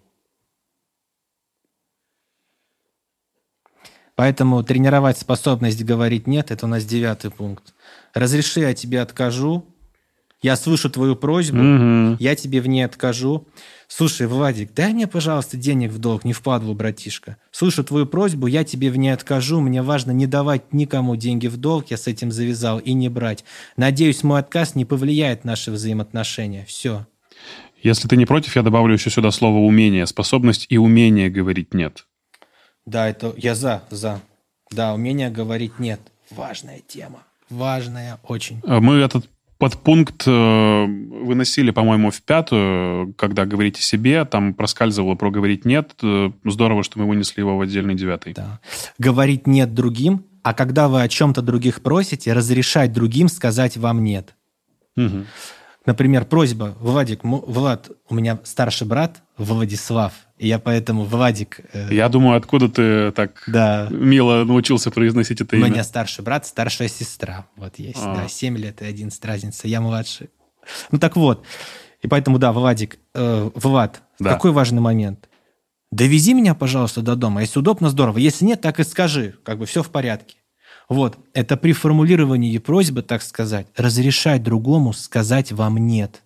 Поэтому 4.14 4.62
тренировать 4.62 5.18
способность 5.18 5.84
говорить 5.84 6.26
«нет»– 6.26 6.50
это 6.50 6.64
у 6.64 6.70
нас 6.70 6.86
девятый 6.86 7.30
пункт. 7.30 7.74
Разреши, 8.14 8.60
я 8.60 8.72
тебе 8.72 9.02
откажу. 9.02 9.66
Я 10.42 10.56
слышу 10.56 10.90
твою 10.90 11.14
просьбу, 11.14 11.58
угу. 11.58 12.16
я 12.18 12.34
тебе 12.34 12.60
в 12.60 12.66
ней 12.66 12.82
откажу. 12.82 13.46
Слушай, 13.86 14.26
Владик, 14.26 14.74
дай 14.74 14.92
мне, 14.92 15.06
пожалуйста, 15.06 15.56
денег 15.56 15.92
в 15.92 15.98
долг, 15.98 16.24
не 16.24 16.32
впадлу, 16.32 16.74
братишка. 16.74 17.36
Слышу 17.52 17.84
твою 17.84 18.06
просьбу, 18.06 18.48
я 18.48 18.64
тебе 18.64 18.90
в 18.90 18.96
ней 18.96 19.10
откажу. 19.10 19.60
Мне 19.60 19.82
важно 19.82 20.10
не 20.10 20.26
давать 20.26 20.72
никому 20.72 21.14
деньги 21.14 21.46
в 21.46 21.58
долг, 21.58 21.86
я 21.90 21.96
с 21.96 22.08
этим 22.08 22.32
завязал, 22.32 22.80
и 22.80 22.92
не 22.92 23.08
брать. 23.08 23.44
Надеюсь, 23.76 24.24
мой 24.24 24.40
отказ 24.40 24.74
не 24.74 24.84
повлияет 24.84 25.44
на 25.44 25.52
наши 25.52 25.70
взаимоотношения. 25.70 26.64
Все. 26.64 27.06
Если 27.82 28.08
ты 28.08 28.16
не 28.16 28.26
против, 28.26 28.56
я 28.56 28.62
добавлю 28.62 28.94
еще 28.94 29.10
сюда 29.10 29.30
слово 29.30 29.58
«умение», 29.58 30.06
способность 30.06 30.66
и 30.68 30.78
умение 30.78 31.28
говорить 31.28 31.74
«нет». 31.74 32.06
Да, 32.86 33.08
это 33.08 33.34
я 33.36 33.54
за, 33.54 33.82
за. 33.90 34.20
Да, 34.70 34.94
умение 34.94 35.30
говорить 35.30 35.78
нет. 35.78 36.00
Важная 36.30 36.80
тема. 36.86 37.22
Важная 37.50 38.18
очень. 38.24 38.60
А 38.66 38.80
мы 38.80 38.96
этот 38.96 39.28
подпункт 39.62 40.24
э, 40.26 40.84
выносили, 40.86 41.70
по-моему, 41.70 42.10
в 42.10 42.20
пятую, 42.22 43.14
когда 43.14 43.46
говорите 43.46 43.80
себе, 43.80 44.24
там 44.24 44.54
проскальзывало 44.54 45.14
про 45.14 45.30
говорить 45.30 45.64
нет. 45.64 45.92
Э, 46.02 46.32
здорово, 46.44 46.82
что 46.82 46.98
мы 46.98 47.06
вынесли 47.06 47.42
его 47.42 47.56
в 47.56 47.60
отдельный 47.60 47.94
девятый. 47.94 48.32
Да. 48.32 48.58
Говорить 48.98 49.46
нет 49.46 49.72
другим, 49.72 50.24
а 50.42 50.52
когда 50.52 50.88
вы 50.88 51.00
о 51.02 51.08
чем-то 51.08 51.42
других 51.42 51.80
просите, 51.80 52.32
разрешать 52.32 52.92
другим 52.92 53.28
сказать 53.28 53.76
вам 53.76 54.02
нет. 54.02 54.34
Угу. 54.96 55.26
Например, 55.84 56.24
просьба, 56.24 56.76
Владик, 56.80 57.20
Влад, 57.24 57.90
у 58.08 58.14
меня 58.14 58.38
старший 58.44 58.86
брат 58.86 59.22
Владислав, 59.36 60.12
и 60.38 60.46
я 60.46 60.60
поэтому 60.60 61.04
Владик... 61.04 61.60
Э, 61.72 61.88
я 61.90 62.08
думаю, 62.08 62.36
откуда 62.36 62.68
ты 62.68 63.10
так 63.10 63.42
да. 63.48 63.88
мило 63.90 64.44
научился 64.44 64.92
произносить 64.92 65.40
это 65.40 65.56
имя? 65.56 65.66
У 65.66 65.70
меня 65.70 65.82
старший 65.82 66.24
брат, 66.24 66.46
старшая 66.46 66.88
сестра, 66.88 67.46
вот 67.56 67.78
есть, 67.78 67.98
а. 68.00 68.14
да, 68.14 68.28
7 68.28 68.56
лет 68.58 68.80
и 68.80 68.84
11 68.84 69.24
разница, 69.24 69.66
я 69.66 69.80
младший. 69.80 70.30
Ну 70.92 70.98
так 70.98 71.16
вот, 71.16 71.44
и 72.00 72.06
поэтому, 72.06 72.38
да, 72.38 72.52
Владик, 72.52 72.98
э, 73.14 73.50
Влад, 73.54 74.02
да. 74.20 74.30
какой 74.30 74.52
важный 74.52 74.80
момент? 74.80 75.28
Довези 75.90 76.32
меня, 76.32 76.54
пожалуйста, 76.54 77.02
до 77.02 77.16
дома. 77.16 77.42
Если 77.42 77.58
удобно, 77.58 77.90
здорово. 77.90 78.16
Если 78.16 78.46
нет, 78.46 78.62
так 78.62 78.80
и 78.80 78.84
скажи. 78.84 79.34
Как 79.44 79.58
бы 79.58 79.66
все 79.66 79.82
в 79.82 79.90
порядке. 79.90 80.36
Вот, 80.92 81.16
это 81.32 81.56
при 81.56 81.72
формулировании 81.72 82.58
просьбы, 82.58 83.00
так 83.02 83.22
сказать, 83.22 83.66
разрешать 83.76 84.42
другому 84.42 84.92
сказать 84.92 85.50
вам 85.50 85.78
«нет». 85.78 86.22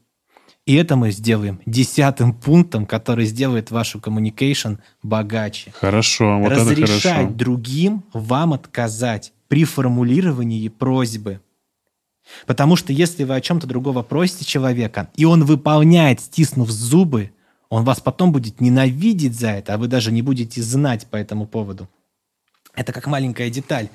И 0.66 0.74
это 0.74 0.97
мы 0.97 1.12
сделаем 1.12 1.60
десятым 1.66 2.34
пунктом, 2.34 2.84
который 2.84 3.26
сделает 3.26 3.70
вашу 3.70 4.01
communication 4.01 4.78
богаче. 5.05 5.70
Хорошо, 5.70 6.38
вот 6.40 6.51
Разрешать 6.51 7.05
это 7.05 7.14
хорошо. 7.14 7.30
другим 7.30 8.02
вам 8.12 8.55
отказать 8.55 9.32
при 9.47 9.62
формулировании 9.62 10.66
просьбы. 10.66 11.40
Потому 12.47 12.74
что 12.74 12.93
если 12.93 13.22
вы 13.22 13.36
о 13.36 13.40
чем-то 13.40 13.68
другого 13.68 14.02
просите 14.02 14.44
человека, 14.44 15.10
и 15.14 15.24
он 15.24 15.44
выполняет, 15.44 16.20
стиснув 16.20 16.68
зубы, 16.70 17.30
он 17.68 17.84
вас 17.84 18.01
потом 18.01 18.32
будет 18.32 18.60
ненавидеть 18.60 19.38
за 19.38 19.51
это, 19.51 19.74
а 19.74 19.78
вы 19.78 19.86
даже 19.86 20.10
не 20.10 20.22
будете 20.22 20.60
знать 20.60 21.06
по 21.06 21.14
этому 21.14 21.47
поводу. 21.47 21.88
Это 22.74 22.93
как 22.93 23.06
маленькая 23.06 23.48
деталь. 23.48 23.88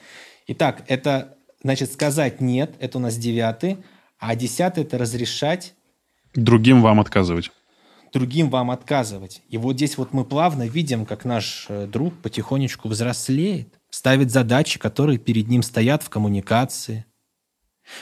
Итак, 0.54 0.84
это 0.90 1.38
значит 1.64 1.94
сказать 1.94 2.42
нет, 2.42 2.76
это 2.80 2.98
у 2.98 3.02
нас 3.02 3.16
девятый, 3.16 3.78
а 4.20 4.36
десятый 4.36 4.84
это 4.84 4.98
разрешать 4.98 5.74
Другим 6.36 6.82
вам 6.82 7.00
отказывать. 7.00 7.52
другим 8.12 8.50
вам 8.50 8.70
отказывать. 8.70 9.42
И 9.48 9.58
вот 9.58 9.78
здесь 9.78 9.98
вот 9.98 10.12
мы 10.12 10.26
плавно 10.26 10.68
видим, 10.68 11.06
как 11.06 11.24
наш 11.24 11.68
э, 11.70 11.88
друг 11.88 12.22
потихонечку 12.22 12.90
взрослеет, 12.90 13.80
ставит 13.90 14.30
задачи, 14.30 14.78
которые 14.78 15.20
перед 15.20 15.48
ним 15.48 15.64
стоят 15.64 16.04
в 16.04 16.10
коммуникации, 16.10 17.06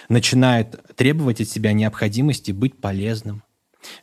начинает 0.09 0.95
требовать 0.95 1.41
от 1.41 1.49
себя 1.49 1.73
необходимости 1.73 2.51
быть 2.51 2.81
полезным, 2.81 3.43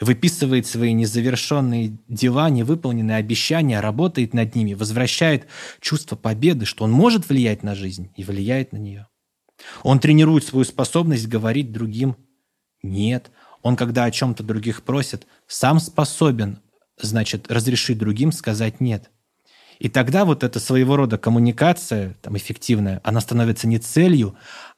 выписывает 0.01 0.67
свои 0.67 0.93
незавершенные 0.93 1.99
дела, 2.09 2.51
невыполненные 2.51 3.19
обещания, 3.19 3.81
работает 3.81 4.35
над 4.35 4.55
ними, 4.55 4.75
возвращает 4.75 5.47
чувство 5.81 6.17
победы, 6.17 6.65
что 6.65 6.85
он 6.85 6.93
может 6.93 7.29
влиять 7.29 7.63
на 7.63 7.75
жизнь 7.75 8.11
и 8.17 8.25
влияет 8.25 8.73
на 8.73 8.79
нее. 8.79 9.09
Он 9.83 9.99
тренирует 9.99 10.45
свою 10.45 10.65
способность 10.65 11.29
говорить 11.29 11.73
другим 11.73 12.17
«нет». 12.83 13.31
Он, 13.63 13.75
когда 13.75 14.05
о 14.05 14.11
чем-то 14.11 14.45
других 14.45 14.85
просит, 14.85 15.27
сам 15.49 15.81
способен, 15.81 16.61
значит, 17.01 17.51
разрешить 17.51 17.99
другим 17.99 18.31
сказать 18.33 18.81
«нет». 18.81 19.11
И 19.79 19.89
тогда 19.89 20.25
вот 20.25 20.43
эта 20.43 20.59
своего 20.59 20.97
рода 20.97 21.19
коммуникация, 21.19 22.15
там, 22.23 22.37
эффективная, 22.37 23.01
она 23.05 23.21
становится 23.21 23.67
не 23.67 23.79
целью, 23.79 24.37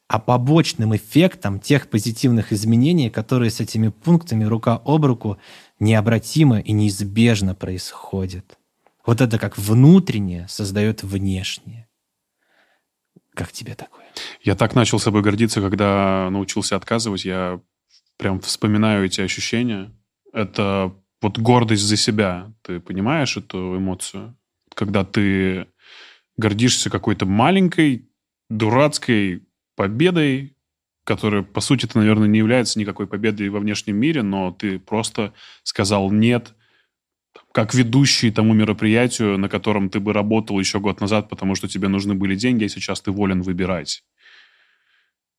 а 0.08 0.18
побочным 0.18 0.96
эффектом 0.96 1.60
тех 1.60 1.88
позитивных 1.88 2.52
изменений, 2.52 3.10
которые 3.10 3.50
с 3.50 3.60
этими 3.60 3.88
пунктами 3.88 4.44
рука 4.44 4.80
об 4.84 5.04
руку 5.04 5.38
необратимо 5.78 6.60
и 6.60 6.72
неизбежно 6.72 7.54
происходят. 7.54 8.58
Вот 9.04 9.20
это 9.20 9.38
как 9.38 9.58
внутреннее 9.58 10.48
создает 10.48 11.02
внешнее. 11.02 11.88
Как 13.34 13.52
тебе 13.52 13.74
такое? 13.74 14.06
Я 14.42 14.56
так 14.56 14.74
начал 14.74 14.98
собой 14.98 15.22
гордиться, 15.22 15.60
когда 15.60 16.28
научился 16.30 16.74
отказывать. 16.74 17.24
Я 17.24 17.60
прям 18.16 18.40
вспоминаю 18.40 19.04
эти 19.04 19.20
ощущения. 19.20 19.92
Это 20.32 20.94
вот 21.20 21.38
гордость 21.38 21.84
за 21.84 21.96
себя. 21.96 22.52
Ты 22.62 22.80
понимаешь 22.80 23.36
эту 23.36 23.76
эмоцию? 23.76 24.36
Когда 24.74 25.04
ты 25.04 25.66
гордишься 26.36 26.90
какой-то 26.90 27.26
маленькой, 27.26 28.08
дурацкой 28.48 29.47
победой, 29.78 30.56
которая, 31.04 31.42
по 31.42 31.60
сути, 31.60 31.86
это, 31.86 31.98
наверное, 31.98 32.26
не 32.26 32.38
является 32.38 32.80
никакой 32.80 33.06
победой 33.06 33.48
во 33.48 33.60
внешнем 33.60 33.96
мире, 33.96 34.22
но 34.22 34.50
ты 34.50 34.80
просто 34.80 35.32
сказал 35.62 36.10
«нет», 36.10 36.54
как 37.52 37.74
ведущий 37.74 38.32
тому 38.32 38.54
мероприятию, 38.54 39.38
на 39.38 39.48
котором 39.48 39.88
ты 39.88 40.00
бы 40.00 40.12
работал 40.12 40.58
еще 40.58 40.80
год 40.80 41.00
назад, 41.00 41.28
потому 41.28 41.54
что 41.54 41.68
тебе 41.68 41.86
нужны 41.86 42.14
были 42.14 42.34
деньги, 42.34 42.64
а 42.64 42.68
сейчас 42.68 43.00
ты 43.00 43.12
волен 43.12 43.42
выбирать. 43.42 44.02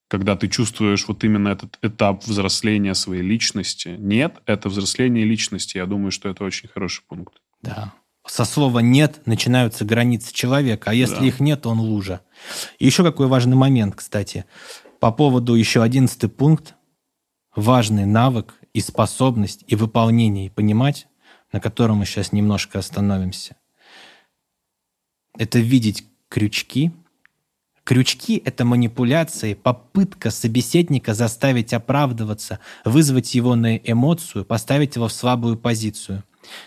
Когда 0.07 0.38
ты 0.38 0.48
чувствуешь 0.48 1.06
вот 1.07 1.24
именно 1.26 1.49
этот 1.49 1.78
этап 1.82 2.24
взросления 2.24 2.95
своей 2.95 3.22
личности. 3.22 3.90
Нет, 3.99 4.41
это 4.45 4.70
взросление 4.70 5.26
личности. 5.26 5.78
Я 5.78 5.86
думаю, 5.86 6.11
что 6.11 6.30
это 6.30 6.45
очень 6.45 6.70
хороший 6.70 7.03
пункт. 7.07 7.41
Да. 7.61 7.94
Со 8.30 8.45
слова 8.45 8.77
«нет» 8.77 9.26
начинаются 9.26 9.85
границы 9.85 10.31
человека, 10.31 10.91
а 10.91 10.93
если 10.93 11.22
Да. 11.22 11.26
их 11.26 11.39
нет, 11.39 11.65
он 11.65 11.80
лужа. 11.80 12.22
И 12.77 12.85
еще 12.85 13.03
какой 13.03 13.26
важный 13.26 13.56
момент, 13.56 13.95
кстати. 13.95 14.45
По 14.99 15.11
поводу 15.11 15.56
еще 15.56 15.81
одиннадцатый 15.81 16.30
пункт. 16.30 16.76
Важный 17.56 18.06
навык 18.06 18.53
и 18.72 18.81
способность, 18.81 19.64
и 19.65 19.76
выполнение, 19.76 20.45
и 20.45 20.49
понимать, 20.49 21.07
на 21.51 21.60
котором 21.60 21.97
мы 21.97 22.06
сейчас 22.06 22.31
немножко 22.31 22.77
остановимся. 22.77 23.56
Это 25.35 25.57
видеть 25.57 26.06
крючки. 26.30 26.91
Крючки– 27.84 28.39
это 28.45 28.64
манипуляции, 28.64 29.56
попытка 29.56 30.30
собеседника 30.30 31.15
заставить 31.15 31.73
оправдываться, 31.73 32.60
вызвать 32.85 33.34
его 33.34 33.56
на 33.56 33.76
эмоцию, 33.77 34.45
поставить 34.45 34.95
его 34.97 35.07
в 35.07 35.14
слабую 35.14 35.57
позицию. 35.57 36.23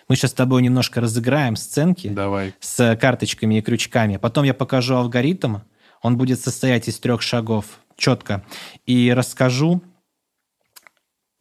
Мы 0.09 0.17
сейчас 0.17 0.33
с 0.33 0.35
тобой 0.35 0.63
немножко 0.63 1.01
разыграем 1.01 1.57
сценки 1.57 2.09
Давай. 2.09 2.55
с 2.61 2.97
карточками 2.97 3.59
и 3.59 3.63
крючками. 3.63 4.17
Потом 4.17 4.45
я 4.45 4.55
покажу 4.55 4.97
алгоритм. 4.97 5.59
Он 6.03 6.17
будет 6.17 6.41
состоять 6.41 6.89
из 6.89 6.99
трех 6.99 7.23
шагов 7.23 7.81
четко. 7.97 8.45
И 8.87 9.13
расскажу, 9.15 9.83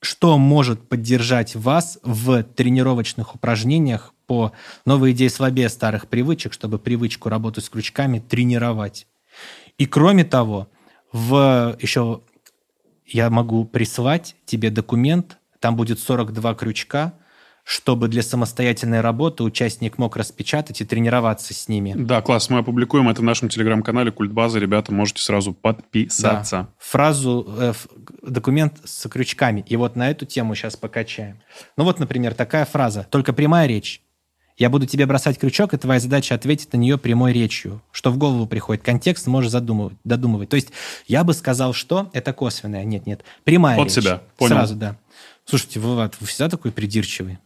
что 0.02 0.38
может 0.38 0.90
поддержать 0.90 1.56
вас 1.56 2.00
в 2.04 2.44
тренировочных 2.44 3.36
упражнениях 3.36 4.14
по 4.26 4.52
новой 4.86 5.12
идее 5.12 5.30
слабее 5.30 5.70
старых 5.70 6.08
привычек, 6.08 6.54
чтобы 6.54 6.80
привычку 6.80 7.30
работать 7.30 7.66
с 7.66 7.70
крючками 7.70 8.20
тренировать. 8.20 9.08
И 9.78 9.86
кроме 9.86 10.24
того, 10.24 10.70
в 11.12 11.78
еще 11.80 12.22
я 13.06 13.30
могу 13.30 13.66
прислать 13.66 14.36
тебе 14.46 14.70
документ, 14.70 15.38
там 15.60 15.76
будет 15.76 16.00
42 16.00 16.56
крючка, 16.56 17.14
чтобы 17.72 18.10
для 18.10 18.22
самостоятельной 18.22 19.00
работы 19.00 19.44
участник 19.44 19.98
мог 19.98 20.18
распечатать 20.18 20.82
и 20.82 20.86
тренироваться 20.86 21.54
с 21.54 21.70
ними. 21.70 21.94
Да, 21.96 22.22
класс. 22.22 22.50
Мы 22.50 22.60
опубликуем 22.60 23.08
это 23.08 23.22
в 23.22 23.24
нашем 23.24 23.48
телеграм-канале 23.48 24.12
Культбаза. 24.12 24.60
Ребята, 24.60 24.92
можете 24.92 25.22
сразу 25.22 25.54
подписаться. 25.54 26.58
Да. 26.58 26.70
Фразу, 26.80 27.48
э, 27.48 27.74
документ 28.24 28.74
с 28.84 29.08
крючками. 29.08 29.64
И 29.70 29.78
вот 29.78 29.96
на 29.96 30.12
эту 30.12 30.26
тему 30.26 30.54
сейчас 30.54 30.76
покачаем. 30.76 31.40
Ну 31.78 31.86
вот, 31.86 31.98
например, 31.98 32.34
такая 32.34 32.66
фраза. 32.66 33.08
Только 33.10 33.32
прямая 33.32 33.68
речь. 33.68 34.02
Я 34.58 34.70
буду 34.70 34.86
тебе 34.86 35.06
бросать 35.06 35.40
крючок, 35.40 35.74
и 35.74 35.78
твоя 35.78 36.02
задача 36.02 36.36
ответить 36.36 36.74
на 36.74 36.78
нее 36.78 36.98
прямой 36.98 37.32
речью. 37.32 37.82
Что 37.94 38.12
в 38.12 38.18
голову 38.18 38.48
приходит. 38.48 38.84
Контекст 38.84 39.28
можешь 39.28 39.50
задумывать, 39.50 39.96
додумывать. 40.04 40.50
То 40.50 40.58
есть 40.58 40.74
я 41.08 41.24
бы 41.24 41.34
сказал, 41.34 41.72
что 41.72 42.10
это 42.12 42.34
косвенное. 42.34 42.84
Нет, 42.84 43.06
нет. 43.06 43.24
Прямая 43.46 43.80
От 43.80 43.86
речь. 43.86 43.94
себя. 43.94 44.22
Понял. 44.36 44.58
Сразу, 44.58 44.76
да. 44.76 44.98
Слушайте, 45.46 45.80
Влад, 45.80 46.18
вы 46.20 46.28
всегда 46.28 46.50
такой 46.50 46.74
придирчивый? 46.74 47.40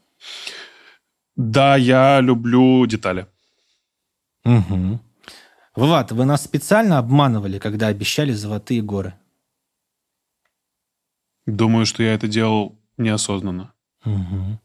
Да, 1.36 1.76
я 1.76 2.22
люблю 2.22 2.86
детали. 2.86 3.28
Угу. 4.46 5.00
Влад, 5.76 6.12
вы 6.12 6.26
нас 6.26 6.44
специально 6.44 6.98
обманывали, 6.98 7.60
когда 7.60 7.88
обещали 7.88 8.32
золотые 8.32 8.82
горы? 8.82 9.14
Думаю, 11.46 11.86
что 11.86 12.04
я 12.04 12.14
это 12.14 12.28
делал 12.28 12.80
неосознанно. 12.98 13.74
Мгм. 14.06 14.60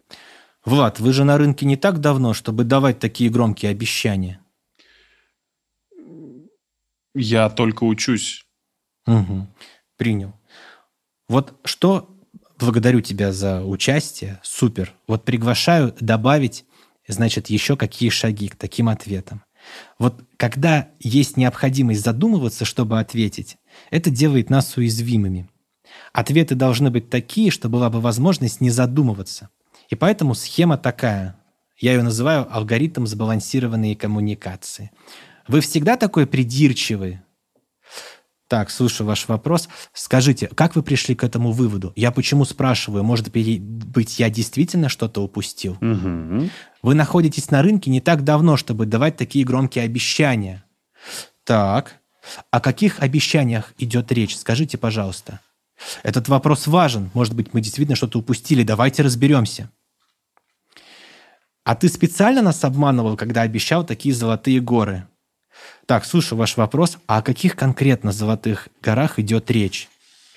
Влад, 0.64 1.00
вы 1.00 1.12
же 1.12 1.24
на 1.24 1.38
рынке 1.38 1.66
не 1.66 1.76
так 1.76 2.00
давно, 2.00 2.34
чтобы 2.34 2.64
давать 2.64 2.98
такие 2.98 3.30
громкие 3.30 3.70
обещания. 3.70 4.40
Я 7.14 7.50
только 7.50 7.84
учусь. 7.84 8.46
Мгм. 9.06 9.48
Принял. 9.96 10.32
Вот 11.28 11.58
что 11.64 12.08
благодарю 12.60 13.00
тебя 13.00 13.32
за 13.32 13.64
участие. 13.64 14.38
Супер. 14.42 14.94
Вот 15.08 15.24
приглашаю 15.24 15.94
добавить, 16.00 16.64
значит, 17.08 17.48
еще 17.48 17.76
какие 17.76 18.10
шаги 18.10 18.48
к 18.48 18.56
таким 18.56 18.88
ответам. 18.88 19.42
Вот 19.98 20.22
когда 20.36 20.88
есть 21.00 21.36
необходимость 21.36 22.02
задумываться, 22.02 22.64
чтобы 22.64 22.98
ответить, 22.98 23.56
это 23.90 24.10
делает 24.10 24.50
нас 24.50 24.76
уязвимыми. 24.76 25.48
Ответы 26.12 26.54
должны 26.54 26.90
быть 26.90 27.10
такие, 27.10 27.50
что 27.50 27.68
была 27.68 27.90
бы 27.90 28.00
возможность 28.00 28.60
не 28.60 28.70
задумываться. 28.70 29.48
И 29.88 29.94
поэтому 29.94 30.34
схема 30.34 30.78
такая. 30.78 31.36
Я 31.78 31.94
ее 31.94 32.02
называю 32.02 32.46
алгоритм 32.54 33.06
сбалансированной 33.06 33.94
коммуникации. 33.94 34.90
Вы 35.48 35.60
всегда 35.60 35.96
такой 35.96 36.26
придирчивый? 36.26 37.20
Так, 38.50 38.68
слушаю 38.70 39.06
ваш 39.06 39.28
вопрос. 39.28 39.68
Скажите, 39.92 40.48
как 40.48 40.74
вы 40.74 40.82
пришли 40.82 41.14
к 41.14 41.22
этому 41.22 41.52
выводу? 41.52 41.92
Я 41.94 42.10
почему 42.10 42.44
спрашиваю? 42.44 43.04
Может 43.04 43.30
быть, 43.30 44.18
я 44.18 44.28
действительно 44.28 44.88
что-то 44.88 45.22
упустил? 45.22 45.78
Мгм. 45.80 46.50
Вы 46.82 46.94
находитесь 46.94 47.52
на 47.52 47.62
рынке 47.62 47.92
не 47.92 48.00
так 48.00 48.24
давно, 48.24 48.56
чтобы 48.56 48.86
давать 48.86 49.16
такие 49.16 49.44
громкие 49.44 49.84
обещания. 49.84 50.64
Так, 51.44 52.00
о 52.50 52.58
каких 52.58 52.98
обещаниях 52.98 53.72
идет 53.78 54.10
речь? 54.10 54.36
Скажите, 54.36 54.78
пожалуйста. 54.78 55.38
Этот 56.02 56.28
вопрос 56.28 56.66
важен. 56.66 57.12
Может 57.14 57.36
быть, 57.36 57.54
мы 57.54 57.60
действительно 57.60 57.94
что-то 57.94 58.18
упустили. 58.18 58.64
Давайте 58.64 59.04
разберемся. 59.04 59.70
А 61.62 61.76
ты 61.76 61.88
специально 61.88 62.42
нас 62.42 62.64
обманывал, 62.64 63.16
когда 63.16 63.42
обещал 63.42 63.86
такие 63.86 64.12
золотые 64.12 64.60
горы? 64.60 65.06
Так, 65.90 66.04
слушаю 66.04 66.38
ваш 66.38 66.56
вопрос. 66.56 66.98
А 67.08 67.18
о 67.18 67.22
каких 67.22 67.56
конкретно 67.56 68.12
золотых 68.12 68.68
горах 68.80 69.18
идет 69.18 69.50
речь? 69.50 69.88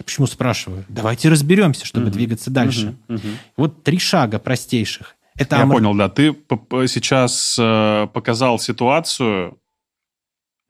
Почему 0.03 0.25
спрашиваю? 0.25 0.83
Давайте 0.89 1.29
разберемся, 1.29 1.85
чтобы 1.85 2.09
двигаться 2.09 2.49
дальше. 2.49 2.95
Вот 3.55 3.83
три 3.83 3.99
шага 3.99 4.39
простейших. 4.39 5.15
Это 5.35 5.57
Я 5.57 5.65
амор- 5.65 5.73
понял, 5.73 5.93
да. 5.93 6.09
Ты 6.09 6.35
сейчас 6.87 7.55
э, 7.59 8.07
показал 8.11 8.57
ситуацию, 8.57 9.59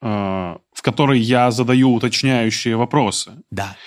э, 0.01 0.05
в 0.05 0.81
которой 0.81 1.21
я 1.21 1.49
задаю 1.51 1.93
уточняющие 1.93 2.75
вопросы. 2.75 3.31
Да. 3.51 3.77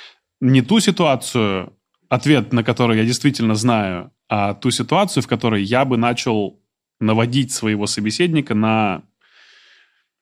Не 0.40 0.62
ту 0.62 0.81
ситуацию, 0.81 1.74
ответ 2.09 2.55
на 2.55 2.64
который 2.64 2.97
я 2.97 3.05
действительно 3.05 3.55
знаю, 3.55 4.12
а 4.31 4.55
ту 4.55 4.70
ситуацию, 4.70 5.23
в 5.23 5.27
которой 5.27 5.62
я 5.62 5.85
бы 5.85 5.98
начал 5.98 6.59
наводить 7.01 7.52
своего 7.52 7.86
собеседника 7.86 8.55
на, 8.55 9.02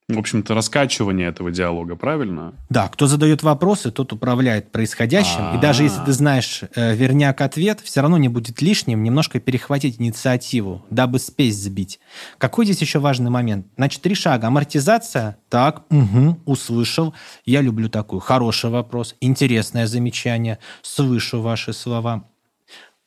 в 0.09 0.19
общем-то, 0.19 0.55
раскачивание 0.55 1.29
этого 1.29 1.51
диалога, 1.51 1.97
правильно? 1.97 2.53
Да, 2.69 2.89
кто 2.89 3.07
задает 3.07 3.43
вопросы, 3.43 3.91
тот 3.91 4.13
управляет 4.13 4.71
происходящим. 4.71 5.57
И 5.57 5.61
даже 5.61 5.85
если 5.85 6.05
ты 6.05 6.13
знаешь 6.13 6.61
э, 6.75 6.95
верняк-ответ, 6.95 7.81
все 7.81 8.03
равно 8.03 8.19
не 8.19 8.29
будет 8.29 8.61
лишним 8.61 9.03
немножко 9.03 9.41
перехватить 9.41 9.99
инициативу, 9.99 10.85
дабы 10.91 11.19
спесь 11.19 11.57
сбить. 11.57 12.01
Какой 12.37 12.67
здесь 12.67 12.83
еще 12.83 12.99
важный 12.99 13.31
момент? 13.31 13.67
Значит, 13.79 14.03
три 14.03 14.15
шага. 14.15 14.49
Амортизация. 14.49 15.39
Так, 15.49 15.85
угу, 15.91 16.39
услышал. 16.45 17.15
Я 17.47 17.63
люблю 17.63 17.89
такую. 17.89 18.21
Хороший 18.21 18.69
вопрос. 18.69 19.17
Интересное 19.23 19.87
замечание. 19.87 20.59
Слышу 20.83 21.41
ваши 21.41 21.73
слова. 21.73 22.29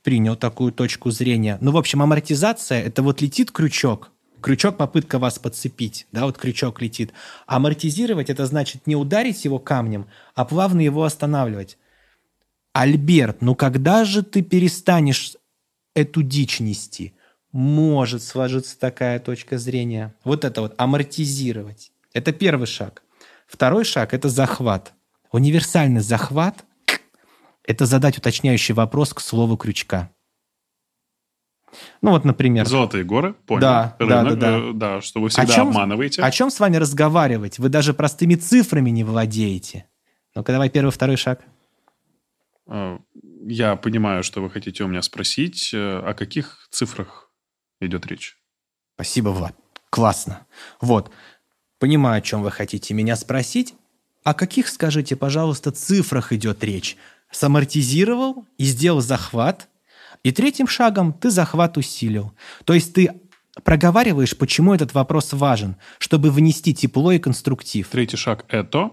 Принял 0.04 0.36
такую 0.36 0.72
точку 0.72 1.12
зрения. 1.12 1.60
Ну, 1.62 1.72
в 1.72 1.78
общем, 1.78 2.02
амортизация– 2.02 2.82
это 2.84 3.04
вот 3.04 3.22
летит 3.22 3.52
крючок, 3.52 4.12
Крючок– 4.42 4.78
попытка 4.78 5.20
вас 5.20 5.40
подцепить, 5.40 6.08
да, 6.12 6.26
вот 6.26 6.38
крючок 6.38 6.82
летит. 6.82 7.12
Амортизировать– 7.46 8.30
это 8.32 8.46
значит 8.46 8.86
не 8.88 8.96
ударить 8.96 9.46
его 9.46 9.60
камнем, 9.60 10.08
а 10.36 10.46
плавно 10.46 10.82
его 10.82 11.04
останавливать. 11.04 11.78
Альберт, 12.74 13.42
ну 13.42 13.56
когда 13.56 14.06
же 14.06 14.22
ты 14.22 14.44
перестанешь 14.44 15.36
эту 15.96 16.22
дичь 16.22 16.60
нести? 16.60 17.14
Может 17.52 18.22
сложиться 18.22 18.78
такая 18.78 19.20
точка 19.20 19.58
зрения. 19.58 20.14
Вот 20.24 20.46
это 20.46 20.62
вот 20.62 20.76
амортизировать. 20.78 21.92
Это 22.14 22.32
первый 22.32 22.68
шаг. 22.68 23.02
Второй 23.48 23.86
шаг– 23.86 24.14
это 24.16 24.30
захват. 24.30 24.94
Универсальный 25.32 26.02
захват– 26.02 26.66
это 27.64 27.86
задать 27.86 28.18
уточняющий 28.18 28.76
вопрос 28.76 29.14
к 29.14 29.22
слову 29.22 29.58
крючка. 29.58 30.12
Ну 32.02 32.12
вот, 32.12 32.26
например, 32.26 32.66
Золотые 32.68 33.04
горы, 33.04 33.34
понял. 33.46 33.62
Да, 33.62 33.96
да, 34.00 34.24
да, 34.36 34.58
э, 34.58 34.72
да, 34.74 35.02
что 35.02 35.20
вы 35.22 35.28
О 35.28 35.30
всегда 35.30 35.54
чем- 35.54 35.68
обманываете. 35.70 36.22
о 36.22 36.32
чем 36.32 36.50
с 36.50 36.60
вами 36.60 36.78
разговаривать? 36.78 37.60
Вы 37.60 37.70
даже 37.70 37.94
простыми 37.94 38.36
цифрами 38.36 38.90
не 38.90 39.04
владеете. 39.04 39.86
Ну-ка, 40.36 40.52
давай 40.52 40.70
первый, 40.70 40.92
второй 40.92 41.18
шаг. 41.18 41.42
Э, 42.68 42.98
Я 43.50 43.76
понимаю, 43.78 44.24
что 44.24 44.42
вы 44.42 44.50
хотите 44.50 44.84
у 44.84 44.88
меня 44.88 45.02
спросить, 45.02 45.72
э, 45.74 46.00
о 46.00 46.14
каких 46.14 46.68
цифрах 46.70 47.32
идет 47.80 48.06
речь. 48.06 48.38
Спасибо, 48.96 49.30
Влад. 49.30 49.56
Классно. 49.90 50.46
Вот. 50.82 51.12
Понимаю, 51.80 52.18
о 52.18 52.22
чем 52.22 52.42
вы 52.44 52.52
хотите 52.52 52.94
меня 52.94 53.16
спросить. 53.16 53.74
О 54.24 54.34
каких, 54.34 54.68
скажите, 54.68 55.16
пожалуйста, 55.16 55.72
цифрах 55.72 56.34
идет 56.34 56.64
речь? 56.64 56.98
Самортизировал 57.32 58.46
и 58.58 58.66
сделал 58.66 59.00
захват. 59.02 59.70
И 60.24 60.32
третьим 60.32 60.68
шагом 60.68 61.14
ты 61.14 61.30
захват 61.30 61.78
усилил. 61.78 62.34
То 62.66 62.74
есть 62.74 62.94
ты 62.94 63.12
проговариваешь, 63.64 64.38
почему 64.38 64.74
этот 64.74 64.94
вопрос 64.94 65.34
важен, 65.34 65.78
чтобы 66.00 66.32
внести 66.32 66.74
тепло 66.74 67.12
и 67.12 67.20
конструктив. 67.20 67.88
Третий 67.90 68.18
шаг– 68.18 68.46
это... 68.50 68.92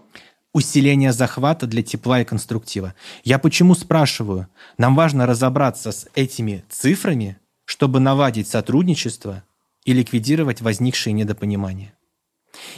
усиление 0.54 1.12
захвата 1.12 1.66
для 1.66 1.82
тепла 1.82 2.20
и 2.20 2.24
конструктива. 2.24 2.94
Я 3.24 3.38
почему 3.38 3.74
спрашиваю? 3.74 4.46
Нам 4.78 4.94
важно 4.94 5.26
разобраться 5.26 5.90
с 5.90 6.06
этими 6.14 6.64
цифрами, 6.70 7.36
чтобы 7.64 7.98
наладить 7.98 8.46
сотрудничество 8.46 9.42
и 9.84 9.92
ликвидировать 9.92 10.60
возникшие 10.60 11.12
недопонимания. 11.12 11.92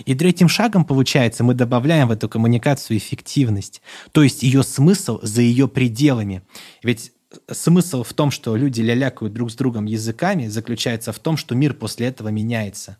И 0.06 0.14
третьим 0.14 0.48
шагом, 0.48 0.86
получается, 0.86 1.44
мы 1.44 1.52
добавляем 1.52 2.08
в 2.08 2.12
эту 2.12 2.30
коммуникацию 2.30 2.96
эффективность, 2.96 3.82
то 4.10 4.22
есть 4.22 4.42
ее 4.42 4.62
смысл 4.62 5.18
за 5.22 5.42
ее 5.42 5.68
пределами. 5.68 6.42
Ведь 6.82 7.12
смысл 7.50 8.02
в 8.02 8.12
том, 8.12 8.30
что 8.30 8.56
люди 8.56 8.80
лялякают 8.80 9.32
друг 9.32 9.50
с 9.50 9.54
другом 9.54 9.84
языками, 9.86 10.46
заключается 10.48 11.12
в 11.12 11.18
том, 11.18 11.36
что 11.36 11.54
мир 11.54 11.74
после 11.74 12.06
этого 12.08 12.28
меняется. 12.28 12.98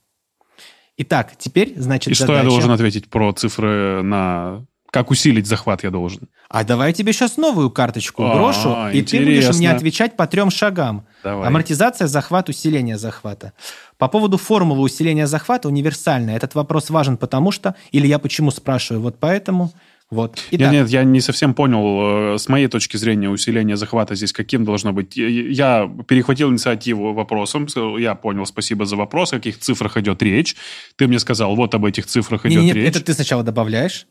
Итак, 0.98 1.32
теперь, 1.38 1.74
значит, 1.76 2.12
И 2.12 2.14
что 2.14 2.24
я 2.32 2.38
задача- 2.38 2.48
должен 2.48 2.70
ответить 2.70 3.08
про 3.08 3.32
цифры 3.32 4.02
на... 4.02 4.64
Как 4.92 5.10
усилить 5.10 5.46
захват 5.46 5.82
я 5.82 5.90
должен? 5.90 6.28
А 6.48 6.64
давай 6.64 6.88
я 6.88 6.94
тебе 6.94 7.12
сейчас 7.12 7.36
новую 7.36 7.70
карточку 7.70 8.24
А, 8.24 8.34
брошу, 8.34 8.88
и 8.96 9.02
ты 9.02 9.18
будешь 9.18 9.38
интересно. 9.42 9.58
мне 9.58 9.70
отвечать 9.72 10.16
по 10.16 10.26
трем 10.26 10.48
шагам. 10.50 11.06
Давай. 11.22 11.48
Амортизация, 11.48 12.06
захват, 12.06 12.48
усиление 12.48 12.96
захвата. 12.96 13.52
По 13.98 14.08
поводу 14.08 14.38
формулы 14.38 14.80
усиления 14.80 15.26
захвата 15.26 15.68
универсальная. 15.68 16.36
Этот 16.36 16.54
вопрос 16.54 16.88
важен 16.88 17.18
потому 17.18 17.50
что, 17.50 17.74
или 17.90 18.06
я 18.06 18.18
почему 18.18 18.50
спрашиваю, 18.50 19.02
вот 19.02 19.18
поэтому, 19.20 19.72
вот. 20.10 20.38
Итак, 20.50 20.72
Нет, 20.72 20.72
нет, 20.72 20.88
я 20.88 21.04
не 21.04 21.20
совсем 21.20 21.52
понял, 21.54 22.34
э, 22.34 22.38
с 22.38 22.48
моей 22.48 22.68
точки 22.68 22.96
зрения, 22.96 23.28
усиление 23.28 23.76
захвата 23.76 24.14
здесь 24.14 24.32
каким 24.32 24.64
должно 24.64 24.92
быть. 24.92 25.16
Я- 25.16 25.90
перехватил 26.06 26.50
инициативу 26.50 27.12
вопросом, 27.12 27.66
я 27.98 28.14
понял, 28.14 28.46
спасибо 28.46 28.86
за 28.86 28.96
вопрос, 28.96 29.32
о 29.32 29.36
каких 29.36 29.58
цифрах 29.58 29.96
идет 29.96 30.22
речь. 30.22 30.56
Ты 30.96 31.08
мне 31.08 31.18
сказал, 31.18 31.56
вот 31.56 31.74
об 31.74 31.84
этих 31.84 32.06
цифрах 32.06 32.46
идет 32.46 32.60
не-не-не, 32.60 32.72
речь. 32.80 32.88
это 32.96 33.04
ты 33.04 33.14
сначала 33.14 33.42
добавляешь. 33.42 34.06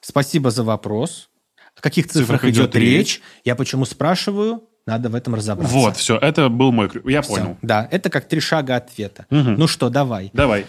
Спасибо 0.00 0.50
за 0.50 0.64
вопрос. 0.64 1.28
О 1.76 1.80
каких 1.80 2.06
цифрах, 2.08 2.40
Цифрах 2.40 2.44
идет 2.44 2.70
идет 2.70 2.76
речь? 2.76 2.98
речь. 2.98 3.20
Я 3.44 3.54
почему 3.54 3.84
спрашиваю? 3.84 4.64
Надо 4.86 5.08
в 5.08 5.14
этом 5.14 5.34
разобраться. 5.34 5.74
Вот, 5.74 5.96
все, 5.96 6.16
это 6.16 6.48
был 6.48 6.72
мой... 6.72 6.90
Я 7.04 7.22
Всё. 7.22 7.34
понял. 7.34 7.56
Да, 7.62 7.86
это 7.90 8.10
как 8.10 8.26
три 8.26 8.40
шага 8.40 8.76
ответа. 8.76 9.26
Мгм. 9.30 9.54
Ну 9.54 9.66
что, 9.68 9.88
давай. 9.88 10.30
Давай. 10.32 10.66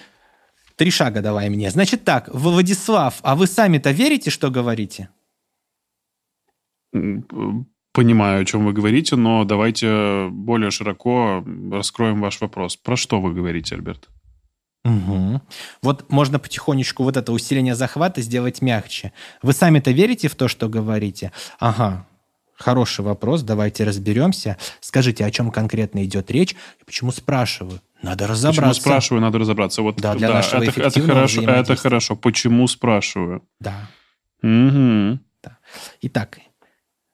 Три 0.82 0.90
шага 0.90 1.22
давай 1.22 1.48
мне. 1.50 1.70
Значит 1.70 2.06
так, 2.06 2.28
Владислав, 2.34 3.20
а 3.22 3.36
вы 3.36 3.46
сами-то 3.46 3.92
верите, 3.92 4.32
что 4.32 4.50
говорите? 4.50 5.10
Понимаю, 7.94 8.42
о 8.42 8.46
чем 8.46 8.66
вы 8.66 8.74
говорите, 8.74 9.16
но 9.16 9.44
давайте 9.44 10.30
более 10.32 10.72
широко 10.72 11.46
раскроем 11.72 12.20
ваш 12.20 12.42
вопрос. 12.42 12.78
Про 12.78 12.98
что 12.98 13.22
вы 13.22 13.32
говорите, 13.32 13.76
Альберт? 13.76 14.10
Угу. 14.84 15.42
Вот 15.84 16.12
можно 16.12 16.40
потихонечку 16.40 17.04
вот 17.04 17.16
это 17.16 17.32
усиление 17.32 17.76
захвата 17.76 18.24
сделать 18.24 18.64
мягче. 18.64 19.14
Вы 19.44 19.54
сами-то 19.54 19.92
верите 19.92 20.30
в 20.30 20.36
то, 20.36 20.48
что 20.48 20.68
говорите? 20.68 21.32
Ага, 21.60 22.08
хороший 22.56 23.06
вопрос, 23.06 23.44
давайте 23.44 23.84
разберемся. 23.84 24.58
Скажите, 24.80 25.26
о 25.26 25.30
чем 25.30 25.52
конкретно 25.52 26.04
идет 26.04 26.32
речь 26.32 26.54
и 26.54 26.84
почему 26.86 27.12
спрашиваю? 27.12 27.82
Надо 28.02 28.28
Почему 28.28 28.32
разобраться. 28.34 28.82
спрашиваю, 28.82 29.22
надо 29.22 29.40
разобраться. 29.40 29.82
Вот, 29.82 29.98
Да, 29.98 30.16
для 30.16 30.30
нашего 30.30 30.64
это, 30.64 30.82
это 30.82 31.02
хорошо, 31.02 31.42
это 31.42 31.76
хорошо. 31.76 32.16
Почему 32.16 32.68
спрашиваю? 32.68 33.44
Да. 33.60 33.90
Мгм. 34.42 35.22
Итак, 36.02 36.40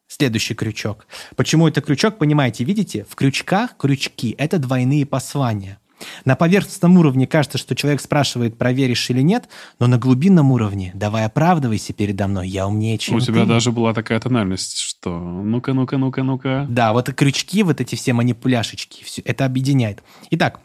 следующий 0.07 0.53
крючок. 0.55 1.07
Почему 1.35 1.67
это 1.67 1.81
крючок? 1.81 2.17
Понимаете, 2.17 2.63
видите, 2.63 3.05
в 3.09 3.15
крючках 3.15 3.75
крючки– 3.77 4.35
это 4.37 4.57
двойные 4.59 5.05
послания. 5.05 5.79
На 6.25 6.35
поверхностном 6.35 6.97
уровне 6.97 7.25
кажется, 7.25 7.57
что 7.57 7.75
человек 7.75 8.01
спрашивает, 8.01 8.57
проверишь 8.57 9.09
или 9.09 9.21
нет, 9.21 9.49
но 9.79 9.87
на 9.87 9.97
глубинном 9.97 10.51
уровне 10.51 10.91
«давай 10.93 11.25
оправдывайся 11.25 11.91
передо 11.93 12.27
мной, 12.27 12.47
я 12.47 12.67
умнее, 12.67 12.97
чем 12.99 13.15
У 13.15 13.19
тебя 13.19 13.41
ты». 13.41 13.47
даже 13.47 13.71
была 13.71 13.93
такая 13.93 14.19
тональность, 14.19 14.77
что 14.79 15.17
ну-ка, 15.19 15.73
ну-ка, 15.73 15.97
ну-ка, 15.97 16.23
ну-ка. 16.23 16.65
Да, 16.69 16.93
вот 16.93 17.11
крючки, 17.13 17.63
вот 17.63 17.81
эти 17.81 17.95
все 17.95 18.13
манипуляшечки, 18.13 19.03
все 19.03 19.21
это 19.23 19.45
объединяет. 19.45 20.03
Итак, 20.29 20.59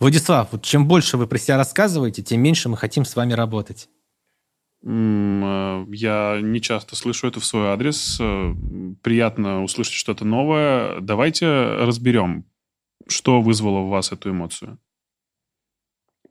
Владислав, 0.00 0.52
вот 0.52 0.62
чем 0.62 0.86
больше 0.86 1.16
вы 1.16 1.26
про 1.26 1.38
себя 1.38 1.56
рассказываете, 1.56 2.22
тем 2.22 2.40
меньше 2.40 2.68
мы 2.68 2.76
хотим 2.76 3.04
с 3.04 3.16
вами 3.16 3.32
работать. 3.32 3.88
Э, 4.84 5.84
Я 5.88 6.38
не 6.40 6.60
часто 6.60 6.94
слышу 6.94 7.26
это 7.26 7.40
в 7.40 7.44
свой 7.44 7.68
адрес. 7.68 8.18
Э, 8.20 8.54
Приятно 9.02 9.62
услышать 9.62 9.94
что-то 9.94 10.24
новое. 10.24 11.00
Давайте 11.00 11.46
разберем, 11.46 12.44
что 13.08 13.40
вызвало 13.40 13.80
в 13.82 13.88
вас 13.88 14.12
эту 14.12 14.30
эмоцию. 14.30 14.78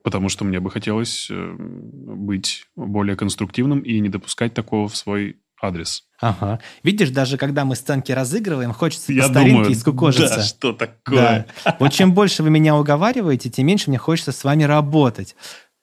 Потому 0.03 0.29
что 0.29 0.45
мне 0.45 0.61
бы 0.61 0.71
хотелось 0.71 1.27
э, 1.29 1.55
быть 1.57 2.67
более 2.77 3.17
конструктивным 3.17 3.81
и 3.81 3.99
не 3.99 4.07
допускать 4.07 4.53
такого 4.53 4.87
в 4.87 4.95
свой 4.95 5.41
адрес. 5.61 6.03
Ага. 6.19 6.59
Видишь, 6.83 7.09
даже 7.09 7.37
когда 7.37 7.65
мы 7.65 7.75
сценки 7.75 8.11
разыгрываем, 8.11 8.73
хочется 8.73 9.13
Я 9.13 9.23
по 9.23 9.29
старинке 9.29 9.53
думаю, 9.55 9.73
искукожиться. 9.73 10.35
да, 10.37 10.43
что 10.43 10.73
такое? 10.73 11.47
Да. 11.65 11.75
Вот 11.79 11.91
чем 11.91 12.13
больше 12.13 12.43
вы 12.43 12.49
меня 12.49 12.75
уговариваете, 12.75 13.49
тем 13.49 13.67
меньше 13.67 13.89
мне 13.89 13.97
хочется 13.97 14.31
с 14.31 14.43
вами 14.43 14.63
работать. 14.63 15.35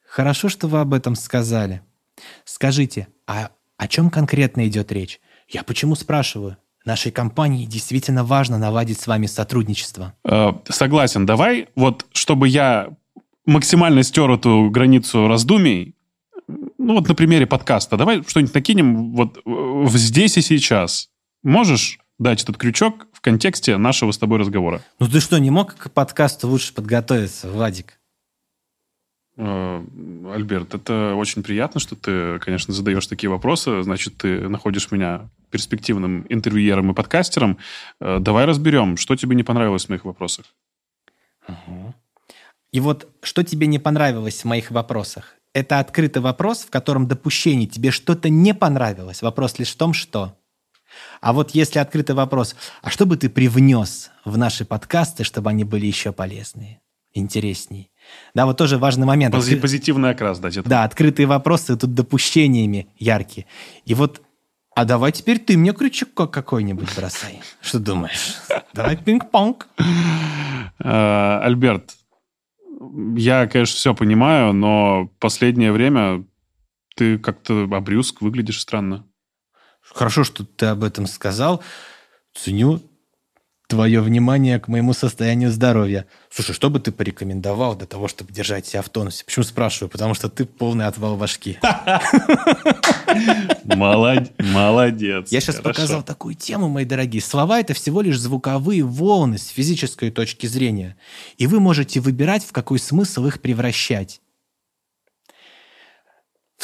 Хорошо, 0.08 0.48
что 0.48 0.68
вы 0.68 0.80
об 0.80 0.94
этом 0.94 1.14
сказали. 1.16 1.82
Скажите, 2.44 3.08
а 3.26 3.50
о 3.76 3.88
чем 3.88 4.10
конкретно 4.10 4.66
идет 4.68 4.92
речь? 4.92 5.20
Я 5.48 5.62
почему 5.62 5.94
спрашиваю? 5.94 6.56
Нашей 6.84 7.10
компании 7.12 7.64
действительно 7.64 8.24
важно 8.24 8.58
наладить 8.58 9.00
с 9.00 9.06
вами 9.06 9.26
сотрудничество. 9.26 10.14
Э, 10.24 10.52
Согласен. 10.68 11.24
Давай, 11.26 11.68
вот, 11.74 12.06
чтобы 12.12 12.46
я 12.46 12.88
максимально 13.46 14.02
стер 14.02 14.30
эту 14.30 14.68
границу 14.70 15.26
раздумий, 15.26 15.93
ну 16.84 16.94
вот 16.94 17.08
на 17.08 17.14
примере 17.14 17.46
подкаста, 17.46 17.96
давай 17.96 18.22
что-нибудь 18.26 18.54
накинем 18.54 19.12
вот 19.12 19.40
в 19.44 19.96
здесь 19.96 20.36
и 20.36 20.42
сейчас. 20.42 21.08
Можешь 21.42 21.98
дать 22.18 22.42
этот 22.42 22.56
крючок 22.56 23.06
в 23.12 23.20
контексте 23.20 23.76
нашего 23.76 24.12
с 24.12 24.18
тобой 24.18 24.38
разговора? 24.38 24.82
Ну 24.98 25.08
ты 25.08 25.20
что, 25.20 25.38
не 25.38 25.50
мог 25.50 25.74
к 25.74 25.90
подкасту 25.90 26.48
лучше 26.48 26.74
подготовиться, 26.74 27.50
Владик? 27.50 27.98
Э, 29.36 29.84
Альберт, 30.32 30.74
это 30.74 31.14
очень 31.16 31.42
приятно, 31.42 31.80
что 31.80 31.96
ты, 31.96 32.38
конечно, 32.38 32.72
задаешь 32.72 33.06
такие 33.06 33.30
вопросы. 33.30 33.82
Значит, 33.82 34.16
ты 34.16 34.48
находишь 34.48 34.90
меня 34.92 35.28
перспективным 35.50 36.24
интервьюером 36.28 36.92
и 36.92 36.94
подкастером. 36.94 37.58
Э, 38.00 38.18
давай 38.20 38.44
разберем, 38.44 38.96
что 38.96 39.16
тебе 39.16 39.34
не 39.34 39.42
понравилось 39.42 39.86
в 39.86 39.88
моих 39.88 40.04
вопросах. 40.04 40.46
Угу. 41.48 41.94
И 42.72 42.80
вот 42.80 43.08
что 43.22 43.42
тебе 43.42 43.66
не 43.66 43.78
понравилось 43.78 44.42
в 44.42 44.44
моих 44.44 44.70
вопросах? 44.70 45.34
Это 45.54 45.78
открытый 45.78 46.20
вопрос, 46.20 46.64
в 46.64 46.70
котором 46.70 47.06
допущение 47.06 47.68
тебе 47.68 47.92
что-то 47.92 48.28
не 48.28 48.52
понравилось. 48.54 49.22
Вопрос 49.22 49.58
лишь 49.60 49.70
в 49.70 49.76
том, 49.76 49.94
что. 49.94 50.36
А 51.20 51.32
вот 51.32 51.52
если 51.52 51.78
открытый 51.78 52.14
вопрос, 52.16 52.56
а 52.82 52.90
что 52.90 53.06
бы 53.06 53.16
ты 53.16 53.28
привнес 53.28 54.10
в 54.24 54.36
наши 54.36 54.64
подкасты, 54.64 55.22
чтобы 55.24 55.50
они 55.50 55.62
были 55.64 55.86
еще 55.86 56.12
полезнее, 56.12 56.80
интереснее? 57.12 57.88
Да, 58.34 58.46
вот 58.46 58.58
тоже 58.58 58.78
важный 58.78 59.06
момент. 59.06 59.34
Пози- 59.34 59.56
позитивный 59.56 60.10
окрас 60.10 60.40
дать. 60.40 60.56
Это. 60.56 60.68
Да, 60.68 60.84
открытые 60.84 61.26
вопросы 61.26 61.76
тут 61.76 61.94
допущениями 61.94 62.88
яркие. 62.98 63.46
И 63.84 63.94
вот, 63.94 64.22
а 64.74 64.84
давай 64.84 65.12
теперь 65.12 65.38
ты 65.38 65.56
мне 65.56 65.72
крючок 65.72 66.30
какой-нибудь 66.30 66.94
бросай. 66.96 67.40
Что 67.60 67.78
думаешь? 67.78 68.34
Давай 68.72 68.96
пинг-понг. 68.96 69.68
Э, 70.80 71.38
Альберт, 71.42 71.94
я, 73.16 73.46
конечно, 73.46 73.76
все 73.76 73.94
понимаю, 73.94 74.52
но 74.52 75.08
последнее 75.18 75.72
время 75.72 76.24
ты 76.96 77.18
как-то 77.18 77.68
обрюзг, 77.70 78.20
выглядишь 78.20 78.60
странно. 78.60 79.06
Хорошо, 79.80 80.24
что 80.24 80.44
ты 80.44 80.66
об 80.66 80.84
этом 80.84 81.06
сказал. 81.06 81.62
Ценю 82.32 82.80
твое 83.74 84.00
внимание 84.00 84.60
к 84.60 84.68
моему 84.68 84.92
состоянию 84.92 85.50
здоровья. 85.50 86.06
Слушай, 86.30 86.54
что 86.54 86.70
бы 86.70 86.78
ты 86.78 86.92
порекомендовал 86.92 87.74
для 87.74 87.88
того, 87.88 88.06
чтобы 88.06 88.32
держать 88.32 88.68
себя 88.68 88.82
в 88.82 88.88
тонусе? 88.88 89.24
Почему 89.24 89.44
спрашиваю? 89.44 89.90
Потому 89.90 90.14
что 90.14 90.28
ты 90.28 90.44
полный 90.44 90.86
отвал 90.86 91.16
башки. 91.16 91.58
Молодец. 94.38 95.32
Я 95.32 95.40
сейчас 95.40 95.56
показал 95.56 96.04
такую 96.04 96.36
тему, 96.36 96.68
мои 96.68 96.84
дорогие. 96.84 97.20
Слова— 97.20 97.58
это 97.60 97.74
всего 97.74 98.00
лишь 98.00 98.20
звуковые 98.20 98.84
волны 98.84 99.38
с 99.38 99.48
физической 99.48 100.12
точки 100.12 100.46
зрения. 100.46 100.96
И 101.36 101.48
вы 101.48 101.58
можете 101.58 101.98
выбирать, 101.98 102.44
в 102.44 102.52
какой 102.52 102.78
смысл 102.78 103.26
их 103.26 103.40
превращать. 103.40 104.20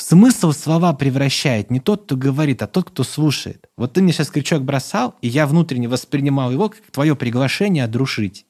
Смысл 0.01 0.53
слова 0.53 0.95
превращает 0.95 1.71
не 1.71 1.79
тот, 1.79 2.05
кто 2.05 2.17
говорит, 2.17 2.63
а 2.63 2.67
тот, 2.67 2.89
кто 2.89 3.05
слушает. 3.05 3.69
Вот 3.77 3.93
ты 3.93 4.03
мне 4.03 4.13
сейчас 4.13 4.31
крючок 4.31 4.63
бросал, 4.63 5.15
и 5.21 5.29
я 5.29 5.47
внутренне 5.47 5.89
воспринимал 5.89 6.51
его 6.51 6.71
как 6.71 6.81
твое 6.91 7.15
приглашение 7.15 7.87
дружить. 7.87 8.47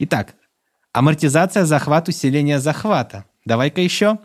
Итак, 0.00 0.34
амортизация, 0.92 1.64
захват, 1.64 2.08
усиление 2.08 2.58
захвата. 2.58 3.24
Давай-ка 3.44 3.80
еще. 3.80 4.18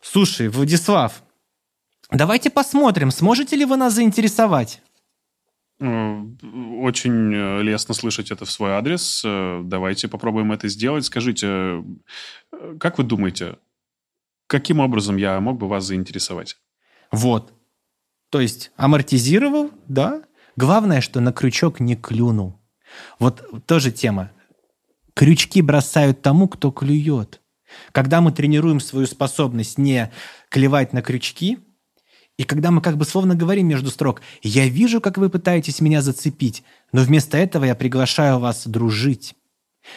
Слушай, 0.00 0.48
Владислав, 0.48 1.22
давайте 2.10 2.48
посмотрим, 2.48 3.10
сможете 3.10 3.54
ли 3.56 3.66
вы 3.66 3.76
нас 3.76 3.94
заинтересовать? 3.94 4.80
Э, 5.78 6.22
очень 6.80 7.34
э, 7.34 7.62
лестно 7.62 7.92
слышать 7.92 8.30
это 8.30 8.46
в 8.46 8.50
свой 8.50 8.70
адрес. 8.70 9.22
Э, 9.24 9.60
давайте 9.62 10.08
попробуем 10.08 10.52
это 10.52 10.68
сделать. 10.68 11.04
Скажите, 11.04 11.84
как 12.80 12.96
вы 12.96 13.04
думаете, 13.04 13.58
каким 14.48 14.80
образом 14.80 15.16
я 15.16 15.38
мог 15.40 15.58
бы 15.58 15.68
вас 15.68 15.84
заинтересовать? 15.84 16.56
Вот. 17.12 17.52
То 18.30 18.40
есть 18.40 18.72
амортизировал, 18.76 19.70
да? 19.86 20.24
Главное, 20.56 21.00
что 21.00 21.20
на 21.20 21.32
крючок 21.32 21.78
не 21.78 21.94
клюнул. 21.94 22.60
Вот 23.20 23.44
тоже 23.66 23.92
тема. 23.92 24.32
Крючки 25.14 25.62
бросают 25.62 26.22
тому, 26.22 26.48
кто 26.48 26.72
клюет. 26.72 27.40
Когда 27.92 28.20
мы 28.20 28.32
тренируем 28.32 28.80
свою 28.80 29.06
способность 29.06 29.78
не 29.78 30.10
клевать 30.48 30.92
на 30.92 31.02
крючки, 31.02 31.58
и 32.38 32.44
когда 32.44 32.70
мы 32.70 32.80
как 32.80 32.96
бы 32.96 33.04
словно 33.04 33.34
говорим 33.34 33.66
между 33.68 33.90
строк, 33.90 34.22
я 34.42 34.66
вижу, 34.68 35.00
как 35.00 35.18
вы 35.18 35.28
пытаетесь 35.28 35.80
меня 35.80 36.02
зацепить, 36.02 36.62
но 36.92 37.02
вместо 37.02 37.36
этого 37.36 37.64
я 37.64 37.74
приглашаю 37.74 38.38
вас 38.38 38.66
дружить 38.66 39.34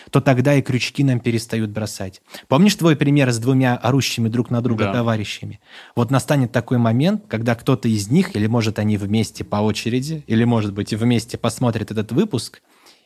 то 0.09 0.21
тогда 0.21 0.55
и 0.55 0.61
крючки 0.61 1.03
нам 1.03 1.19
перестают 1.19 1.71
бросать. 1.71 2.21
Помнишь 2.47 2.75
твой 2.75 2.95
пример 2.95 3.31
с 3.31 3.37
двумя 3.37 3.75
орущими 3.75 4.29
друг 4.29 4.49
на 4.49 4.61
друга 4.61 4.85
да. 4.85 4.93
товарищами? 4.93 5.59
Вот 5.95 6.11
настанет 6.11 6.51
такой 6.51 6.77
момент, 6.77 7.25
когда 7.27 7.55
кто-то 7.55 7.87
из 7.87 8.09
них, 8.09 8.35
или 8.35 8.47
может 8.47 8.79
они 8.79 8.97
вместе 8.97 9.43
по 9.43 9.57
очереди, 9.57 10.23
или 10.27 10.43
может 10.43 10.73
быть 10.73 10.93
вместе 10.93 11.37
посмотрят 11.37 11.91
этот 11.91 12.11
выпуск 12.11 12.61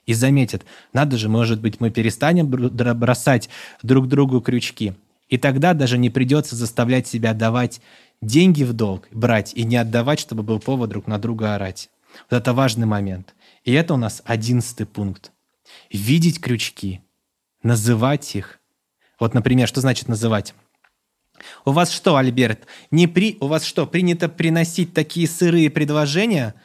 и 0.06 0.14
заметят, 0.14 0.64
надо 0.94 1.18
же, 1.18 1.30
может 1.30 1.62
быть, 1.62 1.80
мы 1.80 1.90
перестанем 1.90 2.48
бросать 2.50 3.50
друг 3.82 4.08
другу 4.08 4.42
крючки. 4.42 4.94
И 5.30 5.38
тогда 5.38 5.74
даже 5.74 5.98
не 5.98 6.10
придется 6.10 6.56
заставлять 6.56 7.08
себя 7.08 7.34
давать 7.34 7.82
деньги 8.22 8.64
в 8.64 8.74
долг, 8.74 9.08
брать 9.12 9.54
и 9.56 9.64
не 9.64 9.78
отдавать, 9.78 10.20
чтобы 10.20 10.44
был 10.44 10.60
повод 10.60 10.90
друг 10.90 11.08
на 11.08 11.18
друга 11.18 11.56
орать. 11.56 11.90
Вот 12.30 12.38
это 12.38 12.54
важный 12.54 12.86
момент. 12.86 13.34
И 13.64 13.74
это 13.74 13.96
у 13.96 13.98
нас 13.98 14.22
одиннадцатый 14.26 14.86
пункт 14.86 15.32
видеть 15.92 16.40
крючки, 16.40 17.02
называть 17.64 18.36
их. 18.36 18.60
Вот, 19.20 19.34
например, 19.34 19.68
что 19.68 19.82
значит 19.82 20.08
называть? 20.08 20.54
У 21.66 21.72
вас 21.72 21.92
что, 21.92 22.16
Альберт, 22.16 22.66
не 22.92 23.08
при... 23.08 23.38
у 23.40 23.48
вас 23.48 23.64
что, 23.64 23.86
принято 23.86 24.30
приносить 24.30 24.94
такие 24.94 25.28
сырые 25.28 25.70
предложения? 25.70 26.56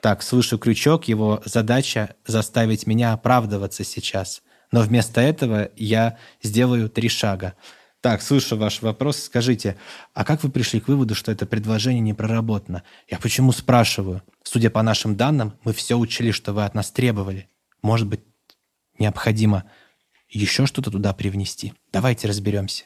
Так, 0.00 0.22
слышу 0.22 0.58
крючок, 0.58 1.08
его 1.08 1.42
задача 1.44 2.14
заставить 2.26 2.86
меня 2.86 3.12
оправдываться 3.12 3.82
сейчас. 3.82 4.42
Но 4.70 4.82
вместо 4.82 5.20
этого 5.20 5.70
я 5.76 6.18
сделаю 6.42 6.88
три 6.88 7.08
шага. 7.08 7.54
Так, 8.00 8.22
слышу 8.22 8.56
ваш 8.56 8.82
вопрос. 8.82 9.24
Скажите, 9.24 9.76
а 10.14 10.24
как 10.24 10.44
вы 10.44 10.50
пришли 10.50 10.80
к 10.80 10.88
выводу, 10.88 11.14
что 11.14 11.32
это 11.32 11.46
предложение 11.46 12.00
не 12.00 12.14
проработано? 12.14 12.82
Я 13.08 13.18
почему 13.18 13.52
спрашиваю? 13.52 14.22
Судя 14.44 14.70
по 14.70 14.82
нашим 14.82 15.16
данным, 15.16 15.54
мы 15.64 15.72
все 15.72 15.96
учили, 15.96 16.30
что 16.30 16.52
вы 16.52 16.64
от 16.64 16.74
нас 16.74 16.90
требовали. 16.90 17.48
Может 17.82 18.06
быть, 18.06 18.20
необходимо 18.98 19.64
еще 20.28 20.66
что-то 20.66 20.90
туда 20.90 21.12
привнести. 21.12 21.74
Давайте 21.92 22.28
разберемся. 22.28 22.84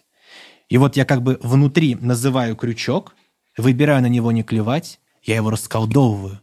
И 0.68 0.78
вот 0.78 0.96
я 0.96 1.04
как 1.04 1.22
бы 1.22 1.38
внутри 1.42 1.96
называю 1.96 2.56
крючок, 2.56 3.14
выбираю 3.56 4.02
на 4.02 4.06
него 4.06 4.30
не 4.30 4.42
клевать, 4.42 5.00
я 5.22 5.36
его 5.36 5.50
расколдовываю 5.50 6.40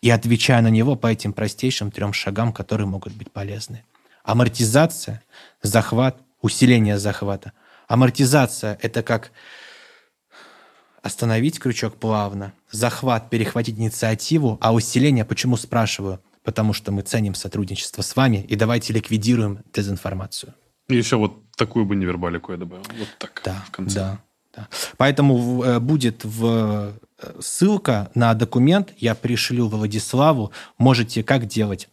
и 0.00 0.10
отвечаю 0.10 0.62
на 0.62 0.68
него 0.68 0.96
по 0.96 1.06
этим 1.06 1.32
простейшим 1.32 1.90
трем 1.90 2.12
шагам, 2.12 2.52
которые 2.52 2.86
могут 2.86 3.12
быть 3.14 3.30
полезны. 3.30 3.84
Амортизация, 4.24 5.22
захват, 5.62 6.20
усиление 6.40 6.98
захвата. 6.98 7.52
Амортизация– 7.88 8.78
это 8.82 9.02
как 9.02 9.32
остановить 11.02 11.58
крючок 11.58 11.96
плавно, 11.96 12.52
захват– 12.70 13.28
перехватить 13.30 13.78
инициативу, 13.78 14.58
а 14.60 14.72
усиление, 14.72 15.24
почему 15.24 15.56
спрашиваю– 15.56 16.20
потому 16.42 16.72
что 16.72 16.92
мы 16.92 17.02
ценим 17.02 17.34
сотрудничество 17.34 18.02
с 18.02 18.16
вами, 18.16 18.44
и 18.48 18.56
давайте 18.56 18.92
ликвидируем 18.92 19.60
дезинформацию. 19.72 20.54
И 20.88 20.96
еще 20.96 21.16
вот 21.16 21.50
такую 21.56 21.84
бы 21.84 21.96
невербалику 21.96 22.52
я 22.52 22.58
добавил. 22.58 22.84
Вот 22.98 23.08
так 23.18 23.40
да, 23.44 23.64
в 23.66 23.70
конце. 23.70 23.98
Да, 23.98 24.20
да. 24.54 24.68
Поэтому 24.96 25.62
э, 25.62 25.78
будет 25.78 26.24
в 26.24 26.94
э, 27.18 27.40
ссылка 27.40 28.10
на 28.14 28.34
документ, 28.34 28.92
я 28.98 29.14
пришлю 29.14 29.68
Владиславу, 29.68 30.52
можете 30.78 31.22
как 31.22 31.46
делать. 31.46 31.88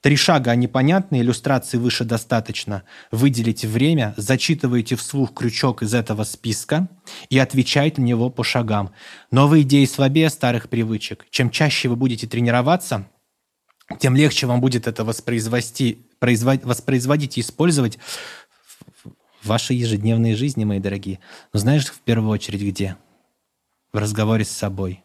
Три 0.00 0.14
шага, 0.14 0.52
они 0.52 0.68
понятны, 0.68 1.20
иллюстрации 1.20 1.76
выше 1.76 2.04
достаточно. 2.04 2.84
Выделите 3.10 3.66
время, 3.66 4.14
зачитываете 4.16 4.94
вслух 4.94 5.34
крючок 5.34 5.82
из 5.82 5.92
этого 5.92 6.22
списка 6.22 6.88
и 7.30 7.38
отвечаете 7.38 8.00
на 8.00 8.04
него 8.04 8.30
по 8.30 8.44
шагам. 8.44 8.92
Новые 9.32 9.62
идеи 9.62 9.84
слабее 9.86 10.30
старых 10.30 10.68
привычек. 10.68 11.26
Чем 11.30 11.50
чаще 11.50 11.88
вы 11.88 11.96
будете 11.96 12.28
тренироваться, 12.28 13.08
тем 13.98 14.14
легче 14.14 14.46
вам 14.46 14.60
будет 14.60 14.86
это 14.86 15.04
воспроизвести, 15.04 16.06
воспроизводить 16.20 17.38
и 17.38 17.40
использовать 17.40 17.98
в 19.04 19.46
вашей 19.46 19.76
ежедневной 19.76 20.34
жизни, 20.34 20.64
мои 20.64 20.78
дорогие. 20.78 21.20
Но 21.52 21.60
знаешь, 21.60 21.86
в 21.86 22.00
первую 22.00 22.30
очередь 22.30 22.62
где? 22.62 22.96
В 23.92 23.98
разговоре 23.98 24.44
с 24.44 24.50
собой. 24.50 25.04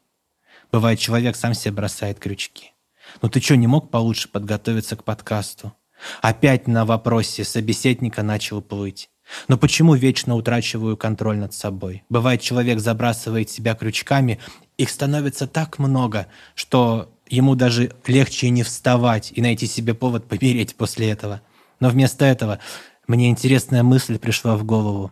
Бывает, 0.71 0.99
человек 0.99 1.35
сам 1.35 1.53
себе 1.53 1.71
бросает 1.71 2.19
крючки. 2.19 2.73
Ну 3.21 3.29
ты 3.29 3.39
что, 3.39 3.55
не 3.55 3.67
мог 3.67 3.89
получше 3.89 4.27
подготовиться 4.27 4.95
к 4.95 5.03
подкасту? 5.03 5.73
Опять 6.21 6.67
на 6.67 6.83
вопросе 6.85 7.43
собеседника 7.43 8.23
начал 8.23 8.61
плыть. 8.61 9.09
Но 9.47 9.57
почему 9.57 9.95
вечно 9.95 10.35
утрачиваю 10.35 10.97
контроль 10.97 11.37
над 11.37 11.53
собой? 11.53 12.03
Бывает, 12.09 12.41
человек 12.41 12.79
забрасывает 12.79 13.49
себя 13.49 13.73
крючками, 13.75 14.39
их 14.77 14.89
становится 14.89 15.47
так 15.47 15.79
много, 15.79 16.27
что 16.55 17.12
ему 17.27 17.55
даже 17.55 17.95
легче 18.07 18.49
не 18.49 18.63
вставать 18.63 19.31
и 19.35 19.41
найти 19.41 19.67
себе 19.67 19.93
повод 19.93 20.27
помереть 20.27 20.75
после 20.75 21.09
этого. 21.09 21.41
Но 21.79 21.89
вместо 21.89 22.25
этого 22.25 22.59
мне 23.07 23.29
интересная 23.29 23.83
мысль 23.83 24.19
пришла 24.19 24.55
в 24.55 24.63
голову. 24.63 25.11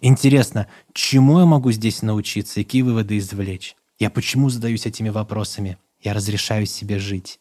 Интересно, 0.00 0.66
чему 0.92 1.40
я 1.40 1.44
могу 1.44 1.72
здесь 1.72 2.02
научиться 2.02 2.60
и 2.60 2.64
какие 2.64 2.82
выводы 2.82 3.18
извлечь? 3.18 3.76
Я 3.98 4.10
почему 4.10 4.48
задаюсь 4.48 4.86
этими 4.86 5.08
вопросами? 5.08 5.78
Я 6.00 6.14
разрешаю 6.14 6.66
себе 6.66 6.98
жить. 6.98 7.40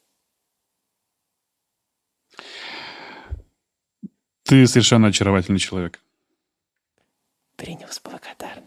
Ты 4.44 4.66
совершенно 4.68 5.08
очаровательный 5.08 5.60
человек. 5.60 6.02
Принял 7.56 7.90
с 7.90 8.00
благодарностью. 8.00 8.67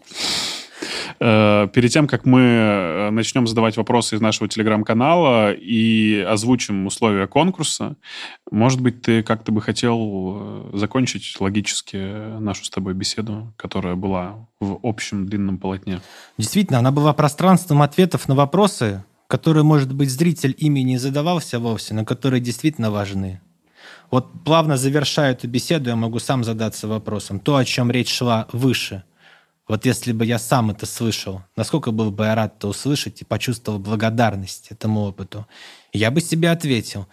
перед 1.21 1.91
тем, 1.91 2.07
как 2.07 2.25
мы 2.25 2.41
э, 2.41 3.09
начнем 3.11 3.45
задавать 3.45 3.77
вопросы 3.77 4.15
из 4.15 4.21
нашего 4.21 4.49
телеграм-канала 4.49 5.53
и 5.53 6.19
озвучим 6.27 6.87
условия 6.87 7.27
конкурса, 7.27 7.95
может 8.49 8.81
быть, 8.81 9.03
ты 9.03 9.21
как-то 9.21 9.51
бы 9.51 9.61
хотел 9.61 10.71
э, 10.73 10.77
закончить 10.77 11.39
логически 11.39 12.39
нашу 12.39 12.65
с 12.65 12.71
тобой 12.71 12.95
беседу, 12.95 13.53
которая 13.55 13.93
была 13.93 14.47
в 14.59 14.79
общем 14.81 15.27
длинном 15.27 15.59
полотне? 15.59 16.01
Действительно, 16.39 16.79
она 16.79 16.91
была 16.91 17.13
пространством 17.13 17.83
ответов 17.83 18.27
на 18.27 18.33
вопросы, 18.33 19.03
которые, 19.27 19.63
может 19.63 19.93
быть, 19.93 20.09
зритель 20.09 20.55
ими 20.57 20.79
не 20.79 20.97
задавался 20.97 21.59
вовсе, 21.59 21.93
но 21.93 22.03
которые 22.03 22.41
действительно 22.41 22.89
важны. 22.89 23.41
Вот 24.09 24.43
плавно 24.43 24.75
завершая 24.75 25.33
эту 25.33 25.47
беседу, 25.47 25.91
я 25.91 25.95
могу 25.95 26.17
сам 26.17 26.43
задаться 26.43 26.87
вопросом. 26.87 27.39
То, 27.39 27.57
о 27.57 27.63
чем 27.63 27.91
речь 27.91 28.09
шла 28.09 28.47
выше– 28.51 29.03
вот 29.71 29.85
если 29.85 30.11
бы 30.11 30.25
я 30.25 30.37
сам 30.37 30.69
это 30.71 30.85
слышал, 30.85 31.43
насколько 31.55 31.91
был 31.91 32.11
бы 32.11 32.25
я 32.25 32.35
рад 32.35 32.57
это 32.57 32.67
услышать 32.67 33.21
и 33.21 33.23
почувствовал 33.23 33.79
благодарность 33.79 34.67
этому 34.69 35.03
опыту, 35.03 35.47
я 35.93 36.11
бы 36.11 36.19
себе 36.19 36.51
ответил, 36.51 37.07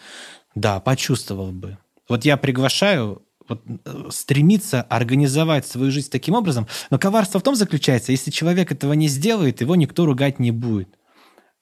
да, 0.56 0.80
почувствовал 0.80 1.52
бы. 1.52 1.78
Вот 2.08 2.24
я 2.24 2.36
приглашаю 2.36 3.22
вот, 3.48 3.62
э, 3.64 4.08
стремиться 4.10 4.82
организовать 4.82 5.68
свою 5.68 5.92
жизнь 5.92 6.10
таким 6.10 6.34
образом, 6.34 6.66
но 6.90 6.98
коварство 6.98 7.38
в 7.38 7.44
том 7.44 7.54
заключается, 7.54 8.10
если 8.10 8.32
человек 8.32 8.72
этого 8.72 8.92
не 8.92 9.06
сделает, 9.06 9.60
его 9.60 9.76
никто 9.76 10.04
ругать 10.04 10.40
не 10.40 10.50
будет. 10.50 10.88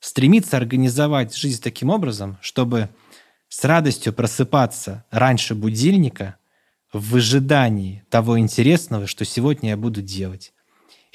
Стремиться 0.01 0.57
организовать 0.57 1.37
жизнь 1.37 1.63
таким 1.63 1.91
образом, 1.91 2.39
чтобы 2.41 2.89
с 3.51 3.63
радостью 3.65 4.15
просыпаться 4.15 5.05
раньше 5.11 5.55
будильника 5.55 6.37
в 6.95 7.17
ожидании 7.17 8.03
того 8.09 8.39
интересного, 8.39 9.07
что 9.07 9.27
сегодня 9.27 9.69
я 9.69 9.77
буду 9.77 10.01
делать. 10.01 10.55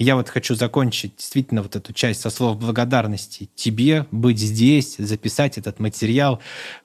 И 0.01 0.03
я 0.03 0.15
вот 0.15 0.29
хочу 0.29 0.55
закончить 0.55 1.17
действительно 1.17 1.61
вот 1.61 1.75
эту 1.75 1.93
часть 1.93 2.21
со 2.21 2.31
слов 2.31 2.57
благодарности 2.57 3.51
тебе, 3.53 4.07
быть 4.09 4.39
здесь, 4.39 4.95
записать 4.97 5.59
этот 5.59 5.79
материал, 5.79 6.41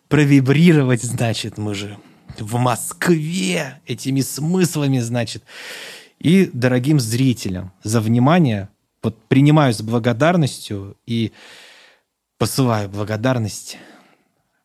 провибрировать, 0.08 1.02
значит, 1.02 1.56
мы 1.56 1.74
же 1.74 1.96
в 2.38 2.58
Москве 2.58 3.80
этими 3.86 4.20
смыслами, 4.20 4.98
значит. 4.98 5.44
И 6.18 6.50
дорогим 6.52 7.00
зрителям 7.00 7.72
за 7.82 8.02
внимание. 8.02 8.68
Вот 9.02 9.16
принимаю 9.28 9.72
с 9.72 9.80
благодарностью 9.80 10.98
и 11.06 11.32
посылаю 12.36 12.90
благодарность. 12.90 13.78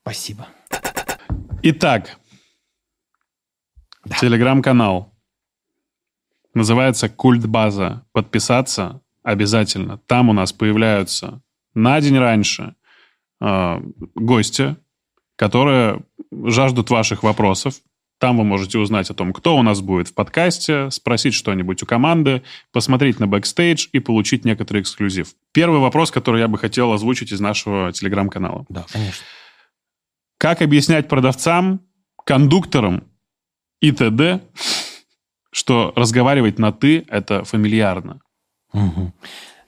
Спасибо. 0.02 0.49
Итак, 1.64 2.18
да. 4.03 4.18
телеграм-канал 4.18 5.10
Называется 6.53 7.10
«Культ 7.10 7.45
база». 7.45 8.06
Подписаться 8.11 9.02
обязательно. 9.23 9.99
Там 10.07 10.30
у 10.30 10.34
нас 10.34 10.52
появляются 10.52 11.41
на 11.73 11.99
день 12.02 12.18
раньше 12.18 12.76
э, 13.40 13.82
гости, 14.15 14.76
которые 15.36 16.02
жаждут 16.32 16.90
ваших 16.90 17.23
вопросов. 17.23 17.76
Там 18.19 18.38
вы 18.38 18.44
можете 18.44 18.78
узнать 18.78 19.10
о 19.10 19.15
том, 19.15 19.34
кто 19.34 19.57
у 19.57 19.64
нас 19.64 19.82
будет 19.82 20.10
в 20.10 20.14
подкасте, 20.14 20.91
спросить 20.91 21.34
что-нибудь 21.34 21.82
у 21.82 21.88
команды, 21.88 22.44
посмотреть 22.72 23.19
на 23.19 23.26
бэкстейдж 23.26 23.88
и 23.91 23.99
получить 23.99 24.45
некоторый 24.45 24.84
эксклюзив. 24.84 25.30
Первый 25.53 25.80
вопрос, 25.80 26.11
который 26.11 26.41
я 26.41 26.48
бы 26.48 26.60
хотел 26.60 26.94
озвучить 26.94 27.32
из 27.32 27.40
нашего 27.40 27.91
телеграм-канала. 27.91 28.65
Да, 28.69 28.86
конечно. 28.91 29.23
Как 30.38 30.61
объяснять 30.61 31.07
продавцам, 31.07 31.82
кондукторам 32.23 33.06
и 33.80 33.91
т.д., 33.91 34.41
что 35.52 35.94
разговаривать 35.95 36.60
на 36.60 36.72
«ты»— 36.72 37.06
это 37.10 37.44
фамильярно. 37.44 38.22
Угу. 38.73 39.14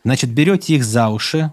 Значит, 0.04 0.32
берете 0.32 0.76
их 0.76 0.84
за 0.84 1.10
уши, 1.10 1.52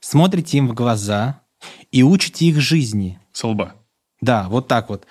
смотрите 0.00 0.58
им 0.58 0.68
в 0.68 0.74
глаза 0.74 1.42
и 1.90 2.02
учите 2.02 2.46
их 2.46 2.60
жизни. 2.60 3.20
С 3.32 3.44
лба. 3.44 3.74
Да, 4.20 4.48
вот 4.48 4.68
так 4.68 4.88
вот. 4.88 5.06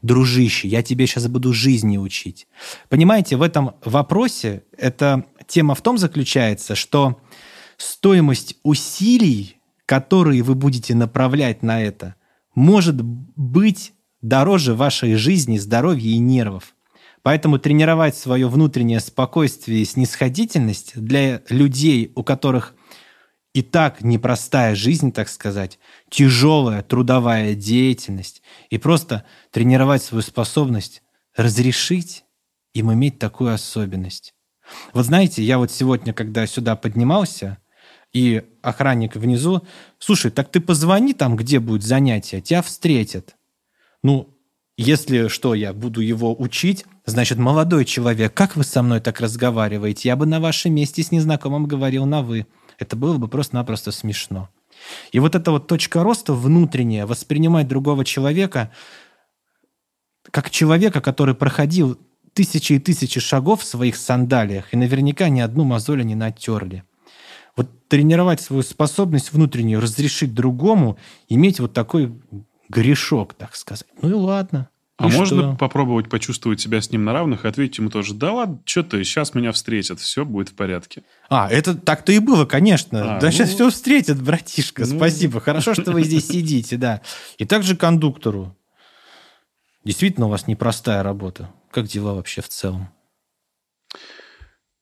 Дружище, 0.00 0.66
я 0.66 0.82
тебе 0.82 1.06
сейчас 1.06 1.28
буду 1.28 1.52
жизни 1.52 1.96
учить. 1.96 2.48
Понимаете, 2.88 3.36
в 3.36 3.42
этом 3.42 3.76
вопросе 3.84 4.64
эта 4.76 5.24
тема 5.46 5.76
в 5.76 5.80
том 5.80 5.96
заключается, 5.96 6.74
что 6.74 7.20
стоимость 7.76 8.56
усилий, 8.64 9.58
которые 9.86 10.42
вы 10.42 10.56
будете 10.56 10.94
направлять 10.94 11.62
на 11.62 11.82
это, 11.82 12.16
может 12.54 13.00
быть 13.00 13.92
дороже 14.22 14.74
вашей 14.74 15.14
жизни, 15.14 15.58
здоровья 15.58 16.10
и 16.10 16.18
нервов. 16.18 16.74
Поэтому 17.22 17.58
тренировать 17.58 18.16
свое 18.16 18.48
внутреннее 18.48 19.00
спокойствие 19.00 19.82
и 19.82 19.84
снисходительность 19.84 20.92
для 20.96 21.42
людей, 21.48 22.12
у 22.16 22.24
которых 22.24 22.74
и 23.54 23.62
так 23.62 24.02
непростая 24.02 24.74
жизнь, 24.74 25.12
так 25.12 25.28
сказать, 25.28 25.78
тяжелая 26.08 26.82
трудовая 26.82 27.54
деятельность, 27.54 28.42
и 28.70 28.78
просто 28.78 29.24
тренировать 29.50 30.02
свою 30.02 30.22
способность 30.22 31.02
разрешить 31.36 32.24
им 32.74 32.92
иметь 32.92 33.18
такую 33.18 33.52
особенность. 33.52 34.34
Вот 34.92 35.04
знаете, 35.04 35.42
я 35.42 35.58
вот 35.58 35.70
сегодня, 35.70 36.12
когда 36.12 36.46
сюда 36.46 36.76
поднимался, 36.76 37.58
и 38.12 38.42
охранник 38.60 39.16
внизу, 39.16 39.62
слушай, 39.98 40.30
так 40.30 40.50
ты 40.50 40.60
позвони 40.60 41.14
там, 41.14 41.36
где 41.36 41.60
будет 41.60 41.82
занятие, 41.82 42.40
тебя 42.40 42.62
встретят. 42.62 43.36
Ну, 44.02 44.31
если 44.76 45.28
что, 45.28 45.54
я 45.54 45.72
буду 45.72 46.00
его 46.00 46.34
учить, 46.34 46.84
значит, 47.04 47.38
молодой 47.38 47.84
человек, 47.84 48.32
как 48.32 48.56
вы 48.56 48.64
со 48.64 48.82
мной 48.82 49.00
так 49.00 49.20
разговариваете? 49.20 50.08
Я 50.08 50.16
бы 50.16 50.26
на 50.26 50.40
вашем 50.40 50.74
месте 50.74 51.02
с 51.02 51.12
незнакомым 51.12 51.66
говорил 51.66 52.06
на 52.06 52.22
«вы». 52.22 52.46
Это 52.78 52.96
было 52.96 53.18
бы 53.18 53.28
просто-напросто 53.28 53.92
смешно. 53.92 54.48
И 55.12 55.20
вот 55.20 55.34
эта 55.34 55.50
вот 55.50 55.66
точка 55.66 56.02
роста 56.02 56.32
внутренняя, 56.32 57.06
воспринимать 57.06 57.68
другого 57.68 58.04
человека 58.04 58.72
как 60.30 60.50
человека, 60.50 61.00
который 61.00 61.34
проходил 61.34 61.98
тысячи 62.32 62.74
и 62.74 62.78
тысячи 62.78 63.20
шагов 63.20 63.60
в 63.60 63.66
своих 63.66 63.96
сандалиях 63.96 64.72
и 64.72 64.76
наверняка 64.76 65.28
ни 65.28 65.40
одну 65.40 65.64
мозоль 65.64 66.04
не 66.04 66.14
натерли. 66.14 66.84
Вот 67.56 67.88
тренировать 67.88 68.40
свою 68.40 68.62
способность 68.62 69.32
внутреннюю, 69.32 69.80
разрешить 69.80 70.32
другому, 70.32 70.96
иметь 71.28 71.60
вот 71.60 71.74
такой 71.74 72.14
грешок, 72.68 73.34
так 73.34 73.56
сказать. 73.56 73.86
Ну 74.00 74.10
и 74.10 74.12
ладно. 74.12 74.68
А 74.98 75.08
и 75.08 75.12
можно 75.12 75.42
что? 75.42 75.56
попробовать 75.56 76.08
почувствовать 76.08 76.60
себя 76.60 76.80
с 76.80 76.90
ним 76.92 77.04
на 77.04 77.12
равных 77.12 77.44
и 77.44 77.48
ответить 77.48 77.78
ему 77.78 77.90
тоже, 77.90 78.14
да 78.14 78.32
ладно, 78.32 78.62
что 78.64 78.82
ты, 78.84 79.02
сейчас 79.02 79.34
меня 79.34 79.50
встретят, 79.50 79.98
все 79.98 80.24
будет 80.24 80.50
в 80.50 80.54
порядке. 80.54 81.02
А, 81.28 81.50
это 81.50 81.74
так-то 81.74 82.12
и 82.12 82.18
было, 82.18 82.44
конечно. 82.44 83.16
А, 83.16 83.20
да 83.20 83.26
ну... 83.26 83.32
сейчас 83.32 83.50
все 83.50 83.68
встретят, 83.70 84.22
братишка, 84.22 84.86
ну... 84.86 84.96
спасибо. 84.96 85.40
Хорошо, 85.40 85.74
что 85.74 85.92
вы 85.92 86.04
здесь 86.04 86.28
сидите, 86.28 86.76
да. 86.76 87.00
И 87.38 87.44
также 87.44 87.74
кондуктору. 87.74 88.56
Действительно, 89.84 90.26
у 90.26 90.30
вас 90.30 90.46
непростая 90.46 91.02
работа. 91.02 91.50
Как 91.70 91.86
дела 91.86 92.14
вообще 92.14 92.42
в 92.42 92.48
целом? 92.48 92.88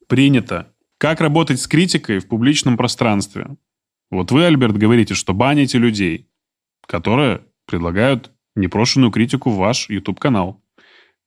Принято. 0.07 0.73
Как 0.98 1.20
работать 1.20 1.61
с 1.61 1.66
критикой 1.66 2.19
в 2.19 2.28
публичном 2.28 2.77
пространстве? 2.77 3.57
Вот 4.11 4.32
вы, 4.32 4.44
Альберт, 4.44 4.77
говорите, 4.77 5.15
что 5.15 5.32
баните 5.32 5.78
людей, 5.78 6.28
которые 6.86 7.43
предлагают 7.70 8.32
непрошенную 8.56 9.10
критику 9.10 9.51
в 9.51 9.56
ваш 9.56 9.88
YouTube-канал. 9.88 10.60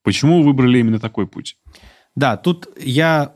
Почему 0.03 0.39
вы 0.39 0.47
выбрали 0.47 0.79
именно 0.79 0.99
такой 0.99 1.25
путь? 1.25 1.57
Да, 2.15 2.37
тут 2.37 2.67
я 2.79 3.33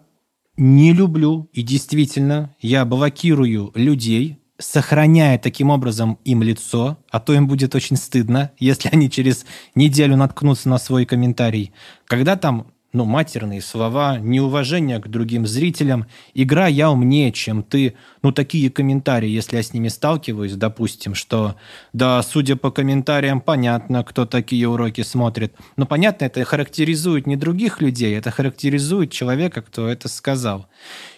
не 0.58 0.92
люблю, 0.94 1.50
и 1.54 1.62
действительно, 1.62 2.56
я 2.60 2.84
блокирую 2.84 3.72
людей, 3.76 4.40
сохраняя 4.60 5.38
таким 5.38 5.70
образом 5.70 6.20
им 6.26 6.44
лицо, 6.44 6.98
а 7.10 7.20
то 7.20 7.34
им 7.34 7.48
будет 7.48 7.76
очень 7.76 7.96
стыдно, 7.96 8.52
если 8.60 8.90
они 8.92 9.10
через 9.10 9.46
неделю 9.76 10.18
наткнутся 10.18 10.68
на 10.68 10.78
свой 10.78 11.06
комментарий. 11.06 11.72
Когда 12.06 12.36
там 12.36 12.74
ну, 12.94 13.06
матерные 13.06 13.62
слова, 13.62 14.18
неуважение 14.18 15.00
к 15.00 15.08
другим 15.08 15.46
зрителям, 15.46 16.08
игра 16.34 16.68
«я 16.68 16.90
умнее, 16.90 17.32
чем 17.32 17.62
ты», 17.62 17.96
ну, 18.22 18.32
такие 18.32 18.70
комментарии, 18.70 19.30
если 19.30 19.58
я 19.58 19.64
с 19.64 19.74
ними 19.74 19.90
сталкиваюсь, 19.90 20.54
допустим, 20.54 21.14
что, 21.14 21.56
да, 21.94 22.22
судя 22.24 22.56
по 22.56 22.72
комментариям, 22.72 23.42
понятно, 23.42 24.04
кто 24.04 24.26
такие 24.26 24.68
уроки 24.68 25.02
смотрит. 25.02 25.54
Но 25.76 25.86
понятно, 25.86 26.26
это 26.26 26.44
характеризует 26.46 27.28
не 27.28 27.36
других 27.36 27.82
людей, 27.82 28.18
это 28.18 28.32
характеризует 28.32 29.12
человека, 29.12 29.62
кто 29.62 29.88
это 29.88 30.08
сказал. 30.08 30.68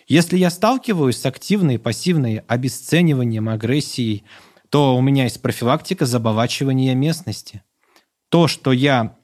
Если 0.07 0.37
я 0.37 0.49
сталкиваюсь 0.49 1.17
с 1.17 1.25
активной, 1.25 1.77
пассивной 1.77 2.41
обесцениванием, 2.47 3.47
агрессией, 3.47 4.23
то 4.69 4.97
у 4.97 5.01
меня 5.01 5.23
есть 5.23 5.41
профилактика 5.41 6.05
заболачивания 6.05 6.95
местности. 6.95 7.61
То, 8.29 8.47
что 8.47 8.71
я 8.71 9.15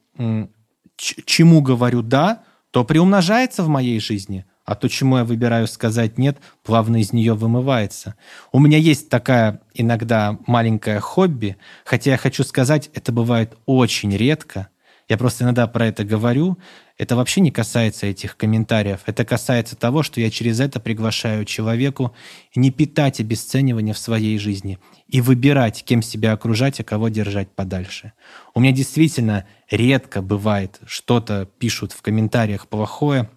чему 0.96 1.62
говорю 1.62 2.02
«да», 2.02 2.42
то 2.70 2.84
приумножается 2.84 3.62
в 3.62 3.68
моей 3.68 4.00
жизни. 4.00 4.44
а 4.66 4.74
то, 4.74 4.88
чему 4.88 5.18
я 5.18 5.24
выбираю 5.24 5.68
сказать 5.68 6.18
«нет», 6.18 6.38
плавно 6.64 7.00
из 7.00 7.12
нее 7.12 7.34
вымывается. 7.34 8.16
У 8.50 8.58
меня 8.58 8.78
есть 8.78 9.08
такая 9.08 9.60
иногда 9.74 10.38
маленькое 10.48 10.98
хобби, 10.98 11.56
хотя 11.84 12.10
я 12.10 12.16
хочу 12.16 12.42
сказать, 12.42 12.90
это 12.92 13.12
бывает 13.12 13.56
очень 13.64 14.14
редко. 14.16 14.68
Я 15.08 15.16
просто 15.16 15.44
иногда 15.44 15.66
про 15.68 15.86
это 15.86 16.04
говорю. 16.04 16.58
Это 16.98 17.14
вообще 17.14 17.40
не 17.40 17.52
касается 17.52 18.06
этих 18.06 18.36
комментариев. 18.36 19.00
Это 19.06 19.24
касается 19.24 19.76
того, 19.76 20.02
что 20.02 20.20
я 20.20 20.30
через 20.30 20.58
это 20.58 20.80
приглашаю 20.80 21.44
человеку 21.44 22.14
не 22.56 22.70
питать 22.70 23.20
обесценивания 23.20 23.94
в 23.94 23.98
своей 23.98 24.38
жизни 24.38 24.78
и 25.06 25.20
выбирать, 25.20 25.84
кем 25.84 26.02
себя 26.02 26.32
окружать, 26.32 26.80
а 26.80 26.84
кого 26.84 27.08
держать 27.08 27.50
подальше. 27.50 28.14
У 28.54 28.60
меня 28.60 28.72
действительно 28.72 29.46
редко 29.70 30.22
бывает, 30.22 30.80
что-то 30.86 31.48
пишут 31.58 31.92
в 31.92 32.02
комментариях 32.02 32.66
плохое, 32.66 33.30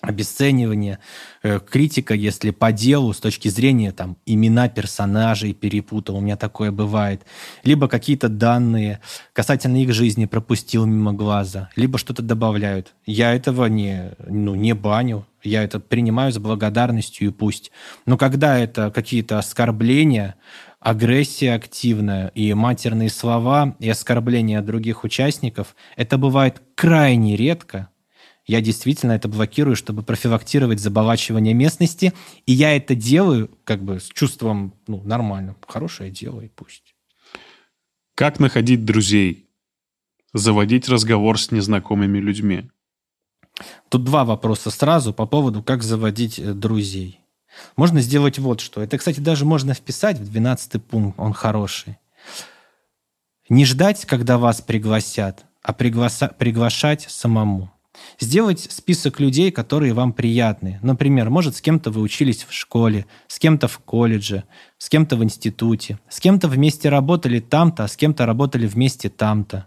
обесценивание, 0.00 1.00
э, 1.42 1.58
критика, 1.58 2.14
если 2.14 2.50
по 2.50 2.70
делу, 2.70 3.12
с 3.12 3.18
точки 3.18 3.48
зрения 3.48 3.92
там, 3.92 4.16
имена 4.26 4.68
персонажей 4.68 5.54
перепутал, 5.54 6.16
у 6.16 6.20
меня 6.20 6.36
такое 6.36 6.70
бывает, 6.70 7.22
либо 7.64 7.88
какие-то 7.88 8.28
данные 8.28 9.00
касательно 9.32 9.82
их 9.82 9.92
жизни 9.92 10.26
пропустил 10.26 10.86
мимо 10.86 11.12
глаза, 11.12 11.70
либо 11.74 11.98
что-то 11.98 12.22
добавляют. 12.22 12.94
Я 13.06 13.34
этого 13.34 13.66
не, 13.66 14.12
ну, 14.26 14.54
не 14.54 14.72
баню, 14.74 15.26
я 15.42 15.64
это 15.64 15.80
принимаю 15.80 16.32
с 16.32 16.38
благодарностью 16.38 17.28
и 17.28 17.32
пусть. 17.32 17.72
Но 18.06 18.16
когда 18.16 18.58
это 18.58 18.90
какие-то 18.90 19.38
оскорбления, 19.38 20.36
агрессия 20.80 21.54
активная 21.54 22.28
и 22.28 22.54
матерные 22.54 23.10
слова 23.10 23.76
и 23.80 23.88
оскорбления 23.88 24.62
других 24.62 25.02
участников, 25.02 25.74
это 25.96 26.18
бывает 26.18 26.62
крайне 26.76 27.36
редко, 27.36 27.88
я 28.48 28.62
действительно 28.62 29.12
это 29.12 29.28
блокирую, 29.28 29.76
чтобы 29.76 30.02
профилактировать 30.02 30.80
заболачивание 30.80 31.52
местности, 31.52 32.14
и 32.46 32.52
я 32.52 32.74
это 32.74 32.94
делаю 32.94 33.50
как 33.64 33.84
бы 33.84 34.00
с 34.00 34.08
чувством, 34.08 34.72
ну, 34.86 35.02
нормально, 35.04 35.54
хорошее 35.66 36.10
дело, 36.10 36.40
и 36.40 36.48
пусть. 36.48 36.94
Как 38.14 38.40
находить 38.40 38.86
друзей? 38.86 39.48
Заводить 40.32 40.88
разговор 40.88 41.38
с 41.38 41.50
незнакомыми 41.50 42.18
людьми? 42.18 42.70
Тут 43.90 44.04
два 44.04 44.24
вопроса 44.24 44.70
сразу 44.70 45.12
по 45.12 45.26
поводу, 45.26 45.62
как 45.62 45.82
заводить 45.82 46.38
э, 46.38 46.52
друзей. 46.54 47.20
Можно 47.76 48.00
сделать 48.00 48.38
вот 48.38 48.60
что. 48.60 48.82
Это, 48.82 48.96
кстати, 48.98 49.20
даже 49.20 49.44
можно 49.44 49.74
вписать 49.74 50.18
в 50.18 50.30
12 50.30 50.82
пункт, 50.82 51.18
он 51.18 51.32
хороший. 51.32 51.98
Не 53.48 53.64
ждать, 53.64 54.06
когда 54.06 54.38
вас 54.38 54.60
пригласят, 54.60 55.44
а 55.62 55.72
пригласа- 55.72 56.34
приглашать 56.34 57.06
самому. 57.08 57.70
Сделать 58.20 58.60
список 58.70 59.20
людей, 59.20 59.50
которые 59.50 59.92
вам 59.92 60.12
приятны. 60.12 60.78
Например, 60.82 61.30
может, 61.30 61.56
с 61.56 61.60
кем-то 61.60 61.90
вы 61.90 62.00
учились 62.00 62.44
в 62.48 62.52
школе, 62.52 63.06
с 63.28 63.38
кем-то 63.38 63.68
в 63.68 63.78
колледже, 63.78 64.44
с 64.78 64.88
кем-то 64.88 65.16
в 65.16 65.24
институте, 65.24 65.98
с 66.08 66.20
кем-то 66.20 66.48
вместе 66.48 66.88
работали 66.88 67.40
там-то, 67.40 67.84
а 67.84 67.88
с 67.88 67.96
кем-то 67.96 68.26
работали 68.26 68.66
вместе 68.66 69.08
там-то. 69.08 69.66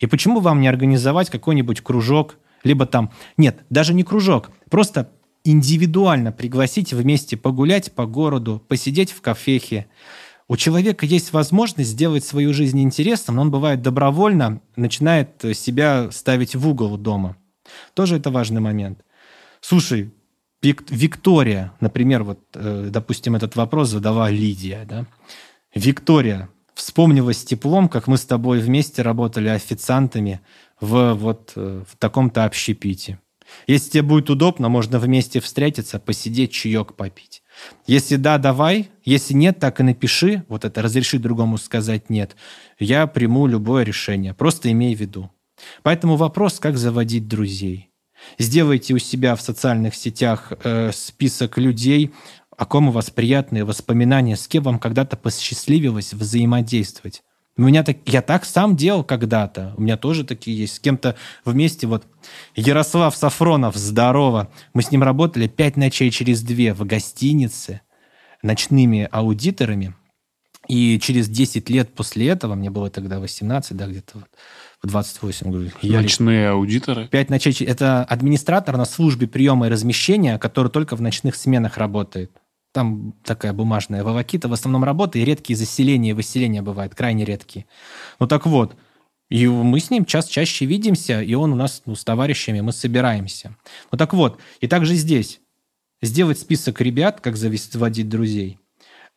И 0.00 0.06
почему 0.06 0.40
вам 0.40 0.60
не 0.60 0.68
организовать 0.68 1.30
какой-нибудь 1.30 1.80
кружок, 1.80 2.36
либо 2.64 2.86
там... 2.86 3.10
Нет, 3.36 3.64
даже 3.70 3.94
не 3.94 4.02
кружок, 4.02 4.50
просто 4.70 5.10
индивидуально 5.44 6.32
пригласить 6.32 6.92
вместе 6.92 7.36
погулять 7.36 7.92
по 7.92 8.06
городу, 8.06 8.62
посидеть 8.68 9.12
в 9.12 9.20
кафехе. 9.20 9.86
У 10.48 10.56
человека 10.56 11.06
есть 11.06 11.32
возможность 11.32 11.90
сделать 11.90 12.24
свою 12.24 12.52
жизнь 12.52 12.80
интересным, 12.80 13.36
но 13.36 13.42
он 13.42 13.50
бывает 13.50 13.82
добровольно 13.82 14.60
начинает 14.76 15.44
себя 15.54 16.10
ставить 16.12 16.54
в 16.54 16.68
угол 16.68 16.96
дома. 16.96 17.36
Тоже 17.94 18.16
это 18.16 18.30
важный 18.30 18.60
момент. 18.60 19.00
Слушай, 19.60 20.12
Виктория, 20.62 21.72
например, 21.80 22.22
вот, 22.22 22.40
э, 22.54 22.88
допустим, 22.90 23.36
этот 23.36 23.56
вопрос 23.56 23.90
задала 23.90 24.30
Лидия, 24.30 24.84
да? 24.88 25.06
Виктория, 25.74 26.48
вспомнилась 26.74 27.44
теплом, 27.44 27.88
как 27.88 28.06
мы 28.06 28.16
с 28.16 28.24
тобой 28.24 28.60
вместе 28.60 29.02
работали 29.02 29.48
официантами 29.48 30.40
в 30.80 31.14
вот 31.14 31.52
э, 31.56 31.84
в 31.88 31.96
таком-то 31.96 32.44
общепите. 32.44 33.18
Если 33.66 33.90
тебе 33.90 34.02
будет 34.02 34.30
удобно, 34.30 34.68
можно 34.68 34.98
вместе 34.98 35.40
встретиться, 35.40 35.98
посидеть, 35.98 36.52
чаек 36.52 36.94
попить. 36.94 37.42
Если 37.86 38.16
да, 38.16 38.38
давай. 38.38 38.90
Если 39.04 39.34
нет, 39.34 39.58
так 39.58 39.80
и 39.80 39.82
напиши. 39.82 40.44
Вот 40.48 40.64
это 40.64 40.82
разреши 40.82 41.18
другому 41.18 41.58
сказать 41.58 42.10
нет. 42.10 42.36
Я 42.78 43.06
приму 43.06 43.46
любое 43.46 43.84
решение. 43.84 44.34
Просто 44.34 44.70
имей 44.70 44.94
в 44.94 45.00
виду. 45.00 45.30
Поэтому 45.82 46.16
вопрос, 46.16 46.60
как 46.60 46.76
заводить 46.76 47.28
друзей. 47.28 47.90
Сделайте 48.38 48.94
у 48.94 48.98
себя 48.98 49.36
в 49.36 49.40
социальных 49.40 49.94
сетях 49.94 50.52
э, 50.64 50.90
список 50.92 51.58
людей, 51.58 52.12
о 52.56 52.64
ком 52.64 52.88
у 52.88 52.90
вас 52.90 53.10
приятные 53.10 53.64
воспоминания, 53.64 54.36
с 54.36 54.48
кем 54.48 54.64
вам 54.64 54.78
когда-то 54.78 55.16
посчастливилось 55.16 56.12
взаимодействовать. 56.14 57.22
У 57.58 57.62
меня 57.62 57.82
так, 57.82 57.98
я 58.04 58.20
так 58.20 58.44
сам 58.44 58.76
делал 58.76 59.02
когда-то. 59.02 59.74
У 59.78 59.82
меня 59.82 59.96
тоже 59.96 60.24
такие 60.24 60.58
есть. 60.58 60.74
С 60.74 60.78
кем-то 60.78 61.16
вместе. 61.44 61.86
Вот 61.86 62.06
Ярослав 62.54 63.16
Сафронов, 63.16 63.76
здорово. 63.76 64.50
Мы 64.74 64.82
с 64.82 64.90
ним 64.90 65.02
работали 65.02 65.48
пять 65.48 65.76
ночей 65.76 66.10
через 66.10 66.42
две 66.42 66.74
в 66.74 66.84
гостинице 66.84 67.80
ночными 68.42 69.08
аудиторами. 69.10 69.94
И 70.68 70.98
через 70.98 71.28
10 71.28 71.70
лет 71.70 71.94
после 71.94 72.28
этого, 72.28 72.56
мне 72.56 72.70
было 72.70 72.90
тогда 72.90 73.20
18, 73.20 73.76
да, 73.76 73.86
где-то 73.86 74.18
вот, 74.18 74.28
в 74.82 74.86
28. 74.86 75.50
Говорю, 75.50 75.70
Ночные 75.82 76.50
аудиторы? 76.50 77.08
Пять 77.08 77.30
ночей. 77.30 77.52
Это 77.64 78.04
администратор 78.04 78.76
на 78.76 78.84
службе 78.84 79.26
приема 79.26 79.66
и 79.66 79.70
размещения, 79.70 80.38
который 80.38 80.70
только 80.70 80.96
в 80.96 81.02
ночных 81.02 81.36
сменах 81.36 81.78
работает. 81.78 82.30
Там 82.72 83.14
такая 83.24 83.52
бумажная 83.52 84.04
волокита 84.04 84.48
в 84.48 84.52
основном 84.52 84.84
работа, 84.84 85.18
и 85.18 85.24
редкие 85.24 85.56
заселения 85.56 86.10
и 86.10 86.14
выселения 86.14 86.62
бывают, 86.62 86.94
крайне 86.94 87.24
редкие. 87.24 87.66
Ну 88.20 88.26
так 88.26 88.44
вот, 88.46 88.76
и 89.30 89.46
мы 89.48 89.80
с 89.80 89.90
ним 89.90 90.04
час 90.04 90.26
чаще 90.26 90.66
видимся, 90.66 91.22
и 91.22 91.34
он 91.34 91.52
у 91.52 91.56
нас 91.56 91.82
ну, 91.86 91.94
с 91.94 92.04
товарищами, 92.04 92.60
мы 92.60 92.72
собираемся. 92.72 93.56
Ну 93.90 93.98
так 93.98 94.12
вот, 94.12 94.38
и 94.60 94.68
также 94.68 94.94
здесь. 94.94 95.40
Сделать 96.02 96.38
список 96.38 96.82
ребят, 96.82 97.20
как 97.22 97.36
заводить 97.38 98.08
друзей– 98.08 98.58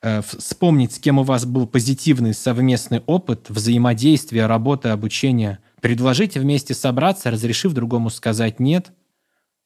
вспомнить, 0.02 0.94
с 0.94 1.00
кем 1.00 1.20
у 1.20 1.24
вас 1.24 1.46
был 1.46 1.68
позитивный 1.68 2.34
совместный 2.34 3.02
опыт 3.06 3.50
взаимодействия, 3.50 4.46
работы, 4.46 4.90
обучения. 4.90 5.60
Предложите 5.82 6.40
вместе 6.40 6.74
собраться, 6.74 7.32
разрешив 7.32 7.74
другому 7.74 8.10
сказать 8.10 8.60
«нет», 8.60 8.92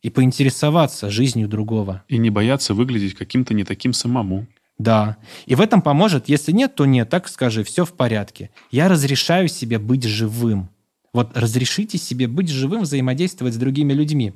и 0.04 0.10
поинтересоваться 0.10 1.10
жизнью 1.10 1.48
другого. 1.48 2.04
И 2.10 2.18
не 2.18 2.30
бояться 2.30 2.74
выглядеть 2.74 3.16
каким-то 3.16 3.54
не 3.54 3.64
таким 3.64 3.94
самому. 3.94 4.46
Да. 4.78 5.18
И 5.46 5.56
в 5.56 5.62
этом 5.62 5.82
поможет, 5.82 6.28
если 6.28 6.52
нет, 6.52 6.76
то 6.76 6.86
нет, 6.86 7.10
так 7.10 7.30
скажи, 7.30 7.64
все 7.64 7.86
в 7.86 7.94
порядке. 7.94 8.50
Я 8.70 8.90
разрешаю 8.90 9.48
себе 9.48 9.80
быть 9.80 10.04
живым. 10.04 10.70
Вот 11.14 11.38
разрешите 11.38 11.98
себе 11.98 12.28
быть 12.28 12.50
живым, 12.50 12.82
взаимодействовать 12.82 13.54
с 13.54 13.58
другими 13.58 13.94
людьми. 13.94 14.34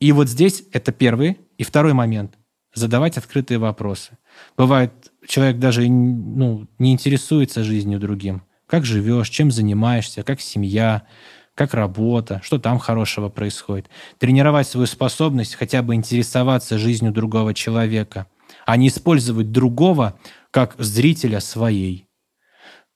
И 0.00 0.10
вот 0.12 0.28
здесь 0.28 0.64
это 0.72 0.90
первый. 0.90 1.38
И 1.58 1.64
второй 1.64 1.92
момент. 1.92 2.34
Задавать 2.72 3.18
открытые 3.18 3.58
вопросы. 3.58 4.16
Бывает, 4.56 4.92
человек 5.26 5.58
даже 5.58 5.88
ну, 5.88 6.66
не 6.78 6.92
интересуется 6.92 7.64
жизнью 7.64 7.98
другим. 8.00 8.42
Как 8.66 8.84
живешь, 8.84 9.30
чем 9.30 9.50
занимаешься, 9.50 10.22
как 10.22 10.40
семья, 10.40 11.04
как 11.54 11.74
работа, 11.74 12.40
что 12.44 12.58
там 12.58 12.78
хорошего 12.78 13.28
происходит. 13.28 13.88
Тренировать 14.18 14.68
свою 14.68 14.86
способность 14.86 15.54
хотя 15.54 15.82
бы 15.82 15.94
интересоваться 15.94 16.78
жизнью 16.78 17.12
другого 17.12 17.54
человека, 17.54 18.26
а 18.64 18.76
не 18.76 18.88
использовать 18.88 19.50
другого 19.50 20.18
как 20.50 20.76
зрителя 20.78 21.40
своей. 21.40 22.06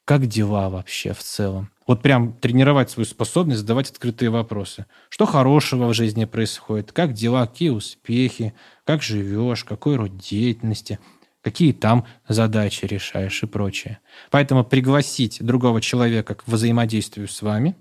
Как 0.04 0.26
дела 0.26 0.68
вообще 0.68 1.12
в 1.12 1.20
целом? 1.20 1.70
Вот 1.86 2.02
прям 2.02 2.32
тренировать 2.34 2.90
свою 2.90 3.06
способность 3.06 3.60
задавать 3.60 3.90
открытые 3.90 4.30
вопросы. 4.30 4.86
Что 5.08 5.26
хорошего 5.26 5.88
в 5.88 5.94
жизни 5.94 6.24
происходит? 6.24 6.92
Как 6.92 7.12
дела? 7.12 7.46
Какие 7.46 7.70
успехи? 7.70 8.54
Как 8.84 9.02
живешь? 9.02 9.64
Какой 9.64 9.96
род 9.96 10.16
деятельности? 10.16 10.98
Какие 11.42 11.72
там 11.72 12.06
задачи 12.28 12.84
решаешь 12.84 13.42
и 13.42 13.46
прочее. 13.46 13.98
Поэтому 14.30 14.64
пригласить 14.64 15.44
другого 15.44 15.80
человека 15.80 16.34
к 16.34 16.46
взаимодействию 16.46 17.28
с 17.28 17.42
вами, 17.42 17.76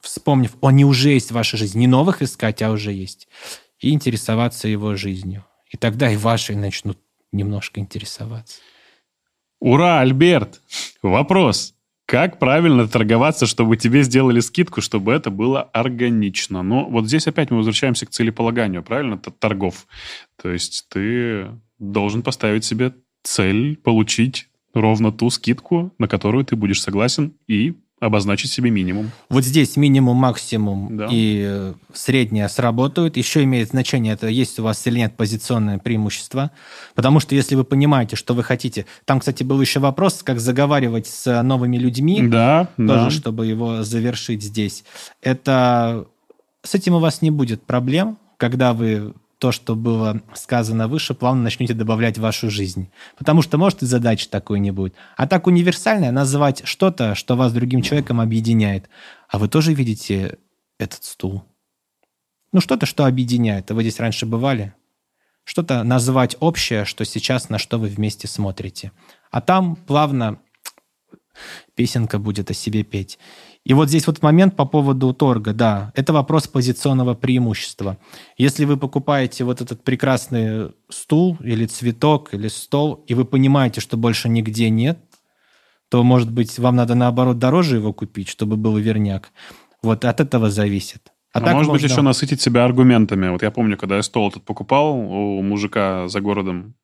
вспомнив, 0.00 0.54
он 0.60 0.76
не 0.76 0.84
уже 0.84 1.10
есть 1.10 1.30
в 1.30 1.34
вашей 1.34 1.56
жизни, 1.58 1.80
не 1.80 1.86
новых 1.86 2.20
искать, 2.22 2.60
а 2.62 2.70
уже 2.70 2.92
есть, 2.92 3.28
и 3.78 3.90
интересоваться 3.90 4.68
его 4.68 4.96
жизнью. 4.96 5.44
И 5.70 5.76
тогда 5.76 6.10
и 6.10 6.16
ваши 6.16 6.54
начнут 6.54 6.98
немножко 7.32 7.80
интересоваться. 7.80 8.60
Ура, 9.60 10.00
Альберт! 10.00 10.60
Вопрос. 11.02 11.74
Как 12.06 12.38
правильно 12.38 12.86
торговаться, 12.86 13.46
чтобы 13.46 13.78
тебе 13.78 14.02
сделали 14.02 14.40
скидку, 14.40 14.82
чтобы 14.82 15.12
это 15.12 15.30
было 15.30 15.62
органично? 15.62 16.62
Ну, 16.62 16.88
вот 16.90 17.06
здесь 17.06 17.26
опять 17.26 17.50
мы 17.50 17.56
возвращаемся 17.56 18.04
к 18.04 18.10
целеполаганию, 18.10 18.82
правильно? 18.82 19.14
Это 19.14 19.30
торгов. 19.30 19.86
То 20.40 20.50
есть 20.50 20.86
ты 20.90 21.48
должен 21.92 22.22
поставить 22.22 22.64
себе 22.64 22.94
цель 23.22 23.76
получить 23.76 24.48
ровно 24.74 25.12
ту 25.12 25.30
скидку, 25.30 25.92
на 25.98 26.08
которую 26.08 26.44
ты 26.44 26.56
будешь 26.56 26.82
согласен 26.82 27.34
и 27.46 27.74
обозначить 28.00 28.50
себе 28.50 28.70
минимум. 28.70 29.10
Вот 29.30 29.44
здесь 29.44 29.76
минимум, 29.76 30.16
максимум 30.16 30.96
Да. 30.96 31.08
и 31.10 31.42
э, 31.46 31.74
среднее 31.92 32.48
сработают. 32.48 33.16
Еще 33.16 33.44
имеет 33.44 33.70
значение, 33.70 34.12
это 34.12 34.26
есть 34.26 34.58
у 34.58 34.62
вас 34.62 34.86
или 34.86 34.98
нет 34.98 35.16
позиционное 35.16 35.78
преимущество. 35.78 36.50
Потому 36.94 37.20
что 37.20 37.34
если 37.34 37.54
вы 37.54 37.64
понимаете, 37.64 38.16
что 38.16 38.34
вы 38.34 38.42
хотите... 38.42 38.84
Там, 39.04 39.20
кстати, 39.20 39.42
был 39.42 39.60
еще 39.60 39.80
вопрос, 39.80 40.22
как 40.22 40.38
заговаривать 40.38 41.06
с 41.06 41.42
новыми 41.42 41.78
людьми. 41.78 42.20
Да, 42.26 42.68
да. 42.76 43.04
тоже, 43.04 43.16
чтобы 43.16 43.46
его 43.46 43.82
завершить 43.84 44.42
здесь. 44.42 44.84
Это 45.22 46.06
с 46.62 46.74
этим 46.74 46.94
у 46.94 46.98
вас 46.98 47.22
не 47.22 47.30
будет 47.30 47.62
проблем, 47.62 48.18
когда 48.36 48.74
вы 48.74 49.14
то, 49.44 49.52
что 49.52 49.76
было 49.76 50.22
сказано 50.32 50.88
выше, 50.88 51.12
плавно 51.12 51.42
начнете 51.42 51.74
добавлять 51.74 52.16
в 52.16 52.22
вашу 52.22 52.48
жизнь. 52.48 52.88
Потому 53.18 53.42
что, 53.42 53.58
может, 53.58 53.82
и 53.82 53.84
задачи 53.84 54.26
такой 54.26 54.58
не 54.58 54.70
будет. 54.70 54.94
А 55.18 55.26
так 55.26 55.46
универсальное 55.46 56.12
называть 56.12 56.62
что-то, 56.66 57.14
что 57.14 57.36
вас 57.36 57.50
с 57.50 57.54
другим 57.54 57.82
человеком 57.82 58.22
объединяет. 58.22 58.88
А 59.28 59.38
вы 59.38 59.48
тоже 59.48 59.74
видите 59.74 60.38
этот 60.78 61.04
стул? 61.04 61.44
Ну, 62.52 62.62
что-то, 62.62 62.86
что 62.86 63.04
объединяет. 63.04 63.70
Вы 63.70 63.82
здесь 63.82 64.00
раньше 64.00 64.24
бывали? 64.24 64.72
Что-то 65.44 65.82
назвать 65.82 66.36
общее, 66.40 66.86
что 66.86 67.04
сейчас 67.04 67.50
на 67.50 67.58
что 67.58 67.78
вы 67.78 67.88
вместе 67.88 68.26
смотрите. 68.26 68.92
А 69.30 69.42
там 69.42 69.76
плавно 69.76 70.38
песенка 71.74 72.18
будет 72.18 72.50
о 72.50 72.54
себе 72.54 72.82
петь. 72.82 73.18
И 73.64 73.72
вот 73.72 73.88
здесь 73.88 74.06
вот 74.06 74.22
момент 74.22 74.56
по 74.56 74.66
поводу 74.66 75.14
торга, 75.14 75.54
да, 75.54 75.90
это 75.94 76.12
вопрос 76.12 76.46
позиционного 76.46 77.14
преимущества. 77.14 77.96
Если 78.36 78.66
вы 78.66 78.76
покупаете 78.76 79.44
вот 79.44 79.62
этот 79.62 79.82
прекрасный 79.82 80.72
стул 80.90 81.38
или 81.40 81.64
цветок 81.66 82.34
или 82.34 82.48
стол, 82.48 83.04
и 83.06 83.14
вы 83.14 83.24
понимаете, 83.24 83.80
что 83.80 83.96
больше 83.96 84.28
нигде 84.28 84.68
нет, 84.68 84.98
то, 85.88 86.02
может 86.02 86.30
быть, 86.30 86.58
вам 86.58 86.76
надо 86.76 86.94
наоборот 86.94 87.38
дороже 87.38 87.76
его 87.76 87.92
купить, 87.92 88.28
чтобы 88.28 88.56
был 88.56 88.76
верняк. 88.76 89.30
Вот 89.82 90.04
от 90.04 90.20
этого 90.20 90.50
зависит. 90.50 91.12
А, 91.32 91.40
так 91.40 91.54
может 91.54 91.72
быть, 91.72 91.82
можно- 91.82 91.92
еще 91.92 92.02
насытить 92.02 92.40
себя 92.42 92.64
аргументами. 92.64 93.28
Вот 93.28 93.42
я 93.42 93.50
помню, 93.50 93.76
когда 93.76 93.96
я 93.96 94.02
стол 94.02 94.28
этот 94.28 94.44
покупал 94.44 94.94
у 94.94 95.42
мужика 95.42 96.06
за 96.08 96.20
городом, 96.20 96.74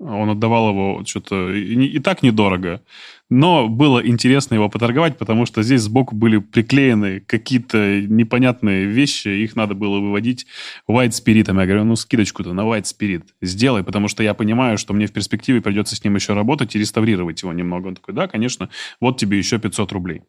он 0.00 0.30
отдавал 0.30 0.70
его 0.70 1.02
что-то 1.04 1.52
и, 1.52 1.74
и 1.86 1.98
так 1.98 2.22
недорого. 2.22 2.82
Но 3.28 3.68
было 3.68 4.04
интересно 4.04 4.54
его 4.54 4.68
поторговать, 4.68 5.16
потому 5.16 5.46
что 5.46 5.62
здесь 5.62 5.82
сбоку 5.82 6.16
были 6.16 6.38
приклеены 6.38 7.20
какие-то 7.20 8.00
непонятные 8.02 8.86
вещи, 8.86 9.28
их 9.28 9.54
надо 9.54 9.74
было 9.74 10.00
выводить 10.00 10.46
white 10.88 11.12
спиритом. 11.12 11.60
Я 11.60 11.66
говорю, 11.66 11.84
ну 11.84 11.94
скидочку-то 11.94 12.52
на 12.52 12.62
white 12.62 12.86
спирит 12.86 13.34
сделай, 13.40 13.84
потому 13.84 14.08
что 14.08 14.24
я 14.24 14.34
понимаю, 14.34 14.78
что 14.78 14.94
мне 14.94 15.06
в 15.06 15.12
перспективе 15.12 15.60
придется 15.60 15.94
с 15.94 16.02
ним 16.02 16.16
еще 16.16 16.32
работать 16.32 16.74
и 16.74 16.78
реставрировать 16.78 17.42
его 17.42 17.52
немного. 17.52 17.88
Он 17.88 17.94
такой, 17.94 18.14
да, 18.14 18.26
конечно, 18.26 18.68
вот 19.00 19.18
тебе 19.18 19.38
еще 19.38 19.58
500 19.58 19.92
рублей. 19.92 20.22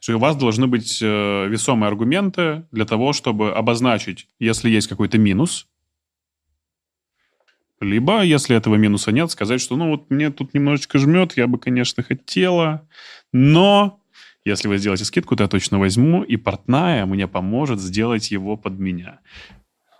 Что 0.00 0.16
у 0.16 0.18
вас 0.18 0.34
должны 0.34 0.66
быть 0.66 0.98
э, 1.00 1.46
весомые 1.46 1.88
аргументы 1.88 2.64
для 2.72 2.84
того, 2.84 3.12
чтобы 3.12 3.52
обозначить, 3.52 4.26
если 4.40 4.70
есть 4.70 4.88
какой-то 4.88 5.18
минус, 5.18 5.68
либо, 7.80 8.22
если 8.22 8.56
этого 8.56 8.74
минуса 8.76 9.12
нет, 9.12 9.30
сказать, 9.30 9.60
что 9.60 9.76
ну 9.76 9.90
вот 9.90 10.10
мне 10.10 10.30
тут 10.30 10.54
немножечко 10.54 10.98
жмет, 10.98 11.36
я 11.36 11.46
бы, 11.46 11.58
конечно, 11.58 12.02
хотела, 12.02 12.86
но 13.32 14.00
если 14.44 14.68
вы 14.68 14.78
сделаете 14.78 15.04
скидку, 15.04 15.36
то 15.36 15.44
я 15.44 15.48
точно 15.48 15.78
возьму, 15.78 16.22
и 16.22 16.36
портная 16.36 17.06
мне 17.06 17.26
поможет 17.28 17.80
сделать 17.80 18.30
его 18.30 18.56
под 18.56 18.78
меня. 18.78 19.20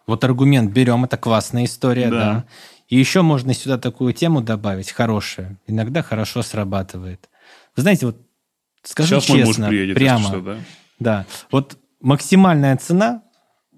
Вот 0.07 0.25
аргумент 0.25 0.73
берем, 0.73 1.05
это 1.05 1.17
классная 1.17 1.65
история, 1.65 2.11
Да. 2.11 2.19
да. 2.19 2.45
И 2.89 2.99
еще 2.99 3.23
можно 3.23 3.55
сюда 3.55 3.79
такую 3.79 4.13
тему 4.13 4.41
добавить, 4.41 4.91
хорошую. 4.91 5.59
Иногда 5.69 6.03
хорошо 6.03 6.43
срабатывает. 6.43 7.31
Вы 7.77 7.83
знаете, 7.83 8.07
вот 8.07 8.17
скажу 8.83 9.21
Сейчас 9.21 9.29
мой 9.29 9.39
муж 9.39 9.49
честно, 9.49 9.69
приедет, 9.69 9.95
прямо, 9.95 10.19
если 10.19 10.33
что, 10.33 10.41
да? 10.41 10.59
да, 10.99 11.27
вот 11.53 11.79
максимальная 12.01 12.77
цена, 12.77 13.23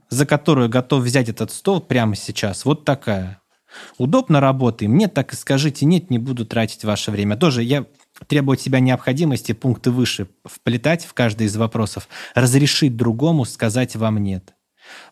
за 0.09 0.25
которую 0.25 0.71
готов 0.71 1.03
взять 1.03 1.29
этот 1.29 1.51
стол 1.53 1.83
прямо 1.83 2.17
сейчас, 2.17 2.65
вот 2.65 2.87
такая. 2.87 3.42
Удобно 3.99 4.41
работаем? 4.41 4.97
Нет, 4.97 5.15
так 5.15 5.33
и 5.33 5.37
скажите, 5.37 5.87
нет, 5.87 6.11
не 6.11 6.19
буду 6.19 6.47
тратить 6.47 6.85
ваше 6.85 7.11
время. 7.11 7.37
Тоже 7.37 7.63
я 7.63 7.87
требую 8.27 8.55
от 8.55 8.61
себя 8.61 8.81
необходимости 8.81 9.53
пункты 9.53 9.91
выше 9.91 10.29
вплетать 10.45 11.05
в 11.05 11.15
каждый 11.15 11.47
из 11.47 11.57
вопросов, 11.57 12.09
разрешить 12.35 12.97
другому 12.97 13.45
сказать 13.45 13.97
вам 13.97 14.19
нет. 14.23 14.55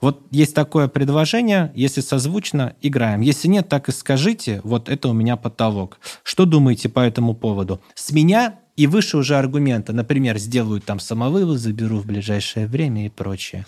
Вот 0.01 0.27
есть 0.31 0.55
такое 0.55 0.89
предложение, 0.89 1.73
если 1.75 2.01
созвучно, 2.01 2.75
играем. 2.83 3.21
Если 3.21 3.49
нет, 3.49 3.69
так 3.69 3.89
и 3.89 3.93
скажите, 3.93 4.61
вот 4.65 4.89
это 4.89 5.09
у 5.09 5.13
меня 5.13 5.37
потолок. 5.37 5.99
Что 6.23 6.45
думаете 6.45 6.89
по 6.89 7.01
этому 7.01 7.35
поводу? 7.35 7.81
С 7.95 8.11
меня 8.13 8.59
и 8.77 8.87
выше 8.87 9.17
уже 9.17 9.37
аргумента. 9.37 9.93
Например, 9.93 10.39
сделаю 10.39 10.81
там 10.81 11.01
самовывоз, 11.01 11.61
заберу 11.61 11.99
в 11.99 12.07
ближайшее 12.07 12.67
время 12.67 13.07
и 13.07 13.09
прочее. 13.09 13.67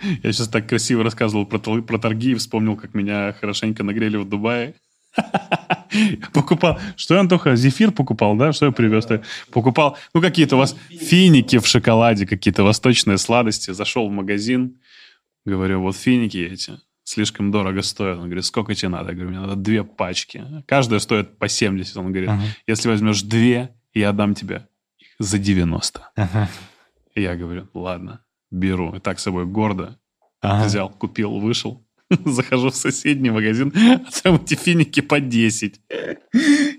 Я 0.22 0.32
сейчас 0.32 0.48
так 0.48 0.68
красиво 0.68 1.02
рассказывал 1.02 1.46
про, 1.46 1.58
про 1.58 1.98
торги 1.98 2.32
и 2.32 2.34
вспомнил, 2.34 2.76
как 2.76 2.94
меня 2.94 3.32
хорошенько 3.32 3.82
нагрели 3.82 4.16
в 4.16 4.28
Дубае. 4.28 4.74
Покупал... 6.32 6.78
Что 6.96 7.14
я, 7.14 7.20
Антоха, 7.20 7.56
зефир 7.56 7.90
покупал, 7.90 8.36
да? 8.36 8.52
Что 8.52 8.66
я 8.66 8.72
привез? 8.72 9.06
-то? 9.06 9.24
Покупал, 9.50 9.96
ну, 10.14 10.20
какие-то 10.20 10.56
у 10.56 10.58
вас 10.58 10.76
финики 10.88 11.58
в 11.58 11.66
шоколаде, 11.66 12.26
какие-то 12.26 12.62
восточные 12.62 13.18
сладости. 13.18 13.72
Зашел 13.72 14.08
в 14.08 14.12
магазин, 14.12 14.76
говорю, 15.44 15.80
вот 15.80 15.96
финики 15.96 16.36
эти 16.36 16.78
слишком 17.04 17.50
дорого 17.50 17.82
стоят. 17.82 18.18
Он 18.18 18.24
говорит, 18.24 18.44
сколько 18.44 18.74
тебе 18.74 18.90
надо? 18.90 19.10
Я 19.10 19.14
говорю, 19.14 19.30
мне 19.30 19.40
надо 19.40 19.56
две 19.56 19.82
пачки. 19.82 20.44
Каждая 20.66 21.00
стоит 21.00 21.38
по 21.38 21.48
70. 21.48 21.96
Он 21.96 22.12
говорит, 22.12 22.28
Ага. 22.28 22.42
если 22.66 22.88
возьмешь 22.88 23.22
две, 23.22 23.74
я 23.94 24.12
дам 24.12 24.34
тебе 24.34 24.68
за 25.18 25.38
90. 25.38 26.10
Ага. 26.14 26.48
И 27.14 27.22
я 27.22 27.34
говорю, 27.34 27.68
ладно, 27.74 28.20
беру. 28.50 28.94
И 28.94 29.00
так 29.00 29.18
с 29.18 29.22
собой 29.24 29.46
гордо 29.46 29.98
Ага. 30.40 30.66
взял, 30.66 30.90
купил, 30.90 31.38
вышел. 31.38 31.84
Захожу 32.24 32.70
в 32.70 32.76
соседний 32.76 33.30
магазин, 33.30 33.72
а 33.76 34.10
там 34.22 34.36
эти 34.36 34.54
финики 34.54 35.00
по 35.00 35.20
10. 35.20 35.80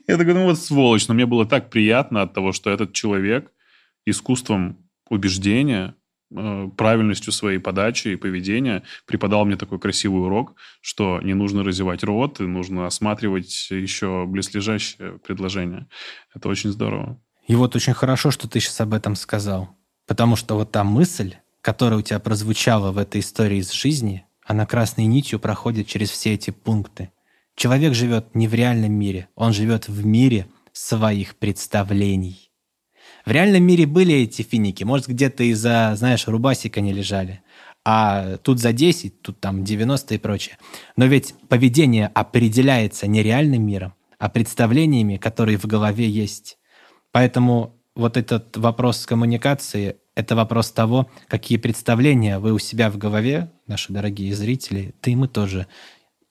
Я 0.07 0.17
такой, 0.17 0.33
ну 0.33 0.45
вот 0.45 0.59
сволочь. 0.59 1.07
Но 1.07 1.13
мне 1.13 1.25
было 1.25 1.45
так 1.45 1.69
приятно 1.69 2.21
от 2.23 2.33
того, 2.33 2.51
что 2.51 2.69
этот 2.69 2.93
человек 2.93 3.51
искусством 4.05 4.77
убеждения, 5.09 5.95
э, 6.35 6.69
правильностью 6.77 7.31
своей 7.33 7.59
подачи 7.59 8.09
и 8.09 8.15
поведения 8.15 8.83
преподал 9.05 9.45
мне 9.45 9.55
такой 9.55 9.79
красивый 9.79 10.23
урок, 10.23 10.55
что 10.81 11.19
не 11.21 11.33
нужно 11.35 11.63
разевать 11.63 12.03
рот, 12.03 12.39
и 12.39 12.43
нужно 12.43 12.87
осматривать 12.87 13.67
еще 13.69 14.25
близлежащее 14.25 15.19
предложение. 15.19 15.87
Это 16.33 16.49
очень 16.49 16.71
здорово. 16.71 17.21
И 17.47 17.55
вот 17.55 17.75
очень 17.75 17.93
хорошо, 17.93 18.31
что 18.31 18.47
ты 18.47 18.59
сейчас 18.59 18.79
об 18.81 18.93
этом 18.93 19.15
сказал. 19.15 19.75
Потому 20.07 20.35
что 20.35 20.55
вот 20.55 20.71
та 20.71 20.83
мысль, 20.83 21.35
которая 21.61 21.99
у 21.99 22.02
тебя 22.02 22.19
прозвучала 22.19 22.91
в 22.91 22.98
этой 22.98 23.22
истории 23.22 23.57
из 23.57 23.72
жизни, 23.72 24.26
она 24.45 24.65
красной 24.65 25.06
нитью 25.06 25.40
проходит 25.40 25.88
через 25.88 26.10
все 26.10 26.34
эти 26.34 26.52
пункты. 26.52 27.11
Человек 27.56 27.94
живет 27.94 28.36
не 28.36 28.48
в 28.48 28.53
реальном 28.53 28.94
мире, 28.94 29.27
он 29.36 29.53
живет 29.53 29.88
в 29.88 30.06
мире 30.06 30.48
своих 30.72 31.36
представлений. 31.36 32.52
В 33.26 33.31
реальном 33.31 33.64
мире 33.64 33.86
были 33.86 34.15
эти 34.15 34.41
финики, 34.41 34.84
может, 34.84 35.07
где-то 35.07 35.44
из-за, 35.44 35.94
знаешь, 35.95 36.27
рубасика 36.27 36.81
не 36.81 36.94
лежали. 36.94 37.41
А 37.86 38.38
тут 38.38 38.60
за 38.60 38.73
10, 38.73 39.22
тут 39.22 39.40
там 39.40 39.64
90 39.64 40.15
и 40.15 40.18
прочее. 40.18 40.57
Но 40.95 41.06
ведь 41.06 41.34
поведение 41.48 42.07
определяется 42.07 43.07
не 43.07 43.23
реальным 43.23 43.65
миром, 43.65 43.94
а 44.18 44.30
представлениями, 44.30 45.18
которые 45.18 45.57
в 45.57 45.65
голове 45.65 46.10
есть. 46.10 46.57
Поэтому 47.11 47.78
вот 47.99 48.17
этот 48.17 48.57
вопрос 48.57 49.05
коммуникации– 49.05 49.97
это 50.15 50.35
вопрос 50.35 50.71
того, 50.71 51.09
какие 51.27 51.57
представления 51.57 52.39
вы 52.39 52.53
у 52.53 52.59
себя 52.59 52.89
в 52.89 52.97
голове, 52.97 53.51
наши 53.67 53.93
дорогие 53.93 54.34
зрители, 54.34 54.95
ты 55.01 55.11
и 55.11 55.15
мы 55.15 55.27
тоже, 55.27 55.67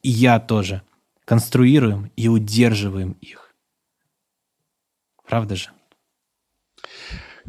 и 0.02 0.10
я 0.10 0.40
тоже, 0.40 0.82
конструируем 1.24 2.10
и 2.16 2.28
удерживаем 2.28 3.12
их. 3.20 3.54
Правда 5.28 5.56
же? 5.56 5.70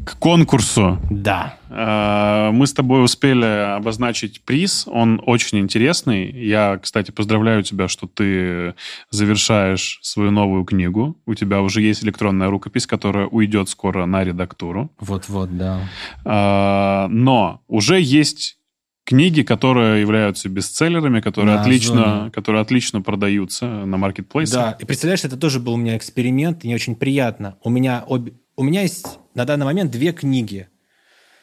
К 0.04 0.16
конкурсу. 0.18 0.98
Да. 1.10 1.56
Э, 1.68 2.50
Мы 2.52 2.66
с 2.66 2.72
тобой 2.72 3.04
успели 3.04 3.76
обозначить 3.76 4.40
приз. 4.42 4.86
Он 4.86 5.20
очень 5.26 5.58
интересный. 5.58 6.30
Я, 6.30 6.78
кстати, 6.78 7.10
поздравляю 7.10 7.62
тебя, 7.62 7.86
что 7.88 8.06
ты 8.06 8.74
завершаешь 9.10 9.98
свою 10.02 10.30
новую 10.30 10.64
книгу. 10.64 11.16
У 11.26 11.34
тебя 11.34 11.60
уже 11.60 11.82
есть 11.82 12.02
электронная 12.04 12.48
рукопись, 12.50 12.86
которая 12.86 13.26
уйдет 13.26 13.68
скоро 13.68 14.06
на 14.06 14.24
редактуру. 14.24 14.90
Вот-вот, 15.00 15.56
да. 15.56 15.80
Э, 16.24 17.06
Но 17.08 17.60
уже 17.68 18.00
есть 18.00 18.56
книги, 19.04 19.42
которые 19.42 20.00
являются 20.00 20.48
бестселлерами, 20.48 21.20
которые, 21.20 21.56
На 21.56 21.60
отлично, 21.62 22.16
Озоне. 22.16 22.30
которые 22.30 22.62
отлично 22.62 23.02
продаются 23.02 23.66
на 23.66 23.96
маркетплейсе. 23.96 24.54
Да, 24.54 24.76
и 24.78 24.84
представляешь, 24.84 25.24
это 25.24 25.36
тоже 25.36 25.58
был 25.58 25.72
у 25.74 25.76
меня 25.76 25.96
эксперимент, 25.96 26.62
и 26.64 26.68
мне 26.68 26.76
очень 26.76 26.94
приятно. 26.94 27.56
У 27.64 27.70
меня, 27.70 28.04
обе... 28.06 28.32
у 28.60 28.62
меня 28.62 28.82
есть 28.82 29.18
на 29.32 29.46
данный 29.46 29.64
момент 29.64 29.90
две 29.90 30.12
книги 30.12 30.68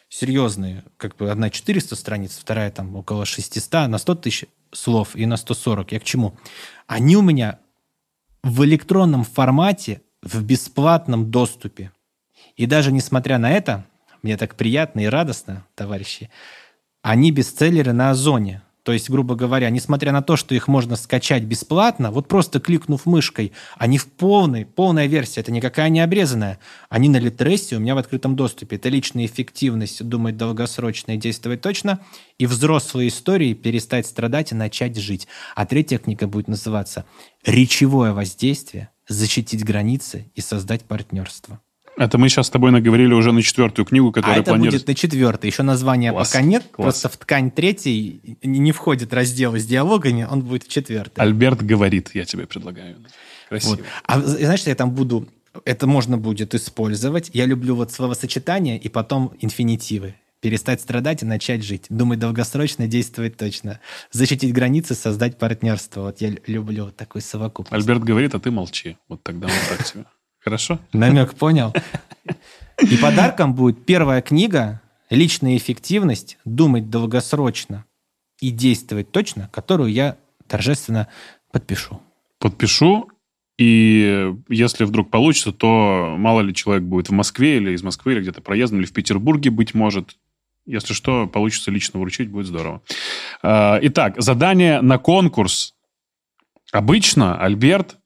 серьезные. 0.08 0.84
Как 0.98 1.16
бы 1.16 1.32
одна 1.32 1.50
400 1.50 1.96
страниц, 1.96 2.38
вторая 2.40 2.70
там 2.70 2.94
около 2.94 3.26
600, 3.26 3.88
на 3.88 3.98
100 3.98 4.14
тысяч 4.14 4.44
слов 4.70 5.16
и 5.16 5.26
на 5.26 5.36
140. 5.36 5.90
Я 5.90 5.98
к 5.98 6.04
чему? 6.04 6.38
Они 6.86 7.16
у 7.16 7.22
меня 7.22 7.58
в 8.44 8.62
электронном 8.62 9.24
формате, 9.24 10.00
в 10.22 10.44
бесплатном 10.44 11.28
доступе. 11.28 11.90
И 12.54 12.66
даже 12.66 12.92
несмотря 12.92 13.38
на 13.38 13.50
это, 13.50 13.84
мне 14.22 14.36
так 14.36 14.54
приятно 14.54 15.00
и 15.00 15.06
радостно, 15.06 15.66
товарищи, 15.74 16.30
они 17.02 17.32
бестселлеры 17.32 17.92
на 17.92 18.10
Озоне. 18.10 18.62
То 18.82 18.92
есть, 18.92 19.10
грубо 19.10 19.34
говоря, 19.34 19.68
несмотря 19.70 20.12
на 20.12 20.22
то, 20.22 20.36
что 20.36 20.54
их 20.54 20.68
можно 20.68 20.96
скачать 20.96 21.42
бесплатно, 21.42 22.10
вот 22.10 22.28
просто 22.28 22.60
кликнув 22.60 23.06
мышкой, 23.06 23.52
они 23.76 23.98
в 23.98 24.06
полной, 24.06 24.64
полная 24.64 25.06
версия, 25.06 25.40
это 25.40 25.52
никакая 25.52 25.90
не 25.90 26.00
обрезанная. 26.00 26.58
Они 26.88 27.08
на 27.08 27.18
Литресе 27.18 27.76
у 27.76 27.80
меня 27.80 27.94
в 27.94 27.98
открытом 27.98 28.36
доступе. 28.36 28.76
Это 28.76 28.88
личная 28.88 29.26
эффективность, 29.26 30.02
думать 30.02 30.36
долгосрочно 30.36 31.12
и 31.12 31.18
действовать 31.18 31.60
точно, 31.60 32.00
и 32.38 32.46
взрослые 32.46 33.08
истории 33.08 33.52
перестать 33.52 34.06
страдать 34.06 34.52
и 34.52 34.54
начать 34.54 34.96
жить. 34.96 35.28
А 35.54 35.66
третья 35.66 35.98
книга 35.98 36.26
будет 36.26 36.48
называться 36.48 37.04
«Речевое 37.44 38.12
воздействие, 38.12 38.90
защитить 39.06 39.64
границы 39.64 40.30
и 40.34 40.40
создать 40.40 40.84
партнерство». 40.84 41.60
Это 41.98 42.16
мы 42.16 42.28
сейчас 42.28 42.46
с 42.46 42.50
тобой 42.50 42.70
наговорили 42.70 43.12
уже 43.12 43.32
на 43.32 43.42
четвертую 43.42 43.84
книгу, 43.84 44.12
которую 44.12 44.38
а 44.38 44.40
это 44.40 44.50
планируешь. 44.52 44.74
будет 44.74 44.86
на 44.86 44.94
четвертой. 44.94 45.50
Еще 45.50 45.64
названия 45.64 46.12
Класс, 46.12 46.28
пока 46.28 46.42
нет. 46.42 46.62
класс. 46.70 47.00
Просто 47.00 47.08
в 47.08 47.16
ткань 47.16 47.50
третьей 47.50 48.38
не 48.42 48.70
входит 48.70 49.12
разделы 49.12 49.58
с 49.58 49.66
диалогами, 49.66 50.26
он 50.30 50.42
будет 50.42 50.62
в 50.62 50.68
четвертой. 50.68 51.24
Альберт 51.24 51.62
говорит, 51.62 52.10
я 52.14 52.24
тебе 52.24 52.46
предлагаю. 52.46 52.96
Красиво. 53.48 53.72
Вот. 53.72 53.80
А 54.04 54.20
знаешь, 54.20 54.62
я 54.62 54.74
там 54.76 54.92
буду... 54.92 55.28
Это 55.64 55.88
можно 55.88 56.16
будет 56.16 56.54
использовать. 56.54 57.30
Я 57.32 57.46
люблю 57.46 57.74
вот 57.74 57.90
словосочетания 57.90 58.78
и 58.78 58.88
потом 58.88 59.32
инфинитивы. 59.40 60.14
Перестать 60.40 60.80
страдать 60.80 61.24
и 61.24 61.26
начать 61.26 61.64
жить. 61.64 61.86
Думать 61.88 62.20
долгосрочно, 62.20 62.86
действовать 62.86 63.36
точно. 63.36 63.80
Защитить 64.12 64.52
границы, 64.52 64.94
создать 64.94 65.36
партнерство. 65.36 66.02
Вот 66.02 66.20
я 66.20 66.32
люблю 66.46 66.92
такой 66.92 67.22
совокупность. 67.22 67.72
Альберт 67.72 68.04
говорит, 68.04 68.36
а 68.36 68.38
ты 68.38 68.52
молчи. 68.52 68.98
Вот 69.08 69.20
тогда 69.24 69.48
вот 69.48 69.76
так 69.76 69.84
тебе. 69.84 70.04
Хорошо? 70.48 70.78
Намек 70.94 71.34
понял? 71.34 71.74
И 72.80 72.96
подарком 72.96 73.52
будет 73.52 73.84
первая 73.84 74.22
книга 74.22 74.80
«Личная 75.10 75.58
эффективность. 75.58 76.38
Думать 76.46 76.88
долгосрочно 76.88 77.84
и 78.40 78.48
действовать 78.48 79.12
точно», 79.12 79.50
которую 79.52 79.92
я 79.92 80.16
торжественно 80.46 81.08
подпишу. 81.52 82.00
Подпишу, 82.38 83.10
и 83.58 84.32
если 84.48 84.84
вдруг 84.84 85.10
получится, 85.10 85.52
то 85.52 86.14
мало 86.16 86.40
ли 86.40 86.54
человек 86.54 86.84
будет 86.84 87.10
в 87.10 87.12
Москве 87.12 87.58
или 87.58 87.72
из 87.72 87.82
Москвы, 87.82 88.12
или 88.12 88.22
где-то 88.22 88.40
проездом, 88.40 88.78
или 88.78 88.86
в 88.86 88.94
Петербурге, 88.94 89.50
быть 89.50 89.74
может. 89.74 90.16
Если 90.64 90.94
что, 90.94 91.26
получится 91.26 91.70
лично 91.70 92.00
вручить, 92.00 92.30
будет 92.30 92.46
здорово. 92.46 92.80
А, 93.42 93.78
Итак, 93.82 94.14
задание 94.16 94.80
на 94.80 94.96
конкурс. 94.96 95.74
Обычно 96.72 97.38
Альберт 97.38 97.98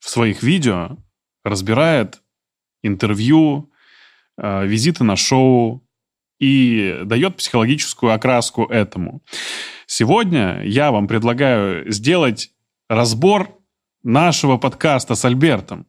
в 0.00 0.08
своих 0.08 0.42
видео 0.42 0.96
разбирает 1.48 2.22
интервью, 2.82 3.70
а, 4.36 4.64
визиты 4.64 5.04
на 5.04 5.16
шоу 5.16 5.84
и 6.38 7.00
дает 7.04 7.36
психологическую 7.36 8.12
окраску 8.12 8.64
этому. 8.64 9.22
Сегодня 9.86 10.62
я 10.64 10.92
вам 10.92 11.08
предлагаю 11.08 11.90
сделать 11.90 12.50
разбор 12.88 13.50
нашего 14.02 14.56
подкаста 14.56 15.14
с 15.14 15.24
Альбертом. 15.24 15.86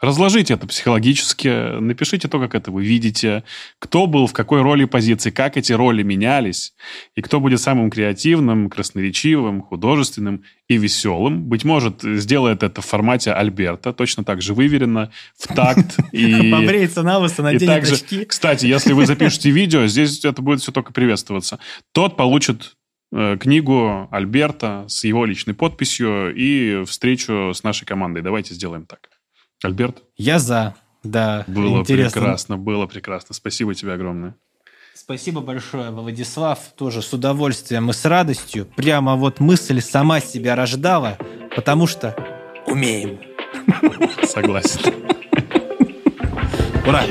Разложите 0.00 0.54
это 0.54 0.66
психологически, 0.66 1.78
напишите 1.78 2.26
то, 2.26 2.40
как 2.40 2.54
это 2.54 2.70
вы 2.70 2.82
видите, 2.82 3.44
кто 3.78 4.06
был 4.06 4.26
в 4.26 4.32
какой 4.32 4.62
роли 4.62 4.86
позиции, 4.86 5.30
как 5.30 5.58
эти 5.58 5.74
роли 5.74 6.02
менялись, 6.02 6.72
и 7.14 7.20
кто 7.20 7.38
будет 7.38 7.60
самым 7.60 7.90
креативным, 7.90 8.70
красноречивым, 8.70 9.60
художественным 9.60 10.44
и 10.68 10.78
веселым. 10.78 11.42
Быть 11.42 11.64
может, 11.64 12.00
сделает 12.00 12.62
это 12.62 12.80
в 12.80 12.86
формате 12.86 13.32
Альберта, 13.32 13.92
точно 13.92 14.24
так 14.24 14.40
же 14.40 14.54
выверено, 14.54 15.10
в 15.36 15.54
такт. 15.54 15.98
И, 16.12 16.50
Побреется 16.50 17.02
на 17.02 17.18
лысо, 17.18 17.42
и 17.42 17.44
наденет 17.44 17.66
также, 17.66 17.94
очки. 17.96 18.24
кстати, 18.24 18.64
если 18.64 18.94
вы 18.94 19.04
запишете 19.04 19.50
видео, 19.50 19.86
здесь 19.86 20.24
это 20.24 20.40
будет 20.40 20.62
все 20.62 20.72
только 20.72 20.94
приветствоваться. 20.94 21.58
Тот 21.92 22.16
получит 22.16 22.76
э, 23.12 23.36
книгу 23.38 24.08
Альберта 24.10 24.86
с 24.88 25.04
его 25.04 25.26
личной 25.26 25.52
подписью 25.52 26.34
и 26.34 26.86
встречу 26.86 27.52
с 27.52 27.62
нашей 27.62 27.84
командой. 27.84 28.22
Давайте 28.22 28.54
сделаем 28.54 28.86
так. 28.86 29.19
Альберт, 29.62 30.02
Я 30.16 30.38
за. 30.38 30.74
Да, 31.02 31.44
было 31.46 31.80
интересно. 31.80 32.20
прекрасно, 32.20 32.56
было 32.58 32.86
прекрасно. 32.86 33.34
Спасибо 33.34 33.74
тебе 33.74 33.92
огромное. 33.94 34.34
Спасибо 34.94 35.40
большое, 35.40 35.90
Владислав. 35.90 36.58
Тоже 36.76 37.00
с 37.00 37.12
удовольствием 37.12 37.88
и 37.90 37.92
с 37.92 38.04
радостью. 38.04 38.66
Прямо 38.76 39.16
вот 39.16 39.40
мысль 39.40 39.80
сама 39.80 40.20
себя 40.20 40.54
рождала, 40.54 41.16
потому 41.56 41.86
что 41.86 42.14
умеем. 42.66 43.18
Согласен. 44.24 44.80
Ура! 46.86 47.04